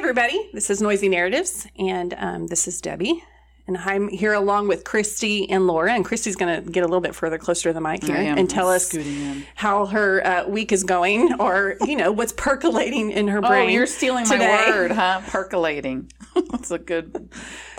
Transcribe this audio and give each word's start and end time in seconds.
Everybody. 0.00 0.48
This 0.54 0.70
is 0.70 0.80
Noisy 0.80 1.10
Narratives, 1.10 1.66
and 1.78 2.14
um, 2.16 2.46
this 2.46 2.66
is 2.66 2.80
Debbie. 2.80 3.22
And 3.66 3.76
I'm 3.76 4.08
here 4.08 4.32
along 4.32 4.66
with 4.66 4.82
Christy 4.82 5.48
and 5.50 5.66
Laura. 5.66 5.92
And 5.92 6.06
Christy's 6.06 6.36
going 6.36 6.64
to 6.64 6.70
get 6.70 6.84
a 6.84 6.86
little 6.86 7.02
bit 7.02 7.14
further 7.14 7.36
closer 7.36 7.68
to 7.68 7.74
the 7.74 7.82
mic 7.82 8.04
here 8.04 8.16
and 8.16 8.48
tell 8.48 8.70
us 8.70 8.94
in. 8.94 9.44
how 9.56 9.84
her 9.84 10.26
uh, 10.26 10.48
week 10.48 10.72
is 10.72 10.84
going 10.84 11.34
or, 11.38 11.76
you 11.82 11.96
know, 11.96 12.12
what's 12.12 12.32
percolating 12.32 13.10
in 13.10 13.28
her 13.28 13.42
brain. 13.42 13.52
Oh, 13.52 13.54
brain. 13.56 13.74
you're 13.74 13.86
stealing 13.86 14.24
today. 14.24 14.46
my 14.66 14.70
word, 14.70 14.90
huh? 14.90 15.20
Percolating. 15.26 16.10
That's 16.50 16.70
a 16.70 16.78
good. 16.78 17.28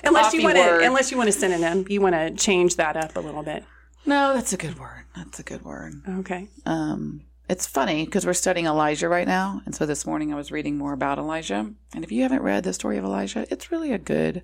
Unless 0.04 0.34
you 0.34 0.44
want 0.44 0.58
to, 0.58 0.62
word. 0.62 0.84
unless 0.84 1.10
you 1.10 1.18
want 1.18 1.28
to 1.28 1.34
synonym, 1.34 1.88
you 1.90 2.02
want 2.02 2.14
to 2.14 2.30
change 2.36 2.76
that 2.76 2.98
up 2.98 3.16
a 3.16 3.20
little 3.20 3.42
bit. 3.44 3.64
No, 4.06 4.34
that's 4.34 4.52
a 4.54 4.58
good 4.58 4.80
word. 4.80 5.06
That's 5.16 5.40
a 5.40 5.44
good 5.44 5.64
word. 5.64 5.94
Okay. 6.08 6.50
Um, 6.66 7.22
it's 7.52 7.68
funny 7.68 8.06
because 8.06 8.26
we're 8.26 8.32
studying 8.34 8.66
Elijah 8.66 9.10
right 9.10 9.28
now, 9.28 9.62
and 9.66 9.76
so 9.76 9.86
this 9.86 10.06
morning 10.06 10.32
I 10.32 10.38
was 10.38 10.54
reading 10.54 10.78
more 10.78 10.94
about 10.94 11.18
Elijah. 11.18 11.70
And 11.94 12.02
if 12.02 12.10
you 12.10 12.22
haven't 12.22 12.44
read 12.44 12.64
the 12.64 12.72
story 12.72 12.98
of 12.98 13.04
Elijah, 13.04 13.46
it's 13.52 13.74
really 13.74 13.92
a 13.92 13.98
good 13.98 14.44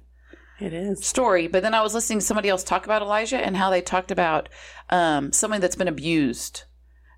It 0.59 0.73
is. 0.73 1.05
story. 1.05 1.47
But 1.47 1.63
then 1.63 1.73
I 1.73 1.81
was 1.81 1.93
listening 1.93 2.19
to 2.19 2.25
somebody 2.25 2.49
else 2.49 2.65
talk 2.65 2.83
about 2.83 3.01
Elijah 3.01 3.37
and 3.37 3.55
how 3.55 3.69
they 3.69 3.81
talked 3.81 4.11
about 4.11 4.49
um, 4.89 5.31
somebody 5.31 5.61
that's 5.61 5.77
been 5.77 5.87
abused. 5.87 6.63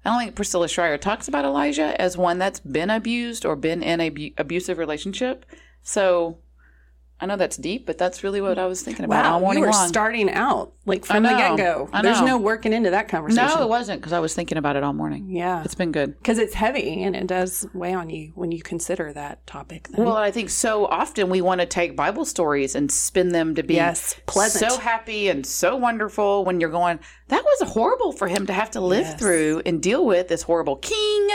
I 0.06 0.12
don't 0.12 0.20
think 0.20 0.36
Priscilla 0.36 0.68
Shirer 0.68 1.00
talks 1.00 1.28
about 1.28 1.44
Elijah 1.44 2.00
as 2.00 2.16
one 2.16 2.38
that's 2.38 2.60
been 2.60 2.92
abused 2.92 3.44
or 3.44 3.56
been 3.56 3.82
in 3.82 4.00
a 4.00 4.10
bu- 4.10 4.30
abusive 4.38 4.78
relationship. 4.78 5.44
So 5.82 6.38
I 7.22 7.26
know 7.26 7.36
that's 7.36 7.58
deep, 7.58 7.86
but 7.86 7.98
that's 7.98 8.24
really 8.24 8.40
what 8.40 8.58
I 8.58 8.66
was 8.66 8.82
thinking 8.82 9.04
about 9.06 9.26
all 9.26 9.34
Wow, 9.34 9.40
morning 9.42 9.64
you 9.64 9.68
were 9.68 9.74
long. 9.74 9.88
starting 9.90 10.30
out 10.32 10.72
like 10.86 11.04
from 11.06 11.24
the 11.24 11.30
get 11.30 11.58
go. 11.58 11.90
There's 12.02 12.22
no 12.22 12.38
working 12.38 12.72
into 12.72 12.92
that 12.92 13.10
conversation. 13.10 13.46
no, 13.46 13.62
it 13.64 13.68
wasn't 13.70 14.00
because 14.00 14.14
I 14.14 14.20
was 14.20 14.34
thinking 14.34 14.58
about 14.58 14.76
it 14.78 14.84
all 14.84 14.94
morning. 14.94 15.28
Yeah. 15.30 15.62
It's 15.64 15.76
been 15.76 15.92
good. 15.92 16.18
Because 16.18 16.40
it's 16.40 16.54
heavy 16.54 17.04
and 17.04 17.16
it 17.16 17.28
does 17.28 17.68
weigh 17.74 17.94
on 17.94 18.10
you 18.10 18.32
when 18.36 18.52
you 18.54 18.62
consider 18.62 19.12
that 19.14 19.46
topic. 19.46 19.90
Then. 19.90 20.06
Well, 20.06 20.16
I 20.18 20.32
think 20.32 20.50
so 20.50 20.86
often 20.86 21.30
we 21.30 21.42
want 21.42 21.60
to 21.62 21.68
take 21.68 21.96
Bible 21.98 22.24
stories 22.26 22.74
and 22.74 22.92
spin 22.92 23.30
them 23.30 23.54
to 23.56 23.64
be 23.64 23.76
Yes, 23.76 24.16
pleasant. 24.26 24.72
so 24.72 24.78
happy 24.80 25.28
and 25.30 25.46
so 25.46 25.76
wonderful 25.76 26.46
when 26.46 26.60
you're 26.62 26.70
going, 26.72 27.00
that 27.28 27.44
was 27.44 27.70
horrible 27.74 28.12
for 28.14 28.28
him 28.28 28.46
to 28.48 28.54
have 28.54 28.72
to 28.72 28.82
live 28.82 29.06
Yes. 29.06 29.20
through 29.20 29.62
and 29.66 29.82
deal 29.84 30.06
with 30.06 30.30
this 30.30 30.44
horrible 30.44 30.78
king 30.78 31.28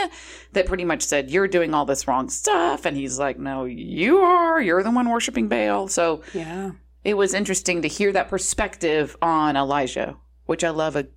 that 0.53 0.65
pretty 0.65 0.83
much 0.85 1.03
said, 1.03 1.29
You're 1.31 1.47
doing 1.47 1.73
all 1.73 1.85
this 1.85 2.07
wrong 2.07 2.27
stuff. 2.29 2.85
And 2.85 2.97
he's 2.97 3.17
like, 3.19 3.37
No, 3.39 3.63
you 3.65 4.17
are. 4.17 4.59
You're 4.61 4.83
the 4.83 4.91
one 4.91 5.09
worshiping 5.09 5.47
Baal. 5.47 5.74
So 5.87 6.21
yeah. 6.33 6.71
it 7.03 7.15
was 7.15 7.33
interesting 7.33 7.81
to 7.83 7.87
hear 7.87 8.11
that 8.13 8.29
perspective 8.29 9.15
on 9.21 9.55
Elijah, 9.55 10.15
which 10.45 10.63
I 10.63 10.69
love 10.71 10.95
a 10.95 11.07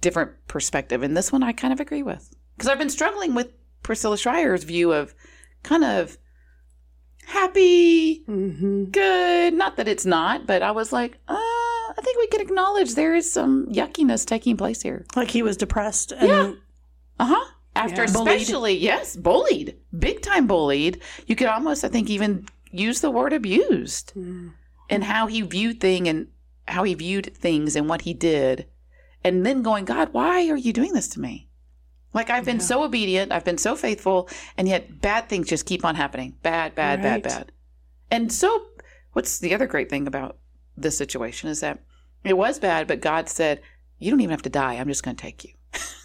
different 0.00 0.32
perspective. 0.48 1.02
And 1.02 1.16
this 1.16 1.30
one 1.32 1.42
I 1.42 1.52
kind 1.52 1.72
of 1.72 1.80
agree 1.80 2.02
with. 2.02 2.32
Because 2.56 2.68
I've 2.68 2.78
been 2.78 2.90
struggling 2.90 3.34
with 3.34 3.52
Priscilla 3.82 4.16
Shirer's 4.16 4.64
view 4.64 4.92
of 4.92 5.14
kind 5.62 5.84
of 5.84 6.18
happy, 7.26 8.24
Mm-hmm. 8.28 8.84
good. 8.86 9.54
Not 9.54 9.76
that 9.76 9.88
it's 9.88 10.06
not, 10.06 10.46
but 10.46 10.62
I 10.62 10.70
was 10.72 10.92
like, 10.92 11.18
uh, 11.28 11.34
I 11.34 12.00
think 12.02 12.18
we 12.18 12.26
can 12.28 12.40
acknowledge 12.40 12.94
there 12.94 13.14
is 13.14 13.30
some 13.32 13.66
yuckiness 13.66 14.24
taking 14.26 14.56
place 14.56 14.82
here. 14.82 15.06
Like 15.16 15.30
he 15.30 15.42
was 15.42 15.56
depressed. 15.56 16.12
And 16.12 16.28
Yeah. 16.28 16.52
Uh 17.20 17.26
huh. 17.26 17.44
After 17.76 18.04
Yeah. 18.04 18.12
Bullied. 18.12 18.28
especially, 18.40 18.76
yes, 18.78 19.16
bullied, 19.16 19.76
big 19.96 20.20
time 20.22 20.46
bullied. 20.46 21.00
You 21.26 21.36
could 21.36 21.46
almost, 21.48 21.84
I 21.84 21.88
think, 21.88 22.10
even 22.10 22.46
use 22.70 23.00
the 23.00 23.10
word 23.10 23.32
abused 23.32 24.12
Mm. 24.16 24.52
and 24.90 25.04
how 25.04 25.26
he 25.26 25.42
viewed 25.42 25.80
thing 25.80 26.08
and 26.08 26.28
how 26.66 26.82
he 26.84 26.94
viewed 26.94 27.34
things 27.36 27.76
and 27.76 27.88
what 27.88 28.02
he 28.02 28.12
did, 28.14 28.66
and 29.24 29.44
then 29.44 29.62
going, 29.62 29.84
God, 29.84 30.08
why 30.12 30.48
are 30.48 30.56
you 30.56 30.72
doing 30.72 30.92
this 30.92 31.08
to 31.08 31.20
me? 31.20 31.48
Like 32.14 32.30
I've 32.30 32.44
been 32.44 32.56
Yeah. 32.56 32.62
so 32.64 32.82
obedient, 32.84 33.32
I've 33.32 33.44
been 33.44 33.58
so 33.58 33.76
faithful, 33.76 34.28
and 34.56 34.68
yet 34.68 35.00
bad 35.00 35.28
things 35.28 35.48
just 35.48 35.66
keep 35.66 35.84
on 35.84 35.94
happening. 35.94 36.36
Bad, 36.42 36.74
bad, 36.74 36.98
Right. 37.04 37.22
bad, 37.22 37.22
bad. 37.22 37.52
And 38.10 38.32
so, 38.32 38.66
what's 39.12 39.38
the 39.38 39.54
other 39.54 39.66
great 39.66 39.90
thing 39.90 40.06
about 40.06 40.38
this 40.76 40.96
situation 40.96 41.50
is 41.50 41.60
that 41.60 41.80
it 42.24 42.36
was 42.36 42.58
bad, 42.58 42.86
but 42.86 43.00
God 43.00 43.28
said, 43.28 43.60
"You 43.98 44.10
don't 44.10 44.20
even 44.20 44.30
have 44.30 44.42
to 44.42 44.48
die. 44.50 44.74
I'm 44.74 44.88
just 44.88 45.02
going 45.02 45.16
to 45.16 45.22
take 45.22 45.44
you." 45.44 45.52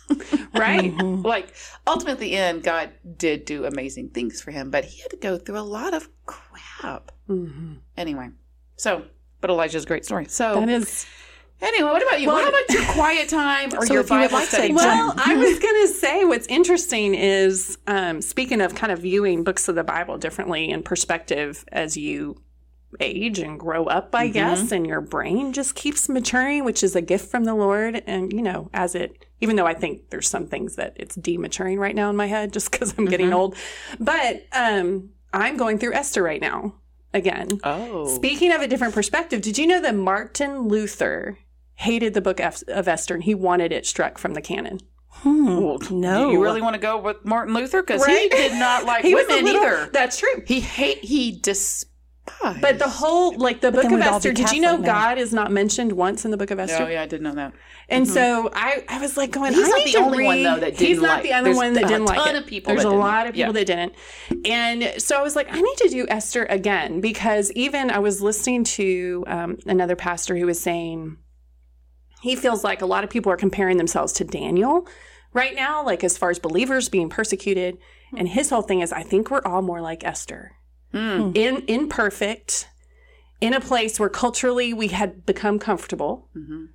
Right. 0.53 0.94
Mhm. 0.96 1.24
like 1.25 1.53
ultimately, 1.88 2.30
the 2.30 2.36
end, 2.36 2.64
God 2.64 2.91
did 3.18 3.46
do 3.46 3.66
amazing 3.66 4.09
things 4.09 4.41
for 4.41 4.52
him, 4.52 4.69
but 4.69 4.86
he 4.86 5.02
had 5.02 5.09
to 5.12 5.18
go 5.18 5.38
through 5.38 5.58
a 5.58 5.62
lot 5.62 5.94
of 5.94 6.08
crap. 6.25 7.12
Mm-hmm. 7.30 7.74
Anyway, 7.97 8.30
so 8.75 9.03
but 9.42 9.50
Elijah's 9.50 9.84
a 9.84 9.88
great 9.88 10.06
story. 10.06 10.25
So 10.30 10.59
That 10.59 10.69
is. 10.69 11.06
anyway, 11.62 11.90
what 11.90 12.02
about 12.06 12.22
you? 12.22 12.28
Well, 12.28 12.38
how 12.42 12.50
about 12.50 12.69
your 12.69 12.86
quiet 12.94 13.30
time 13.30 13.74
or 13.75 13.86
So 13.86 13.94
your 13.94 14.03
you 14.03 14.09
Bible 14.09 14.38
like 14.38 14.47
study? 14.47 14.74
Well, 14.74 15.13
I 15.18 15.36
was 15.36 15.59
going 15.59 15.88
to 15.88 15.94
say 15.94 16.24
what's 16.25 16.47
interesting 16.47 17.16
is 17.16 17.78
um, 17.88 18.22
speaking 18.22 18.62
of 18.62 18.75
kind 18.75 18.92
of 18.92 19.00
viewing 19.00 19.44
books 19.44 19.68
of 19.68 19.75
the 19.75 19.84
Bible 19.84 20.18
differently 20.18 20.69
in 20.69 20.84
perspective 20.84 21.66
as 21.72 21.97
you 21.97 22.42
age 23.00 23.40
and 23.40 23.59
grow 23.59 23.86
up, 23.86 24.09
I 24.14 24.28
guess, 24.28 24.72
and 24.72 24.86
your 24.88 25.02
brain 25.02 25.54
just 25.54 25.76
keeps 25.76 26.08
maturing, 26.09 26.64
which 26.66 26.84
is 26.84 26.96
a 26.96 27.02
gift 27.02 27.30
from 27.30 27.44
the 27.46 27.54
Lord. 27.56 28.02
And, 28.08 28.31
you 28.34 28.42
know, 28.42 28.70
as 28.74 28.96
it, 28.96 29.26
even 29.42 29.56
though 29.56 29.66
I 29.68 29.74
think 29.74 30.09
there's 30.09 30.28
some 30.28 30.48
things 30.48 30.76
that 30.76 30.94
it's 30.98 31.16
dematuring 31.16 31.80
right 31.80 31.96
now 31.96 32.09
in 32.09 32.16
my 32.16 32.28
head 32.28 32.54
just 32.54 32.72
because 32.72 32.94
I'm 32.98 33.06
getting 33.06 33.34
old, 33.34 33.56
but 34.00 34.46
um, 34.54 35.09
I'm 35.34 35.58
going 35.58 35.80
through 35.80 35.94
Esther 35.94 36.24
right 36.24 36.42
now 36.42 36.76
again. 37.14 37.59
oh, 37.64 38.08
Speaking 38.16 38.52
of 38.52 38.62
a 38.62 38.68
different 38.68 38.94
perspective, 38.94 39.42
did 39.42 39.58
you 39.58 39.68
know 39.68 39.81
that 39.81 39.96
Martin 39.96 40.68
Luther 40.68 41.38
hated 41.75 42.14
the 42.14 42.22
book 42.22 42.40
of 42.40 42.62
of 42.68 42.88
Esther 42.88 43.16
and 43.16 43.24
he 43.24 43.34
wanted 43.34 43.72
it 43.72 43.86
struck 43.86 44.18
from 44.18 44.34
the 44.36 44.42
canon? 44.42 44.80
Hmm. 45.10 45.58
Well, 45.58 45.78
No. 45.92 46.25
Do 46.28 46.31
you 46.34 46.42
really 46.42 46.62
want 46.62 46.74
to 46.74 46.80
go 46.81 46.98
with 47.00 47.24
Martin 47.24 47.54
Luther 47.54 47.84
because 47.84 48.04
he 48.06 48.30
did 48.30 48.54
not 48.54 48.86
like 48.86 49.04
He 49.06 49.14
was 49.14 49.28
women 49.28 49.46
little- 49.46 49.62
either. 49.62 49.90
That's 49.94 50.18
true. 50.20 50.44
He 50.48 50.60
hate 50.60 51.04
he 51.04 51.31
despised. 52.26 52.62
But 52.62 52.80
the 52.80 52.88
whole, 52.90 53.38
like 53.38 53.62
the 53.62 53.72
book 53.72 53.86
of 53.86 54.00
Esther, 54.00 54.32
did 54.34 54.52
you 54.52 54.62
know 54.62 54.72
Catholic 54.78 54.86
now. 54.88 54.94
God 54.94 55.18
is 55.18 55.34
not 55.34 55.52
mentioned 55.52 55.92
once 55.94 56.26
in 56.26 56.32
the 56.32 56.38
book 56.38 56.52
of 56.52 56.60
Esther? 56.60 56.84
oh 56.84 56.88
yeah, 56.88 57.02
I 57.02 57.06
did 57.08 57.22
know 57.22 57.34
that. 57.36 57.54
And 57.90 58.08
so 58.08 58.50
I, 58.54 58.84
I 58.88 59.00
was 59.00 59.18
like 59.18 59.32
going, 59.32 59.54
He's 59.54 59.66
I 59.66 59.70
not 59.70 59.78
need 59.80 59.88
the 59.88 59.92
to 59.92 59.98
only 60.00 60.24
one, 60.26 60.44
though, 60.44 60.60
that 60.60 60.70
He's 60.72 60.80
didn't 60.80 61.04
not 61.04 61.10
like- 61.16 61.24
the 61.24 61.32
only 61.34 61.44
there's 61.50 61.58
one 61.58 61.74
that 61.74 61.84
a 61.84 61.88
didn't 61.88 62.06
like 62.06 62.18
ton 62.18 62.36
it. 62.36 62.42
of 62.44 62.48
people 62.48 62.70
There's 62.74 62.84
that 62.84 62.88
a 62.90 62.92
didn't. 62.92 63.00
lot 63.02 63.28
of 63.28 63.34
people 63.34 63.48
Yeah. 63.48 63.52
that 63.52 63.66
didn't. 63.66 63.94
And 64.46 65.02
so 65.02 65.18
I 65.18 65.22
was 65.22 65.36
like, 65.36 65.48
I 65.52 65.60
need 65.62 65.78
to 65.78 65.90
do 65.90 66.06
Esther 66.10 66.46
again 66.46 67.02
because 67.02 67.52
even 67.52 67.92
I 67.92 68.00
was 68.00 68.22
listening 68.22 68.64
to 68.66 69.24
um, 69.28 69.58
another 69.66 69.96
pastor 69.96 70.36
who 70.38 70.46
was 70.46 70.60
saying 70.60 71.18
he 72.22 72.36
feels 72.38 72.64
like 72.64 72.82
a 72.82 72.86
lot 72.86 73.04
of 73.04 73.10
people 73.10 73.32
are 73.32 73.38
comparing 73.38 73.78
themselves 73.78 74.14
to 74.14 74.24
Daniel 74.24 74.88
right 75.34 75.56
now, 75.56 75.84
like 75.86 76.04
as 76.06 76.18
far 76.18 76.30
as 76.30 76.40
believers 76.40 76.88
being 76.88 77.10
persecuted. 77.10 77.78
And 78.16 78.30
his 78.30 78.50
whole 78.50 78.62
thing 78.62 78.80
is, 78.80 78.94
I 78.94 79.04
think 79.04 79.30
we're 79.30 79.42
all 79.44 79.62
more 79.62 79.82
like 79.82 80.04
Esther, 80.06 80.54
Mm. 80.94 81.36
in 81.36 81.64
imperfect, 81.68 82.68
in 83.42 83.54
a 83.54 83.59
place 83.59 84.00
where 84.00 84.09
culturally 84.09 84.74
we 84.74 84.90
had 84.90 85.26
become 85.26 85.58
comfortable. 85.59 86.30
Mhm. 86.36 86.70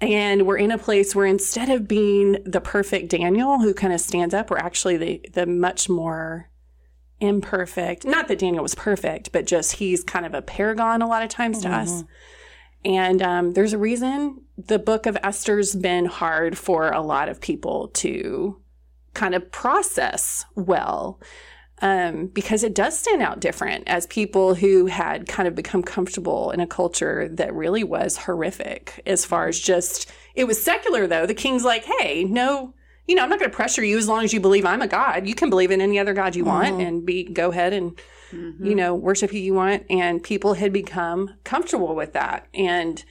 And 0.00 0.46
we're 0.46 0.56
in 0.56 0.70
a 0.70 0.78
place 0.78 1.14
where 1.14 1.26
instead 1.26 1.68
of 1.68 1.86
being 1.86 2.38
the 2.46 2.60
perfect 2.60 3.10
Daniel 3.10 3.60
who 3.60 3.74
kind 3.74 3.92
of 3.92 4.00
stands 4.00 4.32
up, 4.32 4.50
we're 4.50 4.56
actually 4.56 4.96
the, 4.96 5.20
the 5.34 5.44
much 5.44 5.90
more 5.90 6.48
imperfect. 7.20 8.06
Not 8.06 8.28
that 8.28 8.38
Daniel 8.38 8.62
was 8.62 8.74
perfect, 8.74 9.30
but 9.30 9.46
just 9.46 9.72
he's 9.72 10.02
kind 10.02 10.24
of 10.24 10.32
a 10.32 10.40
paragon 10.40 11.02
a 11.02 11.06
lot 11.06 11.22
of 11.22 11.28
times 11.28 11.60
to 11.62 11.68
us. 11.68 12.04
And 12.82 13.20
um, 13.20 13.52
there's 13.52 13.74
a 13.74 13.78
reason 13.78 14.40
the 14.56 14.78
book 14.78 15.04
of 15.04 15.18
Esther's 15.22 15.74
been 15.74 16.06
hard 16.06 16.56
for 16.56 16.90
a 16.90 17.02
lot 17.02 17.28
of 17.28 17.40
people 17.40 17.88
to 17.88 18.60
kind 19.12 19.34
of 19.34 19.52
process 19.52 20.46
well 20.54 21.20
um, 21.82 22.26
because 22.26 22.62
it 22.62 22.74
does 22.74 22.98
stand 22.98 23.22
out 23.22 23.40
different 23.40 23.84
as 23.88 24.06
people 24.06 24.54
who 24.54 24.86
had 24.86 25.26
kind 25.26 25.48
of 25.48 25.54
become 25.54 25.82
comfortable 25.82 26.50
in 26.50 26.60
a 26.60 26.66
culture 26.66 27.28
that 27.32 27.54
really 27.54 27.84
was 27.84 28.18
horrific 28.18 29.02
as 29.06 29.24
far 29.24 29.48
as 29.48 29.58
just 29.58 30.10
it 30.34 30.44
was 30.44 30.62
secular 30.62 31.06
though. 31.06 31.26
The 31.26 31.34
king's 31.34 31.64
like 31.64 31.84
hey 31.84 32.24
no 32.24 32.74
you 33.06 33.14
know 33.14 33.22
i'm 33.22 33.30
not 33.30 33.38
going 33.38 33.50
to 33.50 33.56
pressure 33.56 33.82
you 33.82 33.98
as 33.98 34.08
long 34.08 34.24
as 34.24 34.32
you 34.32 34.40
believe 34.40 34.66
i'm 34.66 34.82
a 34.82 34.86
god. 34.86 35.26
You 35.26 35.34
can 35.34 35.50
believe 35.50 35.70
in 35.70 35.80
any 35.80 35.98
other 35.98 36.12
god 36.12 36.36
you 36.36 36.44
want 36.44 36.80
and 36.80 37.04
be 37.04 37.24
go 37.24 37.50
ahead 37.50 37.72
and 37.72 37.98
you 38.32 38.74
know 38.74 38.94
worship 38.94 39.30
who 39.30 39.38
you 39.38 39.54
want. 39.54 39.84
And 39.90 40.22
people 40.22 40.54
had 40.54 40.72
become 40.72 41.34
comfortable 41.44 41.94
with 41.96 42.12
that. 42.12 42.46
And 42.54 43.04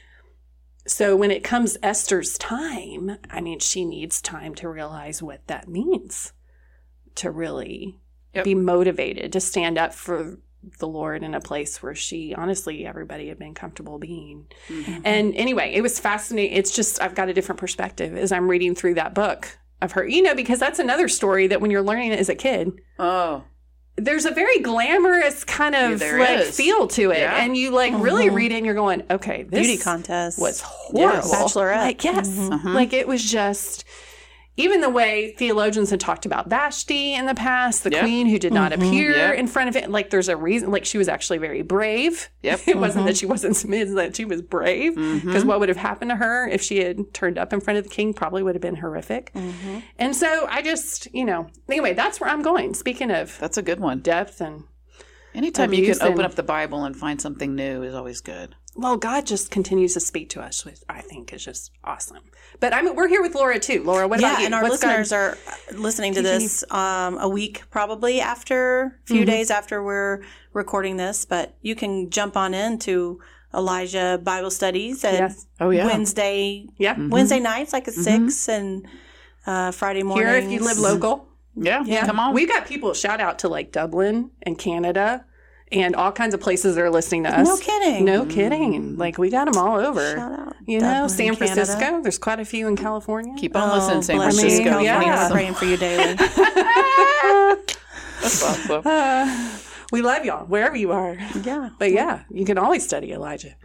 so 0.88 1.16
when 1.16 1.30
it 1.30 1.44
comes 1.44 1.78
esther's 1.84 2.38
time 2.38 3.18
i 3.30 3.40
mean 3.40 3.60
she 3.60 3.86
needs 3.86 4.22
time 4.22 4.56
to 4.56 4.68
realize 4.68 5.22
what 5.22 5.46
that 5.48 5.68
means 5.68 6.34
to 7.16 7.30
really 7.30 8.00
Yep. 8.36 8.46
be 8.46 8.56
motivated 8.56 9.34
to 9.34 9.40
stand 9.40 9.78
up 9.78 9.94
for 9.94 10.38
the 10.80 10.88
Lord 10.88 11.24
in 11.24 11.34
a 11.34 11.40
place 11.40 11.82
where 11.82 11.96
she 11.96 12.36
honestly 12.36 12.86
everybody 12.86 13.28
had 13.30 13.40
been 13.40 13.54
comfortable 13.54 13.98
being. 13.98 14.48
Mm-hmm. 14.68 15.02
And 15.06 15.36
anyway, 15.36 15.72
it 15.74 15.82
was 15.82 16.00
fascinating. 16.00 16.56
It's 16.56 16.72
just 16.72 17.02
I've 17.02 17.16
got 17.16 17.30
a 17.30 17.34
different 17.34 17.60
perspective 17.60 18.16
as 18.16 18.32
I'm 18.32 18.50
reading 18.50 18.76
through 18.76 18.96
that 18.96 19.14
book 19.14 19.58
of 19.82 19.94
her. 19.94 20.06
You 20.08 20.22
know, 20.22 20.36
because 20.36 20.60
that's 20.60 20.80
another 20.80 21.08
story 21.08 21.48
that 21.48 21.62
when 21.62 21.72
you're 21.72 21.82
learning 21.82 22.12
it 22.12 22.20
as 22.20 22.30
a 22.30 22.36
kid, 22.36 22.74
Oh, 22.98 23.44
there's 23.96 24.26
a 24.26 24.32
very 24.32 24.60
glamorous 24.60 25.44
kind 25.44 25.76
of 25.76 26.00
there 26.00 26.20
like 26.20 26.40
is. 26.40 26.56
feel 26.56 26.88
to 26.88 27.12
it. 27.12 27.20
Yeah. 27.20 27.44
And 27.44 27.56
you 27.56 27.72
like 27.72 27.94
uh-huh. 27.94 28.04
really 28.04 28.30
read 28.30 28.52
it 28.52 28.56
and 28.56 28.66
you're 28.66 28.76
going, 28.76 29.04
okay, 29.10 29.44
this 29.44 29.68
Beauty 29.68 29.82
contest. 29.82 30.40
was 30.40 30.62
horrible. 30.62 31.28
Bachelorette. 31.30 31.78
Like, 31.78 32.04
yes. 32.04 32.30
Mm-hmm. 32.30 32.54
Mm-hmm. 32.54 32.74
Like 32.74 32.94
it 32.94 33.08
was 33.08 33.30
just 33.30 33.86
even 34.60 34.82
the 34.82 34.90
way 34.90 35.32
theologians 35.38 35.90
had 35.90 36.02
talked 36.02 36.26
about 36.26 36.50
Vashti 36.50 37.14
in 37.14 37.26
the 37.26 37.34
past, 37.34 37.86
the 37.86 37.92
Yep. 37.92 38.02
queen 38.02 38.28
who 38.28 38.38
did 38.38 38.52
not 38.52 38.74
mm-hmm. 38.74 38.82
appear 38.82 39.12
Yep. 39.12 39.36
in 39.36 39.48
front 39.48 39.70
of 39.70 39.78
it. 39.78 39.90
Like 39.90 40.10
there's 40.10 40.28
a 40.28 40.36
reason 40.36 40.70
like 40.70 40.84
she 40.84 40.98
was 40.98 41.08
actually 41.08 41.38
very 41.38 41.62
brave. 41.62 42.30
Yep. 42.44 42.62
it 42.68 42.78
wasn't 42.78 43.06
that 43.06 43.12
mm-hmm. 43.12 43.20
she 43.20 43.26
wasn't 43.26 43.56
submitted, 43.56 43.96
that 43.96 44.18
she 44.18 44.26
was 44.26 44.42
brave. 44.42 44.96
Because 44.96 45.24
mm-hmm. 45.24 45.48
what 45.48 45.62
would 45.62 45.70
have 45.70 45.78
happened 45.78 46.12
to 46.12 46.18
her 46.18 46.46
if 46.46 46.62
she 46.62 46.80
had 46.80 47.14
turned 47.14 47.38
up 47.38 47.54
in 47.54 47.62
front 47.62 47.78
of 47.78 47.86
the 47.86 47.90
king 47.90 48.14
probably 48.14 48.44
would 48.44 48.54
have 48.54 48.62
been 48.62 48.76
horrific. 48.76 49.32
And 49.98 50.14
so 50.14 50.46
I 50.50 50.62
just, 50.62 51.08
you 51.14 51.24
know, 51.24 51.48
anyway, 51.70 51.94
that's 51.94 52.20
where 52.20 52.30
I'm 52.30 52.42
going. 52.42 52.74
Speaking 52.74 53.12
of 53.12 53.38
that's 53.40 53.58
a 53.58 53.62
good 53.62 53.80
one. 53.80 54.00
depth 54.02 54.42
and 54.42 54.66
Anytime 55.34 55.74
you 55.74 55.86
can 55.86 56.02
open 56.02 56.20
and- 56.20 56.22
up 56.22 56.36
the 56.36 56.44
Bible 56.44 56.84
and 56.84 56.96
find 56.96 57.22
something 57.22 57.56
new 57.56 57.84
is 57.84 57.94
always 57.94 58.20
good. 58.20 58.56
Well, 58.80 58.98
God 58.98 59.26
just 59.26 59.52
continues 59.52 59.94
to 59.94 60.00
speak 60.00 60.30
to 60.32 60.42
us, 60.42 60.66
which 60.66 60.80
I 60.90 61.02
think 61.02 61.34
is 61.34 61.44
just 61.44 61.72
awesome. 61.84 62.20
But 62.60 62.74
I 62.74 62.82
mean, 62.82 62.96
we're 62.96 63.08
here 63.08 63.22
with 63.22 63.36
Laura 63.36 63.60
too. 63.60 63.84
Laura, 63.84 64.08
what 64.08 64.20
yeah, 64.22 64.28
about 64.32 64.38
you? 64.38 64.42
Yeah, 64.42 64.46
and 64.48 64.56
our 64.56 64.64
What's 64.64 64.82
God- 64.82 64.88
listeners 65.00 65.12
are 65.14 65.38
listening 65.78 66.14
to 66.16 66.22
this 66.22 66.64
um, 66.72 67.18
a 67.20 67.28
week 67.30 67.64
probably 67.70 68.20
after, 68.22 68.82
a 68.82 68.86
Mm-hmm. 68.86 69.14
few 69.16 69.26
days 69.26 69.52
after 69.52 69.84
we're 69.84 70.24
recording 70.54 70.98
this. 70.98 71.26
But 71.26 71.56
you 71.62 71.76
can 71.76 72.10
jump 72.10 72.36
on 72.38 72.54
into 72.54 73.20
Elijah 73.54 74.20
Bible 74.24 74.52
Studies 74.52 75.04
at 75.04 75.14
Yes. 75.14 75.46
Oh 75.60 75.70
yeah. 75.72 75.86
Wednesday 75.86 76.68
Yeah. 76.78 76.96
Wednesday 76.98 77.40
nights, 77.40 77.74
like 77.74 77.88
at 77.88 77.94
6 77.94 78.48
and 78.50 78.88
uh, 79.48 79.72
Friday 79.72 80.04
morning. 80.04 80.28
Here, 80.28 80.36
if 80.38 80.52
you 80.52 80.60
live 80.64 80.78
local, 80.80 81.28
Yeah. 81.56 81.84
Yeah. 81.86 82.06
Come 82.06 82.20
on. 82.20 82.34
We've 82.34 82.48
got 82.50 82.68
people. 82.68 82.94
Shout 82.94 83.20
out 83.22 83.40
to 83.40 83.48
like 83.50 83.72
Dublin 83.72 84.32
and 84.44 84.58
Canada 84.58 85.26
and 85.72 85.96
all 85.96 86.12
kinds 86.12 86.34
of 86.34 86.40
places 86.42 86.76
that 86.76 86.82
are 86.84 86.90
listening 86.90 87.24
to 87.24 87.30
us. 87.40 87.48
No 87.48 87.58
kidding. 87.58 88.06
No 88.06 88.26
kidding. 88.26 88.98
Like 88.98 89.18
we 89.18 89.30
got 89.30 89.46
them 89.52 89.58
all 89.62 89.80
over. 89.80 90.16
Shout 90.16 90.32
out. 90.40 90.56
You 90.66 90.80
know, 90.80 90.88
Dublin, 90.94 91.10
San 91.10 91.36
Canada. 91.36 91.54
Francisco. 91.66 92.02
There's 92.02 92.18
quite 92.18 92.40
a 92.40 92.46
few 92.46 92.68
in 92.68 92.76
California. 92.76 93.34
Keep 93.38 93.56
on 93.56 93.78
listening, 93.78 94.02
San 94.02 94.16
Oh, 94.18 94.20
bless 94.20 94.36
you. 94.36 94.42
Francisco. 94.42 94.80
Yeah. 94.80 95.00
We 95.00 95.06
need 95.06 95.32
praying 95.32 95.54
for 95.56 95.66
you 95.66 95.78
daily. 95.78 96.14
That's 98.22 98.44
awesome. 98.44 98.82
Uh, 98.86 99.58
we 99.92 100.02
love 100.02 100.26
y'all 100.26 100.46
wherever 100.46 100.76
you 100.76 100.92
are. 100.92 101.16
yeah. 101.44 101.70
But 101.80 101.92
yeah, 101.92 102.24
you 102.30 102.46
can 102.46 102.58
always 102.58 102.84
study 102.84 103.12
Elijah. 103.14 103.56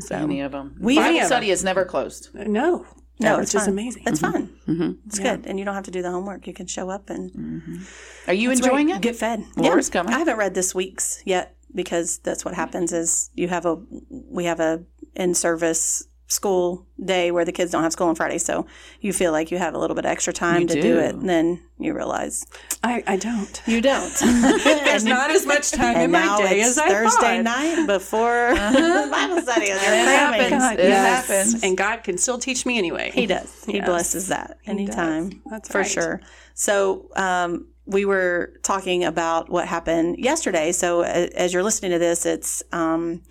So 0.00 0.16
Any 0.16 0.40
of 0.42 0.52
them. 0.52 0.76
We- 0.80 0.96
Bible 0.96 1.08
Any 1.08 1.20
of 1.20 1.26
study 1.26 1.50
is 1.50 1.64
never 1.64 1.84
closed. 1.84 2.30
no, 2.34 2.86
No, 3.20 3.36
which 3.36 3.44
it's 3.44 3.54
is 3.54 3.60
fun. 3.62 3.70
amazing. 3.70 4.02
It's 4.06 4.20
fun. 4.20 4.50
Mm-hmm. 4.66 4.90
It's 5.06 5.18
good. 5.18 5.46
And 5.46 5.58
you 5.58 5.64
don't 5.64 5.74
have 5.74 5.84
to 5.84 5.90
do 5.90 6.02
the 6.02 6.10
homework. 6.10 6.46
You 6.46 6.52
can 6.54 6.66
show 6.66 6.88
up 6.90 7.10
and 7.10 7.82
Are 8.26 8.34
you 8.34 8.50
enjoying 8.50 8.90
it? 8.90 9.00
get 9.00 9.16
fed. 9.16 9.44
Laura's 9.56 9.90
coming. 9.90 10.14
I 10.14 10.18
haven't 10.18 10.36
read 10.36 10.54
this 10.54 10.74
week's 10.74 11.22
yet 11.26 11.56
because 11.74 12.18
that's 12.18 12.44
what 12.44 12.54
happens 12.54 12.92
is 12.92 13.30
you 13.34 13.48
have 13.48 13.66
a 13.66 13.76
we 14.08 14.44
have 14.44 14.60
a 14.60 14.84
in 15.14 15.34
service 15.34 16.07
school 16.30 16.86
day 17.02 17.30
where 17.30 17.44
the 17.44 17.52
kids 17.52 17.72
don't 17.72 17.82
have 17.82 17.92
school 17.92 18.06
on 18.08 18.14
Friday, 18.14 18.38
so 18.38 18.66
you 19.00 19.12
feel 19.12 19.32
like 19.32 19.50
you 19.50 19.56
have 19.58 19.74
a 19.74 19.78
little 19.78 19.96
bit 19.96 20.04
of 20.04 20.10
extra 20.10 20.32
time 20.32 20.62
You 20.62 20.68
to 20.68 20.74
do. 20.74 20.82
do. 20.82 20.98
it, 20.98 21.14
and 21.14 21.28
then 21.28 21.62
you 21.78 21.94
realize 21.94 22.44
I, 22.84 23.02
I 23.06 23.16
don't. 23.16 23.62
you 23.66 23.80
don't. 23.80 24.12
There's 24.20 25.04
not 25.04 25.30
as 25.30 25.46
much 25.46 25.70
time 25.72 25.96
in 25.96 26.10
my 26.10 26.20
now 26.20 26.38
day 26.38 26.60
it's 26.60 26.70
as 26.70 26.78
I 26.78 26.88
Thursday 26.88 27.36
thought. 27.42 27.44
night 27.44 27.86
before 27.86 28.54
Bible 28.54 29.40
study. 29.40 29.70
And 29.70 29.80
you're 29.80 30.04
cramming. 30.04 30.40
happens. 30.40 30.50
God, 30.50 30.80
It 30.80 30.88
yes. 30.88 31.26
happens. 31.28 31.62
And 31.64 31.76
God 31.78 32.04
can 32.04 32.18
still 32.18 32.38
teach 32.38 32.66
me 32.66 32.78
anyway. 32.78 33.10
He 33.14 33.26
does. 33.26 33.64
He 33.64 33.76
Yes. 33.76 33.86
blesses 33.86 34.28
that 34.28 34.58
anytime. 34.66 35.30
does. 35.30 35.38
That's 35.50 35.68
for 35.70 35.78
right. 35.78 35.90
sure. 35.90 36.20
So 36.54 37.08
um, 37.16 37.68
we 37.86 38.04
were 38.04 38.52
talking 38.62 39.04
about 39.04 39.48
what 39.48 39.66
happened 39.66 40.18
yesterday. 40.18 40.72
So 40.72 41.02
as 41.02 41.52
you're 41.54 41.62
listening 41.62 41.92
to 41.92 41.98
this, 41.98 42.26
it's 42.26 42.62
um, 42.72 43.22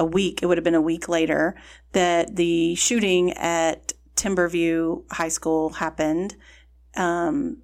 a 0.00 0.04
week. 0.04 0.42
It 0.42 0.46
would 0.46 0.56
have 0.56 0.64
been 0.64 0.74
a 0.74 0.80
week 0.80 1.08
later 1.08 1.54
that 1.92 2.34
the 2.34 2.74
shooting 2.74 3.32
at 3.34 3.92
Timberview 4.16 5.04
High 5.12 5.28
School 5.28 5.70
happened. 5.70 6.34
Um, 6.96 7.58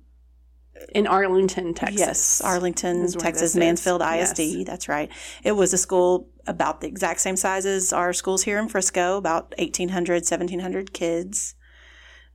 In 0.95 1.07
Arlington, 1.07 1.73
Texas. 1.75 1.99
Yes, 1.99 2.41
Arlington, 2.43 3.01
Texas, 3.13 3.41
this 3.41 3.51
is. 3.53 3.57
Mansfield 3.57 4.03
Yes. 4.03 4.39
ISD. 4.39 4.67
That's 4.67 4.87
right. 4.89 5.11
It 5.43 5.53
was 5.53 5.73
a 5.73 5.79
school 5.79 6.29
about 6.47 6.81
the 6.83 6.87
exact 6.87 7.21
same 7.21 7.37
size 7.37 7.65
as 7.65 7.93
our 7.93 8.13
schools 8.13 8.43
here 8.43 8.59
in 8.59 8.69
Frisco, 8.69 9.17
about 9.17 9.55
1,800, 9.59 10.23
1,700 10.23 10.93
kids. 10.93 11.55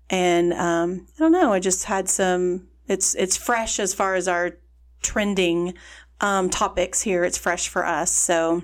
And 0.10 0.52
um, 0.54 1.08
I 1.16 1.20
don't 1.20 1.32
know, 1.32 1.54
I 1.54 1.60
just 1.60 1.86
had 1.86 2.10
some, 2.10 2.68
it's, 2.88 3.16
it's 3.16 3.38
fresh 3.38 3.80
as 3.80 3.94
far 3.94 4.16
as 4.16 4.28
our 4.28 4.58
trending 5.02 5.76
um, 6.20 6.50
topics 6.50 7.02
here. 7.02 7.24
It's 7.24 7.38
fresh 7.38 7.70
for 7.70 7.86
us. 7.86 8.12
So 8.12 8.64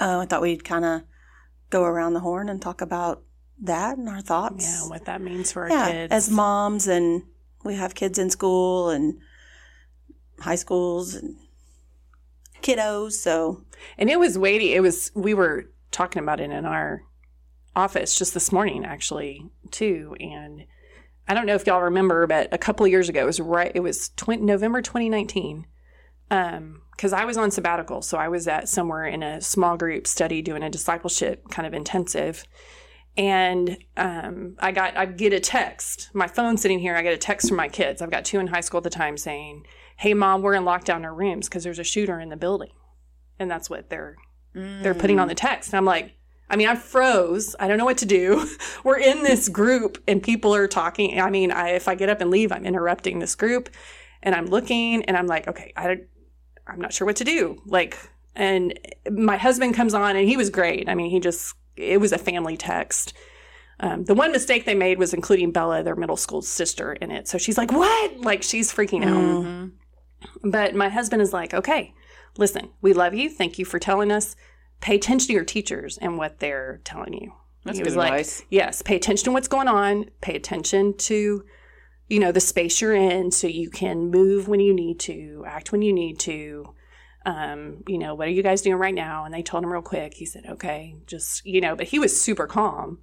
uh, 0.00 0.18
I 0.20 0.26
thought 0.26 0.42
we'd 0.42 0.64
kind 0.64 0.84
of 0.84 1.02
go 1.70 1.84
around 1.84 2.14
the 2.14 2.20
horn 2.20 2.48
and 2.48 2.60
talk 2.62 2.80
about 2.80 3.22
that 3.60 3.98
and 3.98 4.08
our 4.08 4.20
thoughts 4.20 4.64
Yeah, 4.64 4.88
what 4.88 5.04
that 5.06 5.20
means 5.20 5.52
for 5.52 5.64
our 5.64 5.70
yeah, 5.70 5.90
kids. 5.90 6.12
as 6.12 6.30
moms 6.30 6.86
and 6.86 7.24
we 7.64 7.74
have 7.74 7.94
kids 7.94 8.18
in 8.18 8.30
school 8.30 8.88
and 8.90 9.18
high 10.40 10.54
schools 10.54 11.14
and 11.14 11.36
kiddos. 12.62 13.12
So 13.12 13.64
and 13.96 14.08
it 14.10 14.18
was 14.18 14.38
weighty. 14.38 14.74
It 14.74 14.80
was, 14.80 15.10
we 15.14 15.34
were 15.34 15.70
talking 15.90 16.22
about 16.22 16.40
it 16.40 16.50
in 16.50 16.64
our 16.64 17.02
office 17.74 18.16
just 18.18 18.34
this 18.34 18.52
morning, 18.52 18.84
actually, 18.84 19.44
too. 19.70 20.16
And 20.20 20.64
I 21.26 21.34
don't 21.34 21.46
know 21.46 21.54
if 21.54 21.66
y'all 21.66 21.82
remember, 21.82 22.26
but 22.26 22.48
a 22.52 22.58
couple 22.58 22.86
of 22.86 22.90
years 22.92 23.08
ago, 23.08 23.22
it 23.22 23.26
was 23.26 23.40
right, 23.40 23.72
it 23.74 23.80
was 23.80 24.08
tw- 24.10 24.40
November 24.40 24.82
2019. 24.82 25.66
Um, 26.30 26.82
because 26.92 27.12
I 27.12 27.24
was 27.24 27.36
on 27.36 27.52
sabbatical, 27.52 28.02
so 28.02 28.18
I 28.18 28.26
was 28.28 28.48
at 28.48 28.68
somewhere 28.68 29.06
in 29.06 29.22
a 29.22 29.40
small 29.40 29.76
group 29.76 30.04
study 30.06 30.42
doing 30.42 30.64
a 30.64 30.68
discipleship 30.70 31.48
kind 31.48 31.64
of 31.64 31.72
intensive, 31.72 32.44
and 33.16 33.78
um, 33.96 34.56
I 34.58 34.72
got 34.72 34.96
I 34.96 35.06
get 35.06 35.32
a 35.32 35.38
text. 35.40 36.10
My 36.12 36.26
phone's 36.26 36.60
sitting 36.60 36.80
here. 36.80 36.96
I 36.96 37.02
get 37.02 37.14
a 37.14 37.18
text 37.18 37.48
from 37.48 37.56
my 37.56 37.68
kids. 37.68 38.02
I've 38.02 38.10
got 38.10 38.24
two 38.24 38.40
in 38.40 38.48
high 38.48 38.60
school 38.62 38.78
at 38.78 38.84
the 38.84 38.90
time 38.90 39.16
saying, 39.16 39.64
"Hey, 39.96 40.12
mom, 40.12 40.42
we're 40.42 40.54
in 40.54 40.64
lockdown 40.64 40.96
in 40.98 41.04
our 41.04 41.14
rooms 41.14 41.48
because 41.48 41.62
there's 41.64 41.78
a 41.78 41.84
shooter 41.84 42.18
in 42.18 42.30
the 42.30 42.36
building," 42.36 42.72
and 43.38 43.48
that's 43.50 43.70
what 43.70 43.90
they're 43.90 44.16
they're 44.82 44.94
putting 44.94 45.20
on 45.20 45.28
the 45.28 45.34
text. 45.36 45.70
And 45.72 45.78
I'm 45.78 45.84
like, 45.84 46.14
I 46.50 46.56
mean, 46.56 46.66
I 46.68 46.74
froze. 46.74 47.54
I 47.60 47.68
don't 47.68 47.78
know 47.78 47.84
what 47.84 47.98
to 47.98 48.06
do. 48.06 48.48
We're 48.84 48.98
in 48.98 49.22
this 49.22 49.48
group 49.48 50.02
and 50.08 50.20
people 50.22 50.52
are 50.54 50.66
talking. 50.66 51.20
I 51.20 51.30
mean, 51.30 51.52
I, 51.52 51.70
if 51.70 51.86
I 51.86 51.94
get 51.94 52.08
up 52.08 52.20
and 52.20 52.30
leave, 52.30 52.50
I'm 52.50 52.64
interrupting 52.66 53.18
this 53.20 53.34
group 53.36 53.68
and 54.22 54.34
I'm 54.34 54.46
looking 54.46 55.04
and 55.04 55.16
I'm 55.16 55.26
like, 55.26 55.46
okay, 55.46 55.72
I, 55.76 55.86
don't- 55.86 56.06
I'm 56.68 56.80
not 56.80 56.92
sure 56.92 57.06
what 57.06 57.16
to 57.16 57.24
do. 57.24 57.60
Like, 57.66 57.98
and 58.36 58.78
my 59.10 59.36
husband 59.36 59.74
comes 59.74 59.94
on 59.94 60.16
and 60.16 60.28
he 60.28 60.36
was 60.36 60.50
great. 60.50 60.88
I 60.88 60.94
mean, 60.94 61.10
he 61.10 61.18
just, 61.20 61.54
it 61.76 62.00
was 62.00 62.12
a 62.12 62.18
family 62.18 62.56
text. 62.56 63.14
Um, 63.80 64.04
the 64.04 64.14
one 64.14 64.32
mistake 64.32 64.64
they 64.64 64.74
made 64.74 64.98
was 64.98 65.14
including 65.14 65.52
Bella, 65.52 65.82
their 65.82 65.96
middle 65.96 66.16
school 66.16 66.42
sister, 66.42 66.92
in 66.94 67.10
it. 67.10 67.28
So 67.28 67.38
she's 67.38 67.56
like, 67.56 67.70
what? 67.72 68.20
Like, 68.20 68.42
she's 68.42 68.72
freaking 68.72 69.04
out. 69.04 69.70
But 70.42 70.74
my 70.74 70.88
husband 70.88 71.22
is 71.22 71.32
like, 71.32 71.54
okay, 71.54 71.94
listen, 72.36 72.70
we 72.80 72.92
love 72.92 73.14
you. 73.14 73.30
Thank 73.30 73.58
you 73.58 73.64
for 73.64 73.78
telling 73.78 74.10
us. 74.10 74.34
Pay 74.80 74.96
attention 74.96 75.28
to 75.28 75.32
your 75.32 75.44
teachers 75.44 75.96
and 75.98 76.18
what 76.18 76.40
they're 76.40 76.80
telling 76.84 77.12
you. 77.14 77.32
That's 77.64 77.78
He 77.78 77.82
good 77.84 77.90
was 77.90 77.96
like, 77.96 78.12
advice. 78.12 78.42
yes, 78.50 78.82
pay 78.82 78.96
attention 78.96 79.24
to 79.26 79.32
what's 79.32 79.48
going 79.48 79.68
on. 79.68 80.10
Pay 80.20 80.34
attention 80.36 80.96
to, 80.98 81.44
you 82.08 82.18
know, 82.18 82.32
the 82.32 82.40
space 82.40 82.80
you're 82.80 82.94
in 82.94 83.30
so 83.30 83.46
you 83.46 83.70
can 83.70 84.10
move 84.10 84.48
when 84.48 84.60
you 84.60 84.74
need 84.74 84.98
to, 85.00 85.44
act 85.46 85.72
when 85.72 85.82
you 85.82 85.92
need 85.92 86.18
to. 86.20 86.74
Um, 87.26 87.82
you 87.86 87.98
know, 87.98 88.14
what 88.14 88.28
are 88.28 88.30
you 88.32 88.42
guys 88.42 88.62
doing 88.62 88.76
right 88.76 88.94
now? 88.94 89.24
And 89.24 89.34
they 89.34 89.42
told 89.42 89.62
him 89.62 89.72
real 89.72 89.82
quick. 89.82 90.14
He 90.14 90.24
said, 90.24 90.46
okay, 90.48 90.96
just, 91.06 91.44
you 91.44 91.60
know, 91.60 91.76
but 91.76 91.88
he 91.88 91.98
was 91.98 92.18
super 92.18 92.46
calm. 92.46 93.00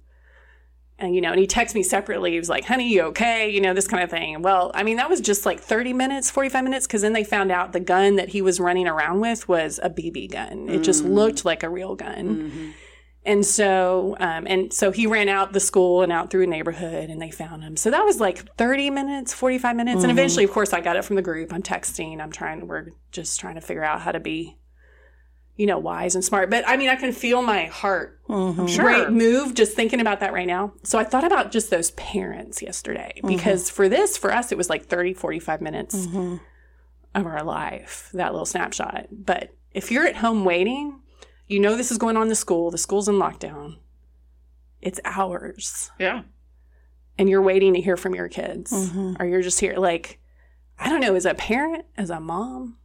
And, 0.98 1.14
you 1.14 1.20
know, 1.20 1.30
and 1.30 1.38
he 1.38 1.46
texted 1.46 1.74
me 1.74 1.82
separately. 1.82 2.32
He 2.32 2.38
was 2.38 2.48
like, 2.48 2.64
honey, 2.64 2.88
you 2.88 3.02
okay? 3.02 3.48
You 3.50 3.60
know, 3.60 3.74
this 3.74 3.86
kind 3.86 4.02
of 4.02 4.10
thing. 4.10 4.40
Well, 4.40 4.72
I 4.74 4.82
mean, 4.82 4.96
that 4.96 5.10
was 5.10 5.20
just 5.20 5.44
like 5.44 5.60
30 5.60 5.92
minutes, 5.92 6.30
45 6.30 6.64
minutes, 6.64 6.86
because 6.86 7.02
then 7.02 7.12
they 7.12 7.22
found 7.22 7.52
out 7.52 7.72
the 7.72 7.80
gun 7.80 8.16
that 8.16 8.30
he 8.30 8.40
was 8.40 8.58
running 8.58 8.88
around 8.88 9.20
with 9.20 9.46
was 9.46 9.78
a 9.82 9.90
BB 9.90 10.32
gun. 10.32 10.68
It 10.70 10.82
just 10.82 11.04
looked 11.04 11.44
like 11.44 11.62
a 11.62 11.68
real 11.68 11.94
gun. 11.94 12.74
And 13.26 13.44
so, 13.44 14.16
um, 14.20 14.46
and 14.46 14.72
so 14.72 14.92
he 14.92 15.08
ran 15.08 15.28
out 15.28 15.52
the 15.52 15.58
school 15.58 16.02
and 16.02 16.12
out 16.12 16.30
through 16.30 16.44
a 16.44 16.46
neighborhood 16.46 17.10
and 17.10 17.20
they 17.20 17.32
found 17.32 17.64
him. 17.64 17.76
So 17.76 17.90
that 17.90 18.04
was 18.04 18.20
like 18.20 18.54
30 18.54 18.90
minutes, 18.90 19.34
45 19.34 19.74
minutes. 19.74 19.96
And 19.96 20.02
mm-hmm. 20.04 20.10
eventually, 20.10 20.44
of 20.44 20.52
course, 20.52 20.72
I 20.72 20.80
got 20.80 20.94
it 20.94 21.04
from 21.04 21.16
the 21.16 21.22
group. 21.22 21.52
I'm 21.52 21.62
texting. 21.62 22.20
I'm 22.20 22.30
trying, 22.30 22.68
we're 22.68 22.92
just 23.10 23.40
trying 23.40 23.56
to 23.56 23.60
figure 23.60 23.82
out 23.82 24.00
how 24.00 24.12
to 24.12 24.20
be, 24.20 24.56
you 25.56 25.66
know, 25.66 25.76
wise 25.76 26.14
and 26.14 26.24
smart. 26.24 26.50
But 26.50 26.68
I 26.68 26.76
mean, 26.76 26.88
I 26.88 26.94
can 26.94 27.10
feel 27.10 27.42
my 27.42 27.64
heart 27.64 28.20
mm-hmm. 28.28 28.80
rate 28.80 29.10
move 29.10 29.54
just 29.54 29.74
thinking 29.74 30.00
about 30.00 30.20
that 30.20 30.32
right 30.32 30.46
now. 30.46 30.74
So 30.84 30.96
I 30.96 31.02
thought 31.02 31.24
about 31.24 31.50
just 31.50 31.68
those 31.68 31.90
parents 31.92 32.62
yesterday 32.62 33.14
mm-hmm. 33.16 33.26
because 33.26 33.68
for 33.70 33.88
this, 33.88 34.16
for 34.16 34.32
us, 34.32 34.52
it 34.52 34.58
was 34.58 34.70
like 34.70 34.86
30, 34.86 35.14
45 35.14 35.60
minutes 35.60 36.06
of 37.16 37.26
our 37.26 37.42
life, 37.42 38.08
that 38.14 38.30
little 38.30 38.46
snapshot. 38.46 39.08
But 39.10 39.50
if 39.72 39.90
you're 39.90 40.06
at 40.06 40.16
home 40.16 40.44
waiting, 40.44 41.00
you 41.46 41.60
know 41.60 41.76
this 41.76 41.90
is 41.90 41.98
going 41.98 42.16
on 42.16 42.24
in 42.24 42.28
the 42.28 42.34
school, 42.34 42.70
the 42.70 42.78
school's 42.78 43.08
in 43.08 43.16
lockdown. 43.16 43.76
It's 44.80 45.00
hours. 45.04 45.90
Yeah. 45.98 46.22
And 47.18 47.28
you're 47.28 47.42
waiting 47.42 47.74
to 47.74 47.80
hear 47.80 47.96
from 47.96 48.14
your 48.14 48.28
kids. 48.28 48.72
Mm-hmm. 48.72 49.14
Or 49.18 49.26
you're 49.26 49.42
just 49.42 49.60
here 49.60 49.76
like 49.76 50.20
I 50.78 50.88
don't 50.88 51.00
know, 51.00 51.14
as 51.14 51.24
a 51.24 51.34
parent, 51.34 51.86
as 51.96 52.10
a 52.10 52.20
mom, 52.20 52.76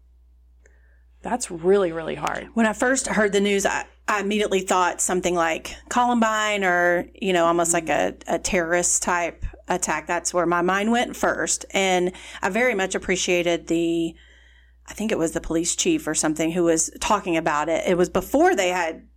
that's 1.22 1.52
really, 1.52 1.92
really 1.92 2.16
hard. 2.16 2.50
When 2.54 2.66
I 2.66 2.74
first 2.74 3.08
heard 3.08 3.32
the 3.32 3.40
news, 3.40 3.66
I, 3.66 3.86
I 4.08 4.22
immediately 4.22 4.62
thought 4.62 5.02
something 5.02 5.36
like 5.36 5.76
Columbine 5.90 6.64
or, 6.64 7.08
you 7.14 7.34
know, 7.34 7.46
almost 7.46 7.74
like 7.74 7.90
a, 7.90 8.16
a 8.28 8.40
terrorist 8.40 9.04
type 9.04 9.46
attack. 9.68 10.08
That's 10.08 10.34
where 10.34 10.46
my 10.46 10.62
mind 10.62 10.92
went 10.92 11.16
first. 11.16 11.66
And 11.72 12.14
I 12.42 12.50
very 12.50 12.74
much 12.74 12.96
appreciated 12.96 13.68
the, 13.68 14.16
I 14.88 14.94
think 14.94 15.12
it 15.12 15.18
was 15.18 15.32
the 15.32 15.42
police 15.42 15.76
chief 15.76 16.08
or 16.08 16.16
something 16.16 16.52
who 16.52 16.64
was 16.64 16.92
talking 17.00 17.38
about 17.38 17.70
it. 17.70 17.88
It 17.88 17.98
was 17.98 18.10
before 18.10 18.56
they 18.56 18.70
had 18.70 19.08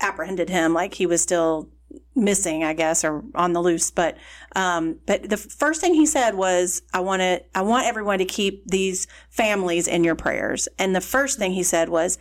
apprehended 0.00 0.50
him, 0.50 0.74
like 0.74 0.94
he 0.94 1.06
was 1.06 1.22
still 1.22 1.70
missing, 2.14 2.64
I 2.64 2.72
guess, 2.72 3.04
or 3.04 3.24
on 3.34 3.52
the 3.52 3.62
loose. 3.62 3.90
But 3.90 4.16
um, 4.54 4.98
but 5.06 5.28
the 5.28 5.36
first 5.36 5.80
thing 5.80 5.94
he 5.94 6.06
said 6.06 6.34
was, 6.34 6.82
"I 6.92 7.00
want 7.00 7.20
to, 7.20 7.42
I 7.54 7.62
want 7.62 7.86
everyone 7.86 8.18
to 8.18 8.24
keep 8.24 8.66
these 8.66 9.06
families 9.30 9.88
in 9.88 10.04
your 10.04 10.14
prayers." 10.14 10.68
And 10.78 10.94
the 10.94 11.00
first 11.00 11.38
thing 11.38 11.52
he 11.52 11.62
said 11.62 11.88
was, 11.88 12.18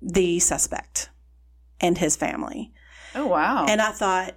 "The 0.00 0.38
suspect 0.40 1.10
and 1.80 1.98
his 1.98 2.16
family." 2.16 2.72
Oh 3.14 3.26
wow. 3.26 3.66
And 3.68 3.80
I 3.80 3.92
thought, 3.92 4.36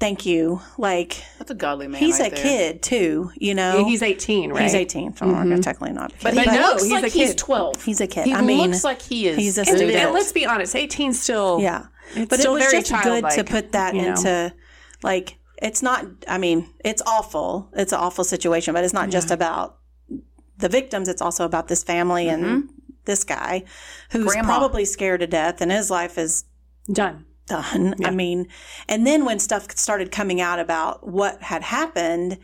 "Thank 0.00 0.26
you." 0.26 0.60
Like 0.78 1.22
That's 1.38 1.50
a 1.50 1.54
godly 1.54 1.86
man. 1.86 2.00
he's 2.00 2.18
right 2.18 2.32
a 2.32 2.34
there. 2.34 2.42
kid 2.42 2.82
too, 2.82 3.30
you 3.36 3.54
know. 3.54 3.78
Yeah, 3.78 3.84
he's 3.84 4.02
18, 4.02 4.50
right? 4.52 4.62
He's 4.62 4.74
18. 4.74 5.16
So 5.16 5.26
mm-hmm. 5.26 5.60
technically 5.60 5.92
not. 5.92 6.12
But 6.22 6.34
he 6.34 6.44
But 6.44 6.52
no, 6.52 6.60
looks 6.60 6.82
he's 6.82 6.92
like 6.92 7.04
a 7.04 7.08
he's 7.08 7.34
twelve. 7.34 7.84
he's 7.84 8.00
a 8.00 8.06
kid. 8.06 8.26
He 8.26 8.34
I 8.34 8.40
mean, 8.40 8.70
looks 8.70 8.82
like 8.82 9.02
he 9.02 9.28
is. 9.28 9.36
he's 9.36 9.58
a 9.58 9.60
and, 9.60 9.68
student. 9.68 9.92
and 9.96 10.12
let's 10.12 10.32
be 10.32 10.46
honest, 10.46 10.74
18 10.74 11.12
still 11.12 11.60
Yeah. 11.60 11.86
It's 12.14 12.28
but 12.28 12.40
it 12.40 12.50
was 12.50 12.62
very 12.62 12.80
just 12.80 12.90
good 12.90 13.02
childlike, 13.02 13.34
to 13.34 13.44
put 13.44 13.72
that 13.72 13.94
you 13.94 14.02
know? 14.02 14.08
into 14.08 14.52
like 15.02 15.38
it's 15.62 15.82
not 15.82 16.06
I 16.26 16.38
mean, 16.38 16.68
it's 16.84 17.02
awful. 17.06 17.68
It's 17.74 17.92
an 17.92 18.00
awful 18.00 18.24
situation, 18.24 18.74
but 18.74 18.82
it's 18.82 18.94
not 18.94 19.10
just 19.10 19.30
about 19.30 19.76
the 20.58 20.68
victims, 20.68 21.08
it's 21.08 21.22
also 21.22 21.44
about 21.44 21.68
this 21.68 21.82
family 21.82 22.28
and 22.28 22.44
mm-hmm. 22.44 22.66
this 23.04 23.24
guy 23.24 23.64
who's 24.10 24.32
Grandma. 24.32 24.48
probably 24.48 24.84
scared 24.84 25.20
to 25.20 25.26
death 25.26 25.60
and 25.60 25.70
his 25.70 25.90
life 25.90 26.18
is 26.18 26.44
done. 26.92 27.26
Done. 27.50 27.94
I 28.04 28.10
mean, 28.10 28.48
and 28.88 29.06
then 29.06 29.24
when 29.24 29.38
stuff 29.38 29.76
started 29.76 30.12
coming 30.12 30.40
out 30.40 30.60
about 30.60 31.06
what 31.06 31.42
had 31.42 31.62
happened, 31.62 32.38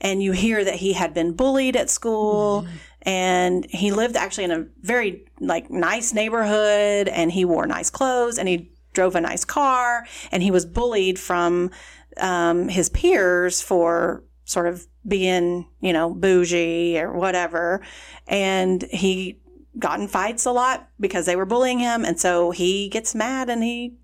and 0.00 0.22
you 0.22 0.32
hear 0.32 0.64
that 0.64 0.76
he 0.76 0.92
had 0.94 1.12
been 1.12 1.32
bullied 1.32 1.76
at 1.76 1.90
school, 1.90 2.66
and 3.02 3.66
he 3.70 3.90
lived 3.90 4.16
actually 4.16 4.44
in 4.44 4.52
a 4.52 4.66
very 4.80 5.24
like 5.40 5.70
nice 5.70 6.12
neighborhood, 6.12 7.08
and 7.08 7.32
he 7.32 7.44
wore 7.44 7.66
nice 7.66 7.90
clothes, 7.90 8.38
and 8.38 8.48
he 8.48 8.70
drove 8.92 9.16
a 9.16 9.20
nice 9.20 9.44
car, 9.44 10.06
and 10.30 10.42
he 10.42 10.50
was 10.50 10.64
bullied 10.64 11.18
from 11.18 11.70
um, 12.18 12.68
his 12.68 12.88
peers 12.90 13.62
for 13.62 14.22
sort 14.44 14.66
of 14.66 14.86
being, 15.06 15.66
you 15.80 15.92
know, 15.92 16.10
bougie 16.14 16.98
or 16.98 17.12
whatever, 17.12 17.80
and 18.28 18.82
he 18.90 19.40
got 19.78 19.98
in 19.98 20.06
fights 20.06 20.44
a 20.44 20.52
lot 20.52 20.88
because 21.00 21.26
they 21.26 21.36
were 21.36 21.46
bullying 21.46 21.80
him, 21.80 22.04
and 22.04 22.20
so 22.20 22.50
he 22.50 22.88
gets 22.88 23.14
mad 23.14 23.48
and 23.48 23.62
he 23.62 23.96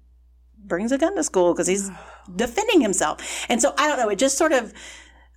brings 0.69 0.93
a 0.93 0.99
gun 0.99 1.17
to 1.17 1.25
school 1.25 1.53
because 1.53 1.67
he's 1.67 1.91
defending 2.37 2.81
himself. 2.81 3.47
And 3.49 3.61
so 3.61 3.75
I 3.79 3.89
don't 3.89 3.99
know. 3.99 4.09
It 4.09 4.19
just 4.19 4.39
sort 4.39 4.53
of 4.53 4.73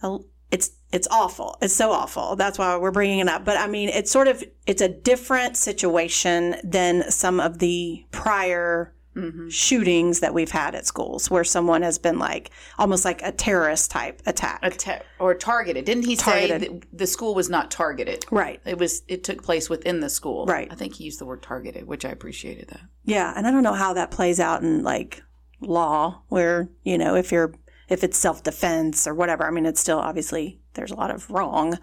uh, 0.04 0.20
it's 0.52 0.72
it's 0.92 1.08
awful. 1.10 1.58
It's 1.62 1.74
so 1.74 1.92
awful. 1.92 2.36
That's 2.36 2.60
why 2.60 2.78
we're 2.78 2.92
bringing 2.92 3.20
it 3.20 3.28
up. 3.28 3.46
But 3.46 3.58
I 3.58 3.68
mean, 3.68 3.90
it's 3.90 4.12
sort 4.12 4.28
of 4.28 4.44
it's 4.68 4.82
a 4.82 4.90
different 4.90 5.58
situation 5.58 6.58
than 6.64 7.10
some 7.10 7.40
of 7.40 7.60
the 7.60 8.06
prior 8.12 8.94
Mm-hmm. 9.14 9.50
shootings 9.50 10.22
that 10.22 10.34
we've 10.34 10.52
had 10.52 10.74
at 10.74 10.86
schools 10.86 11.30
where 11.30 11.44
someone 11.44 11.82
has 11.82 11.98
been 12.00 12.18
like 12.18 12.50
almost 12.80 13.04
like 13.04 13.22
a 13.24 13.34
terrorist 13.34 13.92
type 13.92 14.22
attack. 14.26 14.62
Atta- 14.64 15.04
or 15.20 15.36
targeted. 15.36 15.84
Didn't 15.84 16.06
he 16.06 16.16
say 16.16 16.48
Targeted. 16.48 16.82
that 16.84 16.98
the 16.98 17.06
school 17.06 17.36
was 17.36 17.50
not 17.50 17.70
targeted? 17.72 18.24
right. 18.32 18.62
It 18.66 18.78
was. 18.78 19.02
It 19.10 19.26
took 19.26 19.44
place 19.44 19.70
within 19.70 20.00
the 20.00 20.10
school. 20.10 20.46
Right. 20.46 20.70
I 20.72 20.76
think 20.76 20.96
he 20.96 21.04
used 21.04 21.20
the 21.20 21.26
word 21.26 21.42
targeted, 21.42 21.88
which 21.88 22.06
I 22.06 22.10
appreciated 22.10 22.70
that. 22.70 22.80
Yeah, 23.04 23.34
and 23.36 23.46
I 23.46 23.52
don't 23.52 23.64
know 23.64 23.74
how 23.74 23.92
that 23.96 24.12
plays 24.12 24.40
out 24.40 24.62
in 24.64 24.82
like 24.82 25.22
law, 25.60 26.22
where 26.30 26.70
you 26.84 26.98
know 26.98 27.16
if 27.16 27.34
you're 27.34 27.54
if 27.90 28.06
it's 28.06 28.18
self 28.18 28.44
defense 28.44 29.06
or 29.08 29.14
whatever. 29.14 29.46
I 29.46 29.52
mean, 29.52 29.66
it's 29.66 29.82
still 29.82 30.00
obviously 30.00 30.62
there's 30.76 30.92
a 30.92 30.96
lot 30.96 31.12
of 31.12 31.30
wrong, 31.30 31.78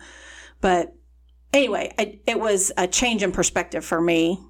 but 0.63 0.95
anyway, 1.53 1.93
I, 1.99 2.21
it 2.27 2.41
was 2.41 2.73
a 2.79 2.87
change 2.87 3.23
in 3.23 3.33
perspective 3.33 3.85
for 3.85 4.01
me 4.01 4.41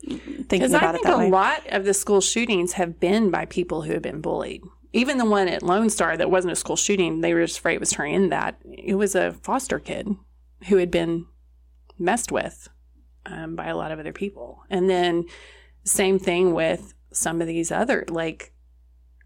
thinking 0.00 0.46
Because 0.48 0.74
I 0.74 0.80
think 0.80 0.94
it 0.96 1.02
that 1.04 1.14
a 1.14 1.18
way. 1.18 1.30
lot 1.30 1.66
of 1.68 1.84
the 1.84 1.94
school 1.94 2.20
shootings 2.20 2.72
have 2.74 3.00
been 3.00 3.30
by 3.30 3.44
people 3.46 3.82
who 3.82 3.92
have 3.92 4.02
been 4.02 4.20
bullied. 4.20 4.62
Even 4.92 5.18
the 5.18 5.24
one 5.24 5.48
at 5.48 5.62
Lone 5.62 5.90
Star 5.90 6.16
that 6.16 6.30
wasn't 6.30 6.52
a 6.52 6.56
school 6.56 6.76
shooting, 6.76 7.20
they 7.20 7.34
were 7.34 7.44
just 7.44 7.58
afraid 7.58 7.74
it 7.74 7.80
was 7.80 7.90
turning 7.90 8.14
into 8.14 8.28
that. 8.30 8.58
It 8.64 8.94
was 8.94 9.14
a 9.14 9.32
foster 9.32 9.78
kid 9.78 10.08
who 10.68 10.76
had 10.76 10.90
been 10.90 11.26
messed 11.98 12.32
with 12.32 12.68
um, 13.26 13.54
by 13.54 13.66
a 13.66 13.76
lot 13.76 13.92
of 13.92 13.98
other 13.98 14.12
people. 14.12 14.62
And 14.70 14.88
then 14.88 15.24
same 15.84 16.18
thing 16.18 16.54
with 16.54 16.94
some 17.12 17.40
of 17.40 17.46
these 17.46 17.70
other 17.70 18.04
like 18.08 18.52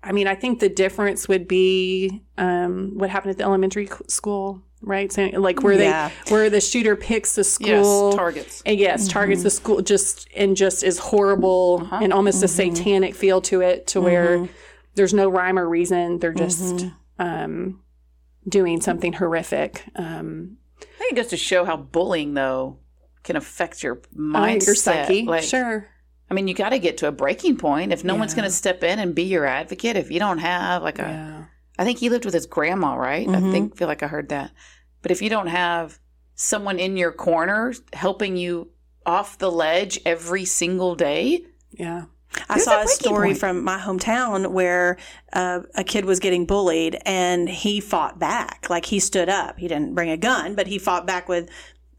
I 0.03 0.13
mean, 0.13 0.27
I 0.27 0.35
think 0.35 0.59
the 0.61 0.69
difference 0.69 1.29
would 1.29 1.47
be 1.47 2.23
um, 2.39 2.93
what 2.99 3.09
happened 3.11 3.31
at 3.33 3.39
the 3.39 3.45
elementary 3.45 3.89
school, 4.09 4.61
right? 4.81 5.13
So, 5.13 5.27
like 5.35 5.63
where 5.63 5.75
Yeah. 5.81 6.11
they 6.27 6.33
where 6.33 6.51
the 6.51 6.61
shooter 6.61 6.97
picks 6.97 7.35
the 7.37 7.45
school 7.45 8.09
Yes. 8.11 8.15
Targets. 8.17 8.63
and 8.67 8.79
yes, 8.79 9.07
targets 9.09 9.43
the 9.45 9.51
school 9.51 9.81
just 9.81 10.29
and 10.35 10.57
just 10.57 10.83
is 10.83 10.99
horrible 10.99 11.87
and 11.93 12.13
almost 12.13 12.43
a 12.43 12.49
satanic 12.49 13.15
feel 13.15 13.41
to 13.43 13.61
it, 13.61 13.87
to 13.89 14.01
where 14.01 14.49
there's 14.97 15.15
no 15.15 15.29
rhyme 15.29 15.59
or 15.59 15.69
reason. 15.69 16.19
They're 16.19 16.33
just 16.35 16.87
um, 17.21 17.81
doing 18.49 18.81
something 18.81 19.13
horrific. 19.13 19.85
Um, 19.95 20.57
I 20.81 20.85
think 20.99 21.13
it 21.13 21.17
goes 21.17 21.29
to 21.29 21.37
show 21.37 21.65
how 21.65 21.77
bullying, 21.77 22.35
though, 22.35 22.79
can 23.23 23.37
affect 23.37 23.85
your 23.85 23.97
mindset. 24.17 24.67
your 24.67 24.75
psyche, 24.75 25.23
Like, 25.23 25.45
sure. 25.45 25.87
I 26.33 26.35
mean, 26.35 26.49
you 26.49 26.55
got 26.55 26.71
to 26.71 26.79
get 26.79 26.97
to 26.99 27.09
a 27.09 27.13
breaking 27.13 27.59
point. 27.59 27.93
If 27.93 28.05
no 28.05 28.15
one's 28.15 28.33
going 28.33 28.47
to 28.47 28.51
step 28.51 28.83
in 28.83 28.99
and 28.99 29.15
be 29.15 29.25
your 29.25 29.45
advocate, 29.45 29.97
if 29.97 30.11
you 30.11 30.19
don't 30.19 30.39
have 30.39 30.83
like 30.83 30.99
a, 30.99 31.03
Yeah. 31.03 31.45
I 31.79 31.85
think 31.85 31.99
he 31.99 32.09
lived 32.09 32.25
with 32.25 32.33
his 32.33 32.47
grandma, 32.47 32.95
right? 32.95 33.29
I 33.29 33.41
think 33.53 33.77
feel 33.77 33.87
like 33.87 34.03
I 34.03 34.07
heard 34.07 34.31
that. 34.31 34.51
But 35.03 35.11
if 35.11 35.21
you 35.21 35.29
don't 35.29 35.49
have 35.49 35.99
someone 36.35 36.79
in 36.79 36.97
your 36.97 37.13
corner 37.13 37.75
helping 37.93 38.39
you 38.39 38.71
off 39.05 39.37
the 39.37 39.51
ledge 39.53 40.01
every 40.07 40.47
single 40.47 40.95
day, 40.95 41.45
Yeah. 41.71 42.05
I 42.49 42.55
There's 42.55 42.65
saw 42.65 42.81
a 42.81 42.85
a 42.85 42.89
story 42.89 43.29
point. 43.29 43.39
from 43.41 43.63
my 43.63 43.79
hometown 43.79 44.53
where 44.53 44.97
uh, 45.35 45.61
a 45.75 45.85
kid 45.85 46.07
was 46.07 46.19
getting 46.19 46.47
bullied 46.47 46.99
and 47.05 47.47
he 47.47 47.79
fought 47.79 48.19
back. 48.19 48.69
Like 48.71 48.87
he 48.87 49.01
stood 49.01 49.29
up. 49.29 49.59
He 49.59 49.69
didn't 49.69 49.95
bring 49.95 50.09
a 50.09 50.17
gun, 50.17 50.55
but 50.55 50.67
he 50.67 50.79
fought 50.79 51.07
back 51.07 51.29
with 51.29 51.51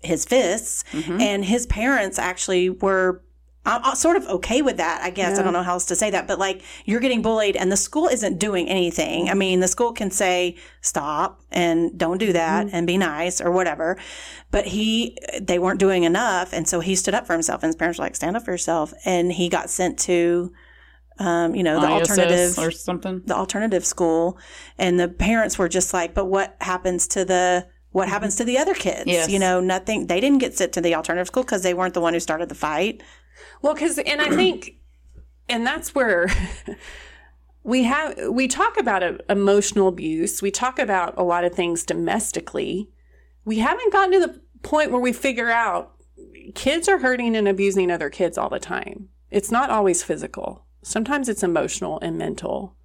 his 0.01 0.25
fists. 0.25 0.83
Mm-hmm. 0.91 1.21
And 1.21 1.45
his 1.45 1.67
parents 1.67 2.17
actually 2.17 2.71
were 2.71 3.21
uh, 3.65 3.93
sort 3.95 4.17
of 4.17 4.27
okay 4.27 4.61
with 4.61 4.77
that, 4.77 5.01
I 5.01 5.09
guess. 5.09 5.39
I 5.39 5.43
don't 5.43 5.53
know 5.53 5.63
how 5.63 5.73
else 5.73 5.85
to 5.85 5.95
say 5.95 6.09
that, 6.09 6.27
but 6.27 6.37
like 6.37 6.61
you're 6.85 6.99
getting 6.99 7.21
bullied 7.21 7.55
and 7.55 7.71
the 7.71 7.77
school 7.77 8.07
isn't 8.07 8.37
doing 8.37 8.67
anything. 8.67 9.29
I 9.29 9.33
mean, 9.35 9.61
the 9.61 9.67
school 9.69 9.93
can 9.93 10.11
say 10.11 10.57
stop 10.81 11.41
and 11.51 11.97
don't 11.97 12.17
do 12.17 12.33
that 12.33 12.67
and 12.73 12.85
be 12.85 12.97
nice 12.97 13.39
or 13.39 13.51
whatever. 13.51 13.97
But 14.51 14.67
he, 14.67 15.17
they 15.41 15.59
weren't 15.59 15.79
doing 15.79 16.03
enough. 16.03 16.51
And 16.51 16.67
so 16.67 16.81
he 16.81 16.95
stood 16.95 17.13
up 17.13 17.25
for 17.25 17.33
himself 17.33 17.63
and 17.63 17.69
his 17.69 17.75
parents 17.77 17.99
were 17.99 18.05
like, 18.05 18.15
stand 18.15 18.35
up 18.35 18.43
for 18.43 18.51
yourself. 18.51 18.93
And 19.05 19.31
he 19.31 19.47
got 19.49 19.69
sent 19.69 19.97
to, 19.99 20.51
um, 21.19 21.55
you 21.55 21.63
know, 21.63 21.79
the 21.79 21.87
ISS 22.01 22.09
alternative 22.09 22.59
or 22.59 22.71
something. 22.71 23.21
the 23.25 23.35
alternative 23.35 23.85
school 23.85 24.37
and 24.77 24.99
the 24.99 25.07
parents 25.07 25.57
were 25.57 25.69
just 25.69 25.93
like 25.93 26.13
but 26.13 26.25
what 26.25 26.55
happens 26.59 27.07
to 27.09 27.23
the 27.23 27.67
what 27.91 28.09
happens 28.09 28.35
to 28.37 28.43
the 28.43 28.57
other 28.57 28.73
kids 28.73 29.03
Yes. 29.05 29.29
you 29.29 29.37
know 29.37 29.59
nothing 29.59 30.07
they 30.07 30.19
didn't 30.19 30.39
get 30.39 30.57
sent 30.57 30.73
to 30.73 30.81
the 30.81 30.95
alternative 30.95 31.27
school 31.27 31.43
because 31.43 31.61
they 31.61 31.75
weren't 31.75 31.93
the 31.93 32.01
one 32.01 32.13
who 32.15 32.19
started 32.19 32.49
the 32.49 32.55
fight 32.55 33.03
Well, 33.61 33.73
because 33.73 33.97
and 33.99 34.21
I 34.21 34.29
think, 34.29 34.75
and 35.49 35.65
that's 35.65 35.93
where 35.95 36.27
we 37.63 37.83
have 37.83 38.17
we 38.29 38.47
talk 38.47 38.77
about 38.79 39.03
uh, 39.03 39.17
emotional 39.29 39.87
abuse. 39.87 40.41
We 40.41 40.51
talk 40.51 40.79
about 40.79 41.13
a 41.17 41.23
lot 41.23 41.43
of 41.45 41.53
things 41.53 41.85
domestically. 41.85 42.89
We 43.45 43.59
haven't 43.59 43.91
gotten 43.93 44.11
to 44.21 44.27
the 44.27 44.41
point 44.61 44.91
where 44.91 45.01
we 45.01 45.13
figure 45.13 45.49
out 45.49 45.93
kids 46.55 46.87
are 46.87 46.99
hurting 46.99 47.35
and 47.35 47.47
abusing 47.47 47.91
other 47.91 48.09
kids 48.09 48.37
all 48.37 48.49
the 48.49 48.59
time. 48.59 49.09
It's 49.31 49.51
not 49.51 49.69
always 49.69 50.03
physical. 50.03 50.65
Sometimes 50.83 51.29
it's 51.29 51.43
emotional 51.43 51.99
and 52.01 52.17
mental 52.17 52.75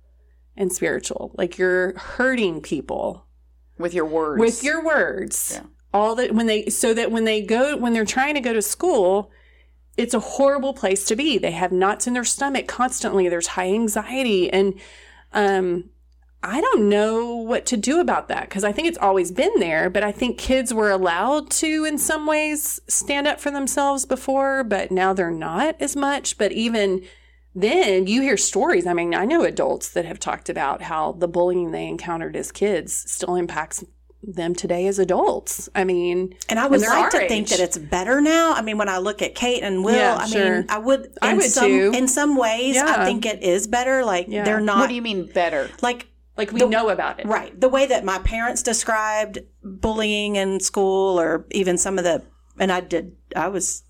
and 0.57 0.73
spiritual. 0.73 1.33
Like 1.37 1.59
you're 1.59 1.97
hurting 1.99 2.61
people 2.63 3.27
With 3.79 3.95
your 3.95 4.07
words. 4.07 4.41
with 4.41 4.63
your 4.65 4.85
words 4.85 5.53
Yeah. 5.55 5.67
all 5.93 6.15
that 6.17 6.33
when 6.35 6.47
they 6.47 6.67
so 6.67 6.95
that 6.95 7.11
when 7.11 7.25
they 7.25 7.43
go 7.43 7.77
when 7.77 7.93
they're 7.93 8.05
trying 8.05 8.35
to 8.35 8.41
go 8.41 8.53
to 8.53 8.63
school 8.63 9.31
it's 9.99 10.15
a 10.15 10.21
horrible 10.21 10.73
place 10.73 11.05
to 11.05 11.17
be 11.17 11.37
they 11.37 11.51
have 11.51 11.73
knots 11.73 12.07
in 12.07 12.15
their 12.15 12.25
stomach 12.25 12.67
constantly 12.67 13.29
there's 13.29 13.49
high 13.49 13.69
anxiety 13.69 14.51
and 14.51 14.75
um 15.33 15.91
I 16.43 16.61
don't 16.61 16.89
know 16.89 17.35
what 17.35 17.67
to 17.67 17.77
do 17.77 17.99
about 17.99 18.29
that 18.29 18.49
because 18.49 18.63
I 18.63 18.71
think 18.71 18.87
it's 18.87 18.99
always 18.99 19.33
been 19.33 19.59
there, 19.59 19.91
but 19.91 20.05
I 20.05 20.13
think 20.13 20.39
kids 20.39 20.73
were 20.73 20.91
allowed 20.91 21.51
to, 21.53 21.85
in 21.85 21.99
some 21.99 22.27
ways, 22.27 22.81
stand 22.87 23.27
up 23.27 23.41
for 23.41 23.51
themselves 23.51 24.07
before, 24.07 24.63
but 24.63 24.93
now 24.93 25.13
they're 25.13 25.33
not 25.33 25.75
as 25.81 25.97
much. 25.97 26.39
But 26.39 26.53
even 26.53 27.05
then, 27.57 28.07
you 28.07 28.23
hear 28.23 28.37
stories. 28.37 28.87
I 28.87 28.93
mean, 28.93 29.17
I 29.17 29.25
know 29.25 29.43
adults 29.43 29.89
that 29.91 30.05
have 30.05 30.21
talked 30.21 30.49
about 30.49 30.83
how 30.83 31.13
the 31.13 31.27
bullying 31.27 31.73
they 31.73 31.89
encountered 31.89 32.37
as 32.37 32.53
kids 32.53 32.93
still 33.11 33.35
impacts 33.35 33.83
them 34.23 34.55
today 34.55 34.87
as 34.87 34.99
adults. 34.99 35.69
I 35.75 35.85
mean, 35.85 36.35
And 36.49 36.59
I 36.59 36.67
would 36.67 36.81
they're 36.81 36.91
like 36.91 37.15
our 37.15 37.21
to 37.21 37.29
think 37.29 37.49
that 37.49 37.61
it's 37.61 37.79
better 37.79 38.21
now. 38.21 38.53
I 38.53 38.63
mean, 38.63 38.77
when 38.77 38.89
I 38.89 38.99
look 38.99 39.23
at 39.23 39.35
Kate 39.35 39.63
and 39.63 39.85
Will, 39.85 39.95
Yeah, 39.95 40.17
I 40.17 40.27
sure. 40.27 40.55
mean, 40.57 40.67
I 40.69 40.79
would. 40.79 41.05
In 41.07 41.13
I 41.23 41.35
would 41.35 41.45
some, 41.45 41.67
too. 41.71 41.93
In 41.95 42.09
some 42.09 42.37
ways, 42.37 42.75
Yeah. 42.75 42.95
I 42.99 43.05
think 43.05 43.25
it 43.25 43.43
is 43.43 43.67
better. 43.67 44.05
Like 44.05 44.27
Yeah. 44.29 44.45
they're 44.45 44.61
not 44.61 44.79
What 44.81 44.89
do 44.89 44.95
you 44.95 45.03
mean 45.03 45.27
better? 45.33 45.71
like 45.83 46.09
like 46.37 46.53
we 46.53 46.61
the- 46.61 46.69
know 46.69 46.89
about 46.89 47.19
it. 47.21 47.27
right 47.27 47.59
the 47.61 47.69
way 47.69 47.87
that 47.87 48.05
my 48.05 48.19
parents 48.19 48.63
described 48.63 49.39
bullying 49.63 50.37
in 50.37 50.61
school, 50.61 51.19
or 51.21 51.47
even 51.51 51.79
some 51.79 51.99
of 51.99 52.05
the, 52.05 52.23
and 52.59 52.71
I 52.73 52.81
did. 52.81 53.17
I 53.37 53.49
was 53.49 53.83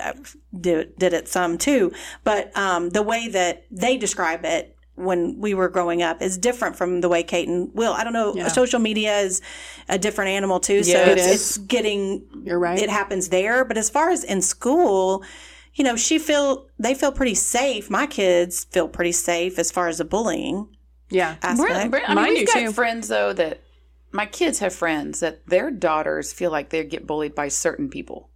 I 0.00 0.14
did 0.58 0.96
did 0.98 1.12
it 1.12 1.28
some 1.28 1.58
too, 1.58 1.92
but 2.24 2.56
um, 2.56 2.90
the 2.90 3.02
way 3.02 3.28
that 3.28 3.64
they 3.70 3.96
describe 3.96 4.44
it. 4.44 4.76
When 4.94 5.38
we 5.40 5.54
were 5.54 5.70
growing 5.70 6.02
up 6.02 6.20
is 6.20 6.36
different 6.36 6.76
from 6.76 7.00
the 7.00 7.08
way 7.08 7.22
Kate 7.22 7.48
and 7.48 7.70
Will. 7.74 7.92
I 7.94 8.04
don't 8.04 8.12
know. 8.12 8.34
Yeah. 8.34 8.48
Social 8.48 8.78
media 8.78 9.20
is 9.20 9.40
a 9.88 9.98
different 9.98 10.28
animal 10.30 10.60
too. 10.60 10.82
So 10.84 10.92
Yeah, 10.92 11.08
it 11.08 11.18
it's, 11.18 11.26
is. 11.26 11.32
it's 11.34 11.58
getting 11.58 12.26
You're 12.44 12.58
right. 12.58 12.78
it 12.78 12.90
happens 12.90 13.30
there. 13.30 13.64
But 13.64 13.78
as 13.78 13.88
far 13.88 14.10
as 14.10 14.22
in 14.22 14.42
school, 14.42 15.24
you 15.74 15.82
know, 15.82 15.96
she 15.96 16.18
feel 16.18 16.66
they 16.78 16.94
feel 16.94 17.10
pretty 17.10 17.34
safe. 17.34 17.88
My 17.88 18.06
kids 18.06 18.64
feel 18.64 18.86
pretty 18.86 19.12
safe 19.12 19.58
as 19.58 19.70
far 19.70 19.88
as 19.88 19.96
the 19.98 20.04
bullying 20.04 20.68
yeah. 21.08 21.36
aspect. 21.42 21.70
Brent, 21.72 21.90
Brent, 21.90 22.04
I 22.10 22.14
mean, 22.14 22.24
Mine 22.24 22.34
we've 22.34 22.46
got 22.46 22.60
too. 22.60 22.72
friends 22.72 23.08
though 23.08 23.32
that 23.32 23.62
my 24.12 24.26
kids 24.26 24.58
have 24.58 24.74
friends 24.74 25.20
that 25.20 25.46
their 25.46 25.70
daughters 25.70 26.34
feel 26.34 26.50
like 26.50 26.68
they 26.68 26.84
get 26.84 27.06
bullied 27.06 27.34
by 27.34 27.48
certain 27.48 27.88
people, 27.88 28.28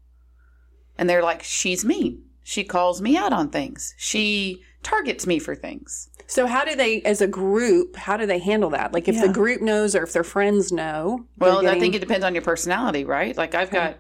and 0.97 1.07
they're 1.09 1.23
like, 1.23 1.43
"She's 1.43 1.85
mean. 1.85 2.23
She 2.43 2.65
calls 2.65 3.03
me 3.03 3.15
out 3.15 3.35
on 3.35 3.51
things. 3.51 3.95
She 3.99 4.63
targets 4.83 5.27
me 5.27 5.39
for 5.39 5.55
things." 5.55 6.09
So 6.29 6.47
how 6.47 6.65
do 6.65 6.75
they, 6.75 7.03
as 7.03 7.21
a 7.21 7.27
group, 7.27 7.97
how 7.97 8.17
do 8.17 8.27
they 8.27 8.39
handle 8.39 8.71
that? 8.71 8.93
Like 8.93 9.07
if 9.09 9.21
the 9.21 9.33
group 9.33 9.63
knows 9.63 9.95
or 9.95 10.03
if 10.03 10.13
their 10.13 10.25
friends 10.25 10.73
know? 10.73 11.27
Well, 11.39 11.63
they're 11.63 11.71
I 11.71 11.79
think 11.79 11.95
it 11.95 12.01
depends 12.01 12.25
on 12.25 12.35
your 12.35 12.43
personality, 12.43 13.05
right? 13.05 13.37
Like 13.37 13.55
I've 13.55 13.71
got 13.71 13.99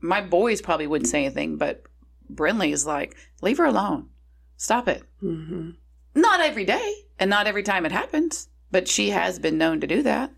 my 0.00 0.20
boys 0.20 0.62
probably 0.62 0.86
wouldn't 0.86 1.08
say 1.08 1.24
anything, 1.24 1.56
but 1.56 1.82
Brinley 2.32 2.72
is 2.72 2.86
like, 2.86 3.16
"Leave 3.42 3.58
her 3.58 3.64
alone. 3.64 4.08
Stop 4.56 4.88
it." 4.88 5.02
Mhm. 5.22 5.76
Not 6.14 6.40
every 6.40 6.64
day, 6.64 6.94
and 7.18 7.28
not 7.28 7.46
every 7.46 7.62
time 7.62 7.84
it 7.84 7.92
happens, 7.92 8.48
but 8.70 8.88
she 8.88 9.10
has 9.10 9.38
been 9.38 9.58
known 9.58 9.80
to 9.80 9.86
do 9.86 10.02
that. 10.02 10.32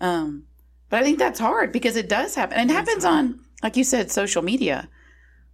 Um, 0.00 0.46
but 0.90 1.00
I 1.00 1.04
think 1.04 1.18
that's 1.18 1.38
hard 1.40 1.70
because 1.72 1.96
it 1.96 2.08
does 2.08 2.34
happen, 2.34 2.58
and 2.58 2.70
it 2.70 2.74
happens 2.74 3.04
on, 3.04 3.40
like 3.62 3.76
you 3.76 3.84
said, 3.84 4.10
social 4.10 4.42
media. 4.42 4.88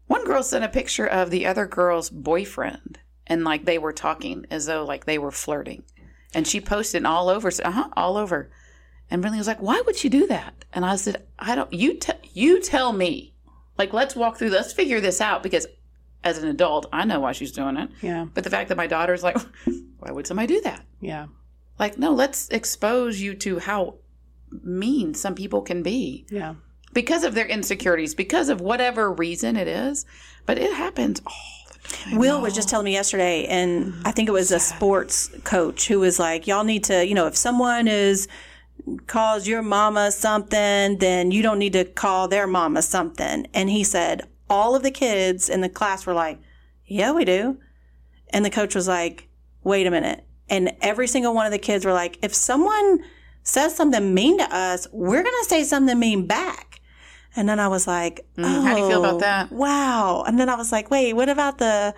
One 0.07 0.25
girl 0.25 0.43
sent 0.43 0.65
a 0.65 0.69
picture 0.69 1.07
of 1.07 1.31
the 1.31 1.47
other 1.47 1.67
girl's 1.67 2.11
boyfriend, 2.11 2.99
and 3.31 3.45
like 3.45 3.65
they 3.65 3.79
were 3.79 3.95
talking 3.95 4.45
as 4.51 4.67
though 4.67 4.85
like 4.85 5.07
they 5.07 5.17
were 5.17 5.31
flirting, 5.31 5.85
and 6.35 6.47
she 6.47 6.61
posted 6.61 7.07
all 7.07 7.31
over, 7.31 7.51
uh 7.65 7.71
huh, 7.71 7.89
all 7.97 8.19
over. 8.19 8.51
And 9.11 9.25
Brinley 9.25 9.39
was 9.39 9.47
like, 9.47 9.63
"Why 9.63 9.81
would 9.87 9.97
she 9.97 10.11
do 10.11 10.27
that?" 10.27 10.67
And 10.75 10.85
I 10.85 10.97
said, 10.97 11.25
"I 11.39 11.55
don't. 11.55 11.73
You 11.73 11.95
te- 11.95 12.29
you 12.35 12.61
tell 12.61 12.93
me. 12.93 13.33
Like, 13.79 13.95
let's 13.95 14.15
walk 14.15 14.37
through. 14.37 14.51
Let's 14.51 14.75
figure 14.75 15.01
this 15.01 15.23
out 15.23 15.43
because." 15.43 15.67
As 16.23 16.37
an 16.37 16.49
adult, 16.49 16.85
I 16.93 17.07
know 17.07 17.19
why 17.21 17.33
she's 17.33 17.51
doing 17.51 17.79
it. 17.79 17.89
Yeah. 18.03 18.27
But 18.35 18.45
the 18.45 18.51
fact 18.51 18.69
that 18.69 18.77
my 18.77 18.87
daughter's 18.87 19.23
like, 19.23 19.39
why 20.01 20.11
would 20.13 20.27
somebody 20.27 20.49
do 20.49 20.61
that? 20.61 20.85
Yeah. 21.01 21.29
Like, 21.79 21.97
no, 21.97 22.13
let's 22.13 22.51
expose 22.51 23.23
you 23.23 23.33
to 23.37 23.59
how 23.59 23.95
mean 24.63 25.15
some 25.15 25.35
people 25.35 25.63
can 25.63 25.83
be 25.83 26.27
Yeah. 26.31 26.57
because 26.93 27.25
of 27.25 27.35
their 27.35 27.47
insecurities, 27.47 28.15
because 28.15 28.51
of 28.51 28.61
whatever 28.61 29.11
reason 29.11 29.57
it 29.57 29.67
is. 29.67 30.05
But 30.45 30.59
it 30.59 30.75
happens 30.75 31.23
all 31.25 31.60
Will 32.13 32.41
was 32.41 32.55
just 32.55 32.69
telling 32.69 32.85
me 32.85 32.93
yesterday, 32.93 33.47
and 33.47 33.95
I 34.05 34.13
think 34.13 34.29
it 34.29 34.33
was 34.33 34.51
a 34.53 34.61
sports 34.61 35.31
coach 35.45 35.89
who 35.89 36.01
was 36.01 36.19
like, 36.19 36.47
"Y'all 36.47 36.65
need 36.65 36.85
to, 36.85 37.07
you 37.07 37.15
know, 37.15 37.27
if 37.27 37.37
someone 37.37 37.89
is 37.89 38.29
calls 39.07 39.47
your 39.47 39.63
mama 39.63 40.11
something, 40.11 40.99
then 40.99 41.31
you 41.31 41.43
don't 41.43 41.59
need 41.59 41.73
to 41.75 41.85
call 41.85 42.29
their 42.29 42.47
mama 42.47 42.83
something." 42.83 43.47
And 43.55 43.71
he 43.71 43.85
said 43.85 44.23
all 44.49 44.75
of 44.75 44.83
the 44.83 44.91
kids 44.91 45.49
in 45.49 45.61
the 45.61 45.69
class 45.69 46.07
were 46.07 46.15
like, 46.15 46.39
"Yeah, 46.87 47.13
we 47.13 47.25
do," 47.25 47.59
and 48.31 48.45
the 48.45 48.51
coach 48.51 48.75
was 48.75 48.89
like, 48.89 49.29
"Wait 49.63 49.87
a 49.87 49.91
minute," 49.91 50.25
and 50.49 50.73
every 50.81 51.07
single 51.07 51.35
one 51.35 51.47
of 51.47 51.53
the 51.53 51.59
kids 51.59 51.85
were 51.85 51.93
like, 51.93 52.19
"If 52.23 52.35
someone 52.35 53.01
says 53.43 53.75
something 53.75 54.15
mean 54.15 54.39
to 54.39 54.55
us, 54.55 54.87
we're 54.93 55.23
gonna 55.23 55.45
say 55.45 55.65
something 55.65 55.99
mean 55.99 56.27
back." 56.27 56.70
And 57.37 57.49
then 57.49 57.61
I 57.61 57.69
was 57.69 57.87
like, 57.87 58.27
oh, 58.39 58.43
Mm, 58.43 58.63
how 58.65 58.75
do 58.75 58.81
you 58.81 58.89
feel 58.89 59.05
about 59.05 59.21
that? 59.21 59.53
Wow. 59.53 60.25
And 60.27 60.39
then 60.39 60.49
I 60.49 60.57
was 60.57 60.73
like, 60.73 60.91
wait, 60.91 61.13
what 61.15 61.29
about 61.29 61.59
the 61.59 61.95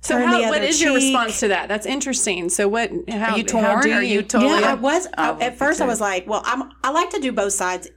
So 0.00 0.14
turn 0.14 0.28
how, 0.28 0.38
the 0.40 0.46
what 0.48 0.58
other 0.58 0.70
your 0.70 0.94
response 0.94 1.40
to 1.40 1.48
that? 1.48 1.68
That's 1.68 1.86
interesting. 1.86 2.48
So 2.50 2.68
what? 2.68 2.90
How, 3.08 3.32
Are 3.34 3.38
you 3.38 3.44
torn? 3.44 3.64
How 3.64 3.80
do 3.80 3.90
Are 3.92 4.02
you 4.02 4.14
you 4.16 4.22
totally? 4.22 4.60
Yeah, 4.60 4.70
I 4.70 4.74
was. 4.74 5.06
I- 5.18 5.30
Oh, 5.30 5.40
at 5.40 5.58
first, 5.58 5.80
I 5.80 5.86
was 5.86 6.00
like, 6.00 6.28
well, 6.28 6.42
I'm. 6.44 6.70
I 6.84 6.90
like 6.90 7.10
to 7.10 7.20
do 7.20 7.32
both 7.32 7.52
sides 7.52 7.88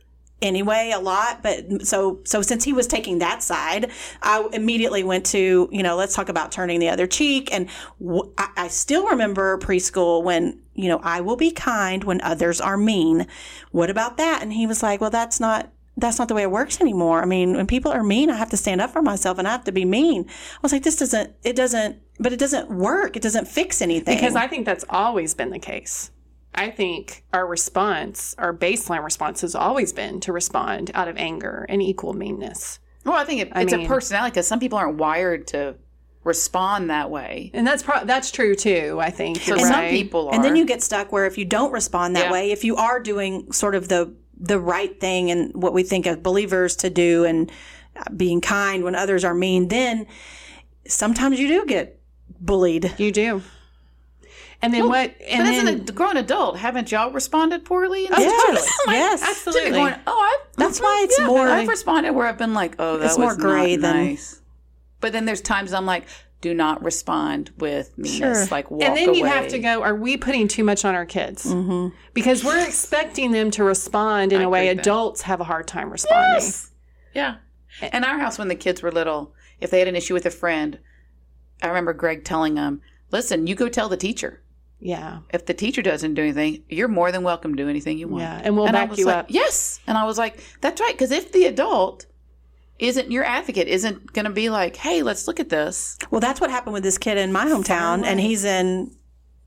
anyway 0.42 0.90
a 0.96 1.00
lot, 1.00 1.44
but 1.44 1.86
so 1.86 2.22
so 2.24 2.42
since 2.42 2.64
he 2.64 2.72
was 2.74 2.88
taking 2.88 3.20
that 3.20 3.44
side, 3.44 3.92
I 4.24 4.48
immediately 4.54 5.04
went 5.04 5.26
to 5.28 5.68
you 5.72 5.84
know 5.84 5.96
let's 5.98 6.16
talk 6.16 6.30
about 6.30 6.52
turning 6.52 6.80
the 6.80 6.90
other 6.90 7.06
cheek, 7.08 7.54
and 7.54 7.70
w- 8.02 8.32
I, 8.38 8.50
I 8.56 8.68
still 8.70 9.06
remember 9.08 9.58
preschool 9.60 10.24
when 10.24 10.60
you 10.74 10.88
know 10.88 11.00
I 11.04 11.22
will 11.22 11.36
be 11.36 11.52
kind 11.52 12.04
when 12.04 12.22
others 12.22 12.60
are 12.62 12.78
mean. 12.78 13.28
What 13.72 13.90
about 13.92 14.18
that? 14.18 14.42
And 14.42 14.54
he 14.54 14.66
was 14.66 14.82
like, 14.82 15.02
well, 15.02 15.12
that's 15.12 15.40
not. 15.40 15.72
That's 16.00 16.20
not 16.20 16.28
the 16.28 16.34
way 16.34 16.44
it 16.44 16.52
works 16.52 16.80
anymore. 16.82 17.22
I 17.22 17.26
mean, 17.26 17.56
when 17.56 17.68
people 17.68 17.92
are 17.92 18.04
mean, 18.04 18.30
I 18.30 18.38
have 18.38 18.50
to 18.52 18.58
stand 18.58 18.82
up 18.82 18.92
for 18.92 19.02
myself 19.02 19.38
and 19.38 19.48
I 19.48 19.52
have 19.52 19.64
to 19.66 19.72
be 19.72 19.86
mean. 19.86 20.26
I 20.30 20.60
was 20.62 20.72
like, 20.72 20.84
this 20.84 20.96
doesn't, 20.98 21.34
it 21.44 21.56
doesn't, 21.56 22.00
but 22.20 22.34
it 22.34 22.40
doesn't 22.40 22.70
work. 22.70 23.16
It 23.16 23.22
doesn't 23.24 23.48
fix 23.48 23.82
anything. 23.82 24.16
Because 24.18 24.36
I 24.36 24.48
think 24.48 24.66
that's 24.66 24.86
always 24.90 25.34
been 25.34 25.50
the 25.50 25.60
case. 25.60 26.12
I 26.56 26.72
think 26.72 27.24
our 27.32 27.46
response, 27.46 28.36
our 28.38 28.54
baseline 28.54 29.04
response, 29.04 29.42
has 29.42 29.56
always 29.56 29.94
been 29.94 30.20
to 30.22 30.34
respond 30.34 30.92
out 30.96 31.08
of 31.08 31.16
anger 31.18 31.66
and 31.70 31.82
equal 31.82 32.14
meanness. 32.14 32.80
Well, 33.06 33.16
I 33.16 33.24
think 33.24 33.42
it, 33.42 33.52
it's 33.56 33.72
mean- 33.74 33.86
a 33.86 33.88
personality 33.88 34.32
because 34.32 34.48
some 34.48 34.60
people 34.60 34.78
aren't 34.78 34.98
wired 34.98 35.48
to 35.48 35.76
respond 36.24 36.90
that 36.90 37.10
way. 37.10 37.50
And 37.54 37.66
that's 37.66 37.82
pro- 37.82 38.04
that's 38.04 38.30
true 38.30 38.56
too. 38.56 38.98
I 39.02 39.10
think. 39.10 39.38
So 39.38 39.56
You're 39.56 39.68
some 39.68 39.86
people 39.90 40.28
are. 40.28 40.36
And 40.36 40.44
then 40.44 40.56
you 40.56 40.66
get 40.66 40.82
stuck 40.84 41.12
where 41.12 41.26
if 41.26 41.38
you 41.38 41.46
don't 41.46 41.72
respond 41.72 42.16
that 42.16 42.26
Yeah. 42.26 42.32
way, 42.32 42.52
if 42.52 42.64
you 42.64 42.76
are 42.76 43.00
doing 43.00 43.52
sort 43.54 43.74
of 43.74 43.88
the 43.88 44.14
the 44.40 44.60
right 44.60 45.00
thing 45.00 45.32
and 45.32 45.54
what 45.54 45.74
we 45.74 45.84
think 45.84 46.06
of 46.06 46.24
believers 46.24 46.76
to 46.78 46.90
do 46.90 47.26
and 47.26 47.52
being 48.16 48.40
kind 48.42 48.84
when 48.84 48.96
others 48.96 49.24
are 49.26 49.34
mean, 49.36 49.68
then 49.68 50.08
sometimes 50.88 51.40
you 51.40 51.48
do 51.48 51.66
get 51.66 52.00
bullied. 52.40 52.94
You 52.98 53.12
do. 53.12 53.42
And 54.62 54.74
then 54.74 54.88
what? 54.90 55.16
And 55.26 55.44
but 55.46 55.50
as 55.54 55.64
then, 55.64 55.68
an 55.70 55.82
ad- 55.82 55.96
grown 55.96 56.18
adult, 56.18 56.58
haven't 56.58 56.92
y'all 56.92 57.12
responded 57.12 57.64
poorly? 57.64 58.06
in 58.06 58.12
Yes, 58.12 58.42
situations? 58.46 58.76
yes. 58.88 59.24
Absolutely. 59.24 59.72
Going, 59.72 59.96
oh, 60.06 60.12
I, 60.12 60.38
That's 60.58 60.78
mm-hmm, 60.80 60.84
why 60.86 61.02
it's 61.06 61.20
yeah, 61.20 61.28
more- 61.28 61.48
I've 61.48 61.68
responded 61.68 62.12
where 62.14 62.28
I've 62.28 62.38
been 62.38 62.54
like, 62.54 62.76
oh, 62.80 62.98
that 62.98 63.06
It's 63.06 63.18
was 63.18 63.20
more 63.20 63.36
gray 63.36 63.76
not 63.78 63.94
than- 63.94 64.06
nice. 64.08 64.42
But 65.02 65.14
then 65.14 65.24
there's 65.24 65.40
times 65.42 65.72
I'm 65.72 65.86
like, 65.86 66.06
do 66.42 66.54
not 66.54 66.82
respond 66.84 67.52
with 67.58 67.98
meanness. 67.98 68.18
Sure. 68.18 68.46
Like 68.52 68.72
walk 68.72 68.84
and 68.84 68.96
then 68.96 69.14
you 69.14 69.26
away. 69.26 69.30
have 69.30 69.50
to 69.50 69.60
go. 69.60 69.84
Are 69.84 69.96
we 69.96 70.18
putting 70.18 70.48
too 70.48 70.64
much 70.64 70.86
on 70.86 70.96
our 70.96 71.06
kids? 71.06 71.46
Mm-hmm. 71.46 71.96
Because 72.14 72.44
we're 72.44 72.66
expecting 72.66 73.32
them 73.32 73.52
to 73.52 73.64
respond 73.64 74.32
in 74.32 74.42
I 74.42 74.44
a 74.44 74.50
way 74.50 74.60
agree 74.60 74.70
with 74.70 74.78
that. 74.78 74.82
adults 74.90 75.22
have 75.24 75.42
a 75.42 75.44
hard 75.44 75.68
time 75.68 75.90
responding. 75.90 76.34
Yes. 76.34 76.72
Yeah. 77.14 77.36
In 77.94 78.04
our 78.04 78.20
house, 78.20 78.38
when 78.38 78.48
the 78.48 78.56
kids 78.56 78.82
were 78.82 78.92
little, 78.92 79.34
if 79.60 79.70
they 79.70 79.80
had 79.80 79.88
an 79.88 79.96
issue 79.96 80.14
with 80.14 80.26
a 80.26 80.32
friend, 80.32 80.80
I 81.62 81.68
remember 81.68 81.94
Greg 81.94 82.24
telling 82.24 82.56
them, 82.56 82.82
listen, 83.12 83.48
you 83.48 83.56
go 83.56 83.68
tell 83.68 83.90
the 83.90 83.98
teacher. 83.98 84.42
Yeah. 84.80 85.20
If 85.34 85.46
the 85.46 85.54
teacher 85.54 85.82
doesn't 85.82 86.14
do 86.14 86.22
anything, 86.22 86.64
you're 86.70 86.88
more 86.88 87.12
than 87.12 87.24
welcome 87.24 87.56
to 87.56 87.64
do 87.64 87.70
anything 87.70 87.98
you 87.98 88.08
want. 88.08 88.24
Yeah, 88.24 88.42
and 88.44 88.56
we'll 88.56 88.68
I 88.68 88.72
back 88.72 88.98
you 88.98 89.06
like, 89.06 89.16
up. 89.16 89.26
Yes. 89.30 89.82
And 89.88 89.98
I 89.98 90.06
was 90.06 90.18
like, 90.18 90.42
that's 90.62 90.80
right. 90.80 90.94
Because 90.94 91.12
if 91.12 91.34
the 91.34 91.46
adult 91.46 92.06
isn't 92.80 93.12
your 93.12 93.24
advocate, 93.24 93.68
isn't 93.68 94.14
going 94.14 94.26
to 94.26 94.32
be 94.32 94.50
like, 94.50 94.78
hey, 94.78 95.04
let's 95.04 95.28
look 95.28 95.40
at 95.40 95.50
this. 95.50 95.98
Well, 96.10 96.22
that's 96.22 96.42
what 96.42 96.50
happened 96.50 96.74
with 96.74 96.84
this 96.84 96.98
kid 96.98 97.18
in 97.18 97.32
my 97.32 97.46
hometown, 97.46 98.06
and 98.06 98.20
he's 98.20 98.46
in 98.46 98.96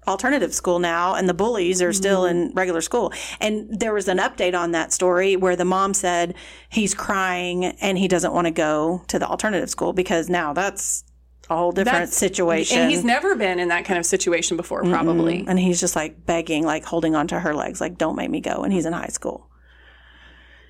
alternative 0.07 0.53
school 0.53 0.79
now, 0.79 1.15
and 1.15 1.29
the 1.29 1.35
bullies 1.35 1.81
are 1.81 1.93
still 1.93 2.23
mm-hmm. 2.23 2.51
in 2.51 2.55
regular 2.55 2.81
school. 2.81 3.13
And 3.41 3.79
there 3.79 3.95
was 3.95 4.09
an 4.09 4.19
update 4.19 4.59
on 4.59 4.73
that 4.73 4.93
story 4.93 5.37
where 5.37 5.57
the 5.57 5.65
mom 5.65 5.95
said 5.95 6.35
he's 6.69 6.95
crying 6.95 7.65
and 7.65 7.97
he 7.97 8.09
doesn't 8.09 8.33
want 8.33 8.47
to 8.47 8.51
go 8.51 9.05
to 9.09 9.19
the 9.19 9.27
alternative 9.27 9.71
school 9.71 9.93
because 9.93 10.29
now 10.29 10.53
that's 10.53 11.05
a 11.49 11.57
whole 11.57 11.73
different 11.73 12.11
That's- 12.11 12.17
situation. 12.17 12.81
And 12.81 12.91
he's 12.91 13.05
never 13.05 13.37
been 13.37 13.59
in 13.59 13.69
that 13.69 13.85
kind 13.85 13.99
of 13.99 14.05
situation 14.05 14.57
before, 14.57 14.83
probably. 14.83 15.45
and 15.47 15.59
he's 15.59 15.81
just 15.81 15.95
like 15.95 16.27
begging, 16.27 16.65
like 16.65 16.85
holding 16.85 17.15
onto 17.15 17.37
her 17.37 17.55
legs, 17.55 17.81
like 17.81 17.97
"Don't 17.97 18.17
make 18.17 18.31
me 18.31 18.41
go." 18.41 18.63
And 18.63 18.73
he's 18.73 18.87
in 18.87 18.93
high 18.93 19.09
school. 19.09 19.49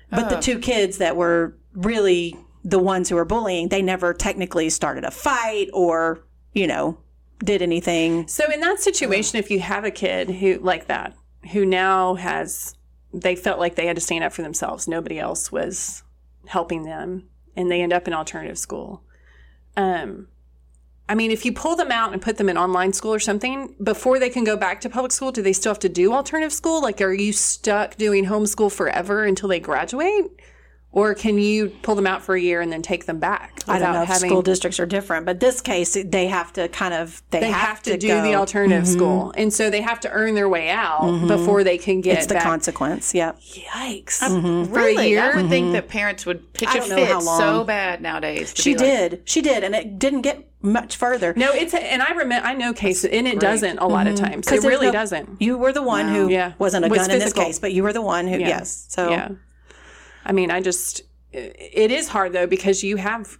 But 0.09 0.29
the 0.29 0.39
two 0.39 0.59
kids 0.59 0.99
that 0.99 1.15
were 1.15 1.57
really 1.73 2.37
the 2.63 2.79
ones 2.79 3.09
who 3.09 3.15
were 3.15 3.25
bullying, 3.25 3.69
they 3.69 3.81
never 3.81 4.13
technically 4.13 4.69
started 4.69 5.03
a 5.03 5.11
fight 5.11 5.69
or 5.73 6.23
you 6.53 6.67
know 6.67 6.97
did 7.43 7.61
anything. 7.61 8.27
So 8.27 8.49
in 8.51 8.61
that 8.61 8.79
situation, 8.79 9.37
if 9.37 9.51
you 9.51 9.59
have 9.59 9.83
a 9.83 9.91
kid 9.91 10.29
who 10.29 10.59
like 10.59 10.87
that, 10.87 11.15
who 11.51 11.65
now 11.65 12.15
has 12.15 12.75
they 13.13 13.35
felt 13.35 13.59
like 13.59 13.75
they 13.75 13.85
had 13.85 13.95
to 13.95 14.01
stand 14.01 14.23
up 14.23 14.33
for 14.33 14.41
themselves. 14.41 14.87
Nobody 14.87 15.19
else 15.19 15.51
was 15.51 16.03
helping 16.47 16.83
them, 16.83 17.29
and 17.55 17.69
they 17.69 17.81
end 17.81 17.93
up 17.93 18.07
in 18.07 18.13
alternative 18.13 18.57
school. 18.57 19.03
Um, 19.77 20.27
I 21.07 21.15
mean, 21.15 21.31
if 21.31 21.45
you 21.45 21.53
pull 21.53 21.75
them 21.75 21.91
out 21.91 22.13
and 22.13 22.21
put 22.21 22.37
them 22.37 22.49
in 22.49 22.57
online 22.57 22.93
school 22.93 23.13
or 23.13 23.19
something 23.19 23.75
before 23.83 24.19
they 24.19 24.29
can 24.29 24.43
go 24.43 24.57
back 24.57 24.81
to 24.81 24.89
public 24.89 25.11
school, 25.11 25.31
do 25.31 25.41
they 25.41 25.53
still 25.53 25.71
have 25.71 25.79
to 25.79 25.89
do 25.89 26.13
alternative 26.13 26.53
school? 26.53 26.81
Like, 26.81 27.01
are 27.01 27.13
you 27.13 27.33
stuck 27.33 27.97
doing 27.97 28.25
homeschool 28.25 28.71
forever 28.71 29.25
until 29.25 29.49
they 29.49 29.59
graduate? 29.59 30.25
Or 30.93 31.15
can 31.15 31.39
you 31.39 31.69
pull 31.81 31.95
them 31.95 32.05
out 32.05 32.21
for 32.21 32.35
a 32.35 32.39
year 32.39 32.61
and 32.61 32.71
then 32.71 32.83
take 32.83 33.07
them 33.07 33.19
back? 33.19 33.63
I 33.67 33.79
don't 33.79 33.89
without 33.89 33.93
know 33.93 34.01
if 34.03 34.07
having- 34.09 34.29
school 34.29 34.41
districts 34.43 34.79
are 34.79 34.85
different, 34.85 35.25
but 35.25 35.39
this 35.39 35.59
case 35.59 35.97
they 36.05 36.27
have 36.27 36.53
to 36.53 36.67
kind 36.69 36.93
of 36.93 37.23
they, 37.31 37.39
they 37.39 37.49
have, 37.51 37.81
to, 37.83 37.97
do 37.97 38.09
go. 38.09 38.21
the 38.21 38.35
alternative 38.35 38.83
mm-hmm. 38.83 38.93
school, 38.93 39.33
and 39.35 39.51
so 39.51 39.71
they 39.71 39.81
have 39.81 39.99
to 40.01 40.11
earn 40.11 40.35
their 40.35 40.47
way 40.47 40.69
out 40.69 41.01
mm-hmm. 41.01 41.27
before 41.27 41.63
they 41.63 41.79
can 41.79 42.01
get 42.01 42.19
It's 42.19 42.27
the 42.27 42.35
back. 42.35 42.43
consequence. 42.43 43.15
Yep. 43.15 43.39
Yikes! 43.39 44.21
Mm-hmm. 44.21 44.21
For 44.21 44.27
a 44.29 44.41
mm-hmm. 44.41 44.73
Really, 44.73 45.09
year, 45.09 45.33
I 45.33 45.41
would 45.41 45.49
think 45.49 45.73
that 45.73 45.87
parents 45.87 46.27
would 46.27 46.53
pitch 46.53 46.69
I 46.69 46.75
a 46.75 46.79
don't 46.79 46.89
know 46.89 46.95
fit 46.97 47.07
how 47.07 47.21
long. 47.21 47.39
so 47.39 47.63
bad 47.63 48.01
nowadays. 48.01 48.53
She 48.55 48.73
be 48.73 48.79
like, 48.79 48.85
did. 48.85 49.21
She 49.25 49.41
did, 49.41 49.63
and 49.63 49.73
it 49.73 49.97
didn't 49.97 50.21
get 50.21 50.47
much 50.61 50.95
further. 50.95 51.33
no, 51.35 51.51
it's 51.53 51.73
and 51.73 52.03
I 52.03 52.11
remember 52.11 52.47
I 52.47 52.53
know 52.53 52.71
cases, 52.71 53.05
and 53.05 53.27
it 53.27 53.39
doesn't 53.39 53.79
a 53.79 53.87
lot 53.87 54.05
of 54.05 54.15
times. 54.15 54.51
It 54.51 54.63
really 54.63 54.87
no- 54.87 54.93
doesn't. 54.93 55.41
You 55.41 55.57
were 55.57 55.73
the 55.73 55.81
one 55.81 56.07
who 56.07 56.29
Yeah. 56.29 56.53
wasn't 56.59 56.85
a 56.85 56.89
Was 56.89 56.99
gun 56.99 57.11
in 57.11 57.19
this 57.19 57.33
case, 57.33 57.57
but 57.57 57.73
you 57.73 57.81
were 57.81 57.93
the 57.93 58.01
one 58.01 58.27
who. 58.27 58.37
Yeah. 58.37 58.47
Yes. 58.47 58.85
So 58.89 59.09
yeah, 59.09 59.29
I 60.25 60.31
mean, 60.31 60.51
I 60.51 60.61
just 60.61 61.01
it 61.31 61.91
is 61.91 62.09
hard 62.09 62.33
though 62.33 62.47
because 62.47 62.83
you 62.83 62.97
have 62.97 63.37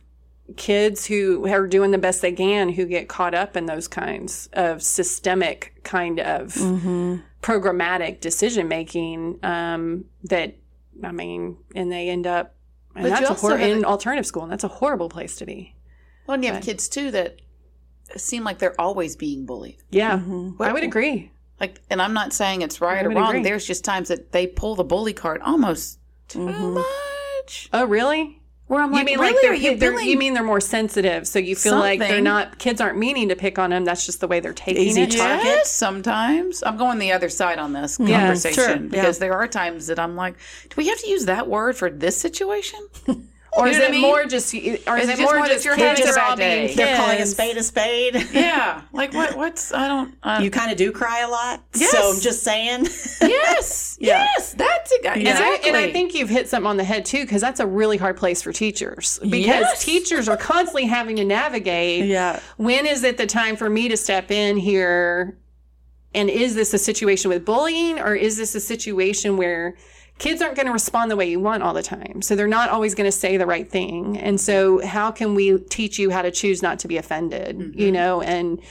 kids 0.57 1.05
who 1.05 1.47
are 1.47 1.67
doing 1.67 1.91
the 1.91 1.97
best 1.97 2.21
they 2.21 2.31
can 2.33 2.69
who 2.69 2.85
get 2.85 3.07
caught 3.07 3.33
up 3.33 3.55
in 3.55 3.65
those 3.65 3.87
kinds 3.87 4.49
of 4.53 4.81
systemic 4.83 5.79
kind 5.83 6.19
of 6.19 6.53
Mm-hmm. 6.53 7.17
programmatic 7.41 8.19
decision 8.19 8.67
making 8.67 9.39
um, 9.43 10.05
that 10.25 10.55
I 11.03 11.11
mean, 11.11 11.57
and 11.75 11.91
they 11.91 12.09
end 12.09 12.27
up 12.27 12.55
and 12.95 13.03
But 13.05 13.09
that's 13.21 13.29
a 13.29 13.33
hor- 13.33 13.57
in 13.57 13.83
alternative 13.85 14.25
school, 14.25 14.43
and 14.43 14.51
that's 14.51 14.63
a 14.63 14.67
horrible 14.67 15.09
place 15.09 15.35
to 15.37 15.45
be. 15.45 15.75
Well, 16.27 16.35
and 16.35 16.43
you 16.45 16.51
have 16.53 16.63
kids 16.63 16.87
too 16.87 17.09
that 17.11 17.39
seem 18.15 18.43
like 18.43 18.59
they're 18.59 18.79
always 18.79 19.15
being 19.15 19.45
bullied. 19.45 19.77
Yeah, 19.89 20.17
Mm-hmm. 20.19 20.61
I 20.61 20.71
would 20.73 20.83
agree. 20.83 21.31
Like, 21.59 21.81
and 21.89 22.01
I'm 22.01 22.13
not 22.13 22.33
saying 22.33 22.61
it's 22.61 22.81
right 22.81 23.05
or 23.05 23.09
wrong. 23.09 23.29
agree. 23.29 23.43
There's 23.43 23.65
just 23.65 23.83
times 23.85 24.09
that 24.09 24.31
they 24.31 24.45
pull 24.47 24.75
the 24.75 24.83
bully 24.83 25.13
card 25.13 25.41
almost 25.41 25.99
too 26.33 26.39
Mm-hmm. 26.39 26.73
much. 26.75 27.69
Oh, 27.73 27.85
really? 27.85 28.39
Where 28.67 28.81
I'm 28.81 28.91
like, 28.91 28.99
you 29.01 29.05
mean 29.05 29.19
really? 29.19 29.33
like 29.33 29.41
they're, 29.41 29.53
you 29.53 29.77
they're- 29.77 29.99
you 29.99 30.17
mean 30.17 30.33
they're 30.33 30.41
more 30.41 30.61
sensitive, 30.61 31.27
so 31.27 31.37
you 31.37 31.55
feel 31.55 31.77
like 31.77 31.99
they're 31.99 32.21
not 32.21 32.57
kids 32.59 32.79
aren't 32.79 32.97
meaning 32.97 33.27
to 33.29 33.35
pick 33.35 33.59
on 33.59 33.71
them. 33.71 33.83
That's 33.83 34.05
just 34.05 34.21
the 34.21 34.27
way 34.27 34.39
they're 34.39 34.53
taking 34.53 34.83
Easy 34.83 35.01
it. 35.03 35.11
target. 35.11 35.43
Yes, 35.45 35.69
sometimes 35.69 36.63
I'm 36.63 36.77
going 36.77 36.97
the 36.97 37.11
other 37.11 37.27
side 37.29 37.59
on 37.59 37.73
this 37.73 37.99
Yeah, 37.99 38.19
conversation 38.21 38.63
sure, 38.63 38.77
because 38.79 39.19
there 39.19 39.33
are 39.33 39.47
times 39.49 39.87
that 39.87 39.99
I'm 39.99 40.15
like, 40.15 40.35
do 40.69 40.75
we 40.77 40.87
have 40.87 40.97
to 40.99 41.09
use 41.09 41.25
that 41.25 41.47
word 41.49 41.75
for 41.75 41.89
this 41.89 42.17
situation? 42.17 42.79
Or 43.55 43.67
You 43.67 43.73
is 43.73 43.77
it 43.79 43.89
I 43.89 43.91
mean? 43.91 44.01
more 44.01 44.25
just, 44.25 44.53
or 44.53 44.57
is, 44.57 44.67
Is 44.67 44.87
it 44.87 44.87
it 44.87 44.95
more 44.95 45.07
just 45.17 45.19
more 45.19 45.47
that 45.47 45.53
just 45.53 45.65
you're 45.65 45.75
kids 45.75 46.01
are 46.01 46.19
all 46.19 46.29
bad 46.29 46.37
day? 46.37 46.65
being 46.65 46.77
they're 46.77 46.97
calling 46.97 47.19
a 47.19 47.25
spade 47.25 47.57
a 47.57 47.63
spade. 47.63 48.15
yeah, 48.33 48.81
like 48.93 49.13
what? 49.13 49.37
What's 49.37 49.71
I 49.73 49.87
don't. 49.87 50.15
Uh, 50.23 50.39
You 50.41 50.49
kind 50.49 50.71
of 50.71 50.77
do 50.77 50.91
cry 50.91 51.21
a 51.21 51.27
lot. 51.29 51.61
Yes. 51.75 51.91
So 51.91 52.11
I'm 52.15 52.19
just 52.19 52.41
saying. 52.43 52.85
yes, 53.21 53.97
Yeah. 54.01 54.25
yes, 54.35 54.53
that's 54.53 54.91
it. 54.91 55.05
And 55.05 55.27
I, 55.27 55.31
Exactly. 55.31 55.69
and 55.69 55.77
I 55.77 55.91
think 55.91 56.15
you've 56.15 56.29
hit 56.29 56.49
something 56.49 56.67
on 56.67 56.77
the 56.77 56.83
head 56.83 57.05
too, 57.05 57.21
because 57.21 57.41
that's 57.41 57.59
a 57.59 57.67
really 57.67 57.97
hard 57.97 58.17
place 58.17 58.41
for 58.41 58.51
teachers. 58.51 59.19
Because 59.21 59.45
Yes. 59.45 59.83
teachers 59.85 60.27
are 60.27 60.37
constantly 60.37 60.85
having 60.85 61.15
to 61.17 61.23
navigate. 61.25 62.05
Yeah. 62.05 62.39
When 62.57 62.87
is 62.87 63.03
it 63.03 63.17
the 63.17 63.27
time 63.27 63.55
for 63.55 63.69
me 63.69 63.87
to 63.89 63.97
step 63.97 64.31
in 64.31 64.57
here? 64.57 65.37
And 66.15 66.29
is 66.29 66.53
this 66.55 66.73
a 66.73 66.77
situation 66.77 67.29
with 67.29 67.43
bullying, 67.43 67.99
or 67.99 68.13
is 68.15 68.37
this 68.37 68.53
a 68.55 68.59
situation 68.59 69.35
where 69.37 69.75
kids 70.19 70.41
aren't 70.41 70.55
going 70.55 70.67
to 70.67 70.71
respond 70.71 71.11
the 71.11 71.15
way 71.15 71.29
you 71.29 71.39
want 71.39 71.63
all 71.63 71.73
the 71.73 71.83
time? 71.83 72.21
So 72.21 72.35
they're 72.35 72.47
not 72.47 72.69
always 72.69 72.95
going 72.95 73.05
to 73.05 73.11
say 73.11 73.37
the 73.37 73.45
right 73.45 73.69
thing. 73.69 74.17
And 74.17 74.39
so, 74.39 74.85
how 74.85 75.11
can 75.11 75.35
we 75.35 75.57
teach 75.59 75.99
you 75.99 76.09
how 76.09 76.21
to 76.21 76.31
choose 76.31 76.61
not 76.61 76.79
to 76.79 76.87
be 76.87 76.97
offended? 76.97 77.57
Mm-hmm. 77.57 77.79
You 77.79 77.91
know, 77.91 78.21
and 78.21 78.61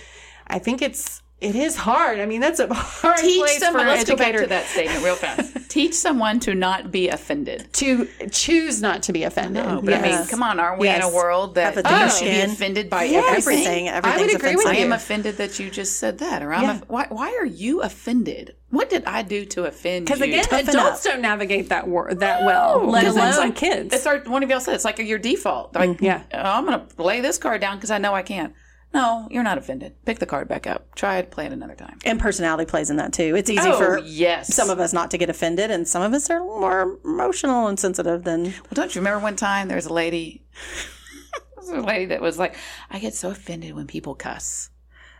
I 0.46 0.58
think 0.58 0.82
it's 0.82 1.21
it 1.42 1.56
is 1.56 1.76
hard. 1.76 2.20
I 2.20 2.26
mean, 2.26 2.40
that's 2.40 2.60
a 2.60 2.72
hard 2.74 3.18
Teach 3.18 3.38
place 3.40 3.58
someone. 3.58 3.84
for 3.84 3.90
an 3.90 3.96
Let's 3.96 4.08
go 4.08 4.16
back 4.16 4.28
educator 4.28 4.44
to 4.44 4.48
that 4.50 4.66
statement 4.66 5.04
real 5.04 5.16
fast. 5.16 5.56
Teach 5.70 5.94
someone 5.94 6.38
to 6.40 6.54
not 6.54 6.90
be 6.92 7.08
offended. 7.08 7.66
to 7.74 8.06
choose 8.30 8.80
not 8.82 9.02
to 9.04 9.12
be 9.12 9.24
offended. 9.24 9.64
No, 9.64 9.80
but 9.82 9.94
I 9.94 10.02
mean, 10.02 10.26
come 10.26 10.42
on, 10.42 10.60
aren't 10.60 10.78
we 10.78 10.88
in 10.88 11.00
a 11.00 11.08
world 11.08 11.54
that 11.56 11.74
Have 11.74 11.86
you 11.86 12.08
thick 12.10 12.18
should 12.18 12.30
be 12.46 12.52
offended 12.52 12.90
by 12.90 13.04
Yes. 13.04 13.38
everything? 13.38 13.88
Everything. 13.88 14.20
would 14.26 14.34
agree 14.36 14.56
with 14.56 14.64
you. 14.66 14.70
I 14.70 14.74
am 14.76 14.92
offended 14.92 15.36
that 15.38 15.58
you 15.58 15.70
just 15.70 15.98
said 15.98 16.18
that, 16.18 16.42
or 16.42 16.52
I'm. 16.52 16.62
Yeah. 16.62 16.70
off- 16.72 16.82
why? 16.88 17.06
Why 17.08 17.36
are 17.40 17.46
you 17.46 17.80
offended? 17.82 18.54
What 18.70 18.88
did 18.90 19.04
I 19.04 19.22
do 19.22 19.44
to 19.46 19.64
offend 19.64 20.08
you? 20.08 20.14
Because 20.14 20.20
again, 20.22 20.44
Toughen 20.44 20.68
adults 20.70 21.04
don't 21.04 21.20
navigate 21.20 21.68
that 21.70 21.86
wor- 21.88 22.14
that 22.14 22.44
well, 22.44 22.86
let 22.86 23.06
alone 23.06 23.36
like- 23.36 23.56
kids. 23.56 23.94
It's 23.94 24.06
our 24.06 24.18
one 24.20 24.42
of 24.42 24.50
y'all 24.50 24.60
said 24.60 24.74
it's 24.74 24.84
like 24.84 24.98
your 24.98 25.18
default. 25.18 25.74
Like, 25.74 26.00
yeah. 26.00 26.22
oh, 26.32 26.38
I'm 26.38 26.64
going 26.66 26.80
to 26.86 27.02
lay 27.02 27.20
this 27.20 27.36
card 27.38 27.60
down 27.60 27.76
because 27.76 27.90
I 27.90 27.98
know 27.98 28.14
I 28.14 28.22
can. 28.22 28.54
No, 28.94 29.26
you're 29.30 29.42
not 29.42 29.56
offended. 29.56 29.94
Pick 30.04 30.18
the 30.18 30.26
card 30.26 30.48
back 30.48 30.66
up. 30.66 30.94
Try 30.94 31.16
it. 31.18 31.30
Play 31.30 31.46
it 31.46 31.52
another 31.52 31.74
time. 31.74 31.98
And 32.04 32.20
personality 32.20 32.66
plays 32.66 32.90
in 32.90 32.96
that 32.96 33.12
too. 33.12 33.34
It's 33.34 33.48
easy 33.48 33.68
oh 33.68 33.78
for 33.78 33.98
yes. 33.98 34.54
some 34.54 34.68
of 34.68 34.78
us 34.80 34.92
not 34.92 35.10
to 35.12 35.18
get 35.18 35.30
offended, 35.30 35.70
and 35.70 35.88
some 35.88 36.02
of 36.02 36.12
us 36.12 36.28
are 36.28 36.40
more 36.40 36.98
emotional 37.04 37.68
and 37.68 37.78
sensitive 37.80 38.24
than. 38.24 38.44
Well, 38.44 38.74
don't 38.74 38.94
you 38.94 39.00
remember 39.00 39.22
one 39.22 39.36
time 39.36 39.68
there 39.68 39.76
was 39.76 39.86
a 39.86 39.92
lady, 39.92 40.42
there 41.32 41.42
was 41.56 41.68
a 41.70 41.80
lady 41.80 42.06
that 42.06 42.20
was 42.20 42.38
like, 42.38 42.54
I 42.90 42.98
get 42.98 43.14
so 43.14 43.30
offended 43.30 43.74
when 43.74 43.86
people 43.86 44.14
cuss, 44.14 44.68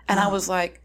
and 0.07 0.21
Oh. 0.21 0.25
I 0.25 0.27
was 0.29 0.49
like, 0.51 0.83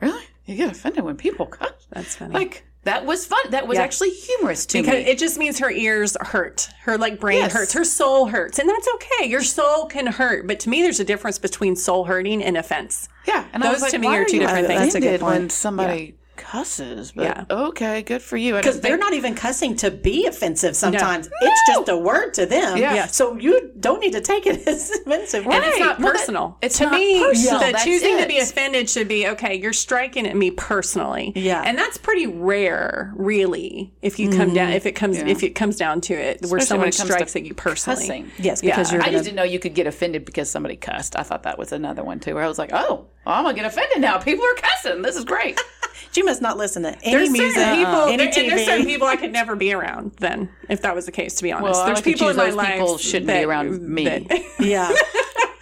really? 0.00 0.24
You 0.44 0.56
get 0.56 0.70
offended 0.72 1.04
when 1.04 1.16
people 1.16 1.46
cuss? 1.46 1.70
That's 1.90 2.16
funny. 2.16 2.34
Like 2.34 2.65
that 2.86 3.04
was 3.04 3.26
fun. 3.26 3.38
That 3.50 3.68
was 3.68 3.76
Yeah. 3.76 3.84
actually 3.84 4.10
humorous 4.10 4.64
to 4.66 4.78
because 4.82 5.04
me. 5.04 5.10
it 5.10 5.18
just 5.18 5.38
means 5.38 5.58
her 5.58 5.70
ears 5.70 6.16
hurt, 6.20 6.68
her 6.82 6.96
like 6.98 7.20
brain 7.20 7.38
Yes. 7.38 7.52
hurts, 7.52 7.72
her 7.74 7.84
soul 7.84 8.26
hurts, 8.26 8.58
and 8.58 8.68
that's 8.68 8.88
okay. 8.94 9.26
Your 9.28 9.42
soul 9.42 9.86
can 9.86 10.06
hurt, 10.06 10.46
but 10.46 10.58
to 10.60 10.68
me, 10.70 10.82
there's 10.82 10.98
a 11.00 11.04
difference 11.04 11.38
between 11.38 11.76
soul 11.76 12.04
hurting 12.04 12.42
and 12.42 12.56
offense. 12.56 13.08
yeah, 13.26 13.44
and 13.52 13.62
I 13.62 13.66
those 13.66 13.74
was 13.76 13.82
like, 13.82 13.90
to 13.92 13.98
me 13.98 14.06
why 14.06 14.16
are 14.18 14.24
two 14.24 14.38
different 14.38 14.66
things. 14.66 14.80
That's 14.80 14.94
a 14.94 15.00
good 15.00 15.06
offended 15.06 15.22
when 15.22 15.40
point. 15.42 15.52
somebody 15.52 16.14
cusses. 16.36 17.12
But 17.12 17.24
Yeah. 17.24 17.44
okay, 17.50 18.02
good 18.02 18.22
for 18.22 18.36
you. 18.36 18.54
Because 18.54 18.80
they're 18.80 18.92
think- 18.92 19.00
not 19.00 19.14
even 19.14 19.34
cussing 19.34 19.76
to 19.76 19.90
be 19.90 20.26
offensive 20.26 20.76
sometimes. 20.76 21.28
It's 21.40 21.60
just 21.68 21.88
a 21.88 21.96
word 21.96 22.34
to 22.34 22.46
them. 22.46 22.76
Yeah. 22.76 22.94
Yeah. 22.94 23.06
So 23.06 23.36
you 23.36 23.72
don't 23.80 24.00
need 24.00 24.12
to 24.12 24.20
take 24.20 24.46
it 24.46 24.66
as 24.68 24.90
offensive. 24.90 25.46
And 25.46 25.64
it's 25.64 25.78
not 25.78 25.98
Well, 25.98 26.12
that- 26.12 26.18
personal. 26.18 26.58
it's 26.62 26.78
to 26.78 26.84
not 26.84 26.94
me, 26.94 27.20
personal. 27.20 27.58
the 27.60 27.72
That's 27.72 27.84
choosing 27.84 28.18
to 28.18 28.26
be 28.26 28.38
offended 28.38 28.88
should 28.90 29.08
be 29.08 29.26
okay. 29.28 29.54
You're 29.56 29.72
striking 29.72 30.26
at 30.26 30.36
me 30.36 30.50
personally, 30.50 31.32
Yeah. 31.34 31.62
and 31.64 31.76
that's 31.78 31.96
pretty 31.98 32.26
rare, 32.26 33.12
really. 33.16 33.94
If 34.02 34.18
you 34.18 34.28
come 34.30 34.52
down, 34.54 34.68
mm-hmm. 34.68 34.76
if 34.76 34.86
it 34.86 34.92
comes, 34.92 35.18
if 35.18 35.42
it 35.42 35.50
comes 35.54 35.76
down 35.76 36.00
to 36.02 36.14
it, 36.14 36.42
where 36.42 36.58
Especially 36.58 36.58
when 36.58 36.60
someone 36.60 36.88
it 36.88 36.94
strikes 36.94 37.36
at 37.36 37.44
you 37.44 37.54
personally. 37.54 38.00
cussing. 38.00 38.30
Yes, 38.38 38.60
because 38.60 38.88
Yeah. 38.90 38.94
you're 38.96 39.02
I 39.02 39.06
gonna, 39.06 39.16
just 39.18 39.24
didn't 39.24 39.36
know 39.36 39.42
you 39.44 39.58
could 39.58 39.74
get 39.74 39.86
offended 39.86 40.24
because 40.24 40.50
somebody 40.50 40.76
cussed. 40.76 41.16
I 41.16 41.22
thought 41.22 41.42
that 41.44 41.58
was 41.58 41.72
another 41.72 42.02
one 42.04 42.20
too, 42.20 42.34
where 42.34 42.44
I 42.44 42.48
was 42.48 42.58
like, 42.58 42.70
"Oh, 42.72 43.06
well, 43.24 43.34
I'm 43.34 43.44
gonna 43.44 43.54
get 43.54 43.64
offended 43.64 44.00
now. 44.00 44.18
People 44.18 44.44
are 44.44 44.54
cussing. 44.54 45.02
This 45.02 45.16
is 45.16 45.24
great." 45.24 45.60
you 46.14 46.24
must 46.24 46.40
not 46.42 46.56
listen 46.56 46.82
to 46.84 46.96
any 47.02 47.10
There's 47.16 47.30
music, 47.30 47.54
certain 47.56 47.76
people, 47.78 48.00
any 48.02 48.16
there- 48.16 48.26
TV. 48.32 48.40
and 48.42 48.50
there's 48.52 48.64
certain 48.66 48.86
people 48.86 49.06
I 49.06 49.16
could 49.16 49.32
never 49.32 49.56
be 49.56 49.72
around. 49.72 50.12
Then, 50.18 50.48
if 50.68 50.82
that 50.82 50.94
was 50.94 51.06
the 51.06 51.12
case, 51.12 51.34
to 51.36 51.42
be 51.42 51.52
honest, 51.52 51.72
Well, 51.72 51.80
I 51.82 51.86
there's 51.86 51.96
like 51.98 52.04
to 52.04 52.10
people 52.12 52.28
in 52.28 52.36
my 52.36 52.44
those 52.46 52.54
life 52.54 52.72
people 52.74 52.98
shouldn't 52.98 53.26
be 53.28 53.44
around 53.44 53.82
me. 53.82 54.04
that- 54.04 54.44
yeah. 54.60 54.92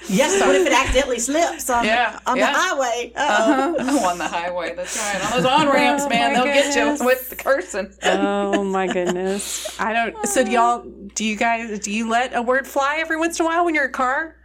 yes, 0.08 0.40
what 0.40 0.54
if 0.54 0.66
it 0.66 0.72
accidentally 0.72 1.18
slips 1.18 1.70
on, 1.70 1.84
Yeah, 1.84 2.18
on 2.26 2.36
yeah. 2.36 2.52
the 2.52 2.58
highway? 2.58 3.12
Uh-oh. 3.16 3.76
Uh-huh. 3.78 4.06
On 4.10 4.18
the 4.18 4.28
highway. 4.28 4.74
That's 4.76 4.96
right. 4.98 5.24
On 5.24 5.30
those 5.42 5.46
on 5.50 5.68
oh 5.68 5.72
ramps, 5.72 6.08
man, 6.08 6.34
they'll 6.34 6.44
get 6.44 6.76
you 6.76 7.04
with 7.04 7.30
the 7.30 7.36
cursing. 7.36 7.92
oh 8.02 8.62
my 8.64 8.86
goodness! 8.86 9.78
I 9.80 9.92
don't. 9.92 10.26
So 10.26 10.44
do 10.44 10.50
y'all? 10.50 10.84
Do 11.14 11.24
you 11.24 11.36
guys? 11.36 11.78
Do 11.80 11.90
you 11.90 12.08
let 12.10 12.34
a 12.34 12.42
word 12.42 12.66
fly 12.66 12.98
every 12.98 13.16
once 13.16 13.38
in 13.40 13.46
a 13.46 13.48
while 13.48 13.64
when 13.64 13.74
you're 13.74 13.84
in 13.84 13.90
a 13.90 13.92
car? 13.92 14.36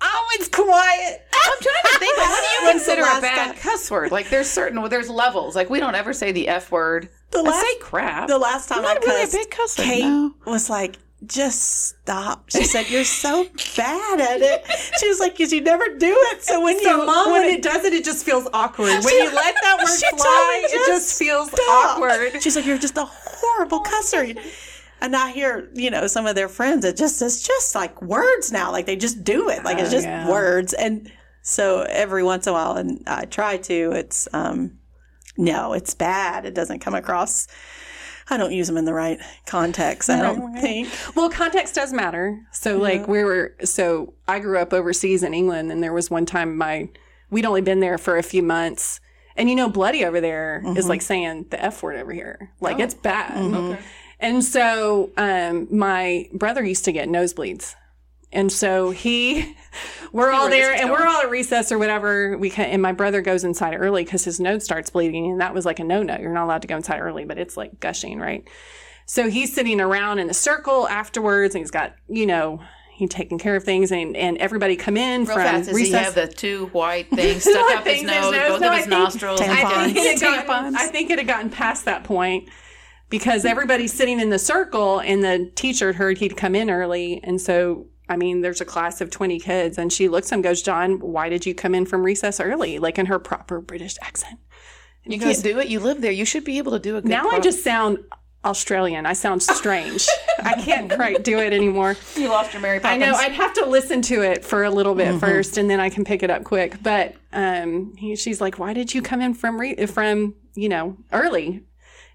Oh, 0.00 0.26
it's 0.34 0.48
quiet. 0.48 1.26
I'm 1.32 1.52
trying 1.60 1.92
to 1.94 1.98
think. 1.98 2.18
Like, 2.18 2.28
what 2.28 2.44
do 2.44 2.66
you 2.66 2.70
consider 2.72 3.02
a 3.02 3.20
bad 3.20 3.46
time- 3.52 3.54
cuss 3.56 3.90
word? 3.90 4.12
Like, 4.12 4.28
there's 4.28 4.48
certain, 4.48 4.82
there's 4.88 5.08
levels. 5.08 5.56
Like, 5.56 5.70
we 5.70 5.80
don't 5.80 5.94
ever 5.94 6.12
say 6.12 6.32
the 6.32 6.48
f 6.48 6.70
word. 6.70 7.08
The 7.30 7.38
I 7.38 7.42
last- 7.42 7.60
say 7.62 7.78
crap. 7.80 8.28
The 8.28 8.38
last 8.38 8.68
time 8.68 8.80
I'm 8.80 8.84
I 8.86 8.94
not 8.94 9.02
really 9.04 9.24
a 9.24 9.32
big 9.32 9.50
cusser, 9.50 9.82
Kate 9.84 10.02
no. 10.04 10.34
was 10.46 10.68
like, 10.68 10.96
just 11.24 11.86
stop. 11.88 12.50
She 12.50 12.62
said, 12.64 12.90
you're 12.90 13.02
so 13.04 13.46
bad 13.76 14.20
at 14.20 14.42
it. 14.42 14.66
She 15.00 15.08
was 15.08 15.18
like, 15.18 15.32
because 15.32 15.50
you 15.50 15.62
never 15.62 15.84
do 15.96 16.14
it. 16.32 16.44
So 16.44 16.60
when 16.62 16.78
So, 16.82 17.00
you, 17.00 17.06
mom, 17.06 17.32
when 17.32 17.44
it 17.44 17.62
does 17.62 17.84
it, 17.86 17.94
it 17.94 18.04
just 18.04 18.24
feels 18.24 18.46
awkward. 18.52 19.02
When 19.02 19.14
you 19.14 19.34
let 19.34 19.54
that 19.62 19.78
word 19.82 19.88
She 19.98 20.06
fly, 20.14 20.62
it 20.66 20.86
just 20.86 21.18
feels 21.18 21.48
stop. 21.50 21.96
awkward. 21.96 22.42
She's 22.42 22.54
like, 22.54 22.66
you're 22.66 22.76
just 22.78 22.98
a 22.98 23.06
horrible 23.06 23.82
cusser. 23.82 24.38
And 25.00 25.14
I 25.14 25.30
hear, 25.32 25.68
you 25.74 25.90
know, 25.90 26.06
some 26.06 26.26
of 26.26 26.34
their 26.34 26.48
friends, 26.48 26.84
it 26.84 26.96
just 26.96 27.20
it's 27.22 27.42
just 27.46 27.74
like 27.74 28.00
words 28.02 28.50
now. 28.50 28.72
Like 28.72 28.86
they 28.86 28.96
just 28.96 29.22
do 29.24 29.48
it. 29.50 29.64
Like 29.64 29.78
it's 29.78 29.88
Oh, 29.90 29.92
just 29.92 30.06
yeah. 30.06 30.28
words. 30.28 30.72
And 30.72 31.10
so 31.42 31.82
every 31.88 32.22
once 32.24 32.46
in 32.46 32.50
a 32.50 32.54
while, 32.54 32.76
and 32.76 33.02
I 33.06 33.26
try 33.26 33.56
to, 33.58 33.92
it's 33.92 34.28
um 34.32 34.78
no, 35.36 35.74
it's 35.74 35.94
bad. 35.94 36.46
It 36.46 36.54
doesn't 36.54 36.78
come 36.80 36.94
across 36.94 37.46
I 38.28 38.36
don't 38.38 38.50
use 38.52 38.66
them 38.66 38.76
in 38.76 38.86
the 38.86 38.92
right 38.94 39.20
context, 39.46 40.10
I 40.10 40.20
don't 40.20 40.58
think. 40.60 40.88
Well, 41.14 41.30
context 41.30 41.76
does 41.76 41.92
matter. 41.92 42.40
So, 42.50 42.76
like, 42.76 43.06
we 43.06 43.22
were, 43.22 43.54
so 43.62 44.14
I 44.26 44.40
grew 44.40 44.58
up 44.58 44.72
overseas 44.72 45.22
in 45.22 45.32
England, 45.32 45.70
and 45.70 45.80
there 45.80 45.92
was 45.92 46.10
one 46.10 46.26
time 46.26 46.56
my, 46.58 46.88
we'd 47.30 47.44
only 47.44 47.60
been 47.60 47.78
there 47.78 47.98
for 47.98 48.16
a 48.18 48.24
few 48.24 48.42
months, 48.42 48.98
And 49.36 49.48
you 49.48 49.54
know, 49.54 49.68
bloody 49.68 50.04
over 50.04 50.20
there 50.20 50.60
is 50.76 50.88
like 50.88 51.02
saying 51.02 51.46
the 51.50 51.62
F 51.62 51.84
word 51.84 51.96
over 52.00 52.12
here. 52.12 52.50
Like 52.60 52.80
it's 52.80 52.94
bad. 52.94 53.78
And 54.18 54.42
so 54.44 55.10
um, 55.16 55.68
my 55.70 56.28
brother 56.32 56.64
used 56.64 56.84
to 56.86 56.92
get 56.92 57.08
nosebleeds. 57.08 57.74
And 58.32 58.50
so 58.50 58.90
he, 58.90 59.56
we're 60.12 60.30
all 60.32 60.42
where 60.42 60.50
this 60.50 60.58
there 60.66 60.74
is 60.74 60.80
and 60.80 60.90
we're 60.90 61.06
all 61.06 61.22
at 61.22 61.30
recess 61.30 61.70
or 61.70 61.78
whatever. 61.78 62.36
We 62.38 62.50
can, 62.50 62.66
and 62.70 62.82
my 62.82 62.92
brother 62.92 63.20
goes 63.20 63.44
inside 63.44 63.74
early 63.74 64.04
because 64.04 64.24
his 64.24 64.40
nose 64.40 64.64
starts 64.64 64.90
bleeding. 64.90 65.30
And 65.30 65.40
that 65.40 65.54
was 65.54 65.64
like 65.64 65.78
a 65.80 65.84
no 65.84 66.02
no. 66.02 66.16
You're 66.18 66.32
not 66.32 66.44
allowed 66.44 66.62
to 66.62 66.68
go 66.68 66.76
inside 66.76 66.98
early, 67.00 67.24
but 67.24 67.38
it's 67.38 67.56
like 67.56 67.78
gushing, 67.80 68.18
right? 68.18 68.46
So 69.06 69.30
he's 69.30 69.54
sitting 69.54 69.80
around 69.80 70.18
in 70.18 70.26
the 70.26 70.34
circle 70.34 70.88
afterwards 70.88 71.54
and 71.54 71.62
he's 71.62 71.70
got, 71.70 71.94
you 72.08 72.26
know, 72.26 72.60
he 72.92 73.06
taking 73.06 73.38
care 73.38 73.54
of 73.54 73.62
things 73.62 73.92
and, 73.92 74.16
and 74.16 74.38
everybody 74.38 74.74
come 74.74 74.96
in 74.96 75.20
Real 75.24 75.34
from 75.34 75.42
fast, 75.44 75.66
does 75.66 75.74
recess. 75.76 75.98
he 75.98 76.04
have 76.04 76.14
the 76.14 76.26
two 76.26 76.66
white 76.72 77.08
things 77.14 77.42
stuck 77.44 77.70
up 77.76 77.84
his 77.84 77.98
Things 77.98 78.10
his 78.10 78.20
nose, 78.22 78.32
nose? 78.32 78.48
both 78.48 78.60
No, 78.62 78.66
of 78.68 78.72
I 78.72 78.76
his 78.78 78.86
think- 78.86 78.90
nostrils? 78.98 79.40
Tampons. 79.40 79.48
I 79.64 79.92
think, 79.92 80.20
gotten, 80.20 80.46
Tampons. 80.46 80.74
I 80.76 80.86
think 80.88 81.10
it 81.10 81.18
had 81.18 81.26
gotten 81.28 81.50
past 81.50 81.84
that 81.84 82.02
point 82.04 82.48
because 83.08 83.44
everybody's 83.44 83.92
sitting 83.92 84.20
in 84.20 84.30
the 84.30 84.38
circle 84.38 84.98
and 85.00 85.22
the 85.22 85.50
teacher 85.54 85.92
heard 85.92 86.18
he'd 86.18 86.36
come 86.36 86.54
in 86.54 86.70
early. 86.70 87.20
And 87.22 87.40
so, 87.40 87.86
I 88.08 88.16
mean, 88.16 88.40
there's 88.40 88.60
a 88.60 88.64
class 88.64 89.00
of 89.00 89.10
20 89.10 89.38
kids 89.40 89.78
and 89.78 89.92
she 89.92 90.08
looks 90.08 90.28
at 90.28 90.34
him 90.34 90.38
and 90.38 90.44
goes, 90.44 90.62
John, 90.62 90.98
why 91.00 91.28
did 91.28 91.46
you 91.46 91.54
come 91.54 91.74
in 91.74 91.86
from 91.86 92.02
recess 92.04 92.40
early? 92.40 92.78
Like 92.78 92.98
in 92.98 93.06
her 93.06 93.18
proper 93.18 93.60
British 93.60 93.96
accent. 94.02 94.38
And 95.04 95.12
You 95.12 95.18
he 95.20 95.24
can't 95.24 95.36
goes, 95.36 95.42
do 95.42 95.58
it. 95.60 95.68
You 95.68 95.78
live 95.80 96.00
there. 96.00 96.10
You 96.12 96.24
should 96.24 96.44
be 96.44 96.58
able 96.58 96.72
to 96.72 96.78
do 96.80 96.96
it. 96.96 97.02
good 97.02 97.10
now 97.10 97.28
I 97.28 97.38
just 97.38 97.62
sound 97.62 97.98
Australian. 98.44 99.06
I 99.06 99.12
sound 99.12 99.42
strange. 99.42 100.06
I 100.42 100.54
can't 100.54 100.90
quite 100.92 101.24
do 101.24 101.38
it 101.38 101.52
anymore. 101.52 101.96
you 102.16 102.28
lost 102.28 102.52
your 102.52 102.62
Mary 102.62 102.78
Poppins. 102.78 103.02
I 103.02 103.06
Poppins. 103.06 103.18
know 103.18 103.24
I'd 103.24 103.32
have 103.32 103.54
to 103.54 103.66
listen 103.66 104.02
to 104.02 104.22
it 104.22 104.44
for 104.44 104.62
a 104.64 104.70
little 104.70 104.94
bit 104.94 105.18
first, 105.18 105.58
and 105.58 105.68
then 105.68 105.80
I 105.80 105.90
can 105.90 106.04
pick 106.04 106.22
it 106.22 106.30
up 106.30 106.44
quick. 106.44 106.76
But 106.80 107.16
um, 107.32 107.94
he, 107.96 108.14
she's 108.14 108.40
like, 108.40 108.58
"Why 108.60 108.72
did 108.72 108.94
you 108.94 109.02
come 109.02 109.20
in 109.20 109.34
from 109.34 109.60
re- 109.60 109.86
from 109.86 110.36
you 110.54 110.68
know 110.68 110.96
early?" 111.12 111.64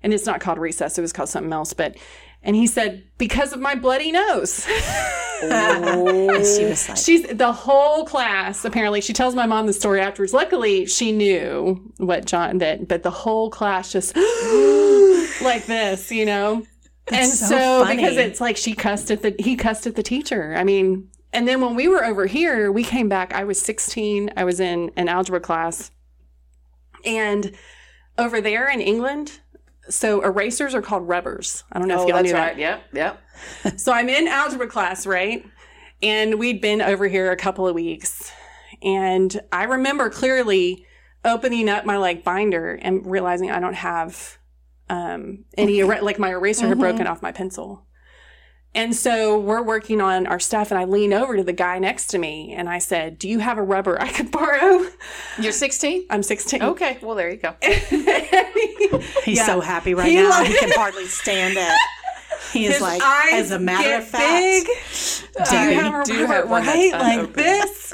And 0.04 0.14
it's 0.14 0.26
not 0.26 0.40
called 0.40 0.58
recess; 0.58 0.98
it 0.98 1.02
was 1.02 1.14
called 1.14 1.30
something 1.30 1.54
else. 1.54 1.74
But 1.74 1.98
and 2.44 2.56
he 2.56 2.68
said, 2.68 3.04
"Because 3.18 3.54
of 3.54 3.60
my 3.60 3.76
bloody 3.76 4.12
nose." 4.12 4.66
Oh. 5.44 6.30
And 6.30 6.46
she 6.46 6.66
was 6.66 6.90
like, 6.90 6.98
She's 6.98 7.28
the 7.28 7.52
whole 7.52 8.06
class. 8.06 8.66
Apparently, 8.66 9.02
she 9.02 9.14
tells 9.14 9.36
my 9.36 9.46
mom 9.46 9.68
the 9.68 9.74
story 9.74 10.02
afterwards. 10.02 10.34
Luckily, 10.34 10.86
she 10.86 11.12
knew 11.12 11.94
what 11.98 12.26
John 12.26 12.60
that, 12.60 12.88
but 12.88 13.04
the 13.04 13.12
whole 13.12 13.50
class 13.50 13.92
just 13.92 14.16
like 15.42 15.66
this, 15.66 16.12
you 16.12 16.26
know. 16.26 16.66
and 17.12 17.32
so 17.32 17.48
so, 17.48 17.88
because 17.88 18.18
it's 18.18 18.42
like 18.42 18.58
she 18.58 18.74
cussed 18.74 19.12
at 19.12 19.22
the 19.22 19.36
he 19.40 19.56
cussed 19.56 19.88
at 19.88 19.96
the 19.96 20.04
teacher. 20.04 20.56
I 20.56 20.64
mean, 20.64 21.10
and 21.34 21.48
then 21.48 21.62
when 21.62 21.76
we 21.76 21.88
were 21.88 22.06
over 22.06 22.26
here, 22.26 22.72
we 22.72 22.84
came 22.84 23.10
back. 23.10 23.34
I 23.34 23.44
was 23.44 23.62
16. 23.62 24.32
I 24.38 24.44
was 24.44 24.60
in 24.60 24.92
an 24.96 25.08
algebra 25.08 25.40
class, 25.40 25.92
and 27.06 27.56
over 28.18 28.42
there 28.42 28.70
in 28.70 28.82
England. 28.82 29.40
So 29.90 30.22
erasers 30.22 30.74
are 30.76 30.82
called 30.82 31.08
rubbers. 31.08 31.64
I 31.72 31.80
don't 31.80 31.88
know 31.88 32.00
Oh, 32.00 32.04
if 32.04 32.10
y'all 32.10 32.22
knew 32.24 32.32
that. 32.32 32.48
right. 32.50 32.58
Yep, 32.58 32.84
yep. 32.94 33.22
So 33.80 33.92
I'm 33.92 34.08
in 34.10 34.28
algebra 34.28 34.68
class, 34.68 35.06
right? 35.08 35.46
And 36.04 36.40
we'd 36.40 36.62
been 36.62 36.82
over 36.82 37.08
here 37.08 37.32
a 37.32 37.36
couple 37.38 37.68
of 37.68 37.76
weeks. 37.76 38.32
And 38.84 39.40
I 39.52 39.64
remember 39.64 40.10
clearly 40.10 40.86
opening 41.26 41.70
up 41.70 41.86
my 41.86 41.98
like 41.98 42.24
binder 42.24 42.74
and 42.82 43.06
realizing 43.06 43.52
I 43.52 43.60
don't 43.60 43.76
have 43.76 44.38
um, 44.90 45.46
any, 45.58 45.84
like 45.84 46.20
my 46.20 46.30
eraser 46.32 46.68
had 46.68 46.80
broken 46.80 47.08
off 47.08 47.22
my 47.22 47.32
pencil. 47.32 47.86
And 48.74 48.96
so 48.96 49.38
we're 49.38 49.62
working 49.62 50.00
on 50.00 50.28
our 50.28 50.40
stuff, 50.40 50.72
and 50.72 50.80
I 50.80 50.86
lean 50.86 51.12
over 51.12 51.36
to 51.36 51.44
the 51.44 51.52
guy 51.54 51.78
next 51.78 52.08
to 52.12 52.18
me 52.18 52.54
and 52.54 52.70
I 52.70 52.80
said, 52.80 53.20
Do 53.20 53.28
you 53.28 53.40
have 53.40 53.58
a 53.58 53.62
rubber 53.64 54.02
I 54.02 54.10
could 54.10 54.32
borrow? 54.32 54.86
You're 55.40 55.52
16. 55.52 56.06
I'm 56.10 56.24
16. 56.24 56.64
Okay, 56.64 56.98
well 57.02 57.16
there 57.16 57.30
you 57.30 57.36
go. 57.38 57.54
he's 59.24 59.38
Yeah. 59.38 59.46
so 59.46 59.60
happy 59.62 59.94
right 59.94 60.08
He 60.10 60.16
now. 60.16 60.30
like- 60.30 60.48
he 60.48 60.58
can 60.58 60.72
hardly 60.72 61.06
stand 61.06 61.56
it. 61.58 61.78
He 62.54 62.66
is 62.66 62.74
His 62.74 62.82
like, 62.82 63.02
as 63.04 63.52
a 63.52 63.60
matter 63.60 63.96
of 63.96 64.08
fact, 64.08 64.24
big. 64.42 64.66
Do 64.66 65.44
Debbie, 65.52 65.74
you 65.76 65.80
have 65.80 66.02
a 66.02 66.06
do 66.06 66.22
rubber 66.22 66.34
have 66.34 66.50
one 66.50 66.66
right 66.66 66.92
like 66.94 67.14
unopened? 67.20 67.36
this? 67.36 67.94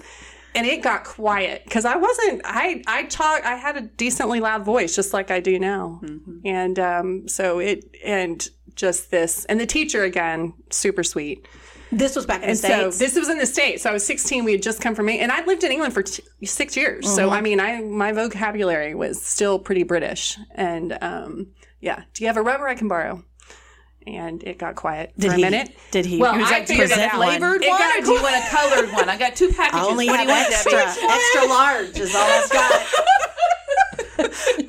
And 0.55 0.65
it 0.65 0.81
got 0.81 1.03
quiet 1.03 1.63
because 1.65 1.85
I 1.85 1.97
wasn't. 1.97 2.41
I 2.43 2.81
I 2.87 3.03
talk. 3.03 3.43
I 3.45 3.55
had 3.55 3.77
a 3.77 3.81
decently 3.81 4.39
loud 4.39 4.63
voice, 4.63 4.95
just 4.95 5.13
like 5.13 5.29
I 5.29 5.39
do 5.41 5.59
now. 5.59 5.99
Mm-hmm. 6.03 6.39
And 6.47 6.79
um, 6.79 7.27
so 7.27 7.59
it 7.59 7.85
and 8.03 8.47
just 8.77 9.11
this 9.11 9.43
and 9.45 9.59
the 9.59 9.65
teacher 9.65 10.03
again, 10.03 10.53
super 10.69 11.03
sweet. 11.03 11.45
this 11.91 12.15
was 12.15 12.25
back 12.25 12.37
in 12.37 12.41
the 12.43 12.47
And 12.49 12.57
so 12.57 12.67
States. 12.91 12.99
this 12.99 13.15
was 13.15 13.29
in 13.29 13.37
the 13.37 13.45
states. 13.45 13.83
So 13.83 13.89
I 13.89 13.93
was 13.93 14.05
16. 14.05 14.43
We 14.45 14.51
had 14.53 14.61
just 14.61 14.81
come 14.81 14.93
from, 14.95 15.09
England. 15.09 15.31
and 15.31 15.39
I'd 15.39 15.47
lived 15.47 15.63
in 15.63 15.71
England 15.71 15.93
for 15.93 16.03
t- 16.03 16.23
six 16.45 16.75
years. 16.77 17.05
Mm-hmm. 17.05 17.15
So 17.15 17.29
I 17.29 17.41
mean, 17.41 17.59
I 17.59 17.81
my 17.81 18.11
vocabulary 18.13 18.93
was 18.95 19.21
still 19.21 19.57
pretty 19.59 19.83
British. 19.83 20.37
And 20.55 20.97
um, 21.01 21.47
yeah, 21.81 22.03
do 22.13 22.23
you 22.23 22.27
have 22.27 22.37
a 22.37 22.41
rubber 22.41 22.67
I 22.67 22.75
can 22.75 22.87
borrow? 22.87 23.23
And 24.05 24.41
it 24.43 24.57
got 24.57 24.75
quiet 24.75 25.11
did 25.17 25.31
for 25.31 25.35
he, 25.37 25.41
minute. 25.41 25.75
Did 25.91 26.05
he? 26.05 26.17
Well, 26.17 26.31
he 26.33 26.39
was 26.39 26.47
I 26.49 26.59
like, 26.59 26.67
figured 26.67 26.87
present 26.89 27.11
that 27.11 27.17
one. 27.19 27.27
Flavored 27.27 27.61
It 27.61 27.69
one, 27.69 27.79
got 27.79 27.99
or 27.99 28.01
do 28.05 28.11
you 28.13 28.21
want 28.23 28.35
a 28.37 28.47
colored 28.49 28.91
one? 28.93 29.09
I 29.09 29.17
got 29.17 29.35
two 29.35 29.49
packages. 29.49 29.85
I 29.85 29.89
only 29.91 30.07
what 30.07 30.21
do 30.23 30.29
have 30.31 30.47
extra. 30.49 30.79
Extra 31.09 31.45
large 31.49 31.99
is 31.99 32.15
all 32.15 32.23
I've 32.23 32.49
got. 32.49 32.85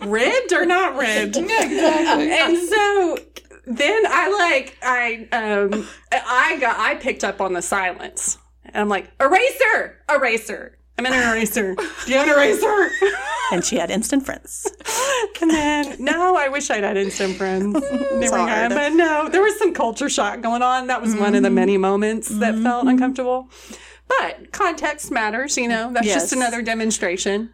ribbed 0.08 0.52
or 0.52 0.66
not 0.66 0.96
ribbed. 0.96 1.36
and 1.36 2.58
so 2.68 3.18
then 3.68 4.02
I 4.06 4.28
like 4.30 4.76
I 4.82 5.28
um 5.32 5.86
I 6.12 6.58
got 6.60 6.78
I 6.78 6.94
picked 6.96 7.24
up 7.24 7.40
on 7.40 7.52
the 7.52 7.62
silence. 7.62 8.38
And 8.64 8.76
I'm 8.76 8.88
like, 8.88 9.10
eraser, 9.20 9.98
eraser. 10.10 10.78
I'm 10.98 11.06
an 11.06 11.12
eraser. 11.14 11.74
Do 11.74 12.10
you 12.12 12.18
have 12.18 12.28
an 12.28 12.34
eraser? 12.34 12.90
And 13.50 13.64
she 13.64 13.76
had 13.78 13.90
instant 13.90 14.26
friends. 14.26 14.70
And 15.40 15.50
then 15.50 15.96
no, 16.04 16.36
I 16.36 16.48
wish 16.48 16.68
I'd 16.70 16.84
had 16.84 16.96
instant 16.98 17.36
friends. 17.36 17.72
Never 18.14 18.36
had, 18.38 18.70
but 18.70 18.92
no, 18.92 19.28
there 19.30 19.40
was 19.40 19.56
some 19.58 19.72
culture 19.72 20.08
shock 20.10 20.40
going 20.42 20.60
on. 20.62 20.88
That 20.88 21.00
was 21.00 21.14
one 21.16 21.34
of 21.34 21.42
the 21.42 21.48
many 21.50 21.78
moments 21.78 22.28
that 22.28 22.56
felt 22.58 22.86
uncomfortable. 22.88 23.48
But 24.08 24.52
context 24.52 25.10
matters, 25.10 25.56
you 25.56 25.68
know. 25.68 25.92
That's 25.92 26.06
Yes. 26.06 26.22
just 26.22 26.32
another 26.34 26.60
demonstration. 26.60 27.50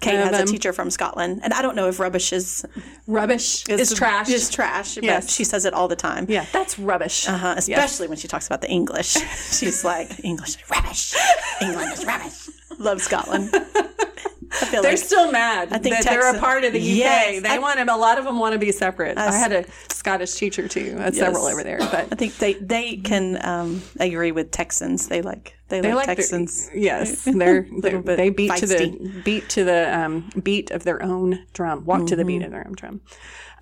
Kate 0.00 0.16
has 0.16 0.38
a 0.38 0.42
um, 0.42 0.46
teacher 0.46 0.72
from 0.72 0.90
Scotland, 0.90 1.40
and 1.42 1.52
I 1.52 1.60
don't 1.62 1.76
know 1.76 1.88
if 1.88 2.00
rubbish 2.00 2.32
is 2.32 2.64
Rubbish 3.06 3.68
is 3.68 3.92
trash. 3.94 4.28
Is 4.28 4.48
trash. 4.50 4.96
Yes. 4.96 5.24
But 5.26 5.30
she 5.30 5.44
says 5.44 5.64
it 5.64 5.74
all 5.74 5.88
the 5.88 5.96
time. 5.96 6.26
yeah, 6.28 6.46
that's 6.52 6.78
rubbish. 6.78 7.28
Uh-huh, 7.28 7.54
especially 7.56 8.08
when 8.08 8.16
she 8.16 8.26
talks 8.28 8.46
about 8.46 8.62
the 8.62 8.68
English. 8.68 9.12
She's 9.50 9.84
like, 9.84 10.24
English 10.24 10.56
is 10.56 10.70
rubbish. 10.70 11.14
England 11.60 11.92
is 11.92 12.04
rubbish. 12.06 12.48
Love 12.78 13.02
Scotland. 13.02 13.54
I 14.52 14.64
They're 14.70 14.82
like 14.82 14.98
still 14.98 15.30
mad 15.30 15.72
I 15.72 15.78
think 15.78 15.96
that 15.96 16.04
they're 16.04 16.34
a 16.34 16.38
part 16.40 16.64
of 16.64 16.72
the 16.72 16.78
UK. 16.80 16.84
Yes, 16.96 17.42
they 17.42 17.48
I- 17.50 17.58
want 17.58 17.78
to, 17.78 17.84
a 17.84 17.96
lot 17.96 18.18
of 18.18 18.24
them 18.24 18.38
want 18.38 18.52
to 18.54 18.58
be 18.58 18.72
separate. 18.72 19.16
I 19.18 19.32
had 19.32 19.52
a 19.52 19.64
Scottish 19.90 20.32
teacher 20.34 20.66
too. 20.68 20.96
I 20.98 21.02
had 21.04 21.14
several 21.14 21.46
over 21.46 21.62
there, 21.62 21.78
but 21.78 22.08
I 22.12 22.16
think 22.16 22.36
they 22.38 22.54
they 22.54 22.96
can 22.96 23.38
um, 23.46 23.82
agree 23.98 24.32
with 24.32 24.50
Texans. 24.50 25.08
They 25.08 25.22
like 25.22 25.54
they, 25.68 25.80
they 25.80 25.94
like, 25.94 26.08
like 26.08 26.16
Texans. 26.18 26.68
yes, 26.74 27.24
they're, 27.32 27.66
they're 27.80 28.02
they 28.02 28.30
beat 28.30 28.54
to 28.56 28.66
the 28.66 28.74
feisty. 28.74 29.24
beat 29.24 29.48
to 29.50 29.62
the 29.64 29.96
um, 29.98 30.30
beat 30.42 30.70
of 30.72 30.82
their 30.84 31.00
own 31.02 31.46
drum. 31.52 31.84
Walk 31.84 32.06
to 32.08 32.16
the 32.16 32.22
Mm-hmm. 32.22 32.26
beat 32.26 32.42
of 32.42 32.50
their 32.50 32.66
own 32.66 32.74
drum. 32.74 33.00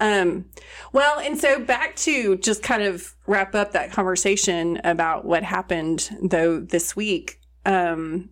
Um, 0.01 0.45
well, 0.93 1.19
and 1.19 1.37
so 1.39 1.59
back 1.61 1.97
to 1.97 2.37
just 2.39 2.63
kind 2.63 2.83
of 2.85 3.15
wrap 3.27 3.55
up 3.55 3.73
that 3.73 3.91
conversation 3.93 4.81
about 4.85 5.25
what 5.25 5.43
happened 5.43 6.09
though 6.23 6.61
this 6.61 6.95
week. 6.97 7.41
Um, 7.67 8.31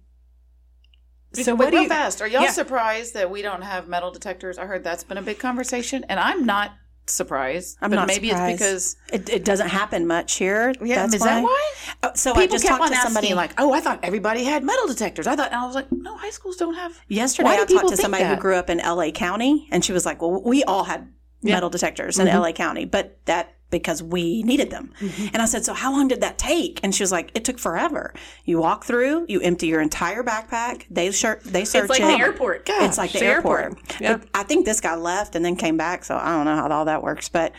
so 1.44 1.54
what 1.54 1.70
do 1.70 1.76
real 1.76 1.82
you? 1.84 1.88
fast? 1.88 2.20
Are 2.22 2.26
y'all 2.26 2.42
Yeah. 2.42 2.50
surprised 2.50 3.14
that 3.14 3.30
we 3.30 3.42
don't 3.42 3.62
have 3.62 3.88
metal 3.88 4.10
detectors? 4.10 4.58
I 4.58 4.66
heard 4.66 4.82
that's 4.84 5.04
been 5.04 5.18
a 5.18 5.22
big 5.22 5.38
conversation, 5.38 6.04
and 6.08 6.18
I'm 6.20 6.44
not 6.46 6.72
surprised. 7.08 7.78
I'm 7.80 7.90
but 7.90 7.96
not 7.96 8.08
maybe 8.08 8.30
surprised. 8.30 8.60
it's 8.62 8.94
because 8.94 8.96
It, 9.12 9.28
it 9.36 9.44
doesn't 9.44 9.68
happen 9.68 10.06
much 10.06 10.34
here. 10.36 10.74
yeah, 10.82 10.96
That's 11.02 11.14
is 11.14 11.22
that 11.22 11.42
why? 11.42 11.70
Oh, 12.02 12.10
so 12.14 12.32
I 12.32 12.34
People 12.40 12.54
just 12.56 12.64
kept 12.64 12.72
talked 12.78 12.82
on 12.82 12.90
to 12.90 12.96
asking 12.96 13.12
somebody 13.12 13.34
like, 13.34 13.52
"Oh, 13.58 13.72
I 13.72 13.80
thought 13.80 14.00
everybody 14.02 14.44
had 14.44 14.64
metal 14.64 14.86
detectors." 14.88 15.26
I 15.26 15.36
thought, 15.36 15.52
and 15.52 15.60
I 15.60 15.64
was 15.66 15.74
like, 15.74 15.90
"No, 15.92 16.16
high 16.16 16.30
schools 16.30 16.56
don't 16.56 16.74
have." 16.74 17.00
Yesterday, 17.08 17.48
Why 17.48 17.60
I 17.62 17.64
talked 17.64 17.88
to 17.90 17.96
somebody 17.96 18.24
who 18.24 18.36
grew 18.36 18.56
up 18.56 18.68
in 18.70 18.78
LA 18.78 19.10
County, 19.12 19.68
and 19.70 19.84
she 19.84 19.92
was 19.92 20.04
like, 20.04 20.20
"Well, 20.20 20.42
we 20.42 20.64
all 20.64 20.84
had 20.84 21.08
metal 21.42 21.70
detectors 21.70 22.16
Mm-hmm. 22.18 22.28
in 22.28 22.34
LA 22.42 22.52
County, 22.52 22.84
but 22.86 23.18
that 23.26 23.54
because 23.70 24.02
we 24.02 24.42
needed 24.42 24.70
them." 24.70 24.92
Mm-hmm. 25.00 25.28
And 25.32 25.42
I 25.42 25.46
said, 25.46 25.64
"So 25.64 25.74
how 25.74 25.92
long 25.92 26.08
did 26.08 26.20
that 26.20 26.38
take?" 26.38 26.80
And 26.82 26.94
she 26.94 27.02
was 27.02 27.12
like, 27.12 27.30
"It 27.34 27.44
took 27.44 27.58
forever. 27.58 28.14
You 28.44 28.58
walk 28.58 28.84
through, 28.84 29.26
you 29.28 29.40
empty 29.40 29.66
your 29.66 29.80
entire 29.80 30.22
backpack. 30.22 30.86
They 30.90 31.10
search, 31.10 31.42
they 31.42 31.64
search 31.64 31.84
It's 31.84 31.90
like 31.90 32.00
it. 32.00 32.18
the 32.18 32.24
airport. 32.24 32.68
It's 32.68 32.98
like 32.98 33.12
the, 33.12 33.24
airport. 33.24 33.78
Yeah. 34.00 34.16
But 34.16 34.28
I 34.34 34.42
think 34.42 34.66
this 34.66 34.80
guy 34.80 34.94
left 34.94 35.34
and 35.34 35.44
then 35.44 35.56
came 35.56 35.76
back, 35.76 36.04
so 36.04 36.16
I 36.16 36.30
don't 36.36 36.44
know 36.44 36.56
how 36.56 36.68
all 36.68 36.84
that 36.86 37.02
works, 37.02 37.28
but." 37.28 37.52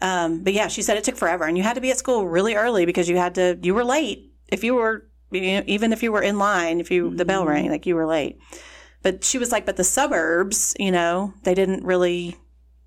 Um, 0.00 0.42
but 0.42 0.52
yeah, 0.52 0.66
she 0.66 0.82
said 0.82 0.96
it 0.96 1.04
took 1.04 1.14
forever, 1.14 1.44
and 1.44 1.56
you 1.56 1.62
had 1.62 1.74
to 1.74 1.80
be 1.80 1.92
at 1.92 1.96
school 1.96 2.26
really 2.26 2.56
early 2.56 2.86
because 2.86 3.08
you 3.08 3.16
had 3.16 3.36
to. 3.36 3.56
You 3.62 3.72
were 3.72 3.84
late 3.84 4.32
if 4.48 4.64
you 4.64 4.74
were, 4.74 5.06
you 5.30 5.40
know, 5.40 5.62
even 5.68 5.92
if 5.92 6.02
you 6.02 6.10
were 6.10 6.22
in 6.22 6.38
line. 6.38 6.80
If 6.80 6.90
you 6.90 7.14
the 7.14 7.24
bell 7.24 7.46
rang, 7.46 7.70
like 7.70 7.86
you 7.86 7.94
were 7.94 8.06
late. 8.06 8.36
But 9.02 9.22
she 9.22 9.38
was 9.38 9.52
like, 9.52 9.64
but 9.64 9.76
the 9.76 9.84
suburbs, 9.84 10.74
you 10.78 10.90
know, 10.90 11.34
they 11.44 11.54
didn't 11.54 11.84
really 11.84 12.36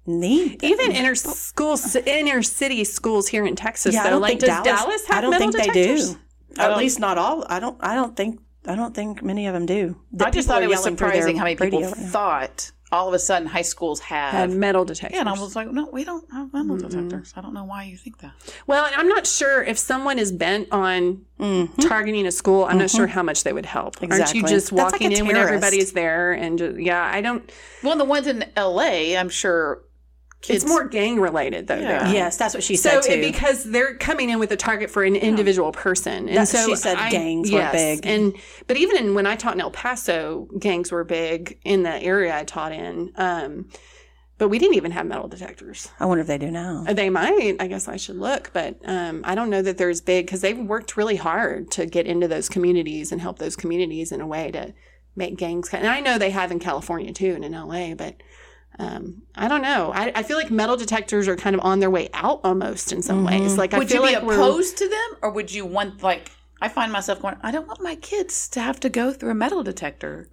need 0.06 0.60
them. 0.60 0.70
Even 0.72 0.92
inner 0.92 1.16
schools, 1.16 1.96
inner 1.96 2.42
city 2.42 2.84
schools 2.84 3.28
here 3.28 3.46
in 3.46 3.56
Texas, 3.56 3.94
Yeah, 3.94 4.02
I 4.02 4.04
though. 4.04 4.10
don't 4.12 4.22
like, 4.22 4.30
think 4.32 4.42
does 4.42 4.64
Dallas, 4.64 4.82
Dallas, 4.82 5.08
have 5.08 5.18
I 5.18 5.22
don't 5.22 5.32
metal 5.32 5.52
think 5.52 5.64
detectors? 5.64 6.10
they 6.10 6.14
do. 6.14 6.62
At 6.62 6.72
oh. 6.72 6.78
least 6.78 7.00
not 7.00 7.18
all. 7.18 7.46
I 7.50 7.60
don't. 7.60 7.78
I 7.82 7.96
don't 7.96 8.16
think. 8.16 8.40
I 8.68 8.76
don't 8.76 8.96
think 8.96 9.22
many 9.22 9.46
of 9.46 9.54
them 9.54 9.66
do. 9.66 9.96
The 10.12 10.26
I 10.26 10.32
just 10.32 10.48
thought 10.48 10.64
it 10.64 10.68
was 10.68 10.80
yelling 10.80 10.96
through 10.96 11.08
their 11.08 11.16
surprising 11.18 11.38
how 11.38 11.44
many 11.44 11.56
people 11.56 11.82
radio 11.82 11.94
thought 11.94 12.72
all 12.92 13.08
of 13.08 13.14
a 13.14 13.20
sudden 13.20 13.48
high 13.48 13.62
schools 13.62 14.00
have. 14.00 14.32
Had 14.32 14.52
metal 14.52 14.86
detectors. 14.86 15.16
yeah, 15.16 15.22
and 15.22 15.30
I 15.30 15.34
was 15.34 15.56
like, 15.56 15.72
no, 15.72 15.90
we 15.92 16.04
don't 16.04 16.30
have 16.32 16.54
metal 16.54 16.78
detectors. 16.78 17.34
I 17.36 17.42
don't 17.42 17.54
know 17.54 17.64
why 17.64 17.84
you 17.84 17.98
think 17.98 18.20
that. 18.20 18.34
well, 18.68 18.86
and 18.86 18.96
I'm 18.96 19.08
not 19.08 19.28
sure 19.28 19.64
if 19.64 19.78
someone 19.78 20.20
is 20.20 20.32
bent 20.32 20.70
on 20.72 21.26
mm-hmm. 21.40 21.82
targeting 21.82 22.26
a 22.26 22.32
school. 22.32 22.66
I'm 22.66 22.78
not 22.78 22.90
sure 22.90 23.06
mm-hmm. 23.06 23.14
how 23.14 23.24
much 23.24 23.44
they 23.44 23.54
would 23.54 23.66
help. 23.66 23.98
Aren't 24.02 24.34
you 24.34 24.42
just 24.42 24.70
That's 24.70 24.72
like 24.72 24.94
walking 24.94 25.14
a 25.14 25.18
in 25.18 25.28
when 25.28 25.36
everybody's 25.36 25.92
there 25.94 26.32
and 26.32 26.58
just, 26.58 26.80
yeah, 26.80 27.04
I 27.04 27.22
don't. 27.22 27.52
Well, 27.84 27.98
the 27.98 28.06
ones 28.06 28.28
in 28.28 28.46
L.A., 28.56 29.18
I'm 29.18 29.30
sure 29.30 29.82
kids. 30.48 30.64
It's 30.64 30.70
more 30.72 30.88
gang 30.88 31.20
related 31.20 31.68
though. 31.68 31.76
Yeah. 31.80 32.04
there. 32.06 32.14
Yes, 32.14 32.38
that's 32.38 32.54
what 32.54 32.64
she 32.64 32.76
So 32.76 33.02
said 33.02 33.04
too. 33.04 33.20
it, 33.20 33.22
because 33.34 33.64
they're 33.64 33.96
coming 33.96 34.30
in 34.30 34.40
with 34.40 34.52
a 34.52 34.58
target 34.58 34.90
for 34.90 35.04
an 35.04 35.16
individual 35.16 35.72
person, 35.72 36.28
and 36.28 36.38
That's- 36.38 36.52
so 36.52 36.66
she 36.68 36.76
said 36.76 36.98
I- 36.98 37.10
gangs 37.10 37.52
were 37.52 37.68
big. 37.72 38.06
And 38.06 38.34
but 38.68 38.78
even 38.78 38.98
in, 38.98 39.14
when 39.16 39.26
I 39.26 39.36
taught 39.36 39.56
in 39.56 39.62
El 39.62 39.72
Paso, 39.72 40.48
gangs 40.60 40.92
were 40.92 41.04
big 41.04 41.60
in 41.64 41.84
the 41.84 42.02
area 42.02 42.36
I 42.36 42.44
taught 42.44 42.72
in. 42.72 43.12
Um, 43.16 43.70
but 44.38 44.50
we 44.50 44.60
didn't 44.60 44.76
even 44.76 44.92
have 44.92 45.06
metal 45.06 45.30
detectors. 45.30 45.88
I 45.98 46.06
wonder 46.06 46.20
if 46.22 46.28
they 46.28 46.38
do 46.38 46.52
now. 46.52 46.84
They 46.92 47.10
might. 47.10 47.56
I 47.62 47.68
guess 47.68 47.88
I 47.88 47.96
should 47.96 48.18
look, 48.18 48.52
but 48.52 48.76
um, 48.84 49.22
I 49.24 49.34
don't 49.34 49.50
know 49.50 49.62
that 49.62 49.78
they're 49.78 49.90
as 49.90 50.02
big 50.02 50.26
because 50.26 50.42
they've 50.42 50.58
worked 50.60 50.98
really 50.98 51.16
hard 51.16 51.72
to 51.72 51.86
get 51.86 52.06
into 52.06 52.28
those 52.28 52.50
communities 52.50 53.14
and 53.14 53.22
help 53.22 53.40
those 53.40 53.56
communities 53.56 54.12
in 54.12 54.20
a 54.20 54.28
way 54.28 54.52
to 54.52 54.74
make 55.16 55.38
gangs. 55.38 55.70
And 55.74 55.88
I 55.88 56.02
know 56.02 56.18
they 56.18 56.32
have 56.32 56.52
in 56.52 56.60
California 56.60 57.14
too 57.14 57.32
and 57.34 57.46
in 57.46 57.54
LA, 57.54 57.94
but 57.96 58.16
um, 58.80 59.22
I 59.36 59.48
don't 59.48 59.62
know. 59.62 59.92
I, 59.94 60.12
I 60.16 60.24
feel 60.24 60.38
like 60.38 60.52
metal 60.52 60.76
detectors 60.78 61.28
are 61.28 61.36
kind 61.36 61.56
of 61.56 61.62
on 61.64 61.80
their 61.80 61.90
way 61.90 62.10
out 62.14 62.42
almost 62.44 62.92
in 62.92 63.02
some 63.02 63.24
ways. 63.24 63.58
Like 63.58 63.74
I 63.74 63.78
would 63.80 63.90
feel 63.90 64.02
you 64.02 64.08
be 64.10 64.16
like 64.16 64.24
we're- 64.24 64.36
opposed 64.38 64.78
to 64.78 64.90
them, 64.90 65.18
or 65.22 65.30
would 65.32 65.52
you 65.54 65.66
want 65.66 66.04
like? 66.04 66.32
I 66.62 66.70
find 66.70 66.92
myself 66.92 67.22
going. 67.22 67.36
I 67.44 67.52
don't 67.52 67.68
want 67.68 67.82
my 67.82 67.96
kids 67.96 68.48
to 68.50 68.60
have 68.62 68.80
to 68.82 68.90
go 68.90 69.12
through 69.14 69.32
a 69.32 69.36
metal 69.36 69.62
detector. 69.64 70.28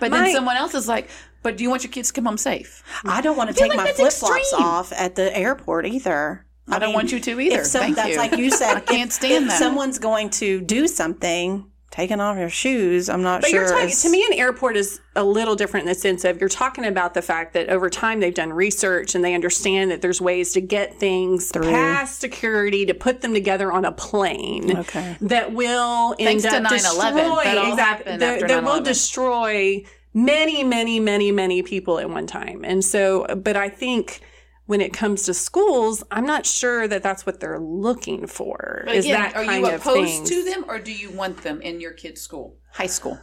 But 0.00 0.10
My- 0.10 0.18
then 0.18 0.32
someone 0.34 0.56
else 0.56 0.74
is 0.74 0.86
like, 0.88 1.08
"But 1.42 1.56
do 1.56 1.64
you 1.64 1.70
want 1.70 1.82
your 1.82 1.90
kids 1.92 2.08
to 2.08 2.14
come 2.14 2.26
home 2.26 2.36
safe?" 2.38 2.82
I 3.04 3.20
don't 3.20 3.36
want 3.36 3.50
to 3.50 3.54
take 3.56 3.70
like 3.74 3.76
my 3.78 3.92
flip 3.92 4.12
flops 4.12 4.52
off 4.52 4.92
at 4.92 5.14
the 5.14 5.34
airport 5.36 5.86
either. 5.86 6.44
I 6.68 6.78
don't 6.78 6.92
want 6.94 7.10
you 7.10 7.18
to 7.20 7.40
either. 7.40 7.60
If 7.60 7.66
some, 7.66 7.80
Thank 7.80 7.96
that's 7.96 8.10
you. 8.10 8.16
like 8.18 8.36
you 8.36 8.50
said. 8.62 8.76
I 8.76 8.80
can't 8.80 9.12
stand 9.12 9.44
if 9.44 9.50
that. 9.50 9.58
Someone's 9.58 9.98
going 9.98 10.30
to 10.30 10.60
do 10.60 10.86
something, 10.86 11.66
taking 11.92 12.18
off 12.20 12.36
your 12.38 12.48
shoes. 12.48 13.08
I'm 13.08 13.22
not 13.22 13.42
sure. 13.42 13.42
But 13.42 13.48
sure. 13.50 13.60
you're 13.60 13.80
talking 13.88 13.96
to 13.96 14.10
me, 14.10 14.26
an 14.32 14.32
airport 14.38 14.76
is 14.76 15.00
a 15.14 15.22
little 15.22 15.54
different 15.54 15.84
in 15.84 15.88
the 15.88 15.94
sense 15.94 16.24
of 16.24 16.40
you're 16.40 16.48
talking 16.48 16.84
about 16.86 17.14
the 17.14 17.22
fact 17.22 17.52
that 17.52 17.68
over 17.68 17.88
time 17.90 18.18
they've 18.20 18.34
done 18.34 18.50
research 18.52 19.14
and 19.14 19.22
they 19.22 19.34
understand 19.34 19.90
that 19.90 20.00
there's 20.02 20.20
ways 20.20 20.52
to 20.54 20.60
get 20.60 20.98
things 20.98 21.52
past 21.52 22.18
security 22.18 22.84
to 22.86 22.94
put 22.94 23.20
them 23.20 23.34
together 23.34 23.70
on 23.70 23.84
a 23.84 23.92
plane 23.92 24.76
Okay. 24.78 25.16
that 25.20 25.52
will 25.52 26.14
Thanks 26.14 26.44
end 26.44 26.64
to 26.64 26.68
up 26.68 26.72
9/11. 26.72 26.78
destroy 26.78 27.44
That 27.44 27.58
all 27.58 27.70
exactly 27.72 28.16
that, 28.16 28.22
after 28.34 28.48
that 28.48 28.64
will 28.64 28.80
9/11. 28.80 28.84
destroy 28.84 29.84
many, 30.14 30.64
many, 30.64 30.98
many, 30.98 31.30
many 31.30 31.62
people 31.62 31.98
at 31.98 32.08
one 32.08 32.26
time. 32.26 32.64
And 32.64 32.84
so, 32.84 33.26
but 33.36 33.56
I 33.56 33.68
think. 33.68 34.20
When 34.66 34.80
it 34.80 34.92
comes 34.92 35.24
to 35.24 35.34
schools, 35.34 36.04
I'm 36.10 36.24
not 36.24 36.46
sure 36.46 36.86
that 36.86 37.02
that's 37.02 37.26
what 37.26 37.40
they're 37.40 37.58
looking 37.58 38.26
for. 38.26 38.82
But 38.86 38.94
is 38.94 39.04
again, 39.04 39.20
that 39.20 39.36
are 39.36 39.44
kind 39.44 39.60
you 39.66 39.68
of 39.68 39.80
opposed 39.80 40.10
thing. 40.12 40.24
to 40.26 40.44
them, 40.44 40.64
or 40.68 40.78
do 40.78 40.92
you 40.92 41.10
want 41.10 41.38
them 41.42 41.60
in 41.60 41.80
your 41.80 41.92
kid's 41.92 42.20
school, 42.20 42.56
high 42.72 42.86
school? 42.86 43.18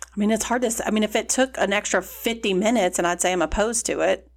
I 0.00 0.18
mean, 0.20 0.30
it's 0.30 0.44
hard 0.44 0.62
to. 0.62 0.70
I 0.86 0.90
mean, 0.92 1.02
if 1.02 1.16
it 1.16 1.28
took 1.28 1.58
an 1.58 1.72
extra 1.72 2.00
50 2.00 2.54
minutes, 2.54 2.98
and 2.98 3.06
I'd 3.06 3.20
say 3.20 3.32
I'm 3.32 3.42
opposed 3.42 3.86
to 3.86 4.00
it. 4.00 4.30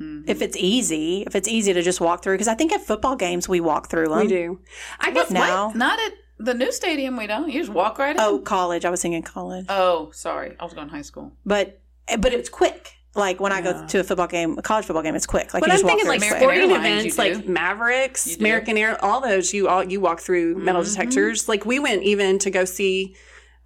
Mm-hmm. 0.00 0.28
If 0.28 0.42
it's 0.42 0.56
easy, 0.58 1.22
if 1.26 1.34
it's 1.34 1.48
easy 1.48 1.72
to 1.72 1.80
just 1.80 2.00
walk 2.02 2.22
through, 2.22 2.34
because 2.34 2.48
I 2.48 2.54
think 2.54 2.72
at 2.72 2.82
football 2.82 3.16
games 3.16 3.48
we 3.48 3.60
walk 3.60 3.88
through 3.88 4.08
them. 4.08 4.18
We 4.18 4.28
do. 4.28 4.60
I 5.00 5.10
guess 5.10 5.30
now. 5.30 5.72
Not 5.74 5.98
at 5.98 6.12
the 6.38 6.52
new 6.52 6.70
stadium. 6.70 7.16
We 7.16 7.26
don't. 7.26 7.50
You 7.50 7.60
just 7.60 7.72
walk 7.72 7.98
right 7.98 8.14
in. 8.14 8.20
Oh, 8.20 8.38
college. 8.40 8.84
I 8.84 8.90
was 8.90 9.00
thinking 9.00 9.22
college, 9.22 9.64
Oh, 9.70 10.10
sorry. 10.12 10.54
I 10.60 10.64
was 10.64 10.74
going 10.74 10.88
high 10.90 11.00
school. 11.02 11.32
but 11.46 11.80
but 12.18 12.34
it's 12.34 12.48
quick. 12.50 12.92
Like 13.16 13.40
when 13.40 13.50
I 13.52 13.60
go 13.62 13.86
to 13.86 14.00
a 14.00 14.04
football 14.04 14.26
game, 14.26 14.56
a 14.58 14.62
college 14.62 14.84
football 14.84 15.02
game, 15.02 15.14
it's 15.14 15.26
quick. 15.26 15.54
Like 15.54 15.62
But 15.62 15.68
you 15.68 15.72
I'm 15.72 15.76
just 15.76 15.84
walk 15.84 15.90
thinking 15.98 16.04
through 16.06 16.10
like 16.12 16.22
it 16.22 16.28
quick. 16.28 16.42
American 16.42 16.68
sporting 16.68 16.86
Airlines, 16.86 17.18
events, 17.18 17.18
like. 17.18 17.48
Mavericks, 17.48 18.36
American 18.36 18.76
Air, 18.76 19.04
all 19.04 19.20
those 19.20 19.52
you 19.54 19.68
all 19.68 19.82
you 19.82 20.00
walk 20.00 20.20
through 20.20 20.56
metal 20.56 20.82
Mm-hmm. 20.82 20.90
detectors. 20.90 21.48
Like 21.48 21.64
we 21.64 21.78
went 21.78 22.02
even 22.02 22.38
to 22.40 22.50
go 22.50 22.64
see 22.64 23.16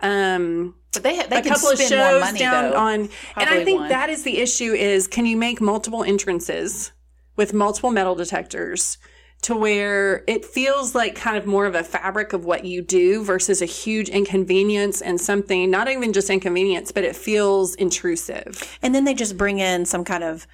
um, 0.01 0.75
But 0.93 1.03
they 1.03 1.17
ha- 1.17 1.27
they 1.29 1.39
a 1.39 1.43
can 1.43 1.53
couple 1.53 1.69
of 1.71 1.79
shows 1.79 1.91
more 1.91 2.21
money 2.21 2.39
down 2.39 2.71
though. 2.71 2.77
on, 2.77 3.01
and 3.37 3.51
I 3.51 3.65
think 3.65 3.81
one. 3.81 3.89
that 3.91 4.09
is 4.09 4.23
the 4.23 4.39
issue: 4.39 4.73
is 4.73 5.07
can 5.07 5.27
you 5.27 5.37
make 5.37 5.61
multiple 5.61 6.03
entrances 6.05 6.93
with 7.37 7.53
multiple 7.53 7.91
metal 7.91 8.15
detectors? 8.15 8.99
To 9.45 9.57
where 9.57 10.23
it 10.27 10.45
feels 10.45 10.95
like 10.95 11.15
kind 11.15 11.37
of 11.39 11.47
more 11.47 11.65
of 11.65 11.75
a 11.75 11.83
fabric 11.83 12.35
of 12.35 12.45
what 12.45 12.67
you 12.67 12.83
do 12.83 13.25
versus 13.25 13.63
a 13.63 13.65
huge 13.65 14.11
inconvenience 14.11 15.01
and 15.01 15.19
something, 15.19 15.71
not 15.71 15.89
even 15.89 16.13
just 16.13 16.29
inconvenience, 16.29 16.93
but 16.93 17.05
it 17.05 17.17
feels 17.17 17.75
intrusive. 17.77 18.79
And 18.83 18.95
then 18.95 19.05
they 19.05 19.15
just 19.15 19.39
bring 19.39 19.59
in 19.59 19.87
some 19.87 20.05
kind 20.05 20.25
of, 20.25 20.47